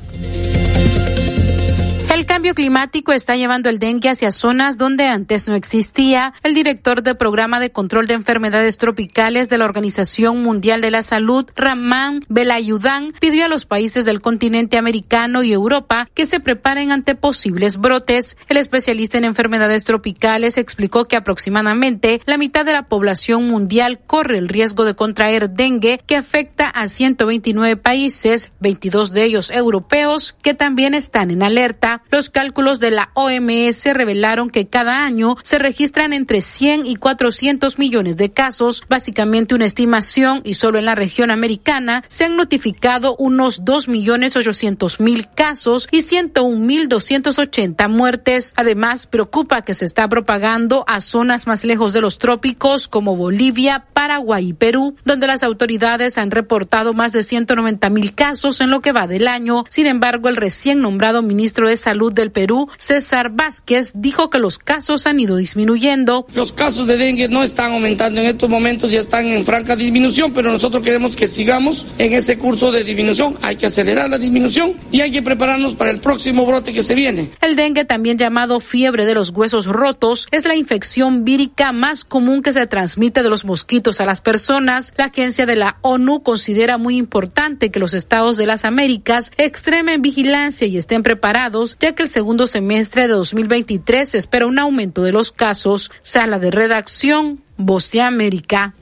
El 2.15 2.25
cambio 2.25 2.53
climático 2.53 3.11
está 3.11 3.35
llevando 3.35 3.69
el 3.69 3.77
dengue 3.77 4.09
hacia 4.09 4.31
zonas 4.31 4.77
donde 4.77 5.03
antes 5.03 5.49
no 5.49 5.55
existía. 5.55 6.33
El 6.43 6.53
director 6.53 7.03
del 7.03 7.17
programa 7.17 7.59
de 7.59 7.71
control 7.71 8.07
de 8.07 8.13
enfermedades 8.13 8.77
tropicales 8.77 9.49
de 9.49 9.57
la 9.57 9.65
Organización 9.65 10.41
Mundial 10.41 10.79
de 10.79 10.91
la 10.91 11.01
Salud, 11.01 11.45
Ramán 11.57 12.21
Belayudán, 12.29 13.11
pidió 13.19 13.43
a 13.43 13.47
los 13.49 13.65
países 13.65 14.05
del 14.05 14.21
continente 14.21 14.77
americano 14.77 15.43
y 15.43 15.51
Europa 15.51 16.07
que 16.13 16.25
se 16.25 16.39
preparen 16.39 16.93
ante 16.93 17.15
posibles 17.15 17.79
brotes. 17.79 18.37
El 18.47 18.55
especialista 18.55 19.17
en 19.17 19.25
enfermedades 19.25 19.83
tropicales 19.83 20.57
explicó 20.57 21.09
que 21.09 21.17
aproximadamente 21.17 22.21
la 22.25 22.37
mitad 22.37 22.63
de 22.63 22.71
la 22.71 22.83
población 22.83 23.45
mundial 23.45 23.99
corre 24.07 24.37
el 24.37 24.47
riesgo 24.47 24.85
de 24.85 24.95
contraer 24.95 25.49
dengue 25.49 25.99
que 26.07 26.15
afecta 26.15 26.69
a 26.69 26.87
129 26.87 27.75
países, 27.75 28.53
22 28.61 29.11
de 29.11 29.25
ellos 29.25 29.51
europeos, 29.51 30.37
que 30.41 30.53
también 30.53 30.93
están 30.93 31.29
en 31.29 31.43
alerta. 31.43 32.03
Los 32.11 32.29
cálculos 32.29 32.79
de 32.79 32.91
la 32.91 33.09
OMS 33.13 33.85
revelaron 33.93 34.49
que 34.49 34.67
cada 34.67 35.03
año 35.03 35.35
se 35.41 35.57
registran 35.57 36.13
entre 36.13 36.41
100 36.41 36.85
y 36.85 36.95
400 36.95 37.79
millones 37.79 38.15
de 38.15 38.31
casos, 38.31 38.83
básicamente 38.87 39.55
una 39.55 39.65
estimación, 39.65 40.41
y 40.43 40.53
solo 40.53 40.79
en 40.79 40.85
la 40.85 40.95
región 40.95 41.31
americana 41.31 42.03
se 42.07 42.25
han 42.25 42.37
notificado 42.37 43.15
unos 43.17 43.65
2 43.65 43.87
millones 43.87 44.37
800 44.37 44.99
mil 44.99 45.27
casos 45.35 45.87
y 45.91 46.01
101 46.01 46.59
mil 46.59 46.87
280 46.87 47.87
muertes. 47.87 48.53
Además, 48.55 49.07
preocupa 49.07 49.61
que 49.61 49.73
se 49.73 49.85
está 49.85 50.07
propagando 50.07 50.83
a 50.87 51.01
zonas 51.01 51.47
más 51.47 51.65
lejos 51.65 51.93
de 51.93 52.01
los 52.01 52.19
trópicos 52.19 52.87
como 52.87 53.15
Bolivia, 53.15 53.85
Paraguay 53.93 54.49
y 54.49 54.53
Perú, 54.53 54.95
donde 55.05 55.27
las 55.27 55.43
autoridades 55.43 56.17
han 56.17 56.31
reportado 56.31 56.93
más 56.93 57.11
de 57.11 57.23
190 57.23 57.89
mil 57.89 58.13
casos 58.13 58.61
en 58.61 58.69
lo 58.69 58.81
que 58.81 58.91
va 58.91 59.07
del 59.07 59.27
año. 59.27 59.63
Sin 59.69 59.87
embargo, 59.87 60.29
el 60.29 60.35
recién 60.35 60.81
nombrado 60.81 61.21
ministro 61.21 61.67
de 61.67 61.77
Salud 61.77 61.94
del 61.95 62.31
Perú, 62.31 62.67
César 62.77 63.31
Vázquez, 63.31 63.91
dijo 63.95 64.29
que 64.29 64.37
los 64.37 64.59
casos 64.59 65.07
han 65.07 65.19
ido 65.19 65.37
disminuyendo. 65.37 66.27
Los 66.35 66.51
casos 66.51 66.87
de 66.87 66.97
dengue 66.97 67.29
no 67.29 67.41
están 67.41 67.71
aumentando 67.71 68.19
en 68.19 68.27
estos 68.27 68.49
momentos, 68.49 68.91
ya 68.91 68.99
están 68.99 69.27
en 69.27 69.45
franca 69.45 69.75
disminución, 69.75 70.33
pero 70.33 70.51
nosotros 70.51 70.83
queremos 70.83 71.15
que 71.15 71.27
sigamos 71.27 71.87
en 71.97 72.13
ese 72.13 72.37
curso 72.37 72.71
de 72.71 72.83
disminución. 72.83 73.37
Hay 73.41 73.55
que 73.55 73.67
acelerar 73.67 74.09
la 74.09 74.17
disminución 74.17 74.73
y 74.91 75.01
hay 75.01 75.11
que 75.11 75.21
prepararnos 75.21 75.75
para 75.75 75.91
el 75.91 75.99
próximo 75.99 76.45
brote 76.45 76.73
que 76.73 76.83
se 76.83 76.95
viene. 76.95 77.31
El 77.41 77.55
dengue, 77.55 77.85
también 77.85 78.17
llamado 78.17 78.59
fiebre 78.59 79.05
de 79.05 79.15
los 79.15 79.29
huesos 79.29 79.65
rotos, 79.67 80.27
es 80.31 80.45
la 80.45 80.55
infección 80.55 81.23
vírica 81.23 81.71
más 81.71 82.03
común 82.03 82.41
que 82.41 82.53
se 82.53 82.67
transmite 82.67 83.23
de 83.23 83.29
los 83.29 83.45
mosquitos 83.45 84.01
a 84.01 84.05
las 84.05 84.19
personas. 84.19 84.93
La 84.97 85.05
agencia 85.05 85.45
de 85.45 85.55
la 85.55 85.77
ONU 85.81 86.23
considera 86.23 86.77
muy 86.77 86.97
importante 86.97 87.71
que 87.71 87.79
los 87.79 87.93
estados 87.93 88.37
de 88.37 88.45
las 88.45 88.65
Américas 88.65 89.31
extremen 89.37 90.01
vigilancia 90.01 90.67
y 90.67 90.77
estén 90.77 91.03
preparados 91.03 91.75
que 91.93 92.03
el 92.03 92.09
segundo 92.09 92.47
semestre 92.47 93.03
de 93.03 93.13
2023 93.13 94.09
se 94.09 94.17
espera 94.17 94.47
un 94.47 94.57
aumento 94.57 95.03
de 95.03 95.11
los 95.11 95.31
casos. 95.31 95.91
Sala 96.01 96.39
de 96.39 96.49
redacción, 96.49 97.41
Voz 97.57 97.91
de 97.91 98.01
América. 98.01 98.73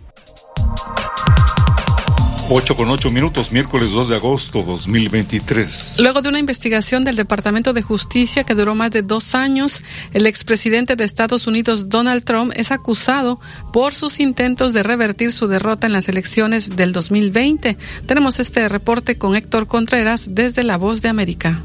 8 2.49 2.75
con 2.75 2.89
8 2.89 3.09
minutos, 3.09 3.51
miércoles 3.51 3.91
2 3.91 4.09
de 4.09 4.15
agosto 4.15 4.63
2023. 4.63 5.95
Luego 5.99 6.21
de 6.21 6.29
una 6.29 6.39
investigación 6.39 7.03
del 7.03 7.15
Departamento 7.15 7.73
de 7.73 7.81
Justicia 7.81 8.43
que 8.43 8.53
duró 8.53 8.75
más 8.75 8.91
de 8.91 9.01
dos 9.01 9.33
años, 9.33 9.81
el 10.13 10.27
expresidente 10.27 10.95
de 10.95 11.03
Estados 11.03 11.47
Unidos, 11.47 11.89
Donald 11.89 12.23
Trump, 12.23 12.53
es 12.55 12.71
acusado 12.71 13.39
por 13.71 13.95
sus 13.95 14.19
intentos 14.19 14.73
de 14.73 14.83
revertir 14.83 15.31
su 15.31 15.47
derrota 15.47 15.87
en 15.87 15.93
las 15.93 16.09
elecciones 16.09 16.75
del 16.75 16.91
2020. 16.91 17.77
Tenemos 18.05 18.39
este 18.39 18.67
reporte 18.67 19.17
con 19.17 19.35
Héctor 19.35 19.67
Contreras 19.67 20.35
desde 20.35 20.63
La 20.63 20.77
Voz 20.77 21.01
de 21.01 21.09
América. 21.09 21.61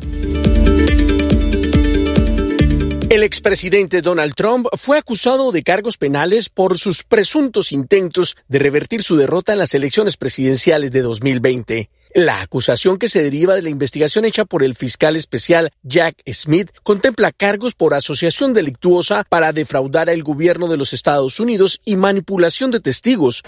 El 3.10 3.22
expresidente 3.22 4.02
Donald 4.02 4.34
Trump 4.34 4.66
fue 4.76 4.98
acusado 4.98 5.50
de 5.50 5.62
cargos 5.62 5.96
penales 5.96 6.50
por 6.50 6.76
sus 6.76 7.04
presuntos 7.04 7.72
intentos 7.72 8.36
de 8.48 8.58
revertir 8.58 9.02
su 9.02 9.16
derrota 9.16 9.54
en 9.54 9.58
las 9.58 9.72
elecciones 9.72 10.18
presidenciales 10.18 10.92
de 10.92 11.00
2020. 11.00 11.88
La 12.14 12.40
acusación 12.40 12.98
que 12.98 13.08
se 13.08 13.22
deriva 13.22 13.54
de 13.54 13.62
la 13.62 13.68
investigación 13.68 14.24
hecha 14.24 14.44
por 14.44 14.62
el 14.62 14.74
fiscal 14.74 15.16
especial 15.16 15.70
Jack 15.82 16.14
Smith 16.32 16.70
contempla 16.82 17.32
cargos 17.32 17.74
por 17.74 17.94
asociación 17.94 18.54
delictuosa 18.54 19.24
para 19.28 19.52
defraudar 19.52 20.08
al 20.08 20.22
gobierno 20.22 20.68
de 20.68 20.76
los 20.76 20.92
Estados 20.92 21.38
Unidos 21.40 21.80
y 21.84 21.96
manipulación 21.96 22.70
de 22.70 22.80
testigos. 22.80 23.42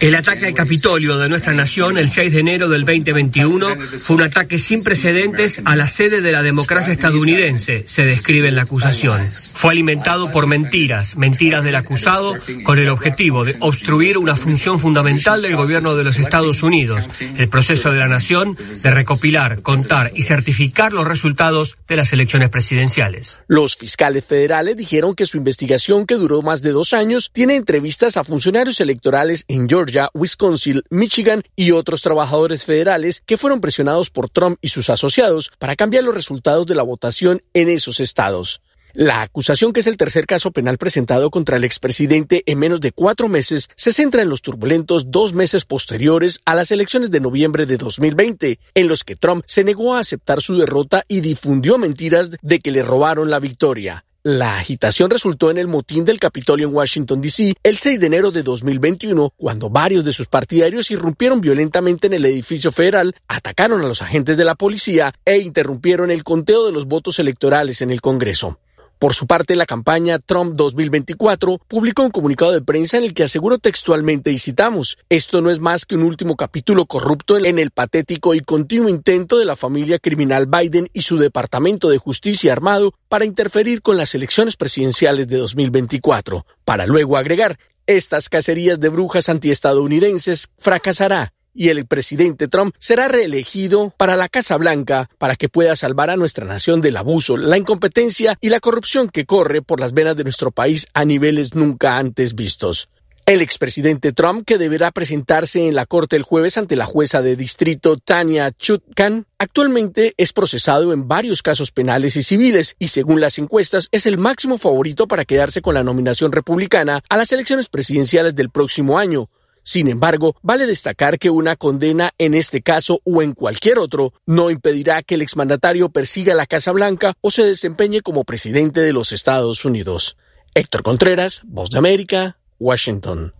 El 0.00 0.14
ataque 0.14 0.46
al 0.46 0.54
Capitolio 0.54 1.18
de 1.18 1.28
nuestra 1.28 1.54
nación 1.54 1.98
el 1.98 2.10
6 2.10 2.32
de 2.32 2.40
enero 2.40 2.68
del 2.68 2.84
2021 2.84 3.68
fue 3.98 4.16
un 4.16 4.22
ataque 4.22 4.58
sin 4.58 4.82
precedentes 4.82 5.60
a 5.64 5.76
la 5.76 5.88
sede 5.88 6.20
de 6.20 6.32
la 6.32 6.42
democracia 6.42 6.92
estadounidense, 6.92 7.84
se 7.86 8.04
describe 8.04 8.48
en 8.48 8.56
la 8.56 8.62
acusación. 8.62 9.28
Fue 9.30 9.72
alimentado 9.72 10.30
por 10.30 10.46
mentiras, 10.46 11.16
mentiras 11.16 11.64
del 11.64 11.76
acusado 11.76 12.34
con 12.64 12.78
el 12.78 12.88
objetivo 12.88 13.44
de 13.44 13.56
obstruir 13.60 14.18
una 14.18 14.36
función 14.36 14.80
fundamental 14.80 15.42
del 15.42 15.56
gobierno 15.56 15.94
de 15.94 16.04
los 16.04 16.18
Estados 16.18 16.49
Unidos, 16.62 17.08
el 17.38 17.48
proceso 17.48 17.92
de 17.92 17.98
la 18.00 18.08
nación 18.08 18.56
de 18.82 18.90
recopilar, 18.90 19.62
contar 19.62 20.10
y 20.14 20.22
certificar 20.22 20.92
los 20.92 21.06
resultados 21.06 21.76
de 21.88 21.96
las 21.96 22.12
elecciones 22.12 22.50
presidenciales. 22.50 23.38
Los 23.46 23.76
fiscales 23.76 24.24
federales 24.24 24.76
dijeron 24.76 25.14
que 25.14 25.26
su 25.26 25.36
investigación, 25.36 26.06
que 26.06 26.16
duró 26.16 26.42
más 26.42 26.62
de 26.62 26.70
dos 26.70 26.92
años, 26.92 27.30
tiene 27.32 27.56
entrevistas 27.56 28.16
a 28.16 28.24
funcionarios 28.24 28.80
electorales 28.80 29.44
en 29.48 29.68
Georgia, 29.68 30.10
Wisconsin, 30.14 30.82
Michigan 30.90 31.42
y 31.56 31.70
otros 31.70 32.02
trabajadores 32.02 32.64
federales 32.64 33.22
que 33.24 33.36
fueron 33.36 33.60
presionados 33.60 34.10
por 34.10 34.28
Trump 34.28 34.58
y 34.60 34.68
sus 34.68 34.90
asociados 34.90 35.52
para 35.58 35.76
cambiar 35.76 36.04
los 36.04 36.14
resultados 36.14 36.66
de 36.66 36.74
la 36.74 36.82
votación 36.82 37.42
en 37.54 37.68
esos 37.68 38.00
estados. 38.00 38.60
La 38.92 39.22
acusación, 39.22 39.72
que 39.72 39.80
es 39.80 39.86
el 39.86 39.96
tercer 39.96 40.26
caso 40.26 40.50
penal 40.50 40.78
presentado 40.78 41.30
contra 41.30 41.56
el 41.56 41.64
expresidente 41.64 42.42
en 42.46 42.58
menos 42.58 42.80
de 42.80 42.92
cuatro 42.92 43.28
meses, 43.28 43.68
se 43.76 43.92
centra 43.92 44.22
en 44.22 44.28
los 44.28 44.42
turbulentos 44.42 45.10
dos 45.10 45.32
meses 45.32 45.64
posteriores 45.64 46.40
a 46.44 46.54
las 46.54 46.70
elecciones 46.70 47.10
de 47.10 47.20
noviembre 47.20 47.66
de 47.66 47.76
2020, 47.76 48.58
en 48.74 48.88
los 48.88 49.04
que 49.04 49.16
Trump 49.16 49.44
se 49.46 49.64
negó 49.64 49.94
a 49.94 50.00
aceptar 50.00 50.40
su 50.40 50.56
derrota 50.56 51.04
y 51.06 51.20
difundió 51.20 51.78
mentiras 51.78 52.30
de 52.42 52.60
que 52.60 52.70
le 52.70 52.82
robaron 52.82 53.30
la 53.30 53.38
victoria. 53.38 54.04
La 54.22 54.58
agitación 54.58 55.08
resultó 55.08 55.50
en 55.50 55.56
el 55.56 55.66
motín 55.66 56.04
del 56.04 56.20
Capitolio 56.20 56.68
en 56.68 56.74
Washington, 56.74 57.22
D.C. 57.22 57.54
el 57.62 57.78
6 57.78 58.00
de 58.00 58.06
enero 58.06 58.30
de 58.30 58.42
2021, 58.42 59.32
cuando 59.34 59.70
varios 59.70 60.04
de 60.04 60.12
sus 60.12 60.26
partidarios 60.26 60.90
irrumpieron 60.90 61.40
violentamente 61.40 62.06
en 62.06 62.12
el 62.12 62.26
edificio 62.26 62.70
federal, 62.70 63.14
atacaron 63.28 63.80
a 63.80 63.88
los 63.88 64.02
agentes 64.02 64.36
de 64.36 64.44
la 64.44 64.56
policía 64.56 65.14
e 65.24 65.38
interrumpieron 65.38 66.10
el 66.10 66.22
conteo 66.22 66.66
de 66.66 66.72
los 66.72 66.84
votos 66.84 67.18
electorales 67.18 67.80
en 67.80 67.88
el 67.88 68.02
Congreso. 68.02 68.58
Por 69.00 69.14
su 69.14 69.26
parte, 69.26 69.56
la 69.56 69.64
campaña 69.64 70.18
Trump 70.18 70.56
2024 70.56 71.58
publicó 71.66 72.02
un 72.02 72.10
comunicado 72.10 72.52
de 72.52 72.60
prensa 72.60 72.98
en 72.98 73.04
el 73.04 73.14
que 73.14 73.22
aseguró 73.22 73.56
textualmente, 73.56 74.30
y 74.30 74.38
citamos, 74.38 74.98
esto 75.08 75.40
no 75.40 75.48
es 75.48 75.58
más 75.58 75.86
que 75.86 75.94
un 75.94 76.02
último 76.02 76.36
capítulo 76.36 76.84
corrupto 76.84 77.38
en 77.38 77.58
el 77.58 77.70
patético 77.70 78.34
y 78.34 78.40
continuo 78.40 78.90
intento 78.90 79.38
de 79.38 79.46
la 79.46 79.56
familia 79.56 79.98
criminal 79.98 80.44
Biden 80.44 80.90
y 80.92 81.00
su 81.00 81.16
Departamento 81.16 81.88
de 81.88 81.96
Justicia 81.96 82.52
armado 82.52 82.92
para 83.08 83.24
interferir 83.24 83.80
con 83.80 83.96
las 83.96 84.14
elecciones 84.14 84.56
presidenciales 84.56 85.28
de 85.28 85.38
2024, 85.38 86.44
para 86.66 86.84
luego 86.84 87.16
agregar, 87.16 87.58
estas 87.86 88.28
cacerías 88.28 88.80
de 88.80 88.90
brujas 88.90 89.30
antiestadounidenses 89.30 90.50
fracasará 90.58 91.32
y 91.54 91.68
el 91.68 91.86
presidente 91.86 92.48
Trump 92.48 92.74
será 92.78 93.08
reelegido 93.08 93.92
para 93.96 94.16
la 94.16 94.28
Casa 94.28 94.56
Blanca 94.56 95.08
para 95.18 95.36
que 95.36 95.48
pueda 95.48 95.76
salvar 95.76 96.10
a 96.10 96.16
nuestra 96.16 96.46
nación 96.46 96.80
del 96.80 96.96
abuso, 96.96 97.36
la 97.36 97.58
incompetencia 97.58 98.36
y 98.40 98.48
la 98.48 98.60
corrupción 98.60 99.08
que 99.08 99.26
corre 99.26 99.62
por 99.62 99.80
las 99.80 99.92
venas 99.92 100.16
de 100.16 100.24
nuestro 100.24 100.50
país 100.50 100.86
a 100.94 101.04
niveles 101.04 101.54
nunca 101.54 101.98
antes 101.98 102.34
vistos. 102.34 102.88
El 103.26 103.42
expresidente 103.42 104.12
Trump, 104.12 104.44
que 104.44 104.58
deberá 104.58 104.90
presentarse 104.90 105.68
en 105.68 105.76
la 105.76 105.86
corte 105.86 106.16
el 106.16 106.24
jueves 106.24 106.58
ante 106.58 106.74
la 106.74 106.84
jueza 106.84 107.22
de 107.22 107.36
distrito 107.36 107.96
Tania 107.96 108.50
Chutkan, 108.50 109.26
actualmente 109.38 110.14
es 110.16 110.32
procesado 110.32 110.92
en 110.92 111.06
varios 111.06 111.40
casos 111.40 111.70
penales 111.70 112.16
y 112.16 112.24
civiles 112.24 112.74
y 112.80 112.88
según 112.88 113.20
las 113.20 113.38
encuestas 113.38 113.88
es 113.92 114.06
el 114.06 114.18
máximo 114.18 114.58
favorito 114.58 115.06
para 115.06 115.24
quedarse 115.24 115.62
con 115.62 115.74
la 115.74 115.84
nominación 115.84 116.32
republicana 116.32 117.02
a 117.08 117.16
las 117.16 117.30
elecciones 117.30 117.68
presidenciales 117.68 118.34
del 118.34 118.50
próximo 118.50 118.98
año, 118.98 119.28
sin 119.62 119.88
embargo, 119.88 120.36
vale 120.42 120.66
destacar 120.66 121.18
que 121.18 121.30
una 121.30 121.56
condena 121.56 122.10
en 122.18 122.34
este 122.34 122.62
caso 122.62 123.00
o 123.04 123.22
en 123.22 123.32
cualquier 123.32 123.78
otro 123.78 124.12
no 124.26 124.50
impedirá 124.50 125.02
que 125.02 125.14
el 125.14 125.22
exmandatario 125.22 125.90
persiga 125.90 126.34
la 126.34 126.46
Casa 126.46 126.72
Blanca 126.72 127.14
o 127.20 127.30
se 127.30 127.44
desempeñe 127.44 128.00
como 128.02 128.24
presidente 128.24 128.80
de 128.80 128.92
los 128.92 129.12
Estados 129.12 129.64
Unidos. 129.64 130.16
Héctor 130.54 130.82
Contreras, 130.82 131.42
Voz 131.44 131.70
de 131.70 131.78
América, 131.78 132.38
Washington. 132.58 133.34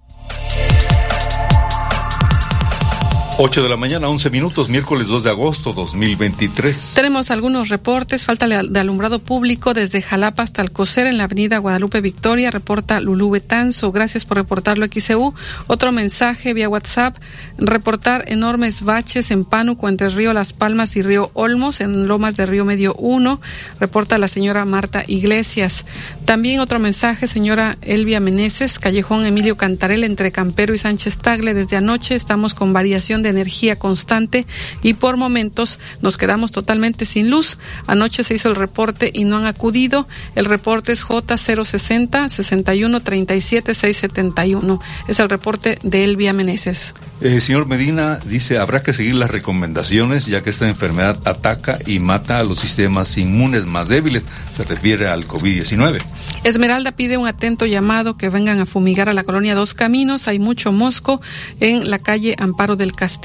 8 3.42 3.62
de 3.62 3.70
la 3.70 3.78
mañana, 3.78 4.06
11 4.06 4.28
minutos, 4.28 4.68
miércoles 4.68 5.06
2 5.06 5.24
de 5.24 5.30
agosto 5.30 5.72
2023. 5.72 6.92
Tenemos 6.94 7.30
algunos 7.30 7.70
reportes. 7.70 8.26
Falta 8.26 8.46
de 8.46 8.80
alumbrado 8.80 9.18
público 9.18 9.72
desde 9.72 10.02
Jalapa 10.02 10.42
hasta 10.42 10.60
Alcocer 10.60 11.06
en 11.06 11.16
la 11.16 11.24
avenida 11.24 11.56
Guadalupe 11.56 12.02
Victoria. 12.02 12.50
Reporta 12.50 13.00
Lulú 13.00 13.30
Betanzo. 13.30 13.92
Gracias 13.92 14.26
por 14.26 14.36
reportarlo, 14.36 14.84
XCU. 14.84 15.32
Otro 15.68 15.90
mensaje 15.90 16.52
vía 16.52 16.68
WhatsApp. 16.68 17.16
Reportar 17.56 18.24
enormes 18.26 18.82
baches 18.82 19.30
en 19.30 19.46
Pánuco 19.46 19.88
entre 19.88 20.10
Río 20.10 20.34
Las 20.34 20.52
Palmas 20.52 20.94
y 20.96 21.00
Río 21.00 21.30
Olmos 21.32 21.80
en 21.80 22.08
Lomas 22.08 22.36
de 22.36 22.44
Río 22.44 22.66
Medio 22.66 22.92
1. 22.96 23.40
Reporta 23.80 24.18
la 24.18 24.28
señora 24.28 24.66
Marta 24.66 25.02
Iglesias. 25.06 25.86
También 26.26 26.60
otro 26.60 26.78
mensaje, 26.78 27.26
señora 27.26 27.78
Elvia 27.80 28.20
Meneses, 28.20 28.78
Callejón 28.78 29.24
Emilio 29.24 29.56
Cantarel 29.56 30.04
entre 30.04 30.30
Campero 30.30 30.74
y 30.74 30.78
Sánchez 30.78 31.16
Tagle. 31.16 31.54
Desde 31.54 31.78
anoche 31.78 32.14
estamos 32.14 32.52
con 32.52 32.74
variación 32.74 33.22
de 33.22 33.29
energía 33.30 33.76
constante 33.76 34.46
y 34.82 34.94
por 34.94 35.16
momentos 35.16 35.78
nos 36.02 36.16
quedamos 36.16 36.52
totalmente 36.52 37.06
sin 37.06 37.30
luz. 37.30 37.58
Anoche 37.86 38.24
se 38.24 38.34
hizo 38.34 38.48
el 38.48 38.56
reporte 38.56 39.10
y 39.12 39.24
no 39.24 39.36
han 39.36 39.46
acudido. 39.46 40.06
El 40.34 40.44
reporte 40.44 40.92
es 40.92 41.04
J060 41.04 42.28
61 42.28 43.00
37 43.00 43.74
671. 43.74 44.80
Es 45.08 45.18
el 45.18 45.28
reporte 45.28 45.78
de 45.82 46.04
Elvia 46.04 46.32
Meneses. 46.32 46.94
Eh, 47.20 47.40
señor 47.40 47.66
Medina 47.66 48.18
dice, 48.24 48.58
habrá 48.58 48.82
que 48.82 48.94
seguir 48.94 49.14
las 49.14 49.30
recomendaciones 49.30 50.26
ya 50.26 50.42
que 50.42 50.50
esta 50.50 50.68
enfermedad 50.68 51.18
ataca 51.26 51.78
y 51.86 51.98
mata 51.98 52.38
a 52.38 52.44
los 52.44 52.58
sistemas 52.58 53.18
inmunes 53.18 53.66
más 53.66 53.88
débiles. 53.88 54.24
Se 54.56 54.64
refiere 54.64 55.08
al 55.08 55.26
COVID-19. 55.26 56.00
Esmeralda 56.44 56.92
pide 56.92 57.18
un 57.18 57.28
atento 57.28 57.66
llamado 57.66 58.16
que 58.16 58.30
vengan 58.30 58.60
a 58.60 58.66
fumigar 58.66 59.08
a 59.08 59.12
la 59.12 59.24
colonia 59.24 59.54
Dos 59.54 59.74
Caminos. 59.74 60.28
Hay 60.28 60.38
mucho 60.38 60.72
mosco 60.72 61.20
en 61.60 61.90
la 61.90 61.98
calle 61.98 62.34
Amparo 62.38 62.76
del 62.76 62.92
Castillo. 62.92 63.19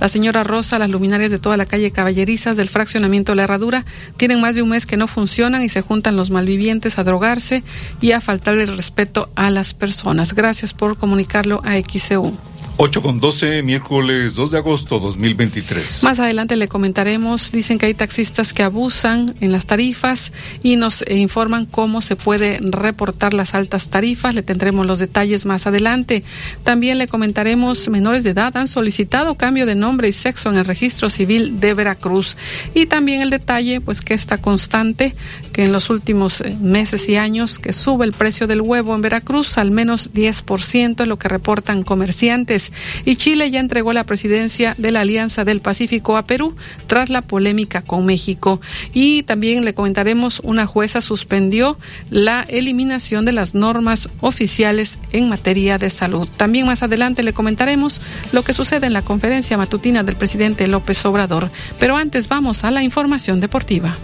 La 0.00 0.08
señora 0.08 0.44
Rosa, 0.44 0.78
las 0.78 0.90
luminarias 0.90 1.30
de 1.30 1.38
toda 1.38 1.56
la 1.56 1.66
calle 1.66 1.90
Caballerizas 1.90 2.56
del 2.56 2.68
fraccionamiento 2.68 3.34
La 3.34 3.44
Herradura 3.44 3.84
tienen 4.16 4.40
más 4.40 4.54
de 4.54 4.62
un 4.62 4.68
mes 4.68 4.86
que 4.86 4.96
no 4.96 5.06
funcionan 5.06 5.62
y 5.62 5.68
se 5.68 5.80
juntan 5.80 6.16
los 6.16 6.30
malvivientes 6.30 6.98
a 6.98 7.04
drogarse 7.04 7.62
y 8.00 8.12
a 8.12 8.20
faltarle 8.20 8.64
el 8.64 8.76
respeto 8.76 9.30
a 9.34 9.50
las 9.50 9.74
personas. 9.74 10.34
Gracias 10.34 10.74
por 10.74 10.96
comunicarlo 10.96 11.62
a 11.64 11.80
XCU. 11.80 12.51
8 12.78 13.02
con 13.02 13.20
12, 13.20 13.62
miércoles 13.62 14.34
2 14.34 14.50
de 14.50 14.58
agosto 14.58 14.98
2023. 14.98 16.02
Más 16.02 16.18
adelante 16.18 16.56
le 16.56 16.68
comentaremos, 16.68 17.52
dicen 17.52 17.78
que 17.78 17.86
hay 17.86 17.94
taxistas 17.94 18.52
que 18.52 18.62
abusan 18.62 19.34
en 19.40 19.52
las 19.52 19.66
tarifas 19.66 20.32
y 20.62 20.76
nos 20.76 21.04
informan 21.08 21.66
cómo 21.66 22.00
se 22.00 22.16
puede 22.16 22.58
reportar 22.60 23.34
las 23.34 23.54
altas 23.54 23.88
tarifas. 23.88 24.34
Le 24.34 24.42
tendremos 24.42 24.86
los 24.86 24.98
detalles 24.98 25.44
más 25.44 25.66
adelante. 25.66 26.24
También 26.64 26.98
le 26.98 27.08
comentaremos, 27.08 27.88
menores 27.88 28.24
de 28.24 28.30
edad 28.30 28.56
han 28.56 28.68
solicitado 28.68 29.36
cambio 29.36 29.66
de 29.66 29.74
nombre 29.74 30.08
y 30.08 30.12
sexo 30.12 30.50
en 30.50 30.56
el 30.56 30.64
registro 30.64 31.10
civil 31.10 31.60
de 31.60 31.74
Veracruz. 31.74 32.36
Y 32.74 32.86
también 32.86 33.22
el 33.22 33.30
detalle, 33.30 33.80
pues 33.80 34.00
que 34.00 34.14
está 34.14 34.38
constante, 34.38 35.14
que 35.52 35.64
en 35.64 35.72
los 35.72 35.90
últimos 35.90 36.40
eh, 36.40 36.56
meses 36.60 37.08
y 37.08 37.16
años 37.16 37.58
que 37.58 37.72
sube 37.72 38.04
el 38.04 38.12
precio 38.12 38.46
del 38.46 38.60
huevo 38.60 38.94
en 38.94 39.02
Veracruz 39.02 39.58
al 39.58 39.70
menos 39.70 40.12
10%, 40.12 41.04
lo 41.04 41.18
que 41.18 41.28
reportan 41.28 41.82
comerciantes. 41.82 42.61
Y 43.04 43.16
Chile 43.16 43.50
ya 43.50 43.60
entregó 43.60 43.92
la 43.92 44.04
presidencia 44.04 44.74
de 44.78 44.90
la 44.90 45.00
Alianza 45.00 45.44
del 45.44 45.60
Pacífico 45.60 46.16
a 46.16 46.26
Perú 46.26 46.54
tras 46.86 47.08
la 47.10 47.22
polémica 47.22 47.82
con 47.82 48.06
México. 48.06 48.60
Y 48.92 49.22
también 49.24 49.64
le 49.64 49.74
comentaremos, 49.74 50.40
una 50.44 50.66
jueza 50.66 51.00
suspendió 51.00 51.78
la 52.10 52.42
eliminación 52.48 53.24
de 53.24 53.32
las 53.32 53.54
normas 53.54 54.08
oficiales 54.20 54.98
en 55.12 55.28
materia 55.28 55.78
de 55.78 55.90
salud. 55.90 56.28
También 56.36 56.66
más 56.66 56.82
adelante 56.82 57.22
le 57.22 57.32
comentaremos 57.32 58.00
lo 58.32 58.42
que 58.42 58.52
sucede 58.52 58.86
en 58.86 58.92
la 58.92 59.02
conferencia 59.02 59.56
matutina 59.56 60.02
del 60.02 60.16
presidente 60.16 60.68
López 60.68 61.04
Obrador. 61.04 61.50
Pero 61.78 61.96
antes 61.96 62.28
vamos 62.28 62.64
a 62.64 62.70
la 62.70 62.82
información 62.82 63.40
deportiva. 63.40 63.96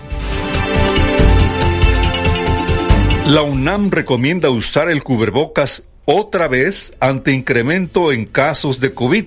La 3.27 3.43
UNAM 3.43 3.91
recomienda 3.91 4.49
usar 4.49 4.89
el 4.89 5.03
cubrebocas 5.03 5.85
otra 6.11 6.49
vez 6.49 6.91
ante 7.01 7.33
incremento 7.33 8.13
en 8.13 8.25
casos 8.25 8.81
de 8.81 8.95
COVID. 8.95 9.27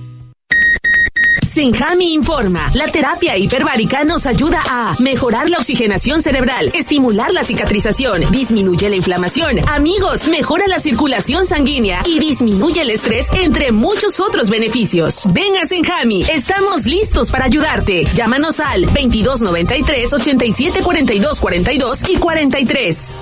Senjami 1.53 2.13
informa. 2.13 2.71
La 2.73 2.87
terapia 2.87 3.37
hiperbárica 3.37 4.05
nos 4.05 4.25
ayuda 4.25 4.61
a 4.69 4.95
mejorar 4.99 5.49
la 5.49 5.57
oxigenación 5.57 6.21
cerebral, 6.21 6.71
estimular 6.73 7.29
la 7.33 7.43
cicatrización, 7.43 8.23
disminuye 8.31 8.89
la 8.89 8.95
inflamación. 8.95 9.59
Amigos, 9.67 10.29
mejora 10.29 10.65
la 10.67 10.79
circulación 10.79 11.45
sanguínea 11.45 12.03
y 12.05 12.19
disminuye 12.19 12.83
el 12.83 12.91
estrés, 12.91 13.27
entre 13.33 13.73
muchos 13.73 14.21
otros 14.21 14.49
beneficios. 14.49 15.23
Ven 15.33 15.57
a 15.57 15.65
Senjami. 15.65 16.23
Estamos 16.23 16.85
listos 16.85 17.29
para 17.29 17.45
ayudarte. 17.45 18.05
Llámanos 18.15 18.61
al 18.61 18.85
2293 18.85 20.13
87 20.13 20.81
42 20.81 21.39
42 21.41 22.09
y 22.09 22.15
43. 22.15 23.17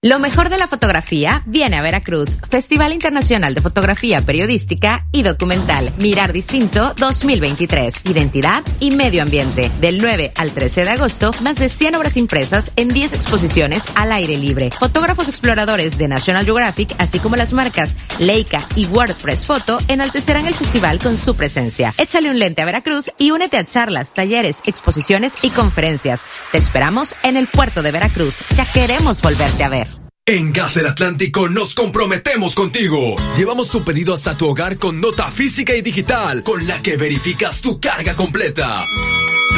Lo 0.00 0.20
mejor 0.20 0.48
de 0.48 0.58
la 0.58 0.68
fotografía 0.68 1.42
viene 1.44 1.76
a 1.76 1.82
Veracruz, 1.82 2.38
Festival 2.48 2.92
Internacional 2.92 3.52
de 3.52 3.60
Fotografía 3.60 4.20
Periodística 4.20 5.08
y 5.10 5.24
Documental 5.24 5.92
Mirar 5.98 6.32
Distinto 6.32 6.94
2023, 6.96 8.06
Identidad 8.06 8.62
y 8.78 8.92
Medio 8.92 9.22
Ambiente. 9.22 9.72
Del 9.80 9.98
9 9.98 10.34
al 10.36 10.52
13 10.52 10.84
de 10.84 10.90
agosto, 10.90 11.32
más 11.42 11.56
de 11.56 11.68
100 11.68 11.96
obras 11.96 12.16
impresas 12.16 12.70
en 12.76 12.90
10 12.90 13.14
exposiciones 13.14 13.82
al 13.96 14.12
aire 14.12 14.36
libre. 14.36 14.70
Fotógrafos 14.70 15.28
exploradores 15.28 15.98
de 15.98 16.06
National 16.06 16.44
Geographic, 16.44 16.94
así 16.98 17.18
como 17.18 17.34
las 17.34 17.52
marcas 17.52 17.96
Leica 18.20 18.60
y 18.76 18.86
WordPress 18.86 19.46
Photo, 19.46 19.80
enaltecerán 19.88 20.46
el 20.46 20.54
festival 20.54 21.00
con 21.00 21.16
su 21.16 21.34
presencia. 21.34 21.92
Échale 21.98 22.30
un 22.30 22.38
lente 22.38 22.62
a 22.62 22.66
Veracruz 22.66 23.10
y 23.18 23.32
únete 23.32 23.56
a 23.56 23.64
charlas, 23.64 24.14
talleres, 24.14 24.62
exposiciones 24.64 25.34
y 25.42 25.50
conferencias. 25.50 26.24
Te 26.52 26.58
esperamos 26.58 27.16
en 27.24 27.36
el 27.36 27.48
puerto 27.48 27.82
de 27.82 27.90
Veracruz. 27.90 28.44
Ya 28.54 28.64
queremos 28.64 29.22
volverte 29.22 29.64
a 29.64 29.68
ver. 29.68 29.87
En 30.30 30.52
Gas 30.52 30.74
del 30.74 30.86
Atlántico 30.86 31.48
nos 31.48 31.74
comprometemos 31.74 32.54
contigo. 32.54 33.16
Llevamos 33.34 33.70
tu 33.70 33.82
pedido 33.82 34.12
hasta 34.12 34.36
tu 34.36 34.46
hogar 34.46 34.76
con 34.76 35.00
nota 35.00 35.30
física 35.30 35.74
y 35.74 35.80
digital, 35.80 36.42
con 36.42 36.66
la 36.66 36.82
que 36.82 36.98
verificas 36.98 37.62
tu 37.62 37.80
carga 37.80 38.14
completa. 38.14 38.84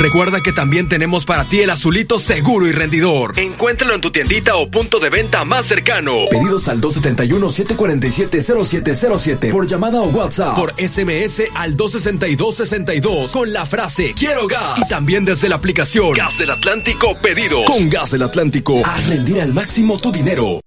Recuerda 0.00 0.40
que 0.40 0.52
también 0.52 0.88
tenemos 0.88 1.26
para 1.26 1.46
ti 1.46 1.60
el 1.60 1.68
azulito 1.68 2.18
seguro 2.18 2.66
y 2.66 2.72
rendidor. 2.72 3.38
Encuéntralo 3.38 3.94
en 3.94 4.00
tu 4.00 4.10
tiendita 4.10 4.56
o 4.56 4.70
punto 4.70 4.98
de 4.98 5.10
venta 5.10 5.44
más 5.44 5.66
cercano. 5.66 6.24
Pedidos 6.30 6.68
al 6.68 6.80
271-747-0707 6.80 9.50
por 9.50 9.66
llamada 9.66 10.00
o 10.00 10.08
WhatsApp. 10.08 10.56
Por 10.56 10.72
SMS 10.78 11.42
al 11.54 11.76
262-62 11.76 13.30
con 13.30 13.52
la 13.52 13.66
frase 13.66 14.14
Quiero 14.14 14.46
gas. 14.46 14.78
Y 14.78 14.88
también 14.88 15.26
desde 15.26 15.50
la 15.50 15.56
aplicación 15.56 16.12
Gas 16.12 16.38
del 16.38 16.48
Atlántico 16.50 17.14
Pedido. 17.20 17.66
Con 17.66 17.90
Gas 17.90 18.12
del 18.12 18.22
Atlántico, 18.22 18.80
haz 18.82 19.06
rendir 19.06 19.42
al 19.42 19.52
máximo 19.52 19.98
tu 19.98 20.10
dinero. 20.10 20.59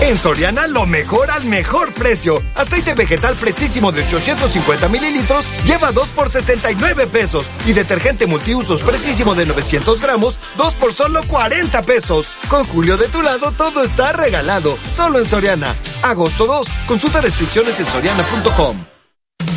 En 0.00 0.16
Soriana 0.16 0.66
lo 0.66 0.86
mejor 0.86 1.30
al 1.30 1.44
mejor 1.44 1.92
precio. 1.92 2.38
Aceite 2.54 2.94
vegetal 2.94 3.36
precisísimo 3.36 3.92
de 3.92 4.02
850 4.02 4.88
mililitros 4.88 5.46
lleva 5.64 5.92
2 5.92 6.08
por 6.10 6.28
69 6.28 7.06
pesos. 7.08 7.46
Y 7.66 7.72
detergente 7.72 8.26
multiusos 8.26 8.80
precisísimo 8.80 9.34
de 9.34 9.46
900 9.46 10.00
gramos, 10.00 10.38
2 10.56 10.74
por 10.74 10.94
solo 10.94 11.22
40 11.26 11.82
pesos. 11.82 12.28
Con 12.48 12.64
Julio 12.66 12.96
de 12.96 13.08
tu 13.08 13.22
lado 13.22 13.52
todo 13.52 13.82
está 13.82 14.12
regalado. 14.12 14.78
Solo 14.90 15.18
en 15.18 15.26
Soriana. 15.26 15.74
Agosto 16.02 16.46
2. 16.46 16.66
Consulta 16.86 17.20
restricciones 17.20 17.78
en 17.80 17.86
soriana.com. 17.86 18.97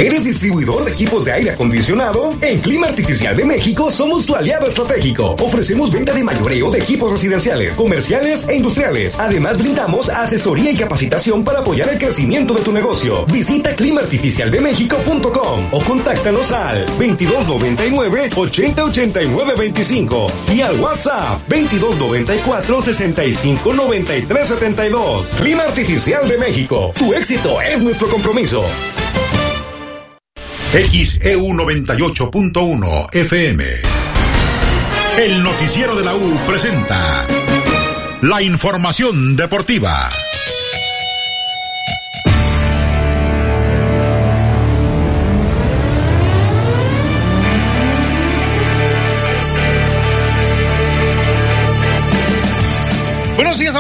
¿Eres 0.01 0.23
distribuidor 0.23 0.83
de 0.83 0.93
equipos 0.93 1.23
de 1.25 1.31
aire 1.31 1.51
acondicionado? 1.51 2.33
En 2.41 2.59
Clima 2.59 2.87
Artificial 2.87 3.37
de 3.37 3.45
México 3.45 3.91
somos 3.91 4.25
tu 4.25 4.35
aliado 4.35 4.65
estratégico. 4.65 5.35
Ofrecemos 5.39 5.91
venta 5.91 6.11
de 6.11 6.23
mayoreo 6.23 6.71
de 6.71 6.79
equipos 6.79 7.11
residenciales, 7.11 7.75
comerciales 7.75 8.47
e 8.47 8.55
industriales. 8.55 9.13
Además, 9.19 9.59
brindamos 9.59 10.09
asesoría 10.09 10.71
y 10.71 10.75
capacitación 10.75 11.43
para 11.43 11.59
apoyar 11.59 11.87
el 11.89 11.99
crecimiento 11.99 12.55
de 12.55 12.61
tu 12.61 12.71
negocio. 12.71 13.27
Visita 13.27 13.75
climaartificialdemexico.com 13.75 15.67
o 15.71 15.83
contáctanos 15.83 16.51
al 16.51 16.87
2299 16.87 18.31
8089 18.35 19.53
25 19.55 20.27
y 20.51 20.61
al 20.61 20.79
WhatsApp 20.79 21.41
2294 21.47 22.81
65 22.81 23.71
93 23.71 24.47
72. 24.47 25.27
Clima 25.39 25.61
Artificial 25.61 26.27
de 26.27 26.39
México. 26.39 26.91
Tu 26.97 27.13
éxito 27.13 27.61
es 27.61 27.83
nuestro 27.83 28.07
compromiso. 28.07 28.63
XEU 30.71 31.47
98.1 31.47 33.09
FM. 33.11 33.63
El 35.19 35.43
noticiero 35.43 35.97
de 35.97 36.05
la 36.05 36.15
U 36.15 36.37
presenta 36.47 37.27
la 38.21 38.41
información 38.41 39.35
deportiva. 39.35 40.09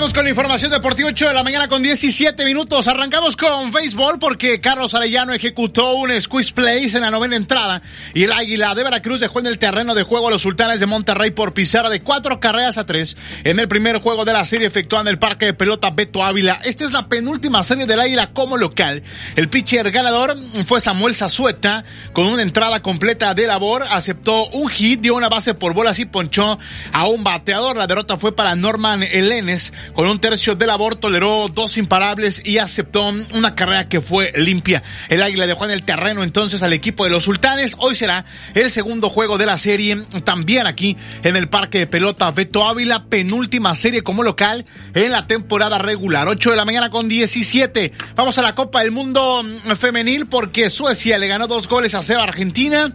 Con 0.01 0.23
la 0.23 0.31
información 0.31 0.71
deportiva 0.71 1.09
8 1.09 1.27
de 1.27 1.33
la 1.35 1.43
mañana 1.43 1.67
con 1.67 1.83
17 1.83 2.43
minutos. 2.43 2.87
Arrancamos 2.87 3.37
con 3.37 3.71
béisbol 3.71 4.17
porque 4.17 4.59
Carlos 4.59 4.95
Arellano 4.95 5.31
ejecutó 5.31 5.93
un 5.93 6.19
squeeze 6.19 6.53
place 6.53 6.97
en 6.97 7.01
la 7.01 7.11
novena 7.11 7.35
entrada 7.35 7.83
y 8.15 8.23
el 8.23 8.33
Águila 8.33 8.73
de 8.73 8.83
Veracruz 8.83 9.19
dejó 9.19 9.39
en 9.39 9.45
el 9.45 9.59
terreno 9.59 9.93
de 9.93 10.01
juego 10.01 10.27
a 10.27 10.31
los 10.31 10.41
Sultanes 10.41 10.79
de 10.79 10.87
Monterrey 10.87 11.29
por 11.29 11.53
pizarra 11.53 11.87
de 11.89 12.01
cuatro 12.01 12.39
carreras 12.39 12.79
a 12.79 12.85
tres 12.87 13.15
en 13.43 13.59
el 13.59 13.67
primer 13.67 13.99
juego 13.99 14.25
de 14.25 14.33
la 14.33 14.43
serie 14.43 14.65
efectuada 14.65 15.03
en 15.03 15.07
el 15.09 15.19
parque 15.19 15.45
de 15.45 15.53
pelota 15.53 15.91
Beto 15.91 16.23
Ávila. 16.23 16.59
Esta 16.63 16.83
es 16.83 16.91
la 16.91 17.07
penúltima 17.07 17.61
serie 17.63 17.85
del 17.85 17.99
Águila 17.99 18.31
como 18.33 18.57
local. 18.57 19.03
El 19.35 19.49
pitcher 19.49 19.91
ganador 19.91 20.35
fue 20.65 20.81
Samuel 20.81 21.13
Zazueta 21.13 21.85
con 22.11 22.25
una 22.25 22.41
entrada 22.41 22.81
completa 22.81 23.35
de 23.35 23.45
labor, 23.45 23.85
aceptó 23.87 24.47
un 24.47 24.67
hit, 24.67 24.99
dio 25.01 25.15
una 25.15 25.29
base 25.29 25.53
por 25.53 25.75
bolas 25.75 25.99
y 25.99 26.05
ponchó 26.05 26.57
a 26.91 27.07
un 27.07 27.23
bateador. 27.23 27.77
La 27.77 27.85
derrota 27.85 28.17
fue 28.17 28.35
para 28.35 28.55
Norman 28.55 29.03
Elenes 29.03 29.71
con 29.93 30.07
un 30.07 30.19
tercio 30.19 30.55
de 30.55 30.67
labor, 30.67 30.95
toleró 30.95 31.47
dos 31.47 31.77
imparables 31.77 32.41
y 32.45 32.57
aceptó 32.57 33.11
una 33.33 33.55
carrera 33.55 33.89
que 33.89 34.01
fue 34.01 34.31
limpia. 34.35 34.83
El 35.09 35.21
Águila 35.21 35.47
dejó 35.47 35.65
en 35.65 35.71
el 35.71 35.83
terreno 35.83 36.23
entonces 36.23 36.63
al 36.63 36.73
equipo 36.73 37.03
de 37.03 37.09
los 37.09 37.23
Sultanes. 37.23 37.75
Hoy 37.79 37.95
será 37.95 38.25
el 38.53 38.69
segundo 38.71 39.09
juego 39.09 39.37
de 39.37 39.45
la 39.45 39.57
serie, 39.57 39.97
también 40.23 40.67
aquí 40.67 40.97
en 41.23 41.35
el 41.35 41.49
Parque 41.49 41.79
de 41.79 41.87
Pelota 41.87 42.31
Beto 42.31 42.65
Ávila, 42.65 43.05
penúltima 43.05 43.75
serie 43.75 44.03
como 44.03 44.23
local 44.23 44.65
en 44.93 45.11
la 45.11 45.27
temporada 45.27 45.77
regular. 45.77 46.27
8 46.27 46.51
de 46.51 46.55
la 46.55 46.65
mañana 46.65 46.89
con 46.89 47.09
17. 47.09 47.91
Vamos 48.15 48.37
a 48.37 48.41
la 48.41 48.55
Copa 48.55 48.81
del 48.81 48.91
Mundo 48.91 49.43
Femenil 49.77 50.27
porque 50.27 50.69
Suecia 50.69 51.17
le 51.17 51.27
ganó 51.27 51.47
dos 51.47 51.67
goles 51.67 51.95
a 51.95 52.01
cero 52.01 52.21
Argentina. 52.21 52.93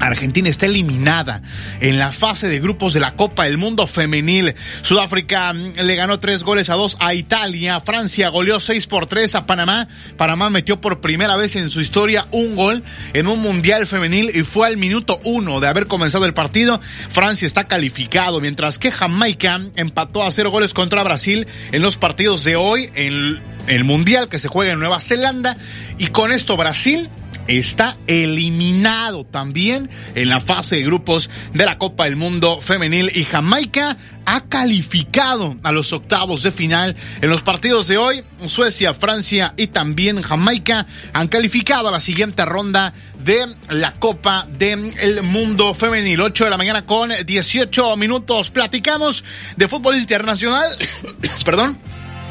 Argentina 0.00 0.48
está 0.48 0.66
eliminada 0.66 1.42
en 1.80 1.98
la 1.98 2.12
fase 2.12 2.48
de 2.48 2.60
grupos 2.60 2.92
de 2.92 3.00
la 3.00 3.14
Copa 3.14 3.44
del 3.44 3.58
Mundo 3.58 3.86
Femenil. 3.86 4.54
Sudáfrica 4.82 5.52
mm, 5.52 5.80
le 5.82 5.94
ganó 5.96 6.18
tres 6.18 6.42
goles 6.42 6.70
a 6.70 6.74
dos 6.74 6.96
a 7.00 7.14
Italia. 7.14 7.80
Francia 7.80 8.28
goleó 8.28 8.60
seis 8.60 8.86
por 8.86 9.06
tres 9.06 9.34
a 9.34 9.46
Panamá. 9.46 9.88
Panamá 10.16 10.50
metió 10.50 10.80
por 10.80 11.00
primera 11.00 11.36
vez 11.36 11.56
en 11.56 11.70
su 11.70 11.80
historia 11.80 12.26
un 12.30 12.56
gol 12.56 12.82
en 13.12 13.26
un 13.26 13.40
Mundial 13.40 13.86
Femenil 13.86 14.30
y 14.34 14.42
fue 14.42 14.66
al 14.66 14.76
minuto 14.76 15.20
uno 15.24 15.60
de 15.60 15.68
haber 15.68 15.86
comenzado 15.86 16.26
el 16.26 16.34
partido. 16.34 16.80
Francia 17.10 17.46
está 17.46 17.64
calificado, 17.64 18.40
mientras 18.40 18.78
que 18.78 18.92
Jamaica 18.92 19.60
empató 19.76 20.22
a 20.22 20.32
cero 20.32 20.50
goles 20.50 20.74
contra 20.74 21.02
Brasil 21.02 21.46
en 21.72 21.82
los 21.82 21.96
partidos 21.96 22.44
de 22.44 22.56
hoy 22.56 22.90
en 22.94 23.40
el 23.66 23.84
Mundial 23.84 24.28
que 24.28 24.38
se 24.38 24.48
juega 24.48 24.72
en 24.72 24.78
Nueva 24.78 25.00
Zelanda. 25.00 25.56
Y 25.98 26.08
con 26.08 26.32
esto 26.32 26.56
Brasil 26.56 27.08
está 27.48 27.96
eliminado 28.06 29.24
también 29.24 29.90
en 30.14 30.28
la 30.28 30.40
fase 30.40 30.76
de 30.76 30.82
grupos 30.82 31.30
de 31.52 31.64
la 31.64 31.78
Copa 31.78 32.04
del 32.04 32.16
Mundo 32.16 32.60
Femenil 32.60 33.10
y 33.14 33.24
Jamaica 33.24 33.96
ha 34.26 34.46
calificado 34.46 35.56
a 35.62 35.72
los 35.72 35.92
octavos 35.92 36.42
de 36.42 36.50
final 36.50 36.96
en 37.20 37.30
los 37.30 37.42
partidos 37.42 37.88
de 37.88 37.98
hoy. 37.98 38.22
Suecia, 38.46 38.94
Francia 38.94 39.54
y 39.56 39.66
también 39.68 40.22
Jamaica 40.22 40.86
han 41.12 41.28
calificado 41.28 41.88
a 41.88 41.92
la 41.92 42.00
siguiente 42.00 42.44
ronda 42.44 42.94
de 43.22 43.46
la 43.68 43.92
Copa 43.92 44.46
del 44.58 45.22
Mundo 45.22 45.74
Femenil. 45.74 46.20
8 46.20 46.44
de 46.44 46.50
la 46.50 46.56
mañana 46.56 46.86
con 46.86 47.10
18 47.24 47.96
minutos. 47.96 48.50
Platicamos 48.50 49.24
de 49.56 49.68
fútbol 49.68 49.96
internacional. 49.96 50.76
Perdón. 51.44 51.78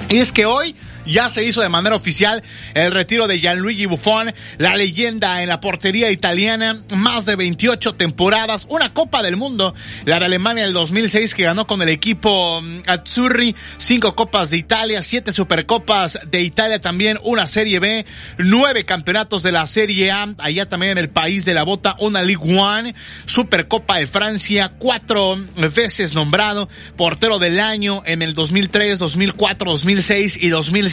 Y 0.09 0.17
es 0.17 0.31
que 0.31 0.45
hoy 0.45 0.75
ya 1.05 1.29
se 1.29 1.43
hizo 1.43 1.61
de 1.61 1.69
manera 1.69 1.95
oficial 1.95 2.43
el 2.73 2.91
retiro 2.91 3.27
de 3.27 3.39
Gianluigi 3.39 3.85
Buffon, 3.85 4.33
la 4.57 4.75
leyenda 4.75 5.41
en 5.41 5.49
la 5.49 5.59
portería 5.59 6.11
italiana, 6.11 6.81
más 6.95 7.25
de 7.25 7.35
28 7.35 7.95
temporadas, 7.95 8.67
una 8.69 8.93
Copa 8.93 9.21
del 9.21 9.35
Mundo, 9.35 9.73
la 10.05 10.19
de 10.19 10.25
Alemania 10.25 10.63
del 10.63 10.73
2006 10.73 11.33
que 11.33 11.43
ganó 11.43 11.67
con 11.67 11.81
el 11.81 11.89
equipo 11.89 12.61
mm, 12.61 12.81
Azzurri, 12.87 13.55
cinco 13.77 14.15
Copas 14.15 14.51
de 14.51 14.57
Italia, 14.57 15.01
siete 15.01 15.31
Supercopas 15.31 16.19
de 16.29 16.41
Italia 16.41 16.79
también, 16.79 17.17
una 17.23 17.47
Serie 17.47 17.79
B, 17.79 18.05
nueve 18.37 18.85
campeonatos 18.85 19.43
de 19.43 19.51
la 19.51 19.67
Serie 19.67 20.11
A, 20.11 20.33
allá 20.37 20.67
también 20.69 20.93
en 20.93 20.97
el 20.99 21.09
país 21.09 21.45
de 21.45 21.53
la 21.53 21.63
bota, 21.63 21.95
una 21.99 22.21
Ligue 22.21 22.59
One, 22.59 22.95
Supercopa 23.25 23.97
de 23.97 24.07
Francia, 24.07 24.73
cuatro 24.77 25.37
veces 25.73 26.13
nombrado 26.13 26.69
portero 26.95 27.39
del 27.39 27.59
año 27.59 28.03
en 28.05 28.21
el 28.21 28.33
2003, 28.33 28.99
2004, 28.99 29.71
2006 29.71 30.37
y 30.41 30.49
2007 30.49 30.92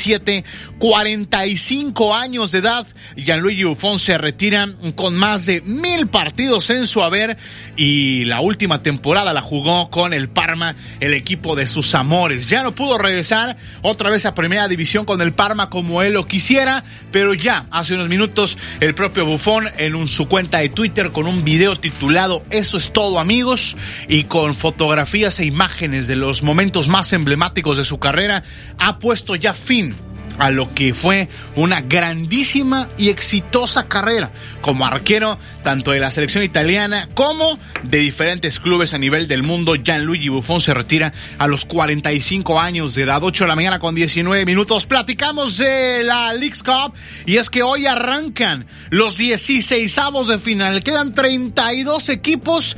45 0.78 2.14
años 2.14 2.52
de 2.52 2.58
edad. 2.58 2.86
Gianluigi 3.16 3.64
Buffon 3.64 3.98
se 3.98 4.18
retira 4.18 4.68
con 4.94 5.14
más 5.14 5.46
de 5.46 5.60
mil 5.62 6.06
partidos 6.08 6.70
en 6.70 6.86
su 6.86 7.02
haber 7.02 7.36
y 7.80 8.26
la 8.26 8.42
última 8.42 8.82
temporada 8.82 9.32
la 9.32 9.40
jugó 9.40 9.88
con 9.88 10.12
el 10.12 10.28
Parma, 10.28 10.76
el 11.00 11.14
equipo 11.14 11.56
de 11.56 11.66
sus 11.66 11.94
amores. 11.94 12.50
Ya 12.50 12.62
no 12.62 12.74
pudo 12.74 12.98
regresar 12.98 13.56
otra 13.80 14.10
vez 14.10 14.26
a 14.26 14.34
Primera 14.34 14.68
División 14.68 15.06
con 15.06 15.22
el 15.22 15.32
Parma 15.32 15.70
como 15.70 16.02
él 16.02 16.12
lo 16.12 16.26
quisiera, 16.26 16.84
pero 17.10 17.32
ya 17.32 17.64
hace 17.70 17.94
unos 17.94 18.10
minutos 18.10 18.58
el 18.80 18.94
propio 18.94 19.24
Buffon 19.24 19.66
en 19.78 20.08
su 20.08 20.28
cuenta 20.28 20.58
de 20.58 20.68
Twitter 20.68 21.10
con 21.10 21.26
un 21.26 21.42
video 21.42 21.74
titulado 21.74 22.44
Eso 22.50 22.76
es 22.76 22.92
todo 22.92 23.18
amigos 23.18 23.78
y 24.08 24.24
con 24.24 24.54
fotografías 24.54 25.40
e 25.40 25.46
imágenes 25.46 26.06
de 26.06 26.16
los 26.16 26.42
momentos 26.42 26.86
más 26.86 27.14
emblemáticos 27.14 27.78
de 27.78 27.86
su 27.86 27.98
carrera 27.98 28.44
ha 28.76 28.98
puesto 28.98 29.36
ya 29.36 29.54
fin 29.54 29.96
a 30.40 30.50
lo 30.50 30.72
que 30.74 30.94
fue 30.94 31.28
una 31.54 31.82
grandísima 31.82 32.88
y 32.96 33.10
exitosa 33.10 33.88
carrera 33.88 34.32
como 34.62 34.86
arquero 34.86 35.38
tanto 35.62 35.92
de 35.92 36.00
la 36.00 36.10
selección 36.10 36.44
italiana 36.44 37.08
como 37.14 37.58
de 37.82 37.98
diferentes 37.98 38.60
clubes 38.60 38.94
a 38.94 38.98
nivel 38.98 39.28
del 39.28 39.42
mundo. 39.42 39.74
Gianluigi 39.74 40.28
Buffon 40.28 40.60
se 40.60 40.74
retira 40.74 41.12
a 41.38 41.46
los 41.46 41.64
45 41.64 42.60
años 42.60 42.94
de 42.94 43.02
edad, 43.02 43.22
8 43.22 43.44
de 43.44 43.48
la 43.48 43.56
mañana 43.56 43.78
con 43.78 43.94
19 43.94 44.44
minutos. 44.44 44.86
Platicamos 44.86 45.58
de 45.58 46.02
la 46.04 46.32
League's 46.32 46.62
Cup 46.62 46.94
y 47.26 47.36
es 47.36 47.50
que 47.50 47.62
hoy 47.62 47.86
arrancan 47.86 48.66
los 48.90 49.16
16 49.16 49.98
avos 49.98 50.28
de 50.28 50.38
final. 50.38 50.82
Quedan 50.82 51.14
32 51.14 52.08
equipos 52.08 52.76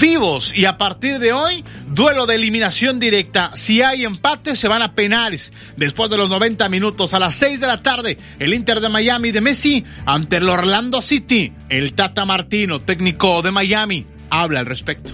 vivos 0.00 0.54
y 0.54 0.64
a 0.64 0.78
partir 0.78 1.18
de 1.18 1.32
hoy, 1.32 1.64
duelo 1.88 2.26
de 2.26 2.34
eliminación 2.34 2.98
directa. 2.98 3.52
Si 3.54 3.82
hay 3.82 4.04
empate, 4.04 4.56
se 4.56 4.68
van 4.68 4.82
a 4.82 4.94
penales. 4.94 5.52
Después 5.76 6.10
de 6.10 6.16
los 6.16 6.28
90 6.28 6.68
minutos 6.68 7.14
a 7.14 7.18
las 7.18 7.34
6 7.36 7.60
de 7.60 7.66
la 7.66 7.82
tarde, 7.82 8.18
el 8.38 8.54
Inter 8.54 8.80
de 8.80 8.88
Miami 8.88 9.32
de 9.32 9.40
Messi 9.40 9.84
ante 10.06 10.36
el 10.38 10.48
Orlando 10.48 11.02
City. 11.02 11.52
El 11.68 11.94
Tata 11.94 12.23
Martino, 12.24 12.80
técnico 12.80 13.42
de 13.42 13.50
Miami, 13.50 14.06
habla 14.30 14.60
al 14.60 14.66
respecto. 14.66 15.10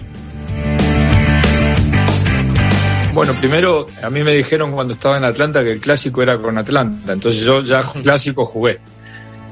Bueno, 3.13 3.33
primero 3.33 3.87
a 4.01 4.09
mí 4.09 4.23
me 4.23 4.33
dijeron 4.33 4.71
cuando 4.71 4.93
estaba 4.93 5.17
en 5.17 5.25
Atlanta 5.25 5.63
que 5.63 5.71
el 5.71 5.81
clásico 5.81 6.23
era 6.23 6.37
con 6.37 6.57
Atlanta, 6.57 7.11
entonces 7.11 7.43
yo 7.43 7.61
ya 7.61 7.81
clásico 7.81 8.45
jugué. 8.45 8.79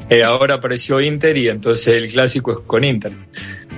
Eh, 0.10 0.24
ahora 0.24 0.56
apareció 0.56 1.00
Inter 1.00 1.38
y 1.38 1.50
entonces 1.50 1.96
el 1.96 2.12
clásico 2.12 2.52
es 2.52 2.60
con 2.66 2.84
Inter. 2.84 3.12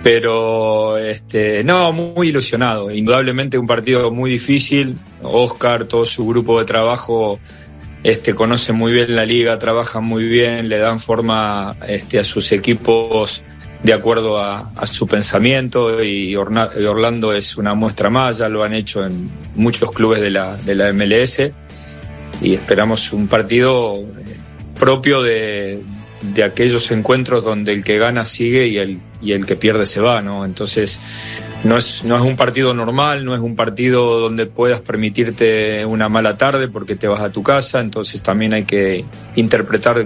Pero 0.01 0.97
este, 0.97 1.63
no, 1.63 1.91
muy 1.91 2.29
ilusionado. 2.29 2.89
Indudablemente 2.89 3.57
un 3.57 3.67
partido 3.67 4.11
muy 4.11 4.31
difícil. 4.31 4.97
Oscar, 5.21 5.85
todo 5.85 6.05
su 6.05 6.25
grupo 6.25 6.59
de 6.59 6.65
trabajo 6.65 7.37
este, 8.03 8.33
conocen 8.33 8.77
muy 8.77 8.93
bien 8.93 9.15
la 9.15 9.25
liga, 9.25 9.59
trabajan 9.59 10.05
muy 10.05 10.23
bien, 10.23 10.69
le 10.69 10.77
dan 10.77 10.99
forma 10.99 11.75
este, 11.87 12.17
a 12.17 12.23
sus 12.23 12.51
equipos 12.53 13.43
de 13.83 13.93
acuerdo 13.93 14.39
a, 14.39 14.71
su 14.85 15.07
pensamiento 15.07 16.03
y, 16.03 16.35
Orlando 16.35 17.33
es 17.33 17.57
una 17.57 17.73
muestra 17.73 18.09
más, 18.09 18.37
ya 18.37 18.49
lo 18.49 18.63
han 18.63 18.73
hecho 18.73 19.05
en 19.05 19.29
muchos 19.55 19.91
clubes 19.91 20.21
de 20.21 20.29
la, 20.29 20.55
de 20.57 20.75
la 20.75 20.93
MLS 20.93 21.41
y 22.41 22.53
esperamos 22.53 23.11
un 23.11 23.27
partido 23.27 24.03
propio 24.79 25.21
de, 25.21 25.83
aquellos 26.43 26.91
encuentros 26.91 27.43
donde 27.43 27.73
el 27.73 27.83
que 27.83 27.97
gana 27.97 28.25
sigue 28.25 28.67
y 28.67 28.77
el, 28.77 28.99
y 29.21 29.31
el 29.31 29.47
que 29.47 29.55
pierde 29.55 29.87
se 29.87 29.99
va, 29.99 30.21
¿no? 30.21 30.45
Entonces, 30.45 30.99
no 31.63 31.77
es, 31.77 32.03
no 32.03 32.15
es 32.15 32.21
un 32.21 32.35
partido 32.35 32.75
normal, 32.75 33.25
no 33.25 33.33
es 33.33 33.41
un 33.41 33.55
partido 33.55 34.19
donde 34.19 34.45
puedas 34.45 34.79
permitirte 34.81 35.83
una 35.85 36.09
mala 36.09 36.37
tarde 36.37 36.67
porque 36.67 36.95
te 36.95 37.07
vas 37.07 37.21
a 37.21 37.31
tu 37.31 37.41
casa, 37.41 37.79
entonces 37.79 38.21
también 38.21 38.53
hay 38.53 38.65
que 38.65 39.03
interpretar 39.35 40.05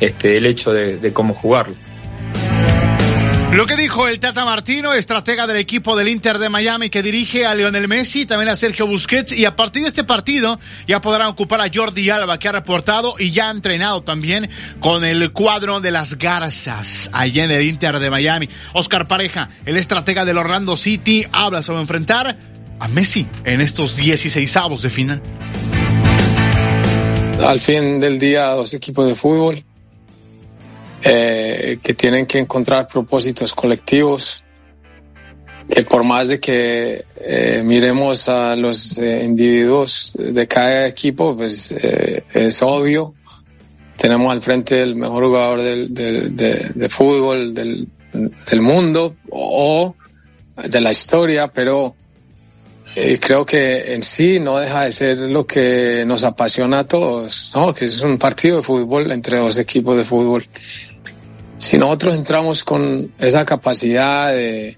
este, 0.00 0.36
el 0.36 0.44
hecho 0.44 0.74
de 0.74 1.12
cómo 1.14 1.32
jugarlo. 1.32 1.74
Lo 3.52 3.64
que 3.64 3.76
dijo 3.76 4.06
el 4.06 4.20
Tata 4.20 4.44
Martino, 4.44 4.92
estratega 4.92 5.46
del 5.46 5.56
equipo 5.56 5.96
del 5.96 6.08
Inter 6.08 6.38
de 6.38 6.48
Miami 6.50 6.90
que 6.90 7.02
dirige 7.02 7.46
a 7.46 7.54
Lionel 7.54 7.88
Messi, 7.88 8.26
también 8.26 8.48
a 8.48 8.56
Sergio 8.56 8.86
Busquets 8.86 9.32
y 9.32 9.44
a 9.44 9.56
partir 9.56 9.82
de 9.82 9.88
este 9.88 10.04
partido 10.04 10.60
ya 10.86 11.00
podrán 11.00 11.28
ocupar 11.28 11.60
a 11.60 11.70
Jordi 11.72 12.10
Alba 12.10 12.38
que 12.38 12.48
ha 12.48 12.52
reportado 12.52 13.14
y 13.18 13.30
ya 13.30 13.48
ha 13.48 13.52
entrenado 13.52 14.02
también 14.02 14.50
con 14.80 15.04
el 15.04 15.32
cuadro 15.32 15.80
de 15.80 15.90
las 15.90 16.18
Garzas 16.18 17.08
allá 17.12 17.44
en 17.44 17.50
el 17.50 17.62
Inter 17.62 17.98
de 17.98 18.10
Miami. 18.10 18.48
Oscar 18.74 19.08
Pareja, 19.08 19.48
el 19.64 19.76
estratega 19.76 20.24
del 20.24 20.38
Orlando 20.38 20.76
City, 20.76 21.24
habla 21.32 21.62
sobre 21.62 21.80
enfrentar 21.80 22.36
a 22.78 22.88
Messi 22.88 23.26
en 23.44 23.62
estos 23.62 23.96
16 23.96 24.56
avos 24.56 24.82
de 24.82 24.90
final. 24.90 25.22
Al 27.46 27.60
fin 27.60 28.00
del 28.00 28.18
día, 28.18 28.48
dos 28.48 28.74
equipos 28.74 29.06
de 29.06 29.14
fútbol 29.14 29.64
eh, 31.08 31.78
que 31.80 31.94
tienen 31.94 32.26
que 32.26 32.40
encontrar 32.40 32.88
propósitos 32.88 33.54
colectivos, 33.54 34.42
que 35.70 35.84
por 35.84 36.02
más 36.02 36.30
de 36.30 36.40
que 36.40 37.04
eh, 37.20 37.62
miremos 37.64 38.28
a 38.28 38.56
los 38.56 38.98
eh, 38.98 39.22
individuos 39.24 40.12
de 40.18 40.48
cada 40.48 40.88
equipo, 40.88 41.36
pues 41.36 41.70
es 41.70 42.60
obvio, 42.60 43.14
tenemos 43.96 44.32
al 44.32 44.42
frente 44.42 44.82
el 44.82 44.96
mejor 44.96 45.26
jugador 45.26 45.62
del, 45.62 45.94
de, 45.94 46.88
fútbol 46.88 47.54
del, 47.54 47.86
del 48.12 48.60
mundo 48.60 49.14
o 49.30 49.94
de 50.56 50.80
la 50.80 50.90
historia, 50.90 51.46
pero 51.46 51.94
creo 53.20 53.46
que 53.46 53.94
en 53.94 54.02
sí 54.02 54.40
no 54.40 54.58
deja 54.58 54.86
de 54.86 54.92
ser 54.92 55.18
lo 55.18 55.46
que 55.46 56.02
nos 56.04 56.24
apasiona 56.24 56.80
a 56.80 56.84
todos, 56.84 57.52
¿no? 57.54 57.72
que 57.72 57.84
es 57.84 58.00
un 58.00 58.18
partido 58.18 58.56
de 58.56 58.62
fútbol 58.64 59.12
entre 59.12 59.36
dos 59.36 59.56
equipos 59.58 59.96
de 59.96 60.04
fútbol 60.04 60.48
si 61.66 61.78
nosotros 61.78 62.14
entramos 62.14 62.62
con 62.62 63.12
esa 63.18 63.44
capacidad 63.44 64.32
de, 64.32 64.76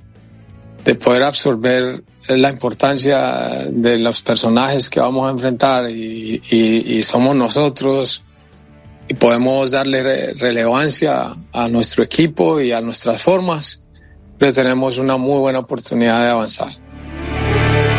poder 1.05 1.23
absorber 1.23 2.03
la 2.29 2.49
importancia 2.49 3.67
de 3.71 3.99
los 3.99 4.23
personajes 4.23 4.89
que 4.89 4.99
vamos 4.99 5.29
a 5.29 5.33
enfrentar 5.33 5.91
y, 5.91 7.03
somos 7.03 7.37
nosotros 7.37 8.23
y 9.07 9.13
podemos 9.13 9.71
darle 9.71 10.33
relevancia 10.33 11.37
a 11.53 11.69
nuestro 11.69 12.05
equipo 12.05 12.59
y 12.59 12.73
a 12.73 12.81
nuestras 12.81 13.21
formas, 13.21 13.81
le 14.39 14.51
tenemos 14.51 14.97
una 14.97 15.19
muy 15.19 15.41
buena 15.41 15.59
oportunidad 15.59 16.23
de 16.23 16.31
avanzar. 16.31 16.73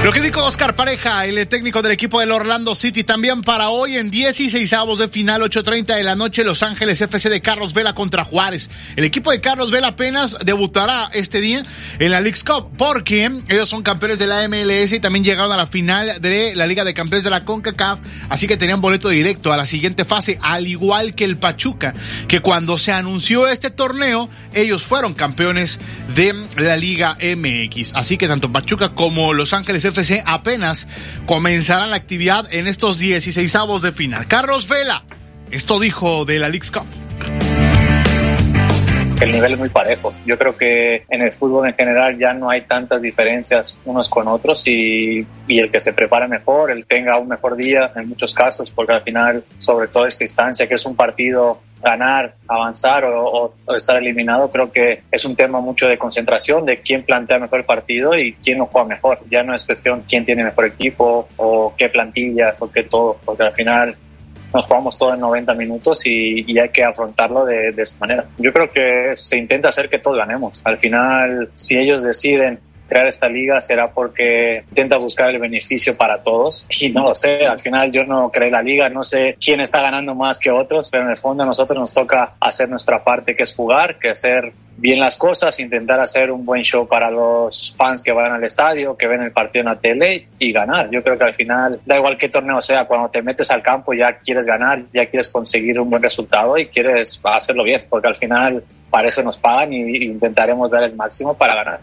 Lo 0.01 0.13
que 0.13 0.21
dijo 0.21 0.41
Oscar 0.45 0.77
Pareja, 0.77 1.25
el 1.25 1.45
técnico 1.49 1.81
del 1.81 1.91
equipo 1.91 2.21
del 2.21 2.31
Orlando 2.31 2.73
City, 2.73 3.03
también 3.03 3.41
para 3.41 3.67
hoy 3.69 3.97
en 3.97 4.09
16 4.09 4.71
avos 4.71 4.99
de 4.99 5.09
final, 5.09 5.41
8.30 5.41 5.93
de 5.93 6.03
la 6.03 6.15
noche, 6.15 6.45
Los 6.45 6.63
Ángeles 6.63 7.01
FC 7.01 7.29
de 7.29 7.41
Carlos 7.41 7.73
Vela 7.73 7.93
contra 7.93 8.23
Juárez. 8.23 8.69
El 8.95 9.03
equipo 9.03 9.29
de 9.29 9.41
Carlos 9.41 9.71
Vela 9.71 9.87
apenas 9.87 10.37
debutará 10.45 11.09
este 11.13 11.41
día 11.41 11.63
en 11.99 12.11
la 12.11 12.21
League's 12.21 12.45
Cup, 12.45 12.71
porque 12.77 13.29
ellos 13.49 13.67
son 13.67 13.83
campeones 13.83 14.19
de 14.19 14.27
la 14.27 14.47
MLS 14.47 14.93
y 14.93 15.01
también 15.01 15.25
llegaron 15.25 15.51
a 15.51 15.57
la 15.57 15.67
final 15.67 16.21
de 16.21 16.55
la 16.55 16.65
Liga 16.65 16.85
de 16.85 16.93
Campeones 16.93 17.25
de 17.25 17.31
la 17.31 17.43
CONCACAF, 17.43 17.99
así 18.29 18.47
que 18.47 18.55
tenían 18.55 18.79
boleto 18.79 19.09
directo 19.09 19.51
a 19.51 19.57
la 19.57 19.65
siguiente 19.65 20.05
fase, 20.05 20.39
al 20.41 20.65
igual 20.65 21.13
que 21.13 21.25
el 21.25 21.37
Pachuca, 21.37 21.93
que 22.29 22.39
cuando 22.39 22.77
se 22.77 22.93
anunció 22.93 23.49
este 23.49 23.69
torneo, 23.69 24.29
ellos 24.53 24.81
fueron 24.81 25.13
campeones 25.13 25.77
de 26.15 26.33
la 26.55 26.77
Liga 26.77 27.17
MX. 27.21 27.95
Así 27.95 28.17
que 28.17 28.29
tanto 28.29 28.49
Pachuca 28.49 28.89
como 28.95 29.33
Los 29.33 29.51
Ángeles 29.51 29.88
FC 29.89 30.23
apenas 30.25 30.87
comenzarán 31.25 31.91
la 31.91 31.97
actividad 31.97 32.51
en 32.51 32.67
estos 32.67 32.99
16 32.99 33.55
avos 33.55 33.81
de 33.81 33.91
final. 33.91 34.27
Carlos 34.27 34.67
Vela, 34.67 35.03
esto 35.51 35.79
dijo 35.79 36.25
de 36.25 36.39
la 36.39 36.49
League's 36.49 36.71
Cup 36.71 36.87
el 39.21 39.31
nivel 39.31 39.53
es 39.53 39.59
muy 39.59 39.69
parejo. 39.69 40.13
Yo 40.25 40.37
creo 40.37 40.55
que 40.55 41.03
en 41.09 41.21
el 41.21 41.31
fútbol 41.31 41.67
en 41.67 41.75
general 41.75 42.17
ya 42.17 42.33
no 42.33 42.49
hay 42.49 42.61
tantas 42.61 43.01
diferencias 43.01 43.77
unos 43.85 44.09
con 44.09 44.27
otros 44.27 44.65
y, 44.67 45.25
y, 45.47 45.59
el 45.59 45.71
que 45.71 45.79
se 45.79 45.93
prepare 45.93 46.27
mejor, 46.27 46.71
el 46.71 46.85
tenga 46.85 47.17
un 47.19 47.27
mejor 47.27 47.55
día 47.55 47.91
en 47.95 48.07
muchos 48.07 48.33
casos, 48.33 48.71
porque 48.71 48.93
al 48.93 49.01
final, 49.01 49.43
sobre 49.57 49.87
todo 49.87 50.05
esta 50.05 50.23
instancia 50.23 50.67
que 50.67 50.75
es 50.75 50.85
un 50.85 50.95
partido 50.95 51.61
ganar, 51.81 52.35
avanzar 52.47 53.05
o, 53.05 53.53
estar 53.75 53.97
eliminado, 53.97 54.51
creo 54.51 54.71
que 54.71 55.03
es 55.11 55.25
un 55.25 55.35
tema 55.35 55.59
mucho 55.59 55.87
de 55.87 55.97
concentración, 55.97 56.65
de 56.65 56.81
quién 56.81 57.03
plantea 57.03 57.39
mejor 57.39 57.59
el 57.59 57.65
partido 57.65 58.17
y 58.17 58.33
quién 58.33 58.57
lo 58.57 58.65
juega 58.65 58.87
mejor. 58.87 59.19
Ya 59.29 59.43
no 59.43 59.53
es 59.53 59.63
cuestión 59.63 60.03
quién 60.07 60.25
tiene 60.25 60.43
mejor 60.43 60.65
equipo 60.65 61.27
o 61.37 61.73
qué 61.77 61.89
plantillas 61.89 62.57
o 62.59 62.69
qué 62.69 62.83
todo, 62.83 63.17
porque 63.23 63.43
al 63.43 63.53
final 63.53 63.95
nos 64.53 64.65
jugamos 64.65 64.97
todo 64.97 65.13
en 65.13 65.19
90 65.19 65.53
minutos 65.53 66.05
y, 66.05 66.57
hay 66.59 66.69
que 66.69 66.83
afrontarlo 66.83 67.45
de, 67.45 67.71
de 67.71 67.81
esta 67.81 67.99
manera. 67.99 68.25
Yo 68.37 68.51
creo 68.51 68.69
que 68.69 69.11
se 69.15 69.37
intenta 69.37 69.69
hacer 69.69 69.89
que 69.89 69.99
todos 69.99 70.17
ganemos. 70.17 70.61
Al 70.65 70.77
final, 70.77 71.49
si 71.55 71.77
ellos 71.77 72.03
deciden 72.03 72.59
crear 72.89 73.07
esta 73.07 73.29
liga 73.29 73.61
será 73.61 73.91
porque 73.91 74.63
intenta 74.69 74.97
buscar 74.97 75.29
el 75.29 75.39
beneficio 75.39 75.95
para 75.95 76.21
todos. 76.21 76.67
Y 76.81 76.91
no 76.91 77.03
lo 77.03 77.13
sé, 77.13 77.45
al 77.45 77.59
final 77.59 77.91
yo 77.91 78.05
no 78.05 78.29
creé 78.29 78.49
la 78.49 78.61
liga, 78.61 78.89
no 78.89 79.03
sé 79.03 79.37
quién 79.39 79.59
está 79.59 79.81
ganando 79.81 80.15
más 80.15 80.39
que 80.39 80.49
otros, 80.49 80.89
pero 80.89 81.03
en 81.03 81.09
el 81.09 81.17
fondo 81.17 81.43
a 81.43 81.45
nosotros 81.45 81.77
nos 81.77 81.93
toca 81.93 82.33
hacer 82.39 82.69
nuestra 82.69 83.03
parte, 83.03 83.35
que 83.35 83.43
es 83.43 83.53
jugar, 83.53 83.99
que 83.99 84.09
hacer 84.09 84.53
bien 84.79 84.99
las 84.99 85.17
cosas, 85.17 85.59
intentar 85.59 85.99
hacer 85.99 86.31
un 86.31 86.45
buen 86.45 86.61
show 86.63 86.87
para 86.87 87.11
los 87.11 87.75
fans 87.77 88.01
que 88.01 88.11
van 88.11 88.31
al 88.31 88.43
estadio, 88.43 88.95
que 88.95 89.07
ven 89.07 89.21
el 89.21 89.31
partido 89.31 89.61
en 89.61 89.67
la 89.67 89.79
tele 89.79 90.27
y 90.39 90.51
ganar. 90.51 90.89
Yo 90.89 91.03
creo 91.03 91.17
que 91.17 91.25
al 91.25 91.33
final, 91.33 91.81
da 91.85 91.97
igual 91.97 92.17
qué 92.17 92.29
torneo 92.29 92.61
sea, 92.61 92.85
cuando 92.85 93.09
te 93.09 93.21
metes 93.21 93.51
al 93.51 93.61
campo 93.61 93.93
ya 93.93 94.17
quieres 94.19 94.45
ganar, 94.45 94.83
ya 94.93 95.05
quieres 95.05 95.29
conseguir 95.29 95.79
un 95.79 95.89
buen 95.89 96.01
resultado 96.01 96.57
y 96.57 96.67
quieres 96.67 97.19
hacerlo 97.23 97.63
bien, 97.63 97.85
porque 97.89 98.07
al 98.07 98.15
final 98.15 98.63
para 98.89 99.07
eso 99.07 99.21
nos 99.21 99.37
pagan 99.37 99.73
y 99.73 100.05
intentaremos 100.05 100.71
dar 100.71 100.83
el 100.83 100.95
máximo 100.95 101.33
para 101.35 101.55
ganar. 101.55 101.79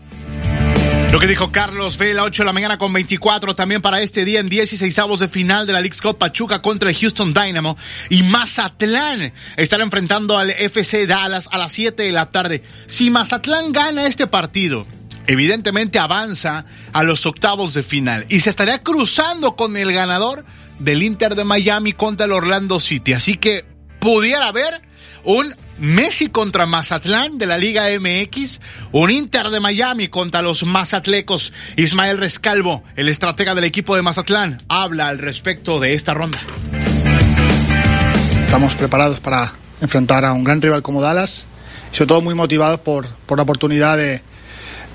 Lo 1.17 1.21
que 1.21 1.29
dijo 1.29 1.51
Carlos 1.51 1.97
Vela, 1.97 2.25
8 2.25 2.43
de 2.43 2.47
la 2.47 2.53
mañana 2.53 2.77
con 2.77 2.93
24, 2.93 3.57
también 3.57 3.81
para 3.81 4.03
este 4.03 4.27
día 4.27 4.39
en 4.39 4.51
16 4.51 4.99
avos 4.99 5.21
de 5.21 5.29
final 5.29 5.67
de 5.67 5.73
la 5.73 5.81
League 5.81 5.97
Cup 5.99 6.19
Pachuca 6.19 6.61
contra 6.61 6.91
el 6.91 6.95
Houston 6.95 7.33
Dynamo 7.33 7.79
y 8.11 8.23
Mazatlán 8.23 9.33
estará 9.57 9.83
enfrentando 9.83 10.37
al 10.37 10.51
FC 10.51 11.07
Dallas 11.07 11.49
a 11.51 11.57
las 11.57 11.73
7 11.73 12.03
de 12.03 12.13
la 12.13 12.27
tarde. 12.27 12.63
Si 12.87 13.09
Mazatlán 13.09 13.73
gana 13.73 14.07
este 14.07 14.27
partido, 14.27 14.87
evidentemente 15.27 15.99
avanza 15.99 16.67
a 16.93 17.03
los 17.03 17.25
octavos 17.25 17.73
de 17.73 17.83
final 17.83 18.27
y 18.29 18.41
se 18.41 18.51
estaría 18.51 18.83
cruzando 18.83 19.57
con 19.57 19.75
el 19.79 19.95
ganador 19.95 20.45
del 20.81 21.03
Inter 21.03 21.35
de 21.35 21.45
Miami 21.45 21.95
contra 21.95 22.27
el 22.27 22.33
Orlando 22.33 22.79
City. 22.79 23.15
Así 23.15 23.39
que 23.39 23.65
pudiera 24.01 24.49
haber 24.49 24.83
un 25.25 25.55
Messi 25.79 26.29
contra 26.29 26.65
Mazatlán 26.65 27.37
de 27.37 27.47
la 27.47 27.59
Liga 27.59 27.85
MX, 28.01 28.61
un 28.93 29.11
Inter 29.11 29.49
de 29.51 29.61
Miami 29.61 30.09
contra 30.09 30.41
los 30.41 30.65
Mazatlecos. 30.65 31.53
Ismael 31.77 32.19
Rescalvo, 32.19 32.83
el 32.97 33.09
estratega 33.09 33.55
del 33.55 33.65
equipo 33.65 33.95
de 33.95 34.03
Mazatlán, 34.03 34.59
habla 34.69 35.09
al 35.09 35.19
respecto 35.19 35.79
de 35.79 35.95
esta 35.95 36.15
ronda. 36.15 36.39
Estamos 38.45 38.75
preparados 38.75 39.21
para 39.21 39.53
enfrentar 39.81 40.25
a 40.25 40.33
un 40.33 40.45
gran 40.45 40.63
rival 40.63 40.83
como 40.83 41.03
Dallas 41.03 41.47
y 41.93 41.97
sobre 41.97 42.09
todo 42.09 42.23
muy 42.23 42.35
motivados 42.35 42.81
por, 42.81 43.07
por 43.27 43.37
la 43.39 43.43
oportunidad 43.43 43.99
de, 43.99 44.23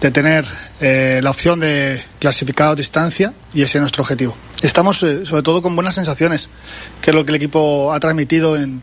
de 0.02 0.10
tener 0.10 0.46
eh, 0.82 1.20
la 1.22 1.30
opción 1.30 1.60
de 1.60 2.04
clasificar 2.20 2.70
a 2.70 2.76
distancia 2.76 3.34
y 3.54 3.62
ese 3.62 3.78
es 3.78 3.82
nuestro 3.82 4.02
objetivo. 4.02 4.36
Estamos 4.64 5.02
eh, 5.04 5.26
sobre 5.26 5.44
todo 5.44 5.62
con 5.62 5.76
buenas 5.76 5.96
sensaciones, 5.96 6.50
que 7.02 7.12
es 7.12 7.16
lo 7.16 7.24
que 7.24 7.30
el 7.30 7.36
equipo 7.36 7.94
ha 7.94 8.00
transmitido 8.00 8.58
en, 8.58 8.82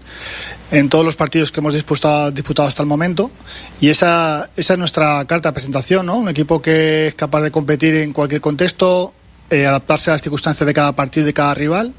en 0.71 0.89
todos 0.89 1.05
los 1.05 1.17
partidos 1.17 1.51
que 1.51 1.59
hemos 1.59 1.75
disputado, 1.75 2.31
disputado 2.31 2.69
hasta 2.69 2.83
el 2.85 2.89
momento 2.89 3.33
y 3.81 3.89
esa, 3.89 4.49
esa 4.57 4.75
es 4.75 4.79
nuestra 4.79 5.25
carta 5.25 5.49
de 5.49 5.55
presentación, 5.55 6.07
¿no? 6.07 6.17
Un 6.19 6.29
equipo 6.29 6.63
que 6.63 7.09
es 7.09 7.15
capaz 7.15 7.43
de 7.43 7.51
competir 7.51 7.97
en 7.97 8.13
cualquier 8.13 8.41
contexto, 8.41 9.13
eh, 9.51 9.67
adaptarse 9.67 10.11
a 10.11 10.15
las 10.15 10.23
circunstancias 10.23 10.67
de 10.67 10.73
cada 10.73 10.93
partido 10.93 11.25
y 11.25 11.27
de 11.27 11.35
cada 11.35 11.53
rival 11.53 11.95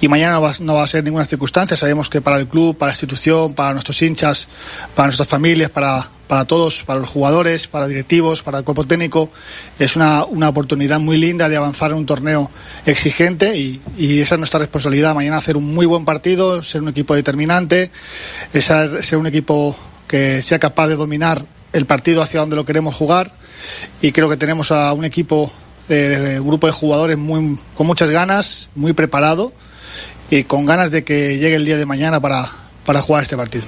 y 0.00 0.08
mañana 0.08 0.32
no 0.32 0.42
va, 0.42 0.52
no 0.60 0.74
va, 0.74 0.82
a 0.82 0.86
ser 0.88 1.04
ninguna 1.04 1.26
circunstancia. 1.26 1.76
Sabemos 1.76 2.10
que 2.10 2.20
para 2.20 2.38
el 2.38 2.48
club, 2.48 2.76
para 2.76 2.90
la 2.90 2.94
institución, 2.94 3.54
para 3.54 3.72
nuestros 3.72 4.00
hinchas, 4.02 4.48
para 4.94 5.06
nuestras 5.06 5.28
familias, 5.28 5.70
para, 5.70 6.08
para 6.28 6.44
todos, 6.44 6.84
para 6.84 7.00
los 7.00 7.08
jugadores, 7.08 7.66
para 7.66 7.88
directivos, 7.88 8.42
para 8.42 8.58
el 8.58 8.64
cuerpo 8.64 8.84
técnico. 8.84 9.30
Es 9.78 9.96
una, 9.96 10.24
una 10.24 10.50
oportunidad 10.50 11.00
muy 11.00 11.16
linda 11.16 11.48
de 11.48 11.56
avanzar 11.56 11.90
en 11.90 11.96
un 11.96 12.06
torneo 12.06 12.50
exigente 12.86 13.56
y, 13.56 13.80
esa 14.20 14.34
es 14.34 14.38
nuestra 14.38 14.60
responsabilidad. 14.60 15.14
Mañana 15.14 15.38
hacer 15.38 15.56
un 15.56 15.74
muy 15.74 15.86
buen 15.86 16.04
partido, 16.04 16.62
ser 16.62 16.82
un 16.82 16.88
equipo 16.88 17.14
determinante, 17.14 17.90
ser, 18.52 19.16
un 19.16 19.26
equipo 19.26 19.74
que 20.06 20.42
sea 20.42 20.58
capaz 20.58 20.88
de 20.88 20.96
dominar 20.96 21.44
el 21.72 21.86
partido 21.86 22.22
hacia 22.22 22.40
donde 22.40 22.56
lo 22.56 22.64
queremos 22.64 22.94
jugar 22.94 23.32
y 24.00 24.12
creo 24.12 24.28
que 24.28 24.36
tenemos 24.36 24.70
a 24.70 24.92
un 24.92 25.04
equipo 25.04 25.50
de 25.88 26.38
grupo 26.40 26.66
de 26.66 26.72
jugadores 26.72 27.16
muy, 27.16 27.58
con 27.74 27.86
muchas 27.86 28.10
ganas, 28.10 28.68
muy 28.74 28.92
preparado 28.92 29.52
y 30.30 30.44
con 30.44 30.66
ganas 30.66 30.90
de 30.90 31.04
que 31.04 31.38
llegue 31.38 31.56
el 31.56 31.64
día 31.64 31.78
de 31.78 31.86
mañana 31.86 32.20
para, 32.20 32.50
para 32.84 33.00
jugar 33.00 33.22
este 33.22 33.36
partido. 33.36 33.64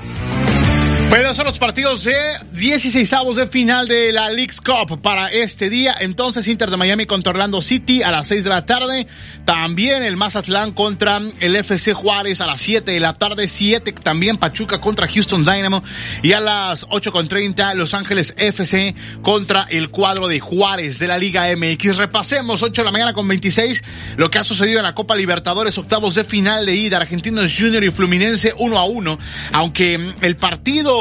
Pero 1.10 1.34
son 1.34 1.44
los 1.46 1.58
partidos 1.58 2.04
de 2.04 2.14
16 2.52 3.12
avos 3.14 3.34
de 3.34 3.48
final 3.48 3.88
de 3.88 4.12
la 4.12 4.30
League's 4.30 4.60
Cup 4.60 5.02
para 5.02 5.26
este 5.26 5.68
día. 5.68 5.96
Entonces, 5.98 6.46
Inter 6.46 6.70
de 6.70 6.76
Miami 6.76 7.04
contra 7.04 7.32
Orlando 7.32 7.60
City 7.60 8.04
a 8.04 8.12
las 8.12 8.28
6 8.28 8.44
de 8.44 8.50
la 8.50 8.64
tarde. 8.64 9.08
También 9.44 10.04
el 10.04 10.16
Mazatlán 10.16 10.70
contra 10.70 11.20
el 11.40 11.56
FC 11.56 11.94
Juárez 11.94 12.40
a 12.40 12.46
las 12.46 12.60
7 12.60 12.92
de 12.92 13.00
la 13.00 13.14
tarde. 13.14 13.48
7 13.48 13.90
también 13.90 14.36
Pachuca 14.36 14.80
contra 14.80 15.08
Houston 15.08 15.44
Dynamo. 15.44 15.82
Y 16.22 16.32
a 16.32 16.38
las 16.38 16.86
8 16.88 17.10
con 17.10 17.26
30 17.26 17.74
Los 17.74 17.92
Ángeles 17.92 18.32
FC 18.36 18.94
contra 19.20 19.66
el 19.68 19.90
cuadro 19.90 20.28
de 20.28 20.38
Juárez 20.38 21.00
de 21.00 21.08
la 21.08 21.18
Liga 21.18 21.48
MX. 21.56 21.96
Repasemos 21.96 22.62
8 22.62 22.82
de 22.82 22.86
la 22.86 22.92
mañana 22.92 23.14
con 23.14 23.26
26 23.26 23.82
lo 24.16 24.30
que 24.30 24.38
ha 24.38 24.44
sucedido 24.44 24.78
en 24.78 24.84
la 24.84 24.94
Copa 24.94 25.16
Libertadores, 25.16 25.76
octavos 25.76 26.14
de 26.14 26.22
final 26.22 26.66
de 26.66 26.76
ida. 26.76 26.98
Argentinos 26.98 27.52
Junior 27.58 27.82
y 27.82 27.90
Fluminense 27.90 28.54
1 28.56 28.78
a 28.78 28.84
1. 28.84 29.18
Aunque 29.54 29.98
el 30.20 30.36
partido 30.36 30.99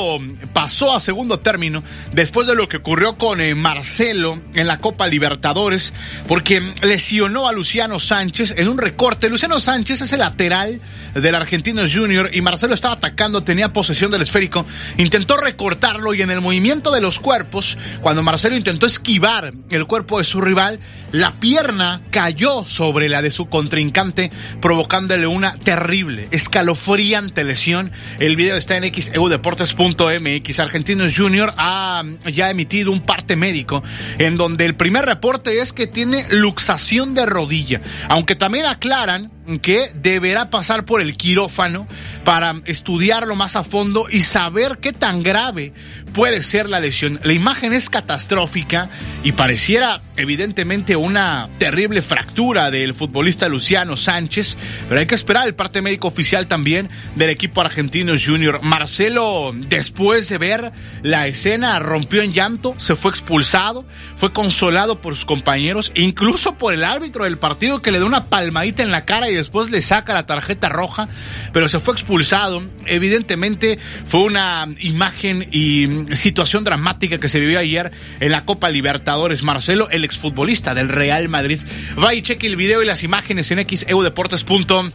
pasó 0.53 0.95
a 0.95 0.99
segundo 0.99 1.39
término 1.39 1.84
después 2.13 2.47
de 2.47 2.55
lo 2.55 2.67
que 2.67 2.77
ocurrió 2.77 3.17
con 3.17 3.41
eh, 3.41 3.55
Marcelo 3.55 4.39
en 4.53 4.67
la 4.67 4.77
Copa 4.77 5.07
Libertadores, 5.07 5.93
porque 6.27 6.61
lesionó 6.81 7.47
a 7.47 7.53
Luciano 7.53 7.99
Sánchez 7.99 8.53
en 8.57 8.67
un 8.67 8.77
recorte. 8.77 9.30
Luciano 9.30 9.59
Sánchez 9.59 10.01
es 10.01 10.13
el 10.13 10.19
lateral 10.19 10.81
del 11.14 11.36
Argentino 11.36 11.84
Junior 11.91 12.30
y 12.34 12.41
Marcelo 12.41 12.73
estaba 12.73 12.95
atacando, 12.95 13.44
tenía 13.44 13.73
posesión 13.73 14.11
del 14.11 14.22
esférico, 14.22 14.65
intentó 14.98 15.38
recortarlo 15.38 16.14
y 16.14 16.22
en 16.22 16.31
el 16.31 16.41
movimiento 16.41 16.91
de 16.91 17.02
los 17.02 17.19
cuerpos, 17.19 17.77
cuando 18.02 18.23
Marcelo 18.23 18.56
intentó 18.56 18.86
esquivar 18.86 19.53
el 19.69 19.86
cuerpo 19.86 20.18
de 20.18 20.23
su 20.23 20.41
rival, 20.41 20.80
la 21.11 21.31
pierna 21.31 22.02
cayó 22.11 22.65
sobre 22.65 23.10
la 23.10 23.22
de 23.22 23.31
su 23.31 23.48
contrincante, 23.48 24.31
provocándole 24.61 25.27
una 25.27 25.53
terrible, 25.53 26.27
escalofriante 26.31 27.44
lesión. 27.44 27.91
El 28.19 28.36
video 28.36 28.56
está 28.56 28.77
en 28.77 28.94
xeudeportes.mx. 28.94 30.60
Argentinos 30.60 31.15
Junior 31.15 31.53
ha 31.57 32.03
ya 32.31 32.49
emitido 32.49 32.91
un 32.91 32.99
parte 32.99 33.36
médico 33.36 33.84
en 34.18 34.38
donde 34.38 34.65
el 34.65 34.76
primer 34.76 35.06
reporte 35.06 35.61
es 35.61 35.73
que 35.73 35.88
tiene 35.88 36.26
luxación 36.30 37.14
de 37.15 37.26
rodilla, 37.26 37.81
aunque 38.07 38.36
también 38.36 38.65
aclaran 38.65 39.31
que 39.57 39.89
deberá 39.95 40.49
pasar 40.51 40.85
por 40.85 41.01
el 41.01 41.17
quirófano 41.17 41.88
para 42.23 42.53
estudiarlo 42.65 43.35
más 43.35 43.55
a 43.55 43.63
fondo 43.63 44.05
y 44.09 44.21
saber 44.21 44.77
qué 44.80 44.93
tan 44.93 45.23
grave 45.23 45.73
puede 46.13 46.43
ser 46.43 46.69
la 46.69 46.80
lesión. 46.80 47.19
La 47.23 47.34
imagen 47.34 47.73
es 47.73 47.89
catastrófica 47.89 48.89
y 49.23 49.31
pareciera 49.31 50.01
evidentemente 50.17 50.95
una 50.95 51.49
terrible 51.57 52.01
fractura 52.01 52.71
del 52.71 52.93
futbolista 52.93 53.47
Luciano 53.47 53.95
Sánchez, 53.97 54.57
pero 54.88 54.99
hay 54.99 55.07
que 55.07 55.15
esperar 55.15 55.47
el 55.47 55.55
parte 55.55 55.81
médico 55.81 56.07
oficial 56.07 56.47
también 56.47 56.89
del 57.15 57.30
equipo 57.30 57.61
argentino 57.61 58.13
Junior. 58.23 58.61
Marcelo, 58.61 59.53
después 59.55 60.30
de 60.30 60.38
ver 60.38 60.71
la 61.01 61.27
escena, 61.27 61.80
rompió 61.80 62.21
en 62.21 62.34
llanto, 62.34 62.76
se 62.77 62.95
fue 62.95 63.11
expulsado, 63.11 63.85
fue 64.15 64.34
consolado 64.34 65.01
por 65.01 65.15
sus 65.15 65.26
compañeros, 65.26 65.91
incluso 65.95 66.57
por 66.57 66.73
el 66.73 66.84
árbitro 66.84 67.23
del 67.23 67.38
partido 67.38 67.81
que 67.81 67.91
le 67.91 67.99
da 67.99 68.05
una 68.05 68.26
palmadita 68.26 68.84
en 68.84 68.91
la 68.91 69.05
cara 69.05 69.30
y 69.30 69.35
después 69.40 69.70
le 69.70 69.82
saca 69.82 70.14
la 70.14 70.26
tarjeta 70.26 70.70
roja, 70.70 71.10
pero 71.52 71.68
se 71.68 71.80
fue 71.80 71.94
expulsado. 71.94 72.61
Evidentemente 72.86 73.80
fue 74.07 74.22
una 74.22 74.68
imagen 74.80 75.48
y 75.52 76.16
situación 76.16 76.64
dramática 76.64 77.18
que 77.18 77.30
se 77.30 77.40
vivió 77.40 77.60
ayer 77.60 77.91
en 78.20 78.32
la 78.32 78.45
Copa 78.45 78.70
Libertadores. 78.70 79.44
Marcelo, 79.44 79.90
el 79.90 80.03
exfutbolista 80.03 80.74
del 80.74 80.90
Real 80.90 81.30
Madrid. 81.30 81.60
Va 82.02 82.14
y 82.14 82.22
cheque 82.22 82.48
el 82.48 82.56
video 82.56 82.84
y 82.84 82.86
las 82.86 83.03
imágenes 83.03 83.52
en 83.52 83.68
xeudeportes.com 83.68 84.91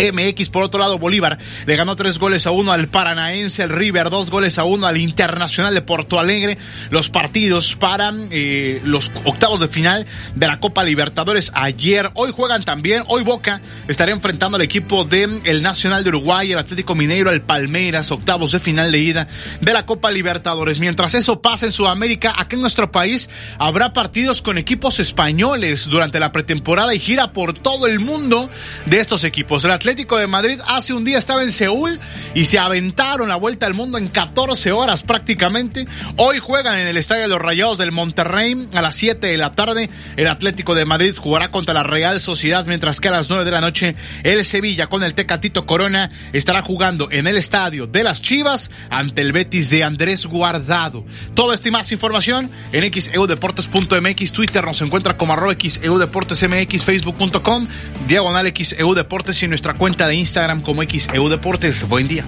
MX, 0.00 0.50
por 0.50 0.62
otro 0.62 0.80
lado, 0.80 0.98
Bolívar 0.98 1.38
le 1.66 1.76
ganó 1.76 1.96
tres 1.96 2.18
goles 2.18 2.46
a 2.46 2.50
uno 2.50 2.72
al 2.72 2.88
Paranaense, 2.88 3.62
el 3.62 3.70
River, 3.70 4.10
dos 4.10 4.30
goles 4.30 4.58
a 4.58 4.64
uno 4.64 4.86
al 4.86 4.96
Internacional 4.96 5.74
de 5.74 5.82
Porto 5.82 6.18
Alegre. 6.18 6.58
Los 6.90 7.10
partidos 7.10 7.76
para 7.76 8.12
eh, 8.30 8.80
los 8.84 9.12
octavos 9.24 9.60
de 9.60 9.68
final 9.68 10.06
de 10.34 10.46
la 10.46 10.58
Copa 10.58 10.84
Libertadores 10.84 11.52
ayer. 11.54 12.10
Hoy 12.14 12.32
juegan 12.34 12.64
también, 12.64 13.04
hoy 13.08 13.22
Boca 13.22 13.60
estará 13.88 14.12
enfrentando 14.12 14.56
al 14.56 14.62
equipo 14.62 15.04
de 15.04 15.40
el 15.44 15.62
Nacional 15.62 16.02
de 16.02 16.08
Uruguay, 16.08 16.52
el 16.52 16.58
Atlético 16.58 16.94
Mineiro, 16.94 17.30
el 17.30 17.42
Palmeiras, 17.42 18.10
octavos 18.10 18.52
de 18.52 18.60
final 18.60 18.90
de 18.92 18.98
ida 18.98 19.28
de 19.60 19.72
la 19.72 19.86
Copa 19.86 20.10
Libertadores. 20.10 20.78
Mientras 20.78 21.14
eso 21.14 21.42
pasa 21.42 21.66
en 21.66 21.72
Sudamérica, 21.72 22.34
aquí 22.36 22.56
en 22.56 22.62
nuestro 22.62 22.90
país 22.90 23.28
habrá 23.58 23.92
partidos 23.92 24.42
con 24.42 24.58
equipos 24.58 25.00
españoles 25.00 25.86
durante 25.86 26.20
la 26.20 26.32
pretemporada 26.32 26.94
y 26.94 26.98
gira 26.98 27.32
por 27.32 27.54
todo 27.54 27.86
el 27.86 28.00
mundo 28.00 28.48
de 28.86 29.00
estos 29.00 29.24
equipos. 29.24 29.64
El 29.64 29.72
Atlético 29.72 29.89
de 29.94 30.26
Madrid 30.28 30.60
hace 30.68 30.94
un 30.94 31.04
día 31.04 31.18
estaba 31.18 31.42
en 31.42 31.50
Seúl 31.50 31.98
y 32.32 32.44
se 32.44 32.60
aventaron 32.60 33.28
la 33.28 33.34
vuelta 33.34 33.66
al 33.66 33.74
mundo 33.74 33.98
en 33.98 34.06
14 34.06 34.70
horas 34.70 35.02
prácticamente. 35.02 35.88
Hoy 36.16 36.38
juegan 36.38 36.78
en 36.78 36.86
el 36.86 36.96
Estadio 36.96 37.22
de 37.22 37.28
los 37.28 37.42
Rayados 37.42 37.78
del 37.78 37.90
Monterrey 37.90 38.68
a 38.72 38.82
las 38.82 38.94
7 38.94 39.26
de 39.26 39.36
la 39.36 39.56
tarde. 39.56 39.90
El 40.16 40.28
Atlético 40.28 40.76
de 40.76 40.84
Madrid 40.84 41.16
jugará 41.18 41.50
contra 41.50 41.74
la 41.74 41.82
Real 41.82 42.20
Sociedad, 42.20 42.66
mientras 42.66 43.00
que 43.00 43.08
a 43.08 43.10
las 43.10 43.28
9 43.28 43.44
de 43.44 43.50
la 43.50 43.60
noche 43.60 43.96
el 44.22 44.44
Sevilla 44.44 44.86
con 44.86 45.02
el 45.02 45.14
Tecatito 45.14 45.66
Corona 45.66 46.12
estará 46.32 46.62
jugando 46.62 47.08
en 47.10 47.26
el 47.26 47.36
Estadio 47.36 47.88
de 47.88 48.04
las 48.04 48.22
Chivas 48.22 48.70
ante 48.90 49.22
el 49.22 49.32
Betis 49.32 49.70
de 49.70 49.82
Andrés 49.82 50.24
Guardado. 50.26 51.04
Toda 51.34 51.52
esta 51.52 51.68
y 51.68 51.72
más 51.72 51.90
información 51.90 52.48
en 52.72 52.92
xeudeportes.mx, 52.92 54.32
Twitter 54.32 54.64
nos 54.64 54.80
encuentra 54.82 55.16
como 55.16 55.32
arroba 55.32 55.54
xeudeportesmx, 55.58 56.84
facebook.com, 56.84 57.66
diagonal 58.06 58.52
xeudeportes 58.54 59.42
y 59.42 59.48
nuestra 59.48 59.74
cuenta 59.80 60.06
de 60.08 60.14
Instagram 60.14 60.60
como 60.60 60.82
XEU 60.82 61.30
Deportes. 61.30 61.88
Buen 61.88 62.06
día. 62.06 62.26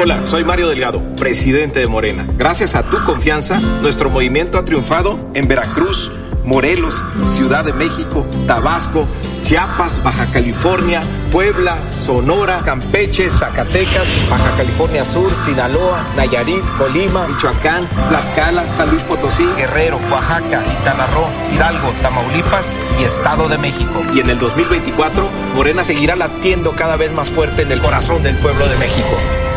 Hola, 0.00 0.24
soy 0.24 0.44
Mario 0.44 0.68
Delgado, 0.68 1.02
presidente 1.16 1.80
de 1.80 1.88
Morena. 1.88 2.24
Gracias 2.36 2.76
a 2.76 2.84
tu 2.84 3.02
confianza, 3.04 3.58
nuestro 3.58 4.08
movimiento 4.08 4.56
ha 4.56 4.64
triunfado 4.64 5.18
en 5.34 5.48
Veracruz, 5.48 6.12
Morelos, 6.44 7.04
Ciudad 7.26 7.64
de 7.64 7.72
México, 7.72 8.24
Tabasco, 8.46 9.08
Chiapas, 9.42 10.00
Baja 10.04 10.26
California, 10.26 11.02
Puebla, 11.32 11.78
Sonora, 11.90 12.60
Campeche, 12.64 13.28
Zacatecas, 13.28 14.06
Baja 14.30 14.56
California 14.56 15.04
Sur, 15.04 15.32
Sinaloa, 15.44 16.04
Nayarit, 16.16 16.62
Colima, 16.78 17.26
Michoacán, 17.26 17.84
Tlaxcala, 18.08 18.70
San 18.70 18.90
Luis 18.90 19.02
Potosí, 19.02 19.46
Guerrero, 19.56 19.98
Oaxaca, 20.12 20.62
Quintana 20.62 21.08
Hidalgo, 21.52 21.92
Tamaulipas 22.02 22.72
y 23.00 23.02
Estado 23.02 23.48
de 23.48 23.58
México. 23.58 24.00
Y 24.14 24.20
en 24.20 24.30
el 24.30 24.38
2024, 24.38 25.28
Morena 25.56 25.82
seguirá 25.82 26.14
latiendo 26.14 26.70
cada 26.76 26.94
vez 26.94 27.10
más 27.10 27.28
fuerte 27.28 27.62
en 27.62 27.72
el 27.72 27.82
corazón 27.82 28.22
del 28.22 28.36
pueblo 28.36 28.64
de 28.68 28.76
México. 28.76 29.47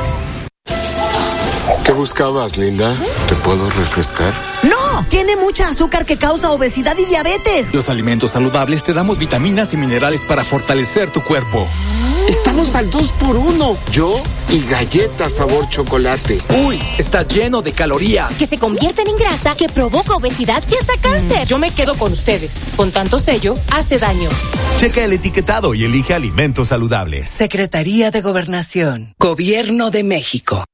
¿Qué 2.02 2.06
buscabas, 2.06 2.58
Linda? 2.58 2.98
¿Te 3.30 3.36
puedo 3.36 3.70
refrescar? 3.70 4.34
¡No! 4.64 5.06
Tiene 5.10 5.36
mucha 5.36 5.68
azúcar 5.68 6.04
que 6.04 6.18
causa 6.18 6.52
obesidad 6.52 6.98
y 6.98 7.06
diabetes. 7.06 7.72
Los 7.76 7.90
alimentos 7.90 8.32
saludables 8.32 8.84
te 8.84 8.92
damos 8.92 9.20
vitaminas 9.20 9.72
y 9.76 9.78
minerales 9.78 10.26
para 10.26 10.44
fortalecer 10.44 11.12
tu 11.12 11.22
cuerpo. 11.22 11.68
Estamos 12.28 12.74
al 12.74 12.90
2 12.90 13.12
por 13.12 13.36
1 13.36 13.78
Yo 13.92 14.16
y 14.50 14.62
galletas 14.66 15.34
sabor 15.34 15.70
chocolate. 15.70 16.42
Uy, 16.66 16.82
está 16.98 17.22
lleno 17.22 17.62
de 17.62 17.72
calorías. 17.72 18.36
Que 18.36 18.48
se 18.48 18.58
convierten 18.58 19.08
en 19.08 19.18
grasa, 19.18 19.54
que 19.54 19.70
provoca 19.70 20.16
obesidad 20.16 20.64
y 20.72 20.74
hasta 20.74 20.98
cáncer. 21.08 21.46
yo 21.46 21.60
me 21.60 21.70
quedo 21.70 21.94
con 21.96 22.14
ustedes. 22.14 22.66
Con 22.78 22.90
tanto 22.90 23.20
sello, 23.20 23.54
hace 23.70 24.00
daño. 24.00 24.30
Checa 24.78 25.04
el 25.04 25.14
etiquetado 25.14 25.76
y 25.76 25.84
elige 25.84 26.16
alimentos 26.16 26.70
saludables. 26.70 27.30
Secretaría 27.30 28.10
de 28.10 28.22
Gobernación. 28.22 29.14
Gobierno 29.20 29.92
de 29.92 30.04
México. 30.04 30.66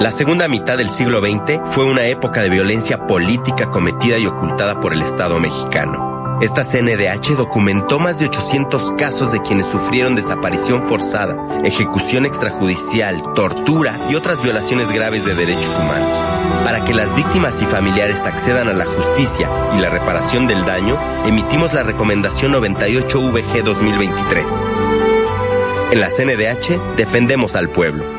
La 0.00 0.12
segunda 0.12 0.46
mitad 0.46 0.78
del 0.78 0.90
siglo 0.90 1.18
XX 1.18 1.60
fue 1.64 1.84
una 1.84 2.06
época 2.06 2.40
de 2.40 2.50
violencia 2.50 3.08
política 3.08 3.68
cometida 3.68 4.16
y 4.16 4.26
ocultada 4.26 4.78
por 4.78 4.92
el 4.92 5.02
Estado 5.02 5.40
mexicano. 5.40 6.38
Esta 6.40 6.62
CNDH 6.62 7.36
documentó 7.36 7.98
más 7.98 8.20
de 8.20 8.26
800 8.26 8.92
casos 8.92 9.32
de 9.32 9.42
quienes 9.42 9.66
sufrieron 9.66 10.14
desaparición 10.14 10.86
forzada, 10.86 11.36
ejecución 11.64 12.26
extrajudicial, 12.26 13.34
tortura 13.34 13.98
y 14.08 14.14
otras 14.14 14.40
violaciones 14.40 14.88
graves 14.92 15.24
de 15.24 15.34
derechos 15.34 15.76
humanos. 15.76 16.08
Para 16.62 16.84
que 16.84 16.94
las 16.94 17.12
víctimas 17.16 17.60
y 17.60 17.66
familiares 17.66 18.20
accedan 18.20 18.68
a 18.68 18.74
la 18.74 18.86
justicia 18.86 19.50
y 19.76 19.80
la 19.80 19.90
reparación 19.90 20.46
del 20.46 20.64
daño, 20.64 20.96
emitimos 21.26 21.74
la 21.74 21.82
recomendación 21.82 22.52
98 22.52 23.20
VG 23.32 23.64
2023. 23.64 24.44
En 25.90 26.00
la 26.00 26.08
CNDH 26.08 26.96
defendemos 26.96 27.56
al 27.56 27.68
pueblo. 27.70 28.17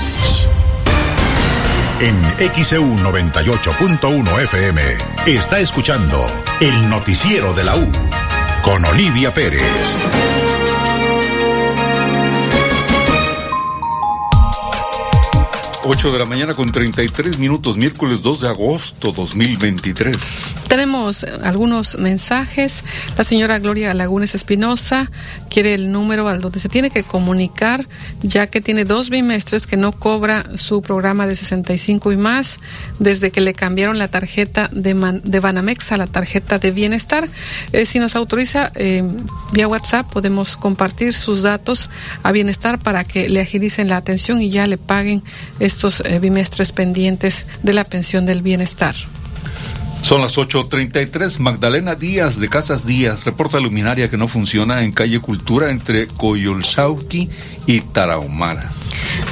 En 1.99 2.21
XEU 2.53 2.97
98.1 2.97 4.41
FM 4.41 4.81
está 5.25 5.59
escuchando 5.59 6.23
el 6.59 6.89
noticiero 6.89 7.53
de 7.53 7.63
la 7.63 7.77
U 7.77 7.87
con 8.61 8.83
Olivia 8.85 9.33
Pérez. 9.33 9.63
8 15.85 16.11
de 16.11 16.19
la 16.19 16.25
mañana 16.25 16.53
con 16.53 16.71
33 16.71 17.39
minutos, 17.39 17.75
miércoles 17.75 18.21
2 18.21 18.41
de 18.41 18.47
agosto 18.47 19.11
2023. 19.11 20.52
Tenemos 20.73 21.23
algunos 21.23 21.99
mensajes. 21.99 22.83
La 23.15 23.23
señora 23.23 23.59
Gloria 23.59 23.93
Lagunes 23.93 24.33
Espinosa 24.33 25.11
quiere 25.47 25.75
el 25.75 25.91
número 25.91 26.27
al 26.27 26.41
donde 26.41 26.57
se 26.59 26.67
tiene 26.67 26.89
que 26.89 27.03
comunicar, 27.03 27.87
ya 28.23 28.47
que 28.47 28.59
tiene 28.59 28.83
dos 28.83 29.11
bimestres 29.11 29.67
que 29.67 29.77
no 29.77 29.91
cobra 29.91 30.43
su 30.55 30.81
programa 30.81 31.27
de 31.27 31.35
65 31.35 32.11
y 32.11 32.17
más 32.17 32.59
desde 32.97 33.29
que 33.29 33.39
le 33.39 33.53
cambiaron 33.53 33.99
la 33.99 34.07
tarjeta 34.07 34.67
de, 34.71 34.93
Banamex 35.39 35.91
a 35.91 35.97
la 35.97 36.07
tarjeta 36.07 36.57
de 36.57 36.71
bienestar. 36.71 37.29
Eh, 37.71 37.85
si 37.85 37.99
nos 37.99 38.15
autoriza 38.15 38.71
eh, 38.73 39.03
vía 39.51 39.67
WhatsApp, 39.67 40.11
podemos 40.11 40.57
compartir 40.57 41.13
sus 41.13 41.43
datos 41.43 41.91
a 42.23 42.31
bienestar 42.31 42.79
para 42.79 43.03
que 43.03 43.29
le 43.29 43.41
agilicen 43.41 43.89
la 43.89 43.97
atención 43.97 44.41
y 44.41 44.49
ya 44.49 44.65
le 44.65 44.79
paguen 44.79 45.21
estos 45.59 45.99
eh, 45.99 46.17
bimestres 46.17 46.71
pendientes 46.71 47.45
de 47.61 47.73
la 47.73 47.83
pensión 47.83 48.25
del 48.25 48.41
bienestar. 48.41 48.95
Son 50.03 50.19
las 50.19 50.37
8.33. 50.37 51.39
Magdalena 51.39 51.95
Díaz 51.95 52.37
de 52.37 52.49
Casas 52.49 52.85
Díaz 52.85 53.23
reporta 53.23 53.61
luminaria 53.61 54.09
que 54.09 54.17
no 54.17 54.27
funciona 54.27 54.83
en 54.83 54.91
calle 54.91 55.21
Cultura 55.21 55.71
entre 55.71 56.07
Coyolxauqui 56.07 57.29
y 57.67 57.79
Tarahumara. 57.79 58.69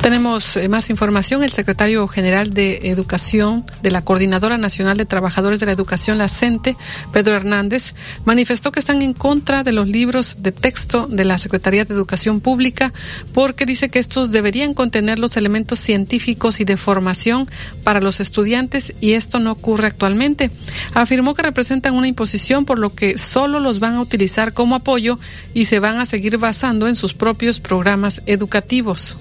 Tenemos 0.02 0.58
eh, 0.58 0.68
más 0.68 0.90
información. 0.90 1.44
El 1.44 1.52
secretario 1.52 2.08
general 2.08 2.54
de 2.54 2.90
Educación 2.90 3.66
de 3.84 3.92
la 3.92 4.02
Coordinadora 4.02 4.58
Nacional 4.58 4.98
de 4.98 5.06
Trabajadores 5.06 5.60
de 5.60 5.68
la 5.68 5.72
Educación, 5.72 6.18
la 6.18 6.28
CENTE, 6.28 6.76
Pedro 7.14 7.36
Hernández, 7.36 7.94
manifestó 8.26 8.72
que 8.72 8.80
están 8.80 9.02
en 9.02 9.14
contra 9.14 9.64
de 9.64 9.72
los 9.72 9.88
libros 9.88 10.38
de 10.40 10.52
texto 10.52 11.08
de 11.08 11.26
la 11.26 11.38
Secretaría 11.38 11.86
de 11.86 11.94
Educación 11.94 12.42
Pública 12.42 12.94
porque 13.34 13.66
dice 13.66 13.90
que 13.90 14.00
estos 14.00 14.32
deberían 14.32 14.74
contener 14.74 15.20
los 15.20 15.38
elementos 15.38 15.80
científicos 15.80 16.60
y 16.60 16.66
de 16.66 16.78
formación 16.78 17.48
para 17.84 18.02
los 18.02 18.20
estudiantes 18.20 18.94
y 19.02 19.14
esto 19.14 19.40
no 19.40 19.52
ocurre 19.52 19.88
actualmente. 19.88 20.52
Afirmó 20.94 21.34
que 21.36 21.44
representan 21.44 21.96
una 21.96 22.08
imposición 22.08 22.66
por 22.66 22.80
lo 22.80 22.94
que 22.94 23.18
solo 23.18 23.60
los 23.60 23.80
van 23.80 23.96
a 23.96 24.02
utilizar 24.02 24.54
como 24.54 24.76
apoyo 24.76 25.20
y 25.54 25.66
se 25.66 25.80
van 25.80 26.00
a 26.00 26.06
seguir 26.06 26.38
basando 26.38 26.88
en 26.88 26.96
sus 26.96 27.14
propios 27.14 27.60
programas 27.60 28.22
educativos. 28.26 29.18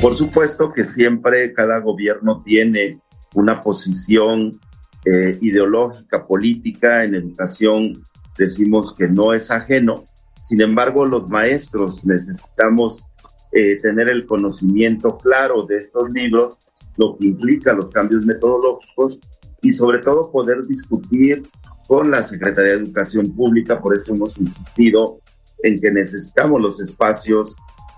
Por 0.00 0.14
supuesto 0.14 0.72
que 0.72 0.84
siempre 0.84 1.52
cada 1.52 1.80
gobierno 1.80 2.42
tiene 2.44 3.00
una 3.34 3.60
posición 3.60 4.60
eh, 5.04 5.38
ideológica, 5.40 6.26
política, 6.26 7.04
en 7.04 7.14
educación 7.14 8.02
decimos 8.36 8.94
que 8.94 9.08
no 9.08 9.32
es 9.32 9.50
ajeno. 9.50 10.04
Sin 10.42 10.60
embargo, 10.60 11.06
los 11.06 11.28
maestros 11.28 12.06
necesitamos 12.06 13.06
eh, 13.52 13.80
tener 13.80 14.08
el 14.10 14.26
conocimiento 14.26 15.16
claro 15.18 15.62
de 15.62 15.78
estos 15.78 16.10
libros, 16.10 16.58
lo 16.96 17.16
que 17.16 17.26
implica 17.26 17.72
los 17.72 17.90
cambios 17.90 18.24
metodológicos 18.24 19.20
y 19.62 19.72
sobre 19.72 19.98
todo 19.98 20.30
poder 20.30 20.66
discutir 20.66 21.42
con 21.88 22.10
la 22.10 22.22
Secretaría 22.22 22.72
de 22.72 22.84
Educación 22.84 23.34
Pública. 23.34 23.80
Por 23.80 23.96
eso 23.96 24.14
hemos 24.14 24.38
insistido 24.38 25.20
en 25.62 25.80
que 25.80 25.90
necesitamos 25.90 26.60
los 26.60 26.80
espacios 26.80 27.56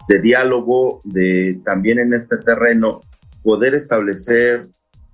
de 0.08 0.20
diálogo, 0.20 1.02
de 1.04 1.60
también 1.64 1.98
en 1.98 2.14
este 2.14 2.38
terreno 2.38 3.02
poder 3.42 3.74
establecer 3.74 4.66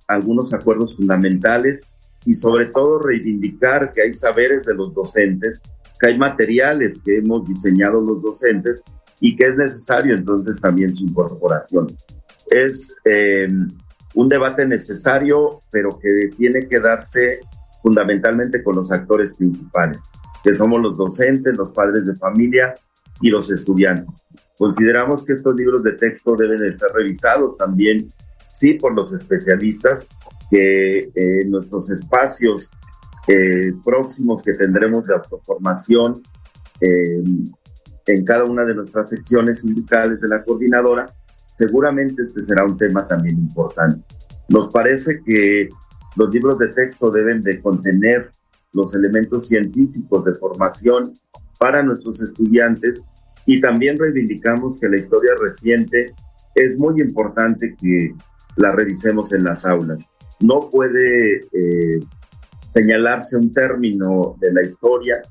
algunos 0.07 0.53
acuerdos 0.53 0.95
fundamentales 0.95 1.83
y 2.25 2.33
sobre 2.33 2.67
todo 2.67 2.99
reivindicar 2.99 3.91
que 3.93 4.01
hay 4.03 4.13
saberes 4.13 4.65
de 4.65 4.73
los 4.73 4.93
docentes, 4.93 5.61
que 5.99 6.07
hay 6.07 6.17
materiales 6.17 7.01
que 7.03 7.17
hemos 7.17 7.47
diseñado 7.47 8.01
los 8.01 8.21
docentes 8.21 8.81
y 9.19 9.35
que 9.35 9.47
es 9.47 9.57
necesario 9.57 10.15
entonces 10.15 10.59
también 10.59 10.95
su 10.95 11.03
incorporación. 11.03 11.87
Es 12.49 12.97
eh, 13.05 13.47
un 14.15 14.29
debate 14.29 14.65
necesario, 14.65 15.61
pero 15.71 15.99
que 15.99 16.29
tiene 16.35 16.67
que 16.67 16.79
darse 16.79 17.41
fundamentalmente 17.83 18.63
con 18.63 18.77
los 18.77 18.91
actores 18.91 19.33
principales, 19.33 19.99
que 20.43 20.55
somos 20.55 20.81
los 20.81 20.97
docentes, 20.97 21.55
los 21.57 21.71
padres 21.71 22.05
de 22.05 22.15
familia 22.15 22.73
y 23.21 23.29
los 23.29 23.51
estudiantes. 23.51 24.25
Consideramos 24.57 25.25
que 25.25 25.33
estos 25.33 25.55
libros 25.55 25.83
de 25.83 25.93
texto 25.93 26.35
deben 26.35 26.59
de 26.59 26.73
ser 26.73 26.91
revisados 26.93 27.57
también, 27.57 28.09
sí, 28.51 28.73
por 28.73 28.93
los 28.93 29.11
especialistas, 29.13 30.07
que 30.49 31.11
eh, 31.13 31.45
nuestros 31.47 31.89
espacios 31.91 32.71
eh, 33.27 33.73
próximos 33.83 34.43
que 34.43 34.53
tendremos 34.53 35.05
de 35.07 35.15
autoformación 35.15 36.21
eh, 36.79 37.23
en 38.07 38.25
cada 38.25 38.43
una 38.45 38.63
de 38.63 38.75
nuestras 38.75 39.09
secciones 39.09 39.61
sindicales 39.61 40.21
de 40.21 40.27
la 40.27 40.43
coordinadora, 40.43 41.07
seguramente 41.57 42.21
este 42.21 42.43
será 42.43 42.63
un 42.63 42.77
tema 42.77 43.07
también 43.07 43.37
importante. 43.37 44.03
Nos 44.47 44.69
parece 44.69 45.21
que 45.25 45.69
los 46.15 46.33
libros 46.33 46.59
de 46.59 46.67
texto 46.67 47.09
deben 47.09 47.41
de 47.41 47.59
contener 47.61 48.29
los 48.73 48.93
elementos 48.93 49.47
científicos 49.47 50.23
de 50.23 50.35
formación 50.35 51.13
para 51.57 51.81
nuestros 51.81 52.21
estudiantes 52.21 53.03
y 53.45 53.61
también 53.61 53.97
reivindicamos 53.97 54.79
que 54.79 54.89
la 54.89 54.97
historia 54.97 55.31
reciente 55.39 56.13
es 56.53 56.77
muy 56.77 57.01
importante 57.01 57.75
que 57.79 58.13
la 58.55 58.71
revisemos 58.71 59.33
en 59.33 59.43
las 59.43 59.65
aulas. 59.65 60.03
No 60.39 60.69
puede 60.69 61.37
eh, 61.51 61.99
señalarse 62.73 63.37
un 63.37 63.53
término 63.53 64.35
de 64.39 64.53
la 64.53 64.63
historia 64.63 65.21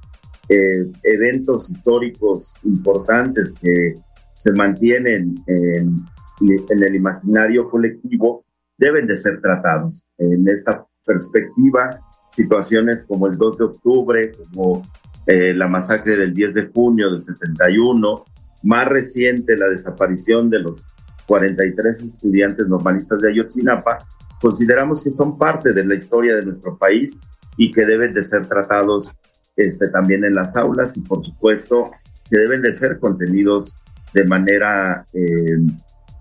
eh, 0.48 0.90
eventos 1.02 1.70
históricos 1.70 2.56
importantes 2.64 3.54
que 3.60 3.94
se 4.34 4.52
mantienen 4.52 5.42
en, 5.46 6.04
en, 6.40 6.82
el 6.82 6.94
imaginario 6.94 7.70
colectivo 7.70 8.44
deben 8.76 9.06
de 9.06 9.16
ser 9.16 9.40
tratados. 9.40 10.06
En 10.18 10.46
esta 10.48 10.86
perspectiva, 11.04 11.98
situaciones 12.30 13.06
como 13.06 13.26
el 13.26 13.38
2 13.38 13.58
de 13.58 13.64
octubre, 13.64 14.32
como 14.52 14.82
eh, 15.26 15.54
la 15.54 15.68
masacre 15.68 16.16
del 16.16 16.34
10 16.34 16.54
de 16.54 16.66
junio 16.66 17.10
del 17.10 17.24
71, 17.24 18.24
más 18.64 18.88
reciente 18.88 19.56
la 19.56 19.68
desaparición 19.68 20.50
de 20.50 20.60
los 20.60 20.86
43 21.26 22.02
estudiantes 22.02 22.66
normalistas 22.66 23.20
de 23.20 23.30
Ayotzinapa, 23.30 23.98
consideramos 24.40 25.02
que 25.02 25.10
son 25.10 25.38
parte 25.38 25.72
de 25.72 25.84
la 25.84 25.94
historia 25.94 26.36
de 26.36 26.44
nuestro 26.44 26.76
país 26.76 27.18
y 27.56 27.70
que 27.70 27.86
deben 27.86 28.12
de 28.12 28.22
ser 28.22 28.46
tratados 28.46 29.18
este, 29.56 29.88
también 29.88 30.24
en 30.24 30.34
las 30.34 30.56
aulas 30.56 30.96
y 30.96 31.00
por 31.00 31.24
supuesto 31.24 31.90
que 32.28 32.38
deben 32.38 32.62
de 32.62 32.72
ser 32.72 32.98
contenidos 32.98 33.78
de 34.12 34.24
manera 34.24 35.06
eh, 35.12 35.58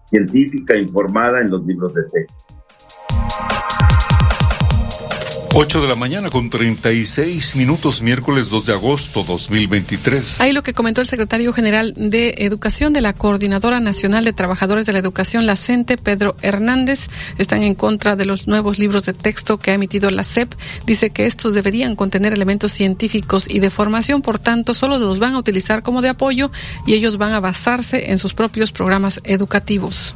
científica, 0.09 0.75
informada 0.75 1.41
en 1.41 1.49
los 1.49 1.65
libros 1.65 1.93
de 1.93 2.03
texto. 2.03 2.62
8 5.55 5.81
de 5.81 5.88
la 5.88 5.93
mañana 5.93 6.31
con 6.31 6.49
36 6.49 7.55
minutos, 7.55 8.01
miércoles 8.01 8.49
2 8.49 8.65
de 8.65 8.73
agosto 8.73 9.23
2023. 9.23 10.41
Ahí 10.41 10.51
lo 10.51 10.63
que 10.63 10.73
comentó 10.73 10.99
el 10.99 11.07
secretario 11.07 11.53
general 11.53 11.93
de 11.95 12.34
Educación 12.39 12.91
de 12.91 13.01
la 13.01 13.13
Coordinadora 13.13 13.80
Nacional 13.80 14.25
de 14.25 14.34
Trabajadores 14.34 14.88
de 14.88 14.93
la 14.93 14.97
Educación, 14.97 15.45
la 15.45 15.55
CENTE, 15.55 15.97
Pedro 15.97 16.35
Hernández, 16.41 17.07
están 17.38 17.61
en 17.61 17.75
contra 17.75 18.15
de 18.15 18.25
los 18.25 18.47
nuevos 18.47 18.80
libros 18.80 19.05
de 19.05 19.13
texto 19.13 19.59
que 19.59 19.69
ha 19.69 19.75
emitido 19.75 20.09
la 20.09 20.23
CEP. 20.23 20.51
Dice 20.88 21.11
que 21.11 21.27
estos 21.27 21.53
deberían 21.53 21.95
contener 21.95 22.34
elementos 22.34 22.71
científicos 22.71 23.47
y 23.47 23.59
de 23.59 23.69
formación, 23.69 24.23
por 24.23 24.39
tanto, 24.39 24.73
solo 24.73 24.97
los 24.97 25.19
van 25.19 25.35
a 25.35 25.38
utilizar 25.38 25.84
como 25.84 26.01
de 26.01 26.09
apoyo 26.09 26.51
y 26.88 26.95
ellos 26.95 27.19
van 27.19 27.34
a 27.34 27.39
basarse 27.39 28.09
en 28.09 28.17
sus 28.17 28.34
propios 28.34 28.71
programas 28.71 29.21
educativos. 29.23 30.15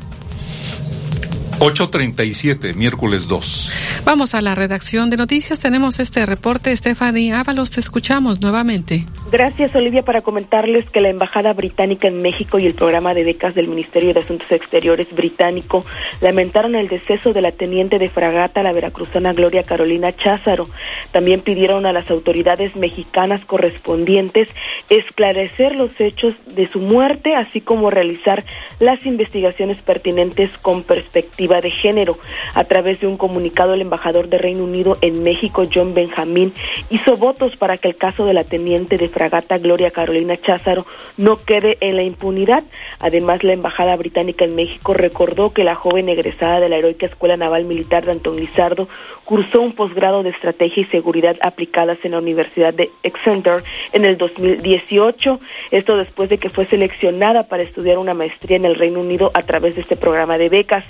8.37, 1.59 2.75
miércoles 2.75 3.27
2. 3.27 4.03
Vamos 4.05 4.35
a 4.35 4.41
la 4.41 4.53
redacción 4.53 5.09
de 5.09 5.17
noticias. 5.17 5.57
Tenemos 5.57 5.99
este 5.99 6.23
reporte. 6.27 6.75
Stephanie 6.77 7.34
Ábalos, 7.34 7.71
te 7.71 7.79
escuchamos 7.79 8.41
nuevamente. 8.41 9.05
Gracias, 9.31 9.75
Olivia, 9.75 10.03
para 10.03 10.21
comentarles 10.21 10.85
que 10.85 11.01
la 11.01 11.09
Embajada 11.09 11.53
Británica 11.53 12.07
en 12.07 12.17
México 12.17 12.59
y 12.59 12.67
el 12.67 12.75
programa 12.75 13.15
de 13.15 13.23
becas 13.23 13.55
del 13.55 13.69
Ministerio 13.69 14.13
de 14.13 14.19
Asuntos 14.19 14.51
Exteriores 14.51 15.11
británico 15.11 15.84
lamentaron 16.21 16.75
el 16.75 16.89
deceso 16.89 17.34
de 17.34 17.41
la 17.41 17.51
teniente 17.51 17.97
de 17.97 18.11
fragata, 18.11 18.61
la 18.61 18.71
veracruzana 18.71 19.34
Gloria 19.34 19.63
Carolina 19.63 20.15
Cházaro. 20.15 20.69
También 21.11 21.41
pidieron 21.41 21.88
a 21.88 21.91
las 21.91 22.11
autoridades 22.11 22.75
mexicanas 22.75 23.43
correspondientes 23.45 24.47
esclarecer 24.89 25.75
los 25.75 25.91
hechos 25.99 26.35
de 26.45 26.69
su 26.69 26.79
muerte, 26.79 27.35
así 27.35 27.61
como 27.61 27.89
realizar 27.89 28.45
las 28.79 29.03
investigaciones 29.07 29.77
pertinentes 29.77 30.55
con 30.57 30.84
perspectiva 30.84 31.47
de 31.48 31.72
género. 31.72 32.15
A 32.53 32.64
través 32.65 32.99
de 32.99 33.07
un 33.07 33.18
comunicado, 33.18 33.74
el 33.74 33.82
embajador 33.82 34.30
de 34.30 34.38
Reino 34.38 34.64
Unido 34.64 34.98
en 35.02 35.24
México, 35.24 35.64
John 35.74 35.94
Benjamín, 35.94 36.53
hizo 36.90 37.15
votos 37.15 37.53
para 37.57 37.78
que 37.78 37.88
el 37.88 37.95
caso 37.95 38.26
de 38.26 38.34
la 38.34 38.44
teniente 38.44 38.98
de 38.98 39.10
fragata 39.10 39.57
Gloria 39.57 39.90
Carolina 39.90 40.36
Cházaro 40.38 40.86
no 41.18 41.38
quede 41.38 41.78
en 41.80 41.95
la 41.95 42.03
impunidad. 42.03 42.64
Además, 42.99 43.44
la 43.44 43.53
embajada 43.53 43.95
británica 43.95 44.45
en 44.45 44.56
México 44.56 44.94
recordó 44.94 45.53
que 45.53 45.64
la 45.64 45.76
joven 45.76 46.10
egresada 46.10 46.60
de 46.60 46.69
la 46.69 46.76
heroica 46.78 47.06
Escuela 47.06 47.38
Naval 47.38 47.65
Militar 47.65 48.06
de 48.06 48.11
Antón 48.11 48.36
Lizardo 48.36 48.88
cursó 49.26 49.61
un 49.61 49.74
posgrado 49.74 50.24
de 50.24 50.30
estrategia 50.30 50.84
y 50.84 50.86
seguridad 50.86 51.36
aplicadas 51.41 51.98
en 52.03 52.11
la 52.11 52.19
Universidad 52.19 52.74
de 52.74 52.90
Exeter 53.03 53.64
en 53.91 54.06
el 54.06 54.18
2018. 54.18 55.40
Esto 55.72 55.98
después 55.98 56.30
de 56.30 56.38
que 56.38 56.49
fue 56.49 56.65
seleccionada 56.65 57.44
para 57.44 57.64
estudiar 57.64 57.98
una 57.98 58.14
maestría 58.14 58.57
en 58.57 58.65
el 58.65 58.76
Reino 58.76 58.99
Unido 59.02 59.32
a 59.34 59.41
través 59.41 59.76
de 59.76 59.82
este 59.82 59.98
programa 59.98 60.38
de 60.38 60.49
becas 60.49 60.86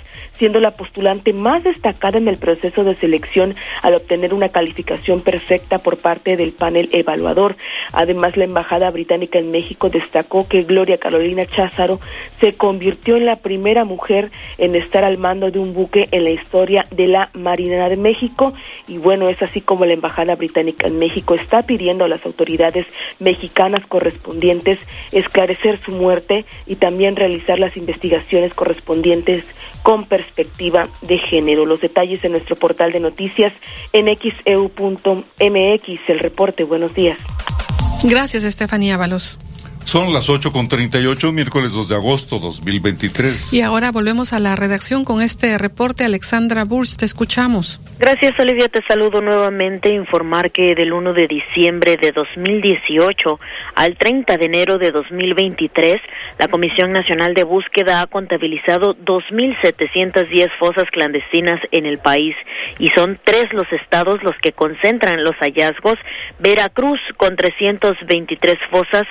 la 0.54 0.72
postulante 0.72 1.32
más 1.32 1.62
destacada 1.62 2.18
en 2.18 2.28
el 2.28 2.38
proceso 2.38 2.84
de 2.84 2.96
selección 2.96 3.54
al 3.82 3.94
obtener 3.94 4.32
una 4.32 4.48
calificación 4.48 5.20
perfecta 5.20 5.78
por 5.78 5.98
parte 5.98 6.36
del 6.36 6.52
panel 6.52 6.88
evaluador. 6.92 7.56
Además, 7.92 8.36
la 8.36 8.44
Embajada 8.44 8.90
Británica 8.90 9.38
en 9.38 9.50
México 9.50 9.90
destacó 9.90 10.48
que 10.48 10.62
Gloria 10.62 10.98
Carolina 10.98 11.44
Cházaro 11.44 12.00
se 12.40 12.54
convirtió 12.54 13.16
en 13.16 13.26
la 13.26 13.36
primera 13.36 13.84
mujer 13.84 14.30
en 14.56 14.74
estar 14.74 15.04
al 15.04 15.18
mando 15.18 15.50
de 15.50 15.58
un 15.58 15.74
buque 15.74 16.04
en 16.10 16.24
la 16.24 16.30
historia 16.30 16.84
de 16.90 17.06
la 17.06 17.28
Marina 17.34 17.88
de 17.88 17.96
México 17.96 18.54
y 18.86 18.98
bueno, 18.98 19.28
es 19.28 19.42
así 19.42 19.60
como 19.60 19.84
la 19.84 19.92
Embajada 19.92 20.34
Británica 20.34 20.86
en 20.86 20.96
México 20.96 21.34
está 21.34 21.62
pidiendo 21.62 22.04
a 22.04 22.08
las 22.08 22.24
autoridades 22.24 22.86
mexicanas 23.18 23.84
correspondientes 23.86 24.78
esclarecer 25.12 25.80
su 25.82 25.92
muerte 25.92 26.44
y 26.66 26.76
también 26.76 27.16
realizar 27.16 27.58
las 27.58 27.76
investigaciones 27.76 28.54
correspondientes 28.54 29.44
con 29.82 30.04
perspectiva 30.04 30.37
de 31.02 31.18
género. 31.18 31.66
Los 31.66 31.80
detalles 31.80 32.22
en 32.24 32.32
nuestro 32.32 32.56
portal 32.56 32.92
de 32.92 33.00
noticias 33.00 33.52
en 33.92 34.06
xeu.mx. 34.06 35.28
El 36.08 36.18
reporte. 36.18 36.64
Buenos 36.64 36.94
días. 36.94 37.18
Gracias, 38.04 38.44
Estefanía 38.44 38.94
Ábalos. 38.94 39.38
Son 39.88 40.12
las 40.12 40.28
8 40.28 40.52
con 40.52 40.68
38, 40.68 41.32
miércoles 41.32 41.72
2 41.72 41.88
de 41.88 41.94
agosto 41.94 42.38
2023. 42.38 43.54
Y 43.54 43.62
ahora 43.62 43.90
volvemos 43.90 44.34
a 44.34 44.38
la 44.38 44.54
redacción 44.54 45.02
con 45.02 45.22
este 45.22 45.56
reporte. 45.56 46.04
Alexandra 46.04 46.66
Burst, 46.66 46.98
te 46.98 47.06
escuchamos. 47.06 47.80
Gracias, 47.98 48.38
Olivia. 48.38 48.68
Te 48.68 48.82
saludo 48.82 49.22
nuevamente. 49.22 49.88
Informar 49.88 50.52
que 50.52 50.74
del 50.74 50.92
1 50.92 51.14
de 51.14 51.26
diciembre 51.26 51.96
de 51.96 52.12
2018 52.12 53.40
al 53.76 53.96
30 53.96 54.36
de 54.36 54.44
enero 54.44 54.76
de 54.76 54.90
2023, 54.90 55.96
la 56.38 56.48
Comisión 56.48 56.90
Nacional 56.90 57.32
de 57.32 57.44
Búsqueda 57.44 58.02
ha 58.02 58.06
contabilizado 58.06 58.94
2.710 58.94 60.50
fosas 60.58 60.84
clandestinas 60.92 61.60
en 61.72 61.86
el 61.86 61.96
país 61.96 62.36
y 62.78 62.88
son 62.94 63.18
tres 63.24 63.46
los 63.52 63.66
estados 63.72 64.22
los 64.22 64.36
que 64.42 64.52
concentran 64.52 65.24
los 65.24 65.34
hallazgos. 65.40 65.96
Veracruz 66.40 67.00
con 67.16 67.36
323 67.36 68.54
fosas, 68.70 69.04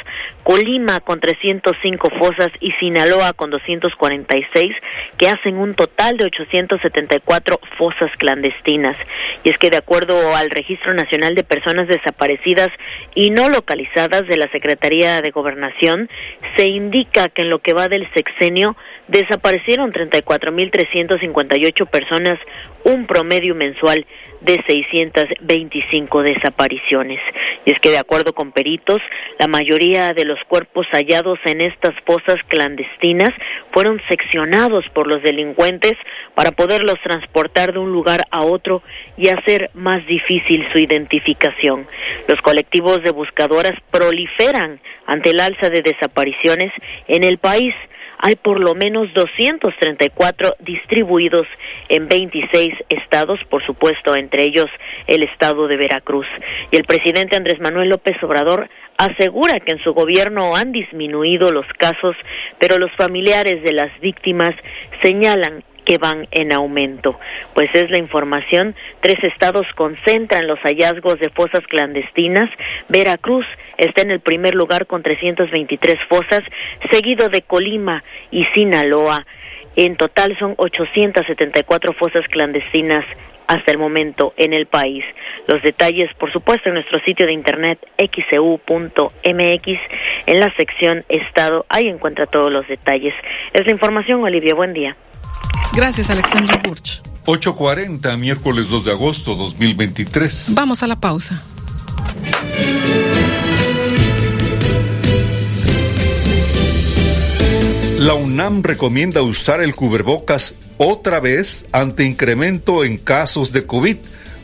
Lima 0.67 0.99
con 0.99 1.21
305 1.21 2.09
fosas 2.19 2.49
y 2.59 2.73
Sinaloa 2.73 3.31
con 3.31 3.49
246, 3.49 4.75
que 5.17 5.29
hacen 5.29 5.57
un 5.57 5.75
total 5.75 6.17
de 6.17 6.25
874 6.25 7.59
fosas 7.77 8.11
clandestinas. 8.17 8.97
Y 9.45 9.49
es 9.49 9.57
que 9.57 9.69
de 9.69 9.77
acuerdo 9.77 10.35
al 10.35 10.49
Registro 10.49 10.93
Nacional 10.93 11.35
de 11.35 11.45
Personas 11.45 11.87
Desaparecidas 11.87 12.67
y 13.15 13.29
no 13.29 13.47
localizadas 13.47 14.27
de 14.27 14.35
la 14.35 14.51
Secretaría 14.51 15.21
de 15.21 15.31
Gobernación, 15.31 16.09
se 16.57 16.65
indica 16.65 17.29
que 17.29 17.43
en 17.43 17.49
lo 17.49 17.59
que 17.59 17.73
va 17.73 17.87
del 17.87 18.05
sexenio 18.13 18.75
desaparecieron 19.07 19.91
34.358 19.91 21.87
personas, 21.89 22.39
un 22.83 23.05
promedio 23.05 23.55
mensual 23.55 24.05
de 24.41 24.61
625 24.67 26.23
desapariciones. 26.23 27.19
Y 27.65 27.71
es 27.71 27.79
que 27.79 27.89
de 27.89 27.97
acuerdo 27.97 28.33
con 28.33 28.51
peritos, 28.51 28.99
la 29.39 29.47
mayoría 29.47 30.13
de 30.13 30.25
los 30.25 30.39
cuerpos 30.47 30.85
hallados 30.91 31.39
en 31.45 31.61
estas 31.61 31.95
fosas 32.05 32.37
clandestinas 32.47 33.31
fueron 33.71 33.99
seccionados 34.07 34.85
por 34.93 35.07
los 35.07 35.23
delincuentes 35.23 35.93
para 36.35 36.51
poderlos 36.51 36.95
transportar 37.03 37.73
de 37.73 37.79
un 37.79 37.91
lugar 37.91 38.25
a 38.31 38.43
otro 38.43 38.83
y 39.17 39.29
hacer 39.29 39.71
más 39.73 40.05
difícil 40.05 40.67
su 40.71 40.77
identificación. 40.77 41.87
Los 42.27 42.39
colectivos 42.41 43.01
de 43.03 43.11
buscadoras 43.11 43.73
proliferan 43.91 44.79
ante 45.05 45.31
el 45.31 45.39
alza 45.39 45.69
de 45.69 45.81
desapariciones 45.81 46.71
en 47.07 47.23
el 47.23 47.37
país 47.37 47.73
hay 48.19 48.35
por 48.35 48.59
lo 48.59 48.73
menos 48.73 49.13
234 49.13 50.55
distribuidos 50.59 51.47
en 51.89 52.07
26 52.07 52.73
estados, 52.89 53.39
por 53.49 53.65
supuesto, 53.65 54.15
entre 54.15 54.43
ellos 54.43 54.67
el 55.05 55.23
estado 55.23 55.67
de 55.67 55.77
Veracruz. 55.77 56.27
Y 56.71 56.75
el 56.75 56.83
presidente 56.83 57.37
Andrés 57.37 57.59
Manuel 57.59 57.89
López 57.89 58.21
Obrador 58.23 58.69
asegura 58.97 59.59
que 59.59 59.73
en 59.73 59.83
su 59.83 59.93
gobierno 59.93 60.55
han 60.55 60.71
disminuido 60.71 61.51
los 61.51 61.67
casos, 61.77 62.15
pero 62.59 62.77
los 62.77 62.91
familiares 62.95 63.63
de 63.63 63.73
las 63.73 63.97
víctimas 63.99 64.55
señalan 65.01 65.63
que 65.87 65.97
van 65.97 66.27
en 66.31 66.53
aumento. 66.53 67.17
Pues 67.55 67.69
es 67.73 67.89
la 67.89 67.97
información, 67.97 68.75
tres 68.99 69.23
estados 69.23 69.65
concentran 69.75 70.45
los 70.45 70.59
hallazgos 70.59 71.17
de 71.19 71.29
fosas 71.29 71.65
clandestinas. 71.67 72.51
Veracruz 72.89 73.45
está 73.77 74.01
en 74.01 74.11
el 74.11 74.19
primer 74.19 74.53
lugar 74.53 74.85
con 74.85 75.01
323 75.01 75.95
fosas, 76.09 76.41
seguido 76.91 77.29
de 77.29 77.41
Colima 77.41 78.03
y 78.29 78.43
Sinaloa. 78.53 79.25
En 79.77 79.95
total 79.95 80.37
son 80.37 80.55
874 80.57 81.93
fosas 81.93 82.27
clandestinas 82.27 83.05
hasta 83.47 83.71
el 83.71 83.77
momento 83.77 84.33
en 84.35 84.51
el 84.51 84.65
país. 84.65 85.05
Los 85.47 85.61
detalles, 85.61 86.13
por 86.19 86.33
supuesto, 86.33 86.67
en 86.67 86.75
nuestro 86.75 86.99
sitio 86.99 87.25
de 87.25 87.31
internet 87.31 87.79
xcu.mx, 87.97 89.13
e 89.33 89.79
en 90.25 90.39
la 90.41 90.51
sección 90.57 91.05
Estado, 91.07 91.65
ahí 91.69 91.87
encuentra 91.87 92.25
todos 92.25 92.51
los 92.51 92.67
detalles. 92.67 93.13
Es 93.53 93.65
la 93.65 93.71
información, 93.71 94.21
Olivia, 94.21 94.53
buen 94.53 94.73
día. 94.73 94.97
Gracias, 95.73 96.09
Alexandra 96.09 96.61
Burch. 96.63 97.01
8.40, 97.25 98.17
miércoles 98.17 98.69
2 98.69 98.85
de 98.85 98.91
agosto 98.91 99.35
2023. 99.35 100.47
Vamos 100.49 100.81
a 100.81 100.87
la 100.87 100.99
pausa. 100.99 101.43
La 107.99 108.13
UNAM 108.13 108.63
recomienda 108.63 109.21
usar 109.21 109.61
el 109.61 109.75
cubrebocas 109.75 110.55
otra 110.77 111.19
vez 111.19 111.65
ante 111.71 112.05
incremento 112.05 112.85
en 112.85 112.97
casos 112.97 113.51
de 113.51 113.65
COVID. 113.65 113.97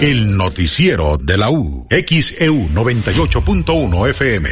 El 0.00 0.36
noticiero 0.36 1.16
de 1.16 1.38
la 1.38 1.50
U, 1.50 1.86
XEU 1.90 2.68
98.1 2.68 4.10
FM. 4.10 4.50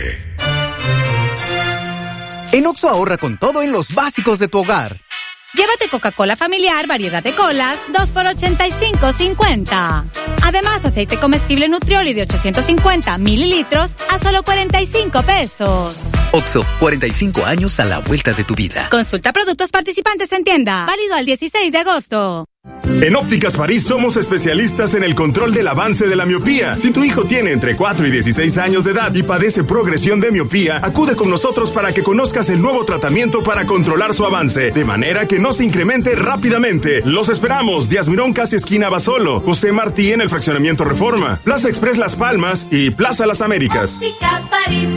En 2.53 2.67
Oxo 2.67 2.89
ahorra 2.89 3.19
con 3.19 3.37
todo 3.37 3.63
en 3.63 3.73
los 3.73 3.93
básicos 3.95 4.39
de 4.39 4.47
tu 4.47 4.61
hogar. 4.61 5.04
Llévate 5.55 5.89
Coca-Cola 5.89 6.37
familiar, 6.37 6.87
variedad 6.87 7.23
de 7.23 7.35
colas, 7.35 7.79
2 7.93 8.13
por 8.13 8.25
85.50. 8.25 10.05
Además, 10.43 10.85
aceite 10.85 11.17
comestible 11.17 11.69
Nutrioli 11.69 12.13
de 12.13 12.23
850 12.23 13.19
mililitros 13.19 13.93
a 14.11 14.19
solo 14.19 14.43
45 14.43 15.23
pesos. 15.23 16.01
Oxo, 16.33 16.67
45 16.81 17.45
años 17.45 17.79
a 17.79 17.85
la 17.85 18.01
vuelta 18.01 18.33
de 18.33 18.43
tu 18.43 18.57
vida. 18.57 18.89
Consulta 18.91 19.33
productos 19.33 19.71
participantes 19.71 20.33
en 20.33 20.43
tienda. 20.43 20.87
Válido 20.87 21.15
al 21.15 21.25
16 21.25 21.71
de 21.71 21.79
agosto. 21.79 22.49
En 22.85 23.17
Ópticas 23.17 23.57
París 23.57 23.85
somos 23.85 24.17
especialistas 24.17 24.95
en 24.95 25.05
el 25.05 25.15
control 25.15 25.53
del 25.53 25.69
avance 25.69 26.07
de 26.07 26.17
la 26.17 26.25
miopía. 26.25 26.77
Si 26.77 26.91
tu 26.91 27.05
hijo 27.05 27.25
tiene 27.25 27.53
entre 27.53 27.77
4 27.77 28.07
y 28.07 28.11
16 28.11 28.57
años 28.57 28.85
de 28.85 28.93
edad 28.93 29.15
y 29.15 29.23
padece 29.23 29.65
progresión 29.65 30.21
de 30.21 30.31
miopía, 30.31 30.81
acude 30.83 31.15
con 31.15 31.29
nosotros 31.29 31.71
para 31.71 31.93
que 31.93 32.03
conozcas 32.03 32.49
el 32.49 32.63
nuevo 32.63 32.85
tratamiento 32.85 33.43
para 33.43 33.67
controlar 33.67 34.15
su 34.15 34.25
avance, 34.25 34.71
de 34.71 34.85
manera 34.85 35.29
que 35.29 35.39
no 35.39 35.53
se 35.53 35.65
incremente 35.65 36.15
rápidamente. 36.15 37.03
Los 37.05 37.29
esperamos, 37.29 37.89
Díaz 37.89 38.09
Mirón 38.09 38.33
casi 38.33 38.57
esquina 38.57 38.89
Basolo, 38.89 39.41
José 39.41 39.73
Martí 39.73 40.13
en 40.13 40.21
el 40.21 40.31
fraccionamiento 40.31 40.85
Reforma, 40.85 41.41
Plaza 41.45 41.69
Express 41.69 41.99
Las 41.99 42.17
Palmas 42.17 42.67
y 42.71 42.91
Plaza 42.91 43.27
Las 43.27 43.41
Américas. 43.41 44.01
París. 44.51 44.89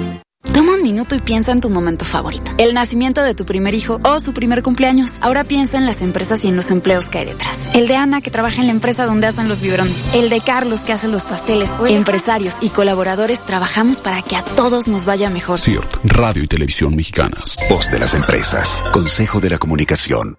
Toma 0.54 0.76
un 0.76 0.84
minuto 0.84 1.16
y 1.16 1.20
piensa 1.20 1.52
en 1.52 1.62
tu 1.62 1.70
momento 1.70 2.06
favorito. 2.06 2.52
El 2.58 2.74
nacimiento 2.74 3.22
de 3.22 3.36
tu 3.36 3.46
primer 3.46 3.74
hijo 3.74 4.00
o 4.04 4.20
su 4.20 4.34
primer 4.34 4.64
cumpleaños. 4.64 5.18
Ahora 5.22 5.44
piensa 5.44 5.78
en 5.78 5.86
las 5.86 6.02
empresas 6.02 6.44
y 6.44 6.48
en 6.48 6.56
los 6.56 6.72
empleos 6.72 7.10
que 7.10 7.20
hay 7.20 7.26
detrás. 7.26 7.70
El 7.74 7.88
de 7.88 7.96
Ana, 7.96 8.22
que 8.22 8.32
trabaja 8.32 8.62
en 8.62 8.68
la 8.68 8.74
empresa 8.74 9.06
donde 9.06 9.28
hacen 9.28 9.50
los 9.50 9.62
biberones. 9.62 10.14
El 10.14 10.30
de 10.30 10.42
Carlos, 10.42 10.82
que 10.82 10.94
hace 10.94 11.08
los 11.08 11.26
pasteles. 11.26 11.70
Empresarios 11.88 12.58
y 12.62 12.70
colaboradores 12.70 13.40
trabajamos 13.46 14.02
para 14.02 14.22
que 14.22 14.36
a 14.36 14.44
todos 14.44 14.88
nos 14.88 15.06
vaya 15.06 15.30
mejor. 15.30 15.60
CIRT, 15.60 15.98
Radio 16.04 16.44
y 16.44 16.48
Televisión 16.48 16.96
Mexicanas. 16.96 17.58
Voz 17.70 17.92
de 17.92 18.00
las 18.00 18.14
empresas. 18.14 18.84
Consejo 18.92 19.40
de 19.40 19.50
la 19.50 19.58
Comunicación. 19.58 20.38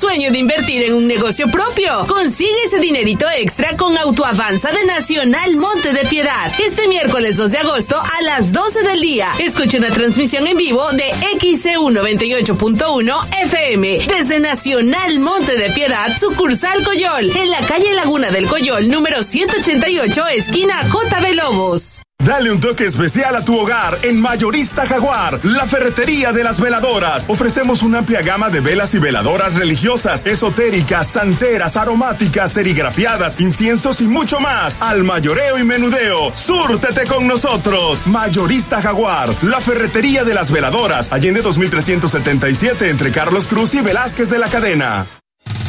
Sueño 0.00 0.32
de 0.32 0.38
invertir 0.38 0.82
en 0.84 0.94
un 0.94 1.06
negocio 1.06 1.46
propio. 1.50 2.06
Consigue 2.08 2.64
ese 2.64 2.78
dinerito 2.78 3.26
extra 3.36 3.76
con 3.76 3.98
Autoavanza 3.98 4.72
de 4.72 4.86
Nacional 4.86 5.58
Monte 5.58 5.92
de 5.92 6.06
Piedad. 6.06 6.50
Este 6.58 6.88
miércoles 6.88 7.36
2 7.36 7.52
de 7.52 7.58
agosto 7.58 8.00
a 8.00 8.22
las 8.22 8.50
12 8.50 8.82
del 8.82 9.02
día. 9.02 9.32
Escucha 9.38 9.76
una 9.76 9.90
transmisión 9.90 10.46
en 10.46 10.56
vivo 10.56 10.90
de 10.92 11.12
XCU 11.38 11.90
98.1 11.90 13.42
FM 13.42 14.06
desde 14.06 14.40
Nacional 14.40 15.18
Monte 15.18 15.58
de 15.58 15.70
Piedad, 15.70 16.16
sucursal 16.16 16.82
Coyol, 16.82 17.36
en 17.36 17.50
la 17.50 17.60
calle 17.60 17.92
Laguna 17.92 18.30
del 18.30 18.48
Coyol, 18.48 18.88
número 18.88 19.22
188, 19.22 20.28
esquina 20.28 20.82
JB 20.88 21.34
Lobos. 21.34 22.00
Dale 22.24 22.52
un 22.52 22.60
toque 22.60 22.84
especial 22.84 23.34
a 23.34 23.44
tu 23.44 23.58
hogar 23.58 23.98
en 24.02 24.20
Mayorista 24.20 24.84
Jaguar, 24.84 25.40
la 25.42 25.64
ferretería 25.66 26.32
de 26.32 26.44
las 26.44 26.60
veladoras. 26.60 27.24
Ofrecemos 27.28 27.82
una 27.82 27.98
amplia 27.98 28.20
gama 28.20 28.50
de 28.50 28.60
velas 28.60 28.94
y 28.94 28.98
veladoras 28.98 29.54
religiosas, 29.54 30.26
esotéricas, 30.26 31.06
santeras, 31.08 31.78
aromáticas, 31.78 32.52
serigrafiadas, 32.52 33.40
inciensos 33.40 34.02
y 34.02 34.06
mucho 34.06 34.38
más. 34.38 34.82
Al 34.82 35.02
mayoreo 35.02 35.58
y 35.58 35.64
menudeo, 35.64 36.34
súrtete 36.34 37.06
con 37.06 37.26
nosotros. 37.26 38.06
Mayorista 38.06 38.82
Jaguar, 38.82 39.30
la 39.40 39.60
ferretería 39.62 40.22
de 40.22 40.34
las 40.34 40.50
veladoras, 40.50 41.12
Allende 41.12 41.40
2377 41.40 42.90
entre 42.90 43.12
Carlos 43.12 43.48
Cruz 43.48 43.72
y 43.72 43.80
Velázquez 43.80 44.28
de 44.28 44.38
la 44.38 44.48
Cadena. 44.48 45.06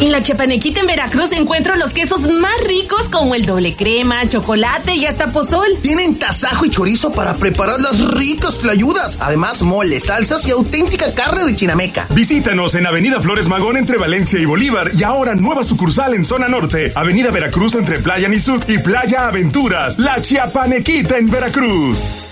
En 0.01 0.11
la 0.11 0.23
Chapanequita 0.23 0.79
en 0.79 0.87
Veracruz 0.87 1.31
encuentro 1.31 1.75
los 1.75 1.93
quesos 1.93 2.21
más 2.21 2.59
ricos 2.65 3.07
como 3.07 3.35
el 3.35 3.45
doble 3.45 3.75
crema, 3.75 4.27
chocolate 4.27 4.95
y 4.95 5.05
hasta 5.05 5.27
pozol. 5.27 5.77
Tienen 5.83 6.17
tasajo 6.17 6.65
y 6.65 6.71
chorizo 6.71 7.11
para 7.11 7.35
preparar 7.35 7.79
las 7.79 8.03
ricas 8.15 8.57
tlayudas. 8.57 9.19
Además, 9.21 9.61
mole, 9.61 9.99
salsas 9.99 10.43
y 10.47 10.49
auténtica 10.49 11.13
carne 11.13 11.43
de 11.43 11.55
chinameca. 11.55 12.07
Visítanos 12.09 12.73
en 12.73 12.87
Avenida 12.87 13.21
Flores 13.21 13.47
Magón 13.47 13.77
entre 13.77 13.99
Valencia 13.99 14.39
y 14.39 14.45
Bolívar 14.45 14.89
y 14.97 15.03
ahora 15.03 15.35
nueva 15.35 15.63
sucursal 15.63 16.15
en 16.15 16.25
zona 16.25 16.47
norte. 16.47 16.91
Avenida 16.95 17.29
Veracruz 17.29 17.75
entre 17.75 17.99
Playa 17.99 18.27
Nizud 18.27 18.67
y 18.67 18.79
Playa 18.79 19.27
Aventuras. 19.27 19.99
La 19.99 20.19
Chiapanequita 20.19 21.19
en 21.19 21.29
Veracruz. 21.29 22.30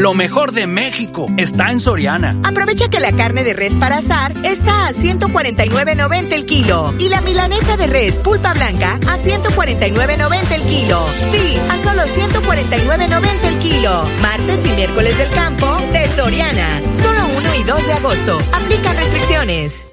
Lo 0.00 0.14
mejor 0.14 0.52
de 0.52 0.66
México 0.66 1.26
está 1.36 1.70
en 1.70 1.78
Soriana. 1.78 2.40
Aprovecha 2.44 2.88
que 2.88 3.00
la 3.00 3.12
carne 3.12 3.44
de 3.44 3.52
res 3.52 3.74
para 3.74 3.98
asar 3.98 4.32
está 4.44 4.88
a 4.88 4.92
149.90 4.92 6.32
el 6.32 6.46
kilo 6.46 6.94
y 6.98 7.10
la 7.10 7.20
milanesa 7.20 7.76
de 7.76 7.86
res 7.86 8.14
pulpa 8.16 8.54
blanca 8.54 8.94
a 8.94 9.18
149.90 9.18 10.52
el 10.52 10.62
kilo. 10.62 11.06
Sí, 11.30 11.58
a 11.68 11.76
solo 11.84 12.04
149.90 12.04 13.44
el 13.44 13.58
kilo. 13.58 14.04
Martes 14.22 14.64
y 14.64 14.70
miércoles 14.70 15.18
del 15.18 15.28
campo 15.32 15.76
de 15.92 16.08
Soriana. 16.16 16.80
Solo 16.94 17.20
1 17.36 17.54
y 17.60 17.64
2 17.64 17.86
de 17.86 17.92
agosto. 17.92 18.38
Aplica 18.54 18.94
restricciones. 18.94 19.89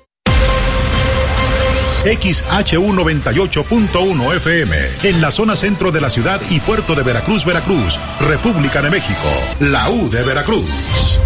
XHU 2.04 2.94
98.1 2.94 4.36
FM, 4.36 4.78
en 5.04 5.22
la 5.22 5.32
zona 5.32 5.56
centro 5.56 5.92
de 5.92 6.02
la 6.02 6.10
ciudad 6.10 6.42
y 6.50 6.60
puerto 6.60 6.96
de 6.96 7.04
Veracruz, 7.04 7.46
Veracruz, 7.46 8.00
República 8.20 8.82
de 8.82 8.90
México, 8.90 9.30
la 9.60 9.90
U 9.90 10.10
de 10.10 10.24
Veracruz. 10.24 11.20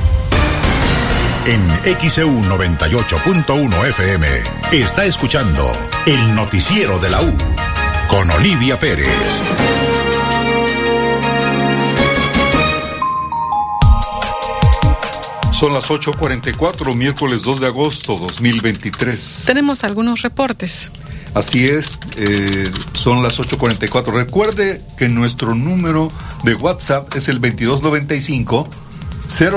En 1.45 1.67
XEU 1.99 2.41
98.1 2.43 3.87
FM 3.87 4.27
está 4.71 5.05
escuchando 5.05 5.71
el 6.05 6.35
noticiero 6.35 6.99
de 6.99 7.09
la 7.09 7.21
U 7.21 7.33
con 8.07 8.29
Olivia 8.29 8.79
Pérez. 8.79 9.07
Son 15.61 15.73
las 15.75 15.91
8.44, 15.91 16.95
miércoles 16.95 17.43
2 17.43 17.59
de 17.59 17.67
agosto 17.67 18.15
2023. 18.17 19.43
Tenemos 19.45 19.83
algunos 19.83 20.23
reportes. 20.23 20.91
Así 21.35 21.67
es, 21.67 21.91
eh, 22.15 22.67
son 22.93 23.21
las 23.21 23.39
8.44. 23.39 24.11
Recuerde 24.11 24.81
que 24.97 25.07
nuestro 25.07 25.53
número 25.53 26.11
de 26.43 26.55
WhatsApp 26.55 27.15
es 27.15 27.27
el 27.27 27.39
2295 27.39 28.67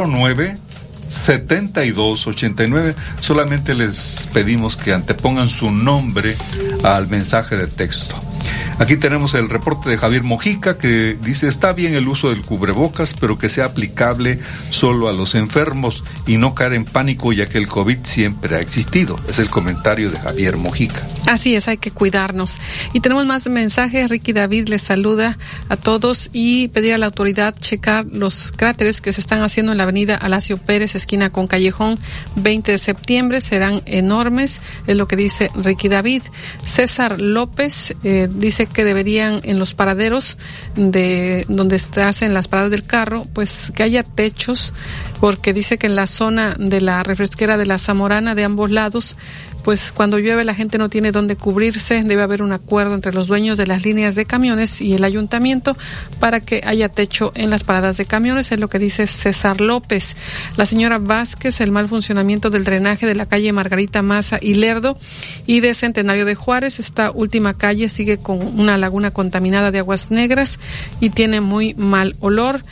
09 0.06 0.58
7289. 1.08 2.94
Solamente 3.20 3.72
les 3.72 4.28
pedimos 4.30 4.76
que 4.76 4.92
antepongan 4.92 5.48
su 5.48 5.70
nombre 5.70 6.36
al 6.82 7.08
mensaje 7.08 7.56
de 7.56 7.66
texto. 7.66 8.14
Aquí 8.78 8.96
tenemos 8.96 9.34
el 9.34 9.48
reporte 9.48 9.88
de 9.88 9.96
Javier 9.96 10.22
Mojica 10.24 10.78
que 10.78 11.16
dice 11.20 11.48
está 11.48 11.72
bien 11.72 11.94
el 11.94 12.08
uso 12.08 12.30
del 12.30 12.42
cubrebocas, 12.42 13.14
pero 13.14 13.38
que 13.38 13.48
sea 13.48 13.66
aplicable 13.66 14.40
solo 14.70 15.08
a 15.08 15.12
los 15.12 15.34
enfermos 15.34 16.02
y 16.26 16.36
no 16.36 16.54
caer 16.54 16.74
en 16.74 16.84
pánico 16.84 17.32
ya 17.32 17.46
que 17.46 17.58
el 17.58 17.68
COVID 17.68 17.98
siempre 18.02 18.56
ha 18.56 18.60
existido. 18.60 19.18
Es 19.28 19.38
el 19.38 19.48
comentario 19.48 20.10
de 20.10 20.18
Javier 20.18 20.56
Mojica. 20.56 21.06
Así 21.26 21.54
es, 21.54 21.68
hay 21.68 21.78
que 21.78 21.90
cuidarnos. 21.90 22.60
Y 22.92 23.00
tenemos 23.00 23.24
más 23.26 23.46
mensajes. 23.48 24.10
Ricky 24.10 24.32
David 24.32 24.68
les 24.68 24.82
saluda 24.82 25.38
a 25.68 25.76
todos 25.76 26.30
y 26.32 26.68
pedir 26.68 26.94
a 26.94 26.98
la 26.98 27.06
autoridad 27.06 27.54
checar 27.58 28.06
los 28.10 28.52
cráteres 28.52 29.00
que 29.00 29.12
se 29.12 29.20
están 29.20 29.42
haciendo 29.42 29.72
en 29.72 29.78
la 29.78 29.84
avenida 29.84 30.16
Alacio 30.16 30.58
Pérez, 30.58 30.94
esquina 30.94 31.30
con 31.30 31.46
Callejón, 31.46 31.98
20 32.36 32.72
de 32.72 32.78
septiembre. 32.78 33.40
Serán 33.40 33.82
enormes, 33.86 34.60
es 34.86 34.96
lo 34.96 35.06
que 35.06 35.16
dice 35.16 35.50
Ricky 35.54 35.88
David. 35.88 36.22
César 36.64 37.20
López 37.20 37.94
eh, 38.02 38.28
dice 38.30 38.63
que 38.66 38.84
deberían 38.84 39.40
en 39.44 39.58
los 39.58 39.74
paraderos 39.74 40.38
de 40.76 41.44
donde 41.48 41.78
se 41.78 42.02
hacen 42.02 42.34
las 42.34 42.48
paradas 42.48 42.70
del 42.70 42.84
carro, 42.84 43.26
pues 43.32 43.72
que 43.74 43.82
haya 43.82 44.02
techos, 44.02 44.72
porque 45.20 45.52
dice 45.52 45.78
que 45.78 45.86
en 45.86 45.96
la 45.96 46.06
zona 46.06 46.56
de 46.58 46.80
la 46.80 47.02
refresquera 47.02 47.56
de 47.56 47.66
la 47.66 47.78
Zamorana 47.78 48.34
de 48.34 48.44
ambos 48.44 48.70
lados 48.70 49.16
pues 49.64 49.92
cuando 49.92 50.18
llueve 50.18 50.44
la 50.44 50.54
gente 50.54 50.76
no 50.76 50.90
tiene 50.90 51.10
dónde 51.10 51.36
cubrirse, 51.36 52.02
debe 52.02 52.22
haber 52.22 52.42
un 52.42 52.52
acuerdo 52.52 52.94
entre 52.94 53.12
los 53.12 53.26
dueños 53.28 53.56
de 53.56 53.66
las 53.66 53.82
líneas 53.82 54.14
de 54.14 54.26
camiones 54.26 54.82
y 54.82 54.92
el 54.92 55.04
ayuntamiento 55.04 55.76
para 56.20 56.40
que 56.40 56.60
haya 56.64 56.90
techo 56.90 57.32
en 57.34 57.48
las 57.48 57.64
paradas 57.64 57.96
de 57.96 58.04
camiones, 58.04 58.52
es 58.52 58.60
lo 58.60 58.68
que 58.68 58.78
dice 58.78 59.06
César 59.06 59.62
López. 59.62 60.16
La 60.56 60.66
señora 60.66 60.98
Vázquez, 60.98 61.62
el 61.62 61.70
mal 61.70 61.88
funcionamiento 61.88 62.50
del 62.50 62.64
drenaje 62.64 63.06
de 63.06 63.14
la 63.14 63.24
calle 63.24 63.52
Margarita 63.52 64.02
Maza 64.02 64.38
y 64.40 64.54
Lerdo 64.54 64.98
y 65.46 65.60
de 65.60 65.72
Centenario 65.72 66.26
de 66.26 66.34
Juárez, 66.34 66.78
esta 66.78 67.10
última 67.10 67.54
calle 67.54 67.88
sigue 67.88 68.18
con 68.18 68.42
una 68.60 68.76
laguna 68.76 69.12
contaminada 69.12 69.70
de 69.70 69.78
aguas 69.78 70.10
negras 70.10 70.58
y 71.00 71.08
tiene 71.08 71.40
muy 71.40 71.74
mal 71.74 72.16
olor. 72.20 72.62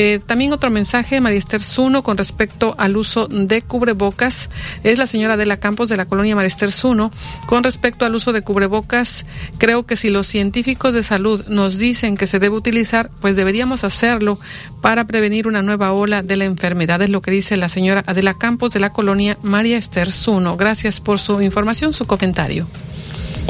Eh, 0.00 0.20
también 0.24 0.52
otro 0.52 0.70
mensaje, 0.70 1.20
María 1.20 1.40
Esther 1.40 1.60
Zuno, 1.60 2.04
con 2.04 2.16
respecto 2.16 2.76
al 2.78 2.96
uso 2.96 3.26
de 3.26 3.62
cubrebocas. 3.62 4.48
Es 4.84 4.96
la 4.96 5.08
señora 5.08 5.36
de 5.36 5.44
la 5.44 5.56
Campos 5.56 5.88
de 5.88 5.96
la 5.96 6.06
colonia 6.06 6.36
María 6.36 6.46
Esther 6.46 6.70
Zuno. 6.70 7.10
Con 7.46 7.64
respecto 7.64 8.04
al 8.04 8.14
uso 8.14 8.32
de 8.32 8.42
cubrebocas, 8.42 9.26
creo 9.58 9.86
que 9.86 9.96
si 9.96 10.08
los 10.08 10.28
científicos 10.28 10.94
de 10.94 11.02
salud 11.02 11.44
nos 11.48 11.78
dicen 11.78 12.16
que 12.16 12.28
se 12.28 12.38
debe 12.38 12.54
utilizar, 12.54 13.10
pues 13.20 13.34
deberíamos 13.34 13.82
hacerlo 13.82 14.38
para 14.82 15.04
prevenir 15.04 15.48
una 15.48 15.62
nueva 15.62 15.90
ola 15.90 16.22
de 16.22 16.36
la 16.36 16.44
enfermedad. 16.44 17.02
Es 17.02 17.10
lo 17.10 17.20
que 17.20 17.32
dice 17.32 17.56
la 17.56 17.68
señora 17.68 18.04
Adela 18.06 18.34
Campos 18.34 18.70
de 18.70 18.78
la 18.78 18.90
colonia 18.90 19.36
María 19.42 19.78
Esther 19.78 20.12
Zuno. 20.12 20.56
Gracias 20.56 21.00
por 21.00 21.18
su 21.18 21.42
información, 21.42 21.92
su 21.92 22.06
comentario. 22.06 22.68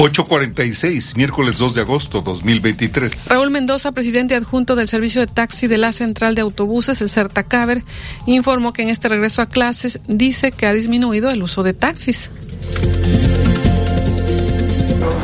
846, 0.01 1.17
miércoles 1.17 1.59
2 1.59 1.75
de 1.75 1.81
agosto 1.81 2.21
2023. 2.21 3.27
Raúl 3.27 3.51
Mendoza, 3.51 3.91
presidente 3.91 4.37
adjunto 4.37 4.77
del 4.77 4.87
servicio 4.87 5.21
de 5.21 5.27
taxi 5.27 5.67
de 5.67 5.77
la 5.77 5.91
central 5.91 6.37
de 6.37 6.43
autobuses, 6.43 7.03
el 7.03 7.09
CERTACABER, 7.09 7.83
informó 8.27 8.73
que 8.73 8.83
en 8.83 8.91
este 8.91 9.09
regreso 9.09 9.43
a 9.43 9.47
clases 9.47 9.99
dice 10.07 10.53
que 10.53 10.67
ha 10.67 10.73
disminuido 10.73 11.31
el 11.31 11.43
uso 11.43 11.65
de 11.65 11.75
taxis. 11.75 12.31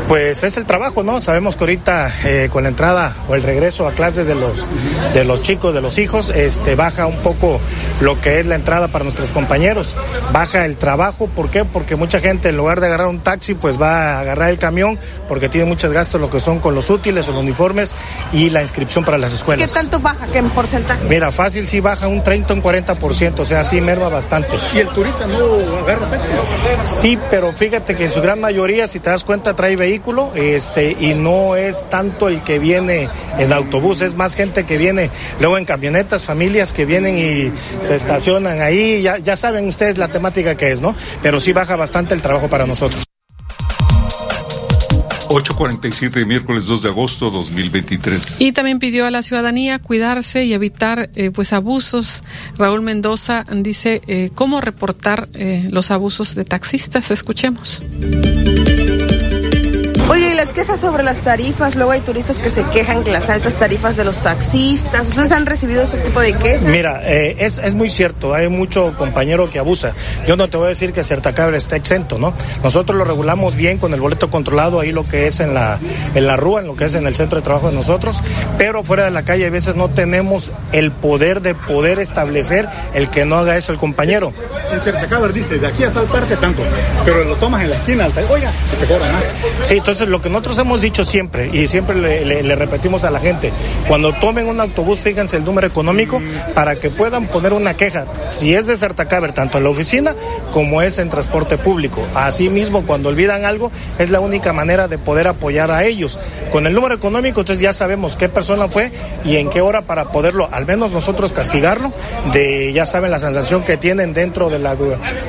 Pues 0.09 0.45
es 0.45 0.57
el 0.57 0.67
trabajo, 0.67 1.03
¿no? 1.03 1.21
Sabemos 1.21 1.57
que 1.57 1.65
ahorita 1.65 2.13
eh, 2.25 2.49
con 2.53 2.65
la 2.65 2.69
entrada 2.69 3.17
o 3.29 3.35
el 3.35 3.43
regreso 3.43 3.87
a 3.87 3.93
clases 3.93 4.27
de 4.27 4.35
los 4.35 4.65
de 5.15 5.25
los 5.25 5.43
chicos, 5.43 5.75
de 5.75 5.81
los 5.81 5.99
hijos, 5.99 6.31
este 6.31 6.75
baja 6.75 7.07
un 7.07 7.17
poco 7.19 7.61
lo 8.01 8.21
que 8.21 8.41
es 8.41 8.47
la 8.47 8.55
entrada 8.55 8.89
para 8.89 9.05
nuestros 9.05 9.31
compañeros. 9.31 9.97
Baja 10.33 10.65
el 10.65 10.77
trabajo, 10.77 11.27
¿por 11.29 11.51
qué? 11.51 11.65
Porque 11.65 11.97
mucha 11.97 12.21
gente 12.21 12.51
en 12.51 12.57
lugar 12.57 12.81
de 12.81 12.87
agarrar 12.87 13.09
un 13.09 13.21
taxi, 13.21 13.55
pues 13.55 13.81
va 13.81 14.17
a 14.17 14.21
agarrar 14.21 14.51
el 14.51 14.59
camión 14.59 14.99
porque 15.29 15.49
tiene 15.49 15.67
muchos 15.67 15.93
gastos 15.93 16.21
lo 16.21 16.31
que 16.31 16.41
son 16.41 16.61
con 16.61 16.75
los 16.75 16.91
útiles 16.91 17.29
o 17.29 17.33
los 17.33 17.43
uniformes 17.43 17.93
y 18.33 18.51
la 18.51 18.63
inscripción 18.63 19.05
para 19.05 19.19
las 19.19 19.33
escuelas. 19.33 19.71
¿Qué 19.71 19.75
tanto 19.75 20.01
baja? 20.01 20.27
¿Qué 20.33 20.39
en 20.39 20.51
porcentaje? 20.51 21.05
Mira, 21.09 21.31
fácil 21.31 21.67
sí 21.67 21.81
baja 21.81 22.09
un 22.09 22.23
30 22.23 22.53
o 22.53 22.57
un 22.57 22.63
40%, 22.63 23.41
o 23.41 23.45
sea, 23.45 23.65
sí 23.65 23.81
merma 23.81 24.09
bastante. 24.09 24.57
¿Y 24.75 24.79
el 24.79 24.89
turista 24.89 25.27
no 25.27 25.81
agarra 25.83 26.11
taxi? 26.11 26.29
Sí, 26.85 27.19
pero 27.31 27.53
fíjate 27.53 27.95
que 27.95 28.05
en 28.07 28.13
su 28.13 28.21
gran 28.21 28.41
mayoría, 28.41 28.89
si 28.89 29.01
te 29.01 29.11
das 29.11 29.25
cuenta, 29.25 29.55
trae 29.65 29.77
vehículos 29.77 30.37
este, 30.37 30.95
y 31.01 31.15
no 31.15 31.57
es 31.57 31.89
tanto 31.89 32.29
el 32.29 32.43
que 32.43 32.59
viene 32.59 33.09
en 33.39 33.51
autobús, 33.51 34.03
es 34.03 34.15
más 34.15 34.35
gente 34.35 34.65
que 34.65 34.77
viene 34.77 35.09
luego 35.41 35.57
en 35.57 35.65
camionetas, 35.65 36.23
familias 36.23 36.75
que 36.75 36.85
vienen 36.85 37.17
y 37.17 37.51
se 37.83 37.97
estacionan 37.97 38.61
ahí, 38.61 39.01
ya, 39.01 39.17
ya 39.17 39.39
saben 39.39 39.67
ustedes 39.67 39.97
la 39.97 40.09
temática 40.09 40.55
que 40.55 40.71
es, 40.71 40.83
¿no? 40.83 40.95
Pero 41.23 41.41
sí 41.41 41.55
baja 41.55 41.77
bastante 41.77 42.13
el 42.13 42.21
trabajo 42.21 42.49
para 42.49 42.67
nosotros. 42.67 43.05
8.47, 45.35 46.27
miércoles 46.27 46.67
2 46.67 46.83
de 46.83 46.89
agosto 46.91 47.31
2023. 47.31 48.41
Y 48.41 48.53
también 48.53 48.79
pidió 48.79 49.05
a 49.05 49.11
la 49.11 49.23
ciudadanía 49.23 49.81
cuidarse 49.81 50.45
y 50.45 50.55
evitar 50.55 51.11
eh, 51.17 51.31
pues 51.33 51.53
abusos. 51.53 52.23
Raúl 52.57 52.83
Mendoza 52.83 53.45
dice 53.51 54.01
eh, 54.07 54.31
cómo 54.35 54.61
reportar 54.61 55.29
eh, 55.35 55.67
los 55.73 55.91
abusos 55.91 56.37
de 56.37 56.45
taxistas. 56.45 57.11
Escuchemos. 57.11 57.83
Oye, 60.11 60.33
y 60.33 60.35
las 60.35 60.53
quejas 60.53 60.81
sobre 60.81 61.03
las 61.03 61.19
tarifas, 61.19 61.77
luego 61.77 61.93
hay 61.93 62.01
turistas 62.01 62.39
que 62.39 62.51
se 62.51 62.63
quejan 62.65 63.05
de 63.05 63.11
las 63.11 63.31
altas 63.31 63.55
tarifas 63.55 63.97
de 63.97 64.05
los 64.05 64.21
taxistas. 64.21 65.09
¿Ustedes 65.09 65.33
han 65.33 65.47
recibido 65.47 65.83
ese 65.83 65.99
tipo 65.99 66.21
de 66.21 66.35
quejas? 66.35 66.63
Mira, 66.63 67.01
eh, 67.03 67.37
es, 67.39 67.59
es 67.59 67.75
muy 67.75 67.89
cierto, 67.89 68.35
hay 68.35 68.49
mucho 68.49 68.95
compañero 68.99 69.49
que 69.49 69.59
abusa. 69.59 69.95
Yo 70.27 70.37
no 70.37 70.49
te 70.49 70.59
voy 70.59 70.67
a 70.67 70.69
decir 70.69 70.93
que 70.93 71.03
Certacable 71.03 71.57
está 71.57 71.77
exento, 71.77 72.19
¿no? 72.19 72.35
Nosotros 72.63 72.99
lo 72.99 73.05
regulamos 73.05 73.57
bien 73.57 73.79
con 73.79 73.95
el 73.95 74.01
boleto 74.01 74.31
controlado, 74.31 74.81
ahí 74.81 74.93
lo 74.93 75.05
que 75.09 75.27
es 75.27 75.41
en 75.41 75.55
la, 75.55 75.79
en 76.15 76.27
la 76.27 76.37
rúa, 76.37 76.61
en 76.61 76.67
lo 76.67 76.77
que 76.77 76.85
es 76.85 76.95
en 76.95 77.07
el 77.07 77.17
centro 77.17 77.39
de 77.39 77.43
trabajo 77.43 77.71
de 77.71 77.75
nosotros, 77.75 78.19
pero 78.59 78.85
fuera 78.85 79.05
de 79.05 79.11
la 79.11 79.25
calle 79.25 79.47
a 79.47 79.51
veces 79.51 79.75
no 79.75 79.89
tenemos 79.89 80.53
el 80.73 80.93
poder 80.93 81.41
de 81.41 81.55
poder 81.55 81.99
establecer 81.99 82.69
el 82.93 83.09
que 83.09 83.25
no 83.25 83.37
haga 83.37 83.57
eso 83.57 83.73
el 83.73 83.79
compañero. 83.79 84.35
En 84.71 84.81
Certacable 84.81 85.33
dice, 85.33 85.59
de 85.59 85.67
aquí 85.67 85.83
a 85.85 85.91
tal 85.91 86.05
parte 86.05 86.37
tanto, 86.37 86.63
pero 87.07 87.25
lo 87.25 87.37
tomas 87.37 87.63
en 87.63 87.71
la 87.71 87.77
esquina, 87.77 88.09
oiga, 88.29 88.53
que 88.71 88.77
te 88.77 88.93
cobra 88.93 89.11
más. 89.11 89.25
Sí, 89.63 89.77
entonces 89.79 89.94
lo 90.01 90.21
que 90.21 90.29
nosotros 90.29 90.59
hemos 90.59 90.81
dicho 90.81 91.05
siempre 91.05 91.51
y 91.53 91.67
siempre 91.69 91.97
le, 91.97 92.55
repetimos 92.55 93.05
a 93.05 93.11
la 93.11 93.21
gente, 93.21 93.53
cuando 93.89 94.13
tomen 94.13 94.47
un 94.47 94.61
autobús 94.61 95.01
fíjense 95.01 95.37
el 95.37 95.45
número 95.45 95.67
económico 95.67 96.21
para 96.55 96.77
que 96.77 96.91
puedan 96.91 97.27
poner 97.27 97.53
una 97.53 97.75
queja, 97.75 98.07
si 98.31 98.55
es 98.55 98.67
de 98.67 98.77
Certacaber, 98.77 99.33
tanto 99.33 99.59
en 99.59 99.65
la 99.65 99.71
oficina 99.71 100.15
como 100.53 100.83
es 100.83 100.99
en 100.99 101.11
transporte 101.11 101.59
público. 101.59 102.03
Asimismo, 102.15 102.83
cuando 102.87 103.09
olvidan 103.09 103.45
algo, 103.45 103.71
es 103.99 104.11
la 104.11 104.21
única 104.21 104.53
manera 104.53 104.89
de 104.89 104.99
poder 104.99 105.29
apoyar 105.29 105.71
a 105.71 105.85
ellos. 105.85 106.19
Con 106.53 106.67
el 106.67 106.75
número 106.75 106.95
económico, 106.95 107.41
entonces 107.41 107.63
ya 107.63 107.73
sabemos 107.73 108.17
qué 108.17 108.29
persona 108.29 108.69
fue 108.69 108.93
y 109.25 109.37
en 109.37 109.51
qué 109.51 109.61
hora 109.61 109.83
para 109.83 110.07
poderlo, 110.07 110.49
al 110.53 110.67
menos 110.67 110.93
nosotros 110.93 111.33
castigarlo, 111.33 111.93
de 112.33 112.73
ya 112.73 112.87
saben 112.87 113.11
la 113.11 113.19
sanción 113.19 113.63
que 113.63 113.77
tienen 113.77 114.13
dentro 114.15 114.51
de 114.51 114.59
la 114.59 114.77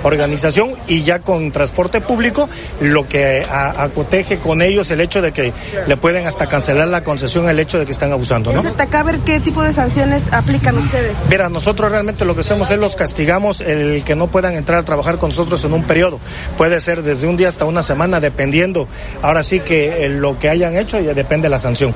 organización 0.04 0.74
y 0.88 1.04
ya 1.04 1.20
con 1.20 1.52
transporte 1.52 2.02
público, 2.02 2.50
lo 2.82 3.08
que 3.08 3.46
acoteje 3.50 4.38
con 4.38 4.55
ellos 4.62 4.90
el 4.92 5.02
hecho 5.02 5.22
de 5.22 5.32
que 5.32 5.54
le 5.88 5.98
pueden 5.98 6.28
hasta 6.28 6.48
cancelar 6.48 6.88
la 6.88 7.04
concesión 7.04 7.50
el 7.50 7.60
hecho 7.60 7.80
de 7.80 7.86
que 7.86 7.92
están 7.92 8.12
abusando, 8.12 8.54
¿no? 8.54 8.62
ver 9.04 9.20
¿qué 9.20 9.40
tipo 9.40 9.62
de 9.62 9.72
sanciones 9.72 10.24
aplican 10.32 10.78
ustedes? 10.78 11.14
Mira, 11.30 11.50
nosotros 11.50 11.92
realmente 11.92 12.26
lo 12.26 12.34
que 12.34 12.42
hacemos 12.42 12.72
es 12.72 12.80
los 12.80 12.96
castigamos 12.96 13.62
el 13.62 14.04
que 14.04 14.16
no 14.16 14.28
puedan 14.28 14.56
entrar 14.56 14.80
a 14.80 14.84
trabajar 14.84 15.18
con 15.18 15.30
nosotros 15.30 15.64
en 15.66 15.74
un 15.74 15.84
periodo. 15.84 16.20
Puede 16.58 16.80
ser 16.82 17.04
desde 17.04 17.28
un 17.28 17.38
día 17.38 17.48
hasta 17.48 17.66
una 17.66 17.82
semana, 17.82 18.20
dependiendo. 18.20 18.88
Ahora 19.22 19.44
sí 19.44 19.60
que 19.60 20.06
eh, 20.06 20.10
lo 20.10 20.40
que 20.40 20.50
hayan 20.50 20.78
hecho 20.78 21.00
ya 21.00 21.14
depende 21.14 21.46
de 21.46 21.50
la 21.50 21.60
sanción. 21.60 21.94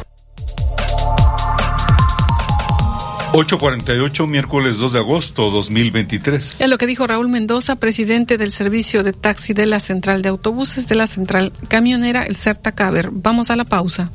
848, 3.32 4.26
miércoles 4.26 4.78
2 4.78 4.94
de 4.94 5.00
agosto 5.00 5.52
2023. 5.52 6.62
Es 6.62 6.68
lo 6.68 6.80
que 6.80 6.88
dijo 6.88 7.06
Raúl 7.06 7.30
Mendoza, 7.30 7.76
presidente 7.76 8.40
del 8.40 8.52
servicio 8.52 9.04
de 9.04 9.14
taxi 9.14 9.54
de 9.54 9.68
la 9.68 9.80
central 9.80 10.24
de 10.24 10.30
autobuses 10.30 10.88
de 10.88 10.96
la 10.96 11.06
central 11.06 11.54
camionera, 11.68 12.24
el 12.24 12.36
Caber. 12.74 13.10
Vamos 13.12 13.52
a 13.52 13.56
la 13.56 13.66
pausa. 13.66 14.12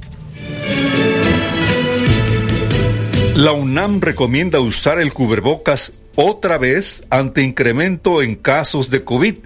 La 3.37 3.53
UNAM 3.53 4.01
recomienda 4.01 4.59
usar 4.59 4.99
el 4.99 5.13
cubrebocas 5.13 5.93
otra 6.17 6.59
vez 6.59 7.05
ante 7.09 7.43
incremento 7.43 8.21
en 8.21 8.35
casos 8.35 8.91
de 8.91 9.05
COVID. 9.05 9.37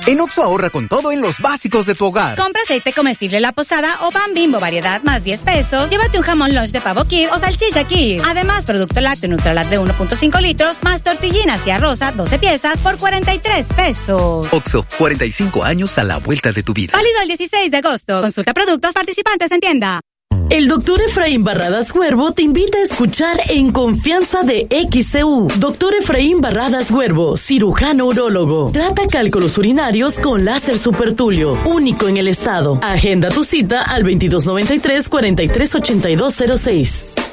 En 0.09 0.20
Oxo 0.20 0.45
ahorra 0.45 0.70
con 0.70 0.87
todo 0.87 1.11
en 1.11 1.20
los 1.20 1.41
básicos 1.41 1.85
de 1.85 1.97
tu 1.97 2.07
hogar. 2.07 2.39
Compra 2.39 2.62
aceite 2.62 2.93
comestible 2.93 3.41
La 3.41 3.51
Posada 3.51 3.99
o 4.03 4.12
pan 4.12 4.35
bimbo 4.35 4.61
variedad 4.61 5.03
más 5.03 5.24
10 5.24 5.41
pesos. 5.41 5.91
Llévate 5.91 6.16
un 6.16 6.23
jamón 6.23 6.55
lunch 6.55 6.70
de 6.70 6.81
pavo 6.81 7.05
Kir 7.07 7.28
o 7.33 7.39
salchicha 7.41 7.83
Kir. 7.83 8.23
Además, 8.24 8.65
producto 8.66 9.01
lácteo 9.01 9.28
Nutralat 9.31 9.66
de 9.66 9.81
1.5 9.81 10.41
litros 10.41 10.77
más 10.85 11.03
tortillinas 11.03 11.61
y 11.66 11.70
arroza 11.70 12.12
12 12.12 12.39
piezas 12.39 12.78
por 12.78 12.97
43 12.99 13.66
pesos. 13.73 14.47
Oxo, 14.53 14.87
45 14.97 15.65
años 15.65 15.99
a 15.99 16.05
la 16.05 16.19
vuelta 16.19 16.53
de 16.53 16.62
tu 16.62 16.73
vida. 16.73 16.93
Válido 16.93 17.23
el 17.23 17.27
16 17.27 17.69
de 17.73 17.77
agosto. 17.77 18.20
Consulta 18.20 18.55
productos 18.55 18.93
participantes 18.93 19.51
en 19.51 19.61
tienda. 19.61 20.01
El 20.48 20.68
doctor 20.68 21.01
Efraín 21.01 21.43
Barradas 21.43 21.93
Huervo 21.93 22.31
te 22.31 22.43
invita 22.43 22.78
a 22.78 22.82
escuchar 22.82 23.36
En 23.48 23.73
Confianza 23.73 24.43
de 24.43 24.68
XCU. 24.70 25.48
Doctor 25.59 25.94
Efraín 25.94 26.40
Barradas 26.40 26.93
Huervo, 26.93 27.36
cirujano 27.36 28.06
urólogo. 28.06 28.70
Trata 28.73 29.09
cálculos 29.09 29.59
urinarios 29.59 30.20
con 30.20 30.44
láser 30.44 30.78
supertulio, 30.78 31.59
único 31.64 32.06
en 32.06 32.18
el 32.18 32.28
estado. 32.28 32.78
Agenda 32.81 33.31
tu 33.31 33.43
cita 33.43 33.82
al 33.82 34.05
2293 34.05 35.09
438206. 35.09 37.26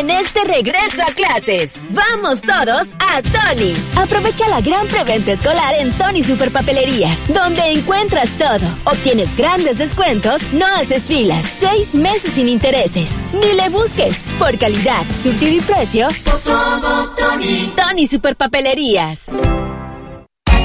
En 0.00 0.10
este 0.10 0.40
regreso 0.44 1.02
a 1.02 1.12
clases. 1.12 1.80
Vamos 1.90 2.40
todos 2.40 2.88
a 3.00 3.20
Tony. 3.22 3.74
Aprovecha 3.96 4.48
la 4.48 4.60
gran 4.60 4.86
preventa 4.86 5.32
escolar 5.32 5.74
en 5.78 5.92
Tony 5.92 6.22
Superpapelerías, 6.22 7.32
donde 7.32 7.72
encuentras 7.72 8.30
todo. 8.38 8.66
Obtienes 8.84 9.36
grandes 9.36 9.78
descuentos, 9.78 10.40
no 10.52 10.66
haces 10.66 11.06
filas, 11.06 11.46
seis 11.46 11.94
meses 11.94 12.32
sin 12.34 12.48
intereses. 12.48 13.10
Ni 13.34 13.52
le 13.54 13.68
busques. 13.68 14.18
Por 14.38 14.56
calidad, 14.58 15.02
surtido 15.22 15.56
y 15.56 15.60
precio. 15.60 16.08
todo, 16.44 17.14
Tony. 17.16 17.72
Tony 17.76 18.06
Superpapelerías. 18.06 19.26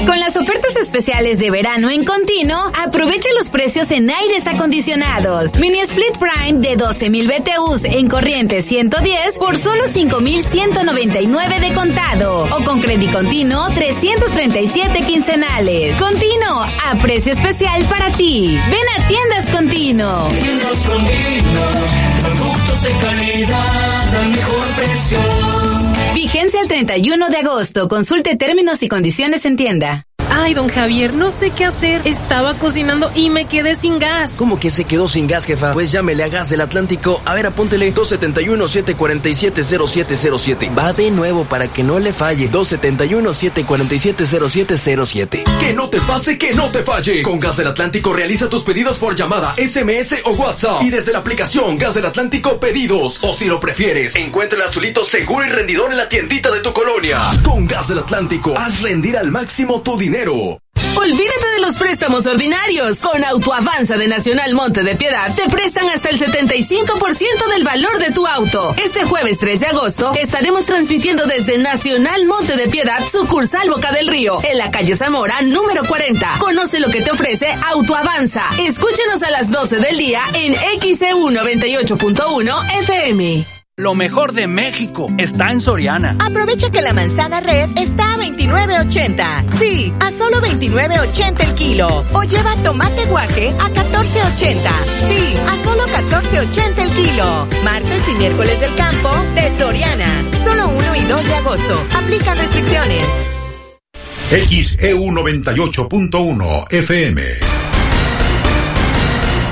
Con 0.04 0.20
las 0.20 0.36
ofertas 0.36 0.76
especiales 0.76 1.38
de 1.38 1.50
verano 1.50 1.90
en 1.90 2.04
continuo, 2.04 2.70
aprovecha 2.76 3.28
los 3.38 3.48
precios 3.50 3.90
en 3.90 4.10
aires 4.10 4.46
acondicionados. 4.46 5.56
Mini 5.56 5.80
Split 5.80 6.18
Prime 6.18 6.60
de 6.60 6.76
12.000 6.76 7.26
BTUs 7.26 7.84
en 7.84 8.08
corriente 8.08 8.62
110 8.62 9.38
por 9.38 9.56
solo 9.56 9.84
5.199 9.84 11.60
de 11.60 11.72
contado. 11.72 12.44
O 12.44 12.64
con 12.64 12.80
crédito 12.80 13.06
continuo 13.18 13.68
337 13.70 15.00
quincenales. 15.06 15.96
Continuo, 15.96 16.66
a 16.84 16.94
precio 17.00 17.32
especial 17.32 17.84
para 17.86 18.10
ti. 18.10 18.58
Ven 18.68 18.80
a 18.98 19.06
Tiendas 19.08 19.46
Continuo. 19.46 20.28
Tiendas 20.28 20.86
Continuo, 20.86 21.66
productos 22.20 22.82
de 22.82 22.90
calidad 22.98 24.14
al 24.16 24.28
mejor 24.28 24.66
precio. 24.76 25.65
Vigencia 26.26 26.60
el 26.60 26.66
31 26.66 27.28
de 27.28 27.36
agosto. 27.36 27.86
Consulte 27.86 28.34
términos 28.34 28.82
y 28.82 28.88
condiciones 28.88 29.44
en 29.44 29.54
tienda. 29.54 30.05
Ay, 30.30 30.54
don 30.54 30.68
Javier, 30.68 31.12
no 31.14 31.30
sé 31.30 31.50
qué 31.50 31.64
hacer. 31.64 32.02
Estaba 32.04 32.54
cocinando 32.54 33.10
y 33.14 33.30
me 33.30 33.46
quedé 33.46 33.76
sin 33.76 33.98
gas. 33.98 34.32
¿Cómo 34.36 34.58
que 34.58 34.70
se 34.70 34.84
quedó 34.84 35.06
sin 35.08 35.26
gas, 35.26 35.44
jefa? 35.44 35.72
Pues 35.72 35.90
llámele 35.92 36.22
a 36.24 36.28
Gas 36.28 36.50
del 36.50 36.60
Atlántico. 36.60 37.22
A 37.24 37.34
ver, 37.34 37.46
apúntele 37.46 37.94
271-747-0707. 37.94 40.76
Va 40.76 40.92
de 40.92 41.10
nuevo 41.10 41.44
para 41.44 41.68
que 41.68 41.82
no 41.82 41.98
le 41.98 42.12
falle. 42.12 42.50
271-747-0707. 42.50 45.44
Que 45.58 45.72
no 45.72 45.88
te 45.88 45.98
pase, 46.00 46.36
que 46.38 46.52
no 46.54 46.70
te 46.70 46.82
falle. 46.82 47.22
Con 47.22 47.38
Gas 47.38 47.56
del 47.58 47.68
Atlántico 47.68 48.12
realiza 48.12 48.48
tus 48.48 48.64
pedidos 48.64 48.98
por 48.98 49.14
llamada, 49.14 49.54
SMS 49.56 50.22
o 50.24 50.32
WhatsApp. 50.32 50.82
Y 50.82 50.90
desde 50.90 51.12
la 51.12 51.18
aplicación 51.18 51.78
Gas 51.78 51.94
del 51.94 52.06
Atlántico 52.06 52.58
Pedidos. 52.58 53.20
O 53.22 53.32
si 53.32 53.44
lo 53.46 53.60
prefieres, 53.60 54.16
encuentra 54.16 54.58
el 54.58 54.64
azulito 54.64 55.04
seguro 55.04 55.46
y 55.46 55.50
rendidor 55.50 55.92
en 55.92 55.98
la 55.98 56.08
tiendita 56.08 56.50
de 56.50 56.58
tu 56.60 56.72
colonia. 56.72 57.20
Con 57.44 57.64
Gas 57.66 57.86
del 57.88 58.00
Atlántico, 58.00 58.58
haz 58.58 58.82
rendir 58.82 59.16
al 59.16 59.30
máximo 59.30 59.80
tu 59.82 59.96
dinero. 59.96 60.15
Olvídate 60.96 61.50
de 61.54 61.60
los 61.60 61.76
préstamos 61.76 62.24
ordinarios. 62.24 63.02
Con 63.02 63.22
Autoavanza 63.22 63.98
de 63.98 64.08
Nacional 64.08 64.54
Monte 64.54 64.82
de 64.82 64.96
Piedad 64.96 65.34
te 65.34 65.46
prestan 65.50 65.90
hasta 65.90 66.08
el 66.08 66.18
75% 66.18 67.48
del 67.52 67.64
valor 67.64 67.98
de 67.98 68.12
tu 68.12 68.26
auto. 68.26 68.74
Este 68.82 69.04
jueves 69.04 69.38
3 69.38 69.60
de 69.60 69.66
agosto 69.66 70.14
estaremos 70.14 70.64
transmitiendo 70.64 71.26
desde 71.26 71.58
Nacional 71.58 72.24
Monte 72.24 72.56
de 72.56 72.68
Piedad, 72.68 73.06
sucursal 73.06 73.68
Boca 73.68 73.92
del 73.92 74.08
Río, 74.08 74.38
en 74.42 74.56
la 74.56 74.70
calle 74.70 74.96
Zamora, 74.96 75.42
número 75.42 75.84
40. 75.84 76.38
Conoce 76.38 76.80
lo 76.80 76.88
que 76.88 77.02
te 77.02 77.10
ofrece 77.10 77.48
Autoavanza. 77.70 78.44
Escúchenos 78.58 79.22
a 79.22 79.30
las 79.30 79.50
12 79.50 79.80
del 79.80 79.98
día 79.98 80.22
en 80.32 80.54
XEU 80.54 81.28
98.1 81.28 82.78
FM. 82.80 83.55
Lo 83.78 83.94
mejor 83.94 84.32
de 84.32 84.46
México 84.46 85.06
está 85.18 85.50
en 85.50 85.60
Soriana. 85.60 86.16
Aprovecha 86.18 86.70
que 86.70 86.80
la 86.80 86.94
manzana 86.94 87.40
red 87.40 87.68
está 87.76 88.14
a 88.14 88.16
29.80. 88.16 89.58
Sí, 89.58 89.92
a 90.00 90.10
solo 90.12 90.40
29.80 90.40 91.46
el 91.46 91.54
kilo. 91.54 92.02
O 92.14 92.22
lleva 92.22 92.56
tomate 92.62 93.04
guaje 93.04 93.50
a 93.50 93.68
14.80. 93.68 94.70
Sí, 95.08 95.34
a 95.46 95.62
solo 95.62 95.84
14.80 95.88 96.78
el 96.78 96.90
kilo. 96.90 97.46
Martes 97.64 98.08
y 98.08 98.14
miércoles 98.14 98.58
del 98.60 98.74
campo 98.76 99.10
de 99.34 99.58
Soriana. 99.58 100.24
Solo 100.42 100.70
1 100.70 100.96
y 100.96 101.02
2 101.02 101.26
de 101.26 101.34
agosto. 101.34 101.86
Aplica 101.98 102.34
restricciones. 102.34 103.04
XEU 104.30 105.02
98.1 105.02 106.72
FM. 106.72 107.65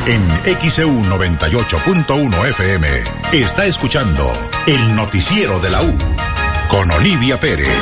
En 0.07 0.29
XEU 0.71 0.91
98.1 1.05 2.49
FM 2.49 2.87
está 3.33 3.65
escuchando 3.65 4.31
el 4.67 4.95
noticiero 4.95 5.59
de 5.61 5.71
la 5.71 5.81
U 5.83 5.97
con 6.69 6.91
Olivia 6.91 7.41
Pérez. 7.41 7.73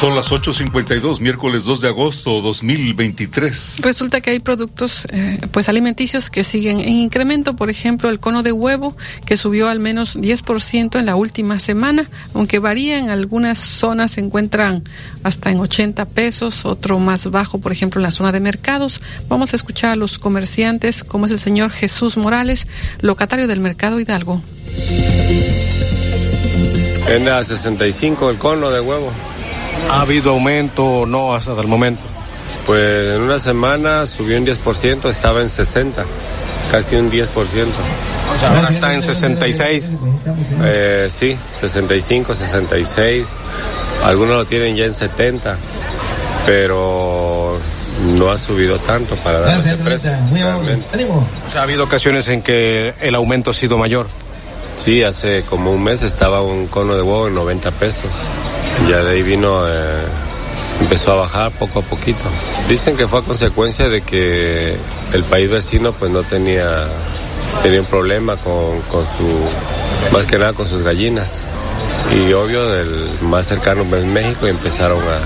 Son 0.00 0.14
las 0.14 0.30
8.52, 0.30 1.18
miércoles 1.18 1.64
2 1.64 1.80
de 1.80 1.88
agosto 1.88 2.40
2023. 2.40 3.80
Resulta 3.80 4.20
que 4.20 4.30
hay 4.30 4.38
productos 4.38 5.08
eh, 5.10 5.40
pues 5.50 5.68
alimenticios 5.68 6.30
que 6.30 6.44
siguen 6.44 6.78
en 6.78 6.90
incremento. 6.90 7.56
Por 7.56 7.68
ejemplo, 7.68 8.08
el 8.08 8.20
cono 8.20 8.44
de 8.44 8.52
huevo, 8.52 8.96
que 9.26 9.36
subió 9.36 9.68
al 9.68 9.80
menos 9.80 10.16
10% 10.16 11.00
en 11.00 11.04
la 11.04 11.16
última 11.16 11.58
semana, 11.58 12.08
aunque 12.32 12.60
varía 12.60 13.00
en 13.00 13.10
algunas 13.10 13.58
zonas, 13.58 14.12
se 14.12 14.20
encuentran 14.20 14.84
hasta 15.24 15.50
en 15.50 15.58
80 15.58 16.04
pesos, 16.04 16.64
otro 16.64 17.00
más 17.00 17.28
bajo, 17.32 17.58
por 17.58 17.72
ejemplo, 17.72 17.98
en 17.98 18.04
la 18.04 18.12
zona 18.12 18.30
de 18.30 18.38
mercados. 18.38 19.00
Vamos 19.28 19.52
a 19.52 19.56
escuchar 19.56 19.90
a 19.90 19.96
los 19.96 20.20
comerciantes, 20.20 21.02
como 21.02 21.26
es 21.26 21.32
el 21.32 21.40
señor 21.40 21.72
Jesús 21.72 22.16
Morales, 22.16 22.68
locatario 23.00 23.48
del 23.48 23.58
Mercado 23.58 23.98
Hidalgo. 23.98 24.40
En 27.08 27.28
a 27.28 27.42
65 27.42 28.30
el 28.30 28.38
cono 28.38 28.70
de 28.70 28.80
huevo. 28.80 29.12
¿Ha 29.90 30.02
habido 30.02 30.30
aumento 30.30 30.84
o 30.84 31.06
no 31.06 31.34
hasta 31.34 31.58
el 31.60 31.66
momento? 31.66 32.02
Pues 32.66 33.16
en 33.16 33.22
una 33.22 33.38
semana 33.38 34.04
subió 34.06 34.36
un 34.36 34.46
10%, 34.46 35.08
estaba 35.08 35.40
en 35.40 35.48
60, 35.48 36.04
casi 36.70 36.96
un 36.96 37.10
10%. 37.10 37.26
O 37.28 37.44
sea, 38.40 38.50
ahora 38.50 38.68
está 38.68 38.94
en 38.94 39.02
66. 39.02 39.90
Eh, 40.62 41.08
sí, 41.10 41.36
65, 41.52 42.34
66. 42.34 43.28
Algunos 44.04 44.36
lo 44.36 44.44
tienen 44.44 44.76
ya 44.76 44.84
en 44.84 44.94
70, 44.94 45.56
pero 46.44 47.58
no 48.16 48.30
ha 48.30 48.38
subido 48.38 48.78
tanto 48.78 49.16
para 49.16 49.40
dar 49.40 49.60
ese 49.60 49.76
precio. 49.76 50.10
O 51.48 51.50
sea, 51.50 51.60
ha 51.60 51.64
habido 51.64 51.84
ocasiones 51.84 52.28
en 52.28 52.42
que 52.42 52.94
el 53.00 53.14
aumento 53.14 53.50
ha 53.50 53.54
sido 53.54 53.78
mayor. 53.78 54.06
Sí, 54.78 55.02
hace 55.02 55.42
como 55.42 55.72
un 55.72 55.82
mes 55.82 56.02
estaba 56.02 56.42
un 56.42 56.66
cono 56.68 56.94
de 56.94 57.02
huevo 57.02 57.28
en 57.28 57.34
90 57.34 57.70
pesos. 57.72 58.10
Ya 58.88 59.02
de 59.02 59.10
ahí 59.12 59.22
vino, 59.22 59.66
eh, 59.68 60.02
empezó 60.80 61.12
a 61.12 61.16
bajar 61.16 61.52
poco 61.52 61.80
a 61.80 61.82
poquito. 61.82 62.24
Dicen 62.68 62.96
que 62.96 63.06
fue 63.06 63.20
a 63.20 63.22
consecuencia 63.22 63.88
de 63.88 64.02
que 64.02 64.76
el 65.12 65.24
país 65.24 65.50
vecino 65.50 65.92
pues 65.92 66.10
no 66.10 66.22
tenía, 66.22 66.86
tenía 67.62 67.80
un 67.80 67.86
problema 67.86 68.36
con, 68.36 68.80
con 68.90 69.06
su, 69.06 69.26
más 70.12 70.26
que 70.26 70.38
nada 70.38 70.52
con 70.52 70.66
sus 70.66 70.82
gallinas. 70.82 71.44
Y 72.12 72.32
obvio, 72.32 72.74
el 72.74 73.08
más 73.22 73.46
cercano 73.48 73.84
es 73.96 74.04
México 74.04 74.46
y 74.46 74.50
empezaron 74.50 74.98
a, 74.98 75.18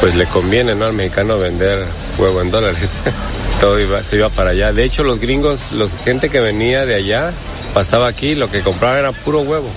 pues 0.00 0.14
le 0.14 0.26
conviene, 0.26 0.74
¿no? 0.74 0.86
Al 0.86 0.92
mexicano 0.94 1.38
vender 1.38 1.84
huevo 2.18 2.40
en 2.40 2.50
dólares. 2.50 3.00
Todo 3.60 3.78
iba, 3.80 4.02
se 4.02 4.16
iba 4.16 4.30
para 4.30 4.50
allá. 4.50 4.72
De 4.72 4.84
hecho, 4.84 5.04
los 5.04 5.20
gringos, 5.20 5.72
los 5.72 5.92
gente 6.04 6.30
que 6.30 6.40
venía 6.40 6.86
de 6.86 6.94
allá, 6.94 7.32
pasaba 7.74 8.08
aquí, 8.08 8.34
lo 8.34 8.50
que 8.50 8.62
compraba 8.62 8.98
era 8.98 9.12
puro 9.12 9.40
huevo. 9.40 9.68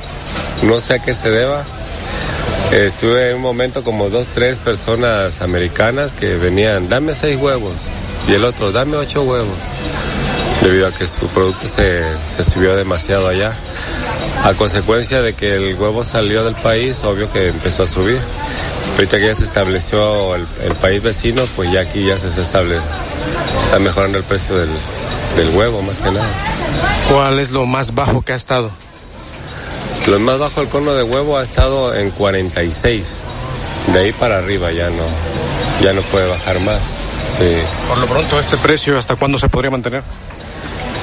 No 0.64 0.80
sé 0.80 0.96
a 0.96 1.00
qué 1.00 1.14
se 1.14 1.30
deba. 1.32 1.66
Estuve 2.72 3.30
en 3.30 3.38
un 3.38 3.42
momento 3.42 3.82
como 3.82 4.10
dos, 4.10 4.28
tres 4.34 4.60
personas 4.60 5.42
americanas 5.42 6.14
que 6.14 6.36
venían, 6.36 6.90
dame 6.90 7.16
seis 7.16 7.40
huevos. 7.40 7.74
Y 8.28 8.34
el 8.34 8.44
otro, 8.44 8.74
dame 8.74 8.98
ocho 8.98 9.24
huevos. 9.24 9.58
Debido 10.62 10.88
a 10.88 10.92
que 10.92 11.08
su 11.08 11.28
producto 11.28 11.66
se, 11.66 12.02
se 12.28 12.44
subió 12.44 12.76
demasiado 12.76 13.30
allá. 13.30 13.54
A 14.44 14.54
consecuencia 14.54 15.22
de 15.22 15.34
que 15.34 15.56
el 15.56 15.76
huevo 15.76 16.04
salió 16.04 16.44
del 16.44 16.56
país, 16.56 17.04
obvio 17.06 17.32
que 17.32 17.48
empezó 17.48 17.84
a 17.84 17.88
subir. 17.88 18.20
Ahorita 18.96 19.18
que 19.18 19.28
ya 19.28 19.36
se 19.36 19.46
estableció 19.46 20.36
el, 20.36 20.46
país 20.82 21.02
vecino, 21.02 21.44
pues 21.56 21.72
ya 21.72 21.82
aquí 21.82 22.06
ya 22.06 22.20
se 22.20 22.28
establece. 22.30 22.84
Está 23.66 23.80
mejorando 23.80 24.18
el 24.18 24.26
precio 24.26 24.58
del, 24.58 24.70
del 25.38 25.56
huevo 25.56 25.82
más 25.82 26.02
que 26.02 26.12
nada. 26.12 26.28
¿Cuál 27.10 27.40
es 27.40 27.52
lo 27.52 27.66
más 27.66 27.96
bajo 27.96 28.22
que 28.22 28.34
ha 28.34 28.36
estado? 28.36 28.72
Lo 30.08 30.20
más 30.20 30.40
bajo 30.40 30.62
el 30.62 30.70
cono 30.70 30.94
de 30.94 31.04
huevo 31.04 31.38
ha 31.38 31.44
estado 31.44 31.94
en 31.94 32.12
46. 32.12 33.24
De 33.92 34.00
ahí 34.00 34.14
para 34.14 34.38
arriba 34.38 34.72
ya 34.72 34.90
no, 34.90 35.04
ya 35.82 35.92
no 35.92 36.02
puede 36.04 36.30
bajar 36.30 36.62
más. 36.62 36.80
Sí. 37.26 37.58
Por 37.90 37.98
lo 37.98 38.08
pronto, 38.08 38.40
¿este 38.40 38.56
precio 38.56 38.98
hasta 38.98 39.18
cuándo 39.18 39.38
se 39.38 39.50
podría 39.50 39.70
mantener? 39.70 40.04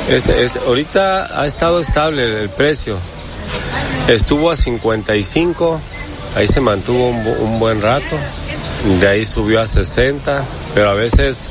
Es, 0.08 0.30
es, 0.30 0.56
ahorita 0.56 1.38
ha 1.38 1.46
estado 1.46 1.80
estable 1.80 2.44
el 2.44 2.48
precio. 2.48 2.96
Estuvo 4.08 4.50
a 4.50 4.56
55, 4.56 5.80
ahí 6.34 6.46
se 6.46 6.62
mantuvo 6.62 7.10
un, 7.10 7.26
un 7.26 7.58
buen 7.58 7.82
rato. 7.82 8.16
De 9.00 9.06
ahí 9.06 9.26
subió 9.26 9.60
a 9.60 9.66
60, 9.66 10.42
pero 10.72 10.88
a 10.88 10.94
veces 10.94 11.50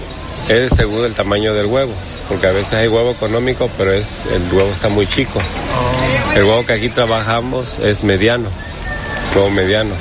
es 0.49 0.75
según 0.75 1.05
el 1.05 1.13
tamaño 1.13 1.53
del 1.53 1.67
huevo 1.67 1.93
porque 2.33 2.47
a 2.47 2.51
veces 2.51 2.73
hay 2.73 2.87
huevo 2.87 3.11
económico, 3.11 3.69
pero 3.77 3.91
es 3.93 4.23
el 4.25 4.51
huevo 4.51 4.71
está 4.71 4.89
muy 4.89 5.05
chico. 5.05 5.39
El 6.35 6.45
huevo 6.45 6.65
que 6.65 6.73
aquí 6.73 6.89
trabajamos 6.89 7.77
es 7.77 8.03
mediano, 8.03 8.49
huevo 9.35 9.51
mediano. 9.51 9.93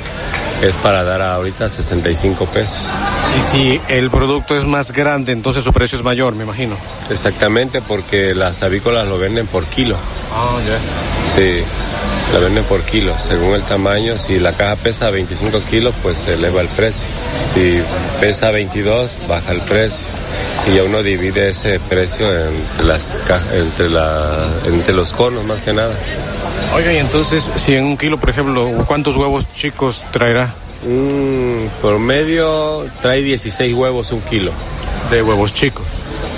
Es 0.63 0.73
para 0.75 1.03
dar 1.03 1.21
ahorita 1.21 1.69
65 1.69 2.45
pesos. 2.47 2.87
Y 3.37 3.41
si 3.43 3.81
el 3.87 4.09
producto 4.09 4.57
es 4.57 4.65
más 4.65 4.93
grande, 4.93 5.31
entonces 5.31 5.63
su 5.63 5.71
precio 5.73 5.95
es 5.95 6.03
mayor, 6.03 6.33
me 6.33 6.43
imagino. 6.43 6.75
Exactamente, 7.11 7.81
porque 7.81 8.33
las 8.33 8.63
avícolas 8.63 9.07
lo 9.07 9.19
venden 9.19 9.45
por 9.45 9.65
kilo. 9.65 9.95
Ah, 10.33 10.57
ya. 10.65 10.79
Sí, 11.35 11.63
lo 12.33 12.41
venden 12.41 12.63
por 12.63 12.81
kilo, 12.81 13.13
según 13.19 13.53
el 13.53 13.61
tamaño. 13.61 14.17
Si 14.17 14.39
la 14.39 14.53
caja 14.53 14.75
pesa 14.75 15.11
25 15.11 15.59
kilos, 15.69 15.93
pues 16.01 16.17
se 16.17 16.33
eleva 16.33 16.61
el 16.61 16.67
precio. 16.69 17.07
Si 17.53 17.79
pesa 18.19 18.49
22, 18.49 19.19
baja 19.27 19.51
el 19.51 19.61
precio. 19.61 20.07
Y 20.67 20.75
ya 20.75 20.83
uno 20.83 21.03
divide 21.03 21.49
ese 21.49 21.79
precio 21.79 22.25
entre, 22.27 22.85
las, 22.85 23.15
entre, 23.53 23.89
la, 23.89 24.47
entre 24.65 24.93
los 24.93 25.13
conos, 25.13 25.43
más 25.45 25.61
que 25.61 25.73
nada. 25.73 25.93
Oiga, 26.75 26.91
y 26.91 26.97
entonces, 26.97 27.51
si 27.55 27.75
en 27.75 27.85
un 27.85 27.97
kilo, 27.97 28.19
por 28.19 28.31
ejemplo, 28.31 28.83
¿cuántos 28.87 29.15
huevos 29.15 29.45
chicos 29.53 30.03
traerá? 30.11 30.55
Mm, 30.87 31.67
por 31.81 31.99
medio 31.99 32.87
trae 33.01 33.21
16 33.21 33.73
huevos 33.75 34.11
un 34.11 34.21
kilo. 34.21 34.51
¿De 35.11 35.21
huevos 35.21 35.53
chicos? 35.53 35.85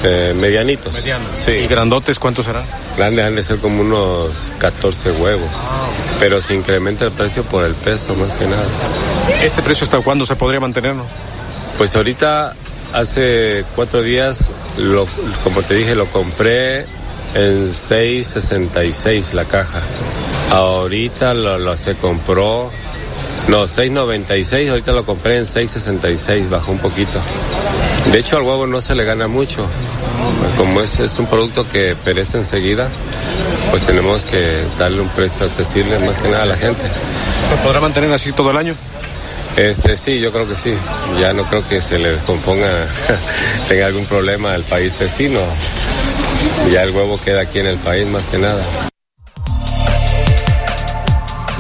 Eh, 0.07 0.35
medianitos. 0.39 0.93
Medianos. 0.93 1.27
Sí. 1.35 1.51
¿Y 1.51 1.67
grandotes 1.67 2.19
cuántos 2.19 2.45
serán? 2.45 2.63
Grandes 2.95 3.25
han 3.25 3.35
de 3.35 3.41
ser 3.41 3.57
como 3.57 3.81
unos 3.81 4.53
14 4.59 5.11
huevos. 5.13 5.49
Pero 6.19 6.41
se 6.41 6.53
incrementa 6.53 7.05
el 7.05 7.11
precio 7.11 7.41
por 7.41 7.65
el 7.65 7.73
peso, 7.73 8.13
más 8.13 8.35
que 8.35 8.45
nada. 8.45 8.67
¿Este 9.41 9.63
precio 9.63 9.85
hasta 9.85 9.99
cuándo 10.01 10.27
se 10.27 10.35
podría 10.35 10.59
mantener? 10.59 10.93
Pues 11.79 11.95
ahorita, 11.95 12.53
hace 12.93 13.65
cuatro 13.75 14.03
días, 14.03 14.51
lo, 14.77 15.07
como 15.43 15.63
te 15.63 15.73
dije, 15.73 15.95
lo 15.95 16.05
compré 16.05 16.81
en 17.33 17.67
6.66 17.67 19.33
la 19.33 19.45
caja. 19.45 19.81
Ahorita 20.51 21.33
lo, 21.33 21.57
lo 21.57 21.75
se 21.77 21.95
compró 21.95 22.69
no, 23.47 23.65
6.96, 23.65 24.69
ahorita 24.69 24.91
lo 24.91 25.05
compré 25.05 25.37
en 25.37 25.45
6.66, 25.45 26.49
bajó 26.49 26.71
un 26.71 26.79
poquito. 26.79 27.19
De 28.11 28.19
hecho, 28.19 28.37
al 28.37 28.43
huevo 28.43 28.65
no 28.65 28.81
se 28.81 28.95
le 28.95 29.03
gana 29.03 29.27
mucho. 29.27 29.65
Como 30.57 30.81
es, 30.81 30.99
es 30.99 31.19
un 31.19 31.27
producto 31.27 31.67
que 31.69 31.95
perece 31.95 32.37
enseguida, 32.37 32.87
pues 33.69 33.83
tenemos 33.83 34.25
que 34.25 34.63
darle 34.79 35.01
un 35.01 35.09
precio 35.09 35.45
accesible 35.45 35.99
más 35.99 36.21
que 36.21 36.29
nada 36.29 36.43
a 36.43 36.47
la 36.47 36.57
gente. 36.57 36.81
¿Se 37.49 37.57
podrá 37.57 37.79
mantener 37.79 38.11
así 38.13 38.31
todo 38.31 38.51
el 38.51 38.57
año? 38.57 38.75
Este, 39.57 39.95
sí, 39.95 40.19
yo 40.19 40.31
creo 40.31 40.47
que 40.47 40.55
sí. 40.55 40.73
Ya 41.19 41.33
no 41.33 41.43
creo 41.43 41.67
que 41.67 41.81
se 41.81 41.99
le 41.99 42.11
descomponga, 42.11 42.67
tenga 43.69 43.85
algún 43.85 44.05
problema 44.05 44.53
al 44.53 44.63
país 44.63 44.91
vecino. 44.99 45.39
Ya 46.71 46.83
el 46.83 46.91
huevo 46.91 47.19
queda 47.23 47.41
aquí 47.41 47.59
en 47.59 47.67
el 47.67 47.77
país 47.77 48.07
más 48.07 48.25
que 48.27 48.37
nada. 48.37 48.63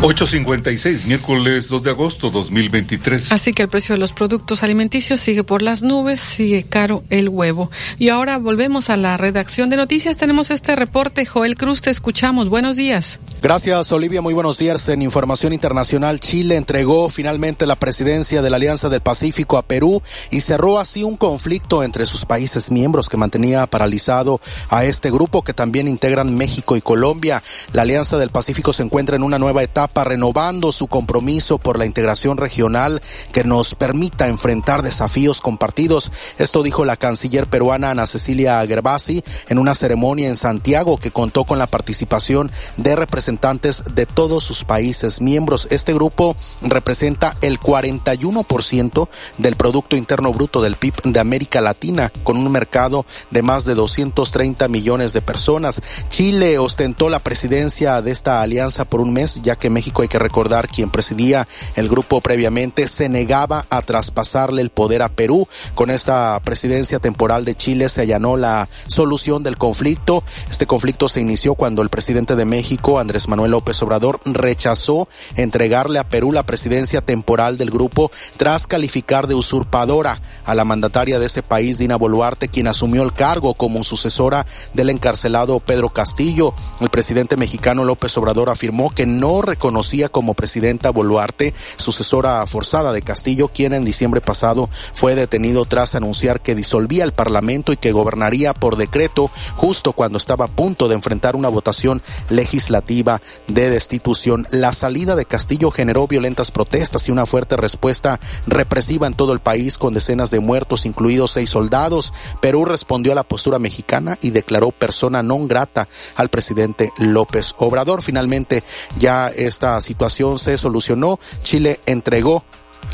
8.56, 0.05 1.05
miércoles 1.05 1.67
2 1.67 1.81
de 1.81 1.89
agosto 1.89 2.29
2023. 2.29 3.31
Así 3.31 3.53
que 3.53 3.63
el 3.63 3.69
precio 3.69 3.95
de 3.95 3.99
los 3.99 4.13
productos 4.13 4.61
alimenticios 4.61 5.19
sigue 5.19 5.43
por 5.43 5.63
las 5.63 5.81
nubes, 5.81 6.19
sigue 6.19 6.61
caro 6.61 7.03
el 7.09 7.27
huevo. 7.27 7.71
Y 7.97 8.09
ahora 8.09 8.37
volvemos 8.37 8.91
a 8.91 8.97
la 8.97 9.17
redacción 9.17 9.71
de 9.71 9.77
noticias. 9.77 10.15
Tenemos 10.15 10.51
este 10.51 10.75
reporte. 10.75 11.25
Joel 11.25 11.55
Cruz, 11.55 11.81
te 11.81 11.89
escuchamos. 11.89 12.49
Buenos 12.49 12.75
días. 12.75 13.19
Gracias, 13.41 13.91
Olivia. 13.91 14.21
Muy 14.21 14.35
buenos 14.35 14.59
días. 14.59 14.87
En 14.89 15.01
Información 15.01 15.53
Internacional, 15.53 16.19
Chile 16.19 16.55
entregó 16.55 17.09
finalmente 17.09 17.65
la 17.65 17.75
presidencia 17.75 18.43
de 18.43 18.51
la 18.51 18.57
Alianza 18.57 18.89
del 18.89 19.01
Pacífico 19.01 19.57
a 19.57 19.63
Perú 19.63 20.03
y 20.29 20.41
cerró 20.41 20.77
así 20.77 21.01
un 21.01 21.17
conflicto 21.17 21.81
entre 21.81 22.05
sus 22.05 22.25
países 22.25 22.69
miembros 22.69 23.09
que 23.09 23.17
mantenía 23.17 23.65
paralizado 23.65 24.39
a 24.69 24.85
este 24.85 25.09
grupo 25.09 25.41
que 25.43 25.55
también 25.55 25.87
integran 25.87 26.35
México 26.35 26.77
y 26.77 26.81
Colombia. 26.81 27.41
La 27.73 27.81
Alianza 27.81 28.19
del 28.19 28.29
Pacífico 28.29 28.71
se 28.71 28.83
encuentra 28.83 29.15
en 29.15 29.23
una 29.23 29.39
nueva 29.39 29.63
etapa 29.63 29.94
renovando 30.03 30.71
su 30.71 30.87
compromiso 30.87 31.57
por 31.57 31.77
la 31.77 31.85
integración 31.85 32.37
regional 32.37 33.01
que 33.31 33.43
nos 33.43 33.75
permita 33.75 34.27
enfrentar 34.27 34.81
desafíos 34.81 35.41
compartidos. 35.41 36.11
Esto 36.37 36.63
dijo 36.63 36.85
la 36.85 36.97
canciller 36.97 37.47
peruana 37.47 37.91
Ana 37.91 38.05
Cecilia 38.05 38.65
Gervasi 38.67 39.23
en 39.49 39.59
una 39.59 39.75
ceremonia 39.75 40.27
en 40.27 40.35
Santiago 40.35 40.97
que 40.97 41.11
contó 41.11 41.45
con 41.45 41.59
la 41.59 41.67
participación 41.67 42.51
de 42.77 42.95
representantes 42.95 43.83
de 43.93 44.05
todos 44.05 44.43
sus 44.43 44.63
países 44.63 45.21
miembros. 45.21 45.67
Este 45.71 45.93
grupo 45.93 46.35
representa 46.61 47.35
el 47.41 47.59
41% 47.59 49.07
del 49.37 49.55
Producto 49.55 49.95
Interno 49.95 50.33
Bruto 50.33 50.61
del 50.61 50.75
PIB 50.75 50.95
de 51.03 51.19
América 51.19 51.61
Latina, 51.61 52.11
con 52.23 52.37
un 52.37 52.51
mercado 52.51 53.05
de 53.31 53.41
más 53.41 53.65
de 53.65 53.75
230 53.75 54.67
millones 54.67 55.13
de 55.13 55.21
personas. 55.21 55.81
Chile 56.09 56.57
ostentó 56.57 57.09
la 57.09 57.19
presidencia 57.19 58.01
de 58.01 58.11
esta 58.11 58.41
alianza 58.41 58.85
por 58.85 59.01
un 59.01 59.13
mes, 59.13 59.41
ya 59.41 59.55
que 59.55 59.69
México, 59.69 59.84
hay 59.97 60.07
que 60.07 60.19
recordar, 60.19 60.67
quien 60.67 60.89
presidía 60.89 61.47
el 61.75 61.89
grupo 61.89 62.21
previamente, 62.21 62.87
se 62.87 63.09
negaba 63.09 63.65
a 63.69 63.81
traspasarle 63.81 64.61
el 64.61 64.69
poder 64.69 65.01
a 65.01 65.09
Perú. 65.09 65.47
Con 65.73 65.89
esta 65.89 66.39
presidencia 66.41 66.99
temporal 66.99 67.45
de 67.45 67.55
Chile 67.55 67.89
se 67.89 68.01
allanó 68.01 68.37
la 68.37 68.67
solución 68.87 69.43
del 69.43 69.57
conflicto. 69.57 70.23
Este 70.49 70.65
conflicto 70.65 71.07
se 71.07 71.21
inició 71.21 71.55
cuando 71.55 71.81
el 71.81 71.89
presidente 71.89 72.35
de 72.35 72.45
México, 72.45 72.99
Andrés 72.99 73.27
Manuel 73.27 73.51
López 73.51 73.81
Obrador, 73.83 74.19
rechazó 74.25 75.07
entregarle 75.35 75.99
a 75.99 76.07
Perú 76.07 76.31
la 76.31 76.45
presidencia 76.45 77.01
temporal 77.01 77.57
del 77.57 77.71
grupo 77.71 78.11
tras 78.37 78.67
calificar 78.67 79.27
de 79.27 79.35
usurpadora 79.35 80.21
a 80.43 80.55
la 80.55 80.65
mandataria 80.65 81.19
de 81.19 81.25
ese 81.25 81.43
país, 81.43 81.77
Dina 81.77 81.95
Boluarte, 81.95 82.47
quien 82.47 82.67
asumió 82.67 83.03
el 83.03 83.13
cargo 83.13 83.53
como 83.53 83.83
sucesora 83.83 84.45
del 84.73 84.89
encarcelado 84.89 85.59
Pedro 85.59 85.89
Castillo. 85.89 86.53
El 86.79 86.89
presidente 86.89 87.37
mexicano 87.37 87.83
López 87.83 88.17
Obrador 88.17 88.49
afirmó 88.49 88.89
que 88.89 89.05
no 89.05 89.41
conocía 89.65 90.09
como 90.09 90.35
presidenta 90.35 90.91
Boluarte, 90.91 91.51
sucesora 91.75 92.45
forzada 92.45 92.93
de 92.93 93.01
Castillo, 93.01 93.47
quien 93.47 93.73
en 93.73 93.83
diciembre 93.83 94.21
pasado 94.21 94.69
fue 94.93 95.15
detenido 95.15 95.65
tras 95.65 95.95
anunciar 95.95 96.39
que 96.39 96.53
disolvía 96.53 97.03
el 97.03 97.13
Parlamento 97.13 97.73
y 97.73 97.77
que 97.77 97.91
gobernaría 97.91 98.53
por 98.53 98.75
decreto 98.75 99.31
justo 99.55 99.93
cuando 99.93 100.19
estaba 100.19 100.45
a 100.45 100.49
punto 100.49 100.87
de 100.87 100.93
enfrentar 100.93 101.35
una 101.35 101.49
votación 101.49 102.03
legislativa 102.29 103.23
de 103.47 103.71
destitución. 103.71 104.47
La 104.51 104.71
salida 104.71 105.15
de 105.15 105.25
Castillo 105.25 105.71
generó 105.71 106.05
violentas 106.05 106.51
protestas 106.51 107.07
y 107.07 107.11
una 107.11 107.25
fuerte 107.25 107.57
respuesta 107.57 108.19
represiva 108.45 109.07
en 109.07 109.15
todo 109.15 109.33
el 109.33 109.39
país 109.39 109.79
con 109.79 109.95
decenas 109.95 110.29
de 110.29 110.41
muertos, 110.41 110.85
incluidos 110.85 111.31
seis 111.31 111.49
soldados. 111.49 112.13
Perú 112.39 112.65
respondió 112.65 113.13
a 113.13 113.15
la 113.15 113.23
postura 113.23 113.57
mexicana 113.57 114.19
y 114.21 114.29
declaró 114.29 114.69
persona 114.69 115.23
non 115.23 115.47
grata 115.47 115.87
al 116.17 116.29
presidente 116.29 116.91
López 116.99 117.55
Obrador. 117.57 118.03
Finalmente 118.03 118.63
ya 118.99 119.29
esta 119.55 119.79
situación 119.79 120.37
se 120.37 120.57
solucionó. 120.57 121.17
Chile 121.41 121.79
entregó 121.85 122.43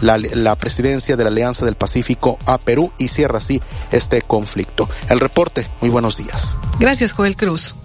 la, 0.01 0.55
presidencia 0.55 1.15
de 1.15 1.23
la 1.23 1.29
Alianza 1.29 1.65
del 1.65 1.75
Pacífico 1.75 2.38
a 2.45 2.59
Perú 2.59 2.91
y 2.99 3.07
cierra 3.07 3.39
así 3.39 3.59
este 3.91 4.21
conflicto. 4.21 4.88
El 5.09 5.19
reporte, 5.19 5.65
muy 5.81 5.89
buenos 5.89 6.17
días. 6.17 6.57
Gracias, 6.79 7.13
Joel 7.13 7.35
Cruz. 7.35 7.75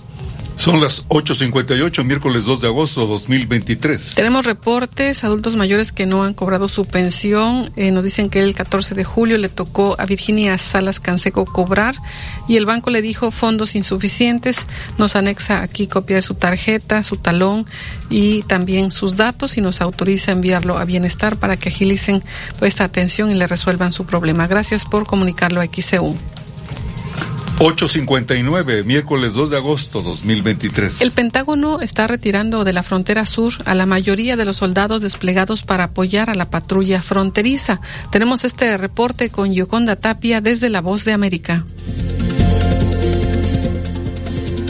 Son 0.56 0.80
las 0.80 1.06
8.58, 1.08 2.02
miércoles 2.02 2.44
2 2.44 2.62
de 2.62 2.66
agosto 2.68 3.06
2023. 3.06 4.14
Tenemos 4.14 4.46
reportes, 4.46 5.22
adultos 5.22 5.54
mayores 5.54 5.92
que 5.92 6.06
no 6.06 6.24
han 6.24 6.32
cobrado 6.32 6.66
su 6.66 6.86
pensión. 6.86 7.70
Eh, 7.76 7.90
nos 7.90 8.04
dicen 8.04 8.30
que 8.30 8.40
el 8.40 8.54
14 8.54 8.94
de 8.94 9.04
julio 9.04 9.36
le 9.36 9.50
tocó 9.50 9.96
a 9.98 10.06
Virginia 10.06 10.56
Salas 10.56 10.98
Canseco 10.98 11.44
cobrar 11.44 11.94
y 12.48 12.56
el 12.56 12.64
banco 12.64 12.90
le 12.90 13.02
dijo 13.02 13.30
fondos 13.30 13.76
insuficientes. 13.76 14.66
Nos 14.96 15.14
anexa 15.14 15.62
aquí 15.62 15.86
copia 15.86 16.16
de 16.16 16.22
su 16.22 16.34
tarjeta, 16.34 17.02
su 17.02 17.18
talón 17.18 17.66
y 18.08 18.42
también 18.44 18.90
sus 18.90 19.16
datos 19.16 19.58
y 19.58 19.60
nos 19.60 19.82
autoriza 19.82 20.32
enviarlo 20.32 20.78
a 20.78 20.86
Bienestar 20.86 21.36
para 21.36 21.58
que 21.58 21.68
agilicen 21.68 22.24
esta 22.62 22.84
atención 22.84 23.30
y 23.30 23.34
le 23.34 23.46
resuelvan 23.46 23.92
su 23.92 24.06
problema. 24.06 24.46
Gracias 24.46 24.84
por 24.84 25.06
comunicarlo 25.06 25.60
a 25.60 25.66
XCU. 25.66 26.16
859, 27.58 28.84
miércoles 28.84 29.32
2 29.32 29.48
de 29.48 29.56
agosto 29.56 30.02
2023. 30.02 31.00
El 31.00 31.10
Pentágono 31.10 31.80
está 31.80 32.06
retirando 32.06 32.64
de 32.64 32.74
la 32.74 32.82
frontera 32.82 33.24
sur 33.24 33.54
a 33.64 33.74
la 33.74 33.86
mayoría 33.86 34.36
de 34.36 34.44
los 34.44 34.56
soldados 34.56 35.00
desplegados 35.00 35.62
para 35.62 35.84
apoyar 35.84 36.28
a 36.28 36.34
la 36.34 36.50
patrulla 36.50 37.00
fronteriza. 37.00 37.80
Tenemos 38.10 38.44
este 38.44 38.76
reporte 38.76 39.30
con 39.30 39.52
Yoconda 39.52 39.96
Tapia 39.96 40.42
desde 40.42 40.68
La 40.68 40.82
Voz 40.82 41.06
de 41.06 41.12
América. 41.12 41.64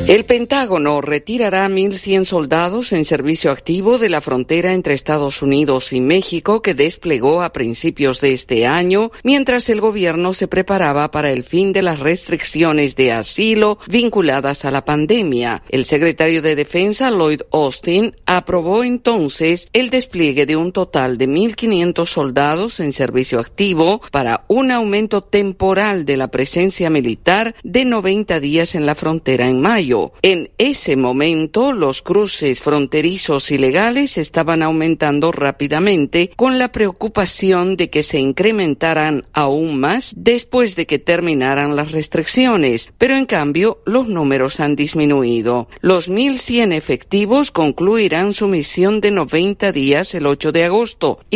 El 0.08 0.24
Pentágono 0.24 1.00
retirará 1.00 1.68
1.100 1.68 2.26
soldados 2.26 2.92
en 2.92 3.04
servicio 3.04 3.50
activo 3.50 3.98
de 3.98 4.08
la 4.08 4.20
frontera 4.20 4.72
entre 4.72 4.94
Estados 4.94 5.42
Unidos 5.42 5.92
y 5.92 6.00
México 6.00 6.62
que 6.62 6.74
desplegó 6.74 7.42
a 7.42 7.52
principios 7.52 8.20
de 8.20 8.32
este 8.32 8.66
año, 8.66 9.10
mientras 9.24 9.68
el 9.68 9.80
gobierno 9.80 10.32
se 10.32 10.46
preparaba 10.46 11.10
para 11.10 11.32
el 11.32 11.42
fin 11.42 11.72
de 11.72 11.82
las 11.82 11.98
restricciones 11.98 12.94
de 12.94 13.10
asilo 13.10 13.80
vinculadas 13.88 14.64
a 14.64 14.70
la 14.70 14.84
pandemia. 14.84 15.64
El 15.70 15.84
secretario 15.84 16.40
de 16.40 16.54
Defensa, 16.54 17.10
Lloyd 17.10 17.40
Austin, 17.50 18.14
aprobó 18.26 18.84
entonces 18.84 19.68
el 19.72 19.90
despliegue 19.90 20.46
de 20.46 20.54
un 20.54 20.70
total 20.70 21.18
de 21.18 21.26
1.500 21.26 22.06
soldados 22.06 22.78
en 22.78 22.92
servicio 22.92 23.40
activo 23.40 24.00
para 24.12 24.44
un 24.46 24.70
aumento 24.70 25.22
temporal 25.22 26.04
de 26.04 26.16
la 26.16 26.30
presencia 26.30 26.90
militar 26.90 27.56
de 27.64 27.84
90 27.84 28.38
días 28.38 28.76
en 28.76 28.86
la 28.86 28.94
frontera 28.94 29.48
en 29.48 29.60
mayo. 29.60 29.95
En 30.22 30.50
ese 30.58 30.96
momento, 30.96 31.72
los 31.72 32.02
cruces 32.02 32.60
fronterizos 32.60 33.50
ilegales 33.50 34.18
estaban 34.18 34.62
aumentando 34.62 35.32
rápidamente 35.32 36.30
con 36.36 36.58
la 36.58 36.72
preocupación 36.72 37.76
de 37.76 37.90
que 37.90 38.02
se 38.02 38.18
incrementaran 38.18 39.24
aún 39.32 39.78
más 39.78 40.14
después 40.16 40.76
de 40.76 40.86
que 40.86 40.98
terminaran 40.98 41.76
las 41.76 41.92
restricciones, 41.92 42.92
pero 42.98 43.14
en 43.14 43.26
cambio 43.26 43.80
los 43.84 44.08
números 44.08 44.60
han 44.60 44.76
disminuido. 44.76 45.68
Los 45.80 46.08
1.100 46.10 46.72
efectivos 46.72 47.50
concluirán 47.50 48.32
su 48.32 48.48
misión 48.48 49.00
de 49.00 49.10
90 49.10 49.72
días 49.72 50.14
el 50.14 50.26
8 50.26 50.52
de 50.52 50.64
agosto 50.64 51.18
y 51.30 51.34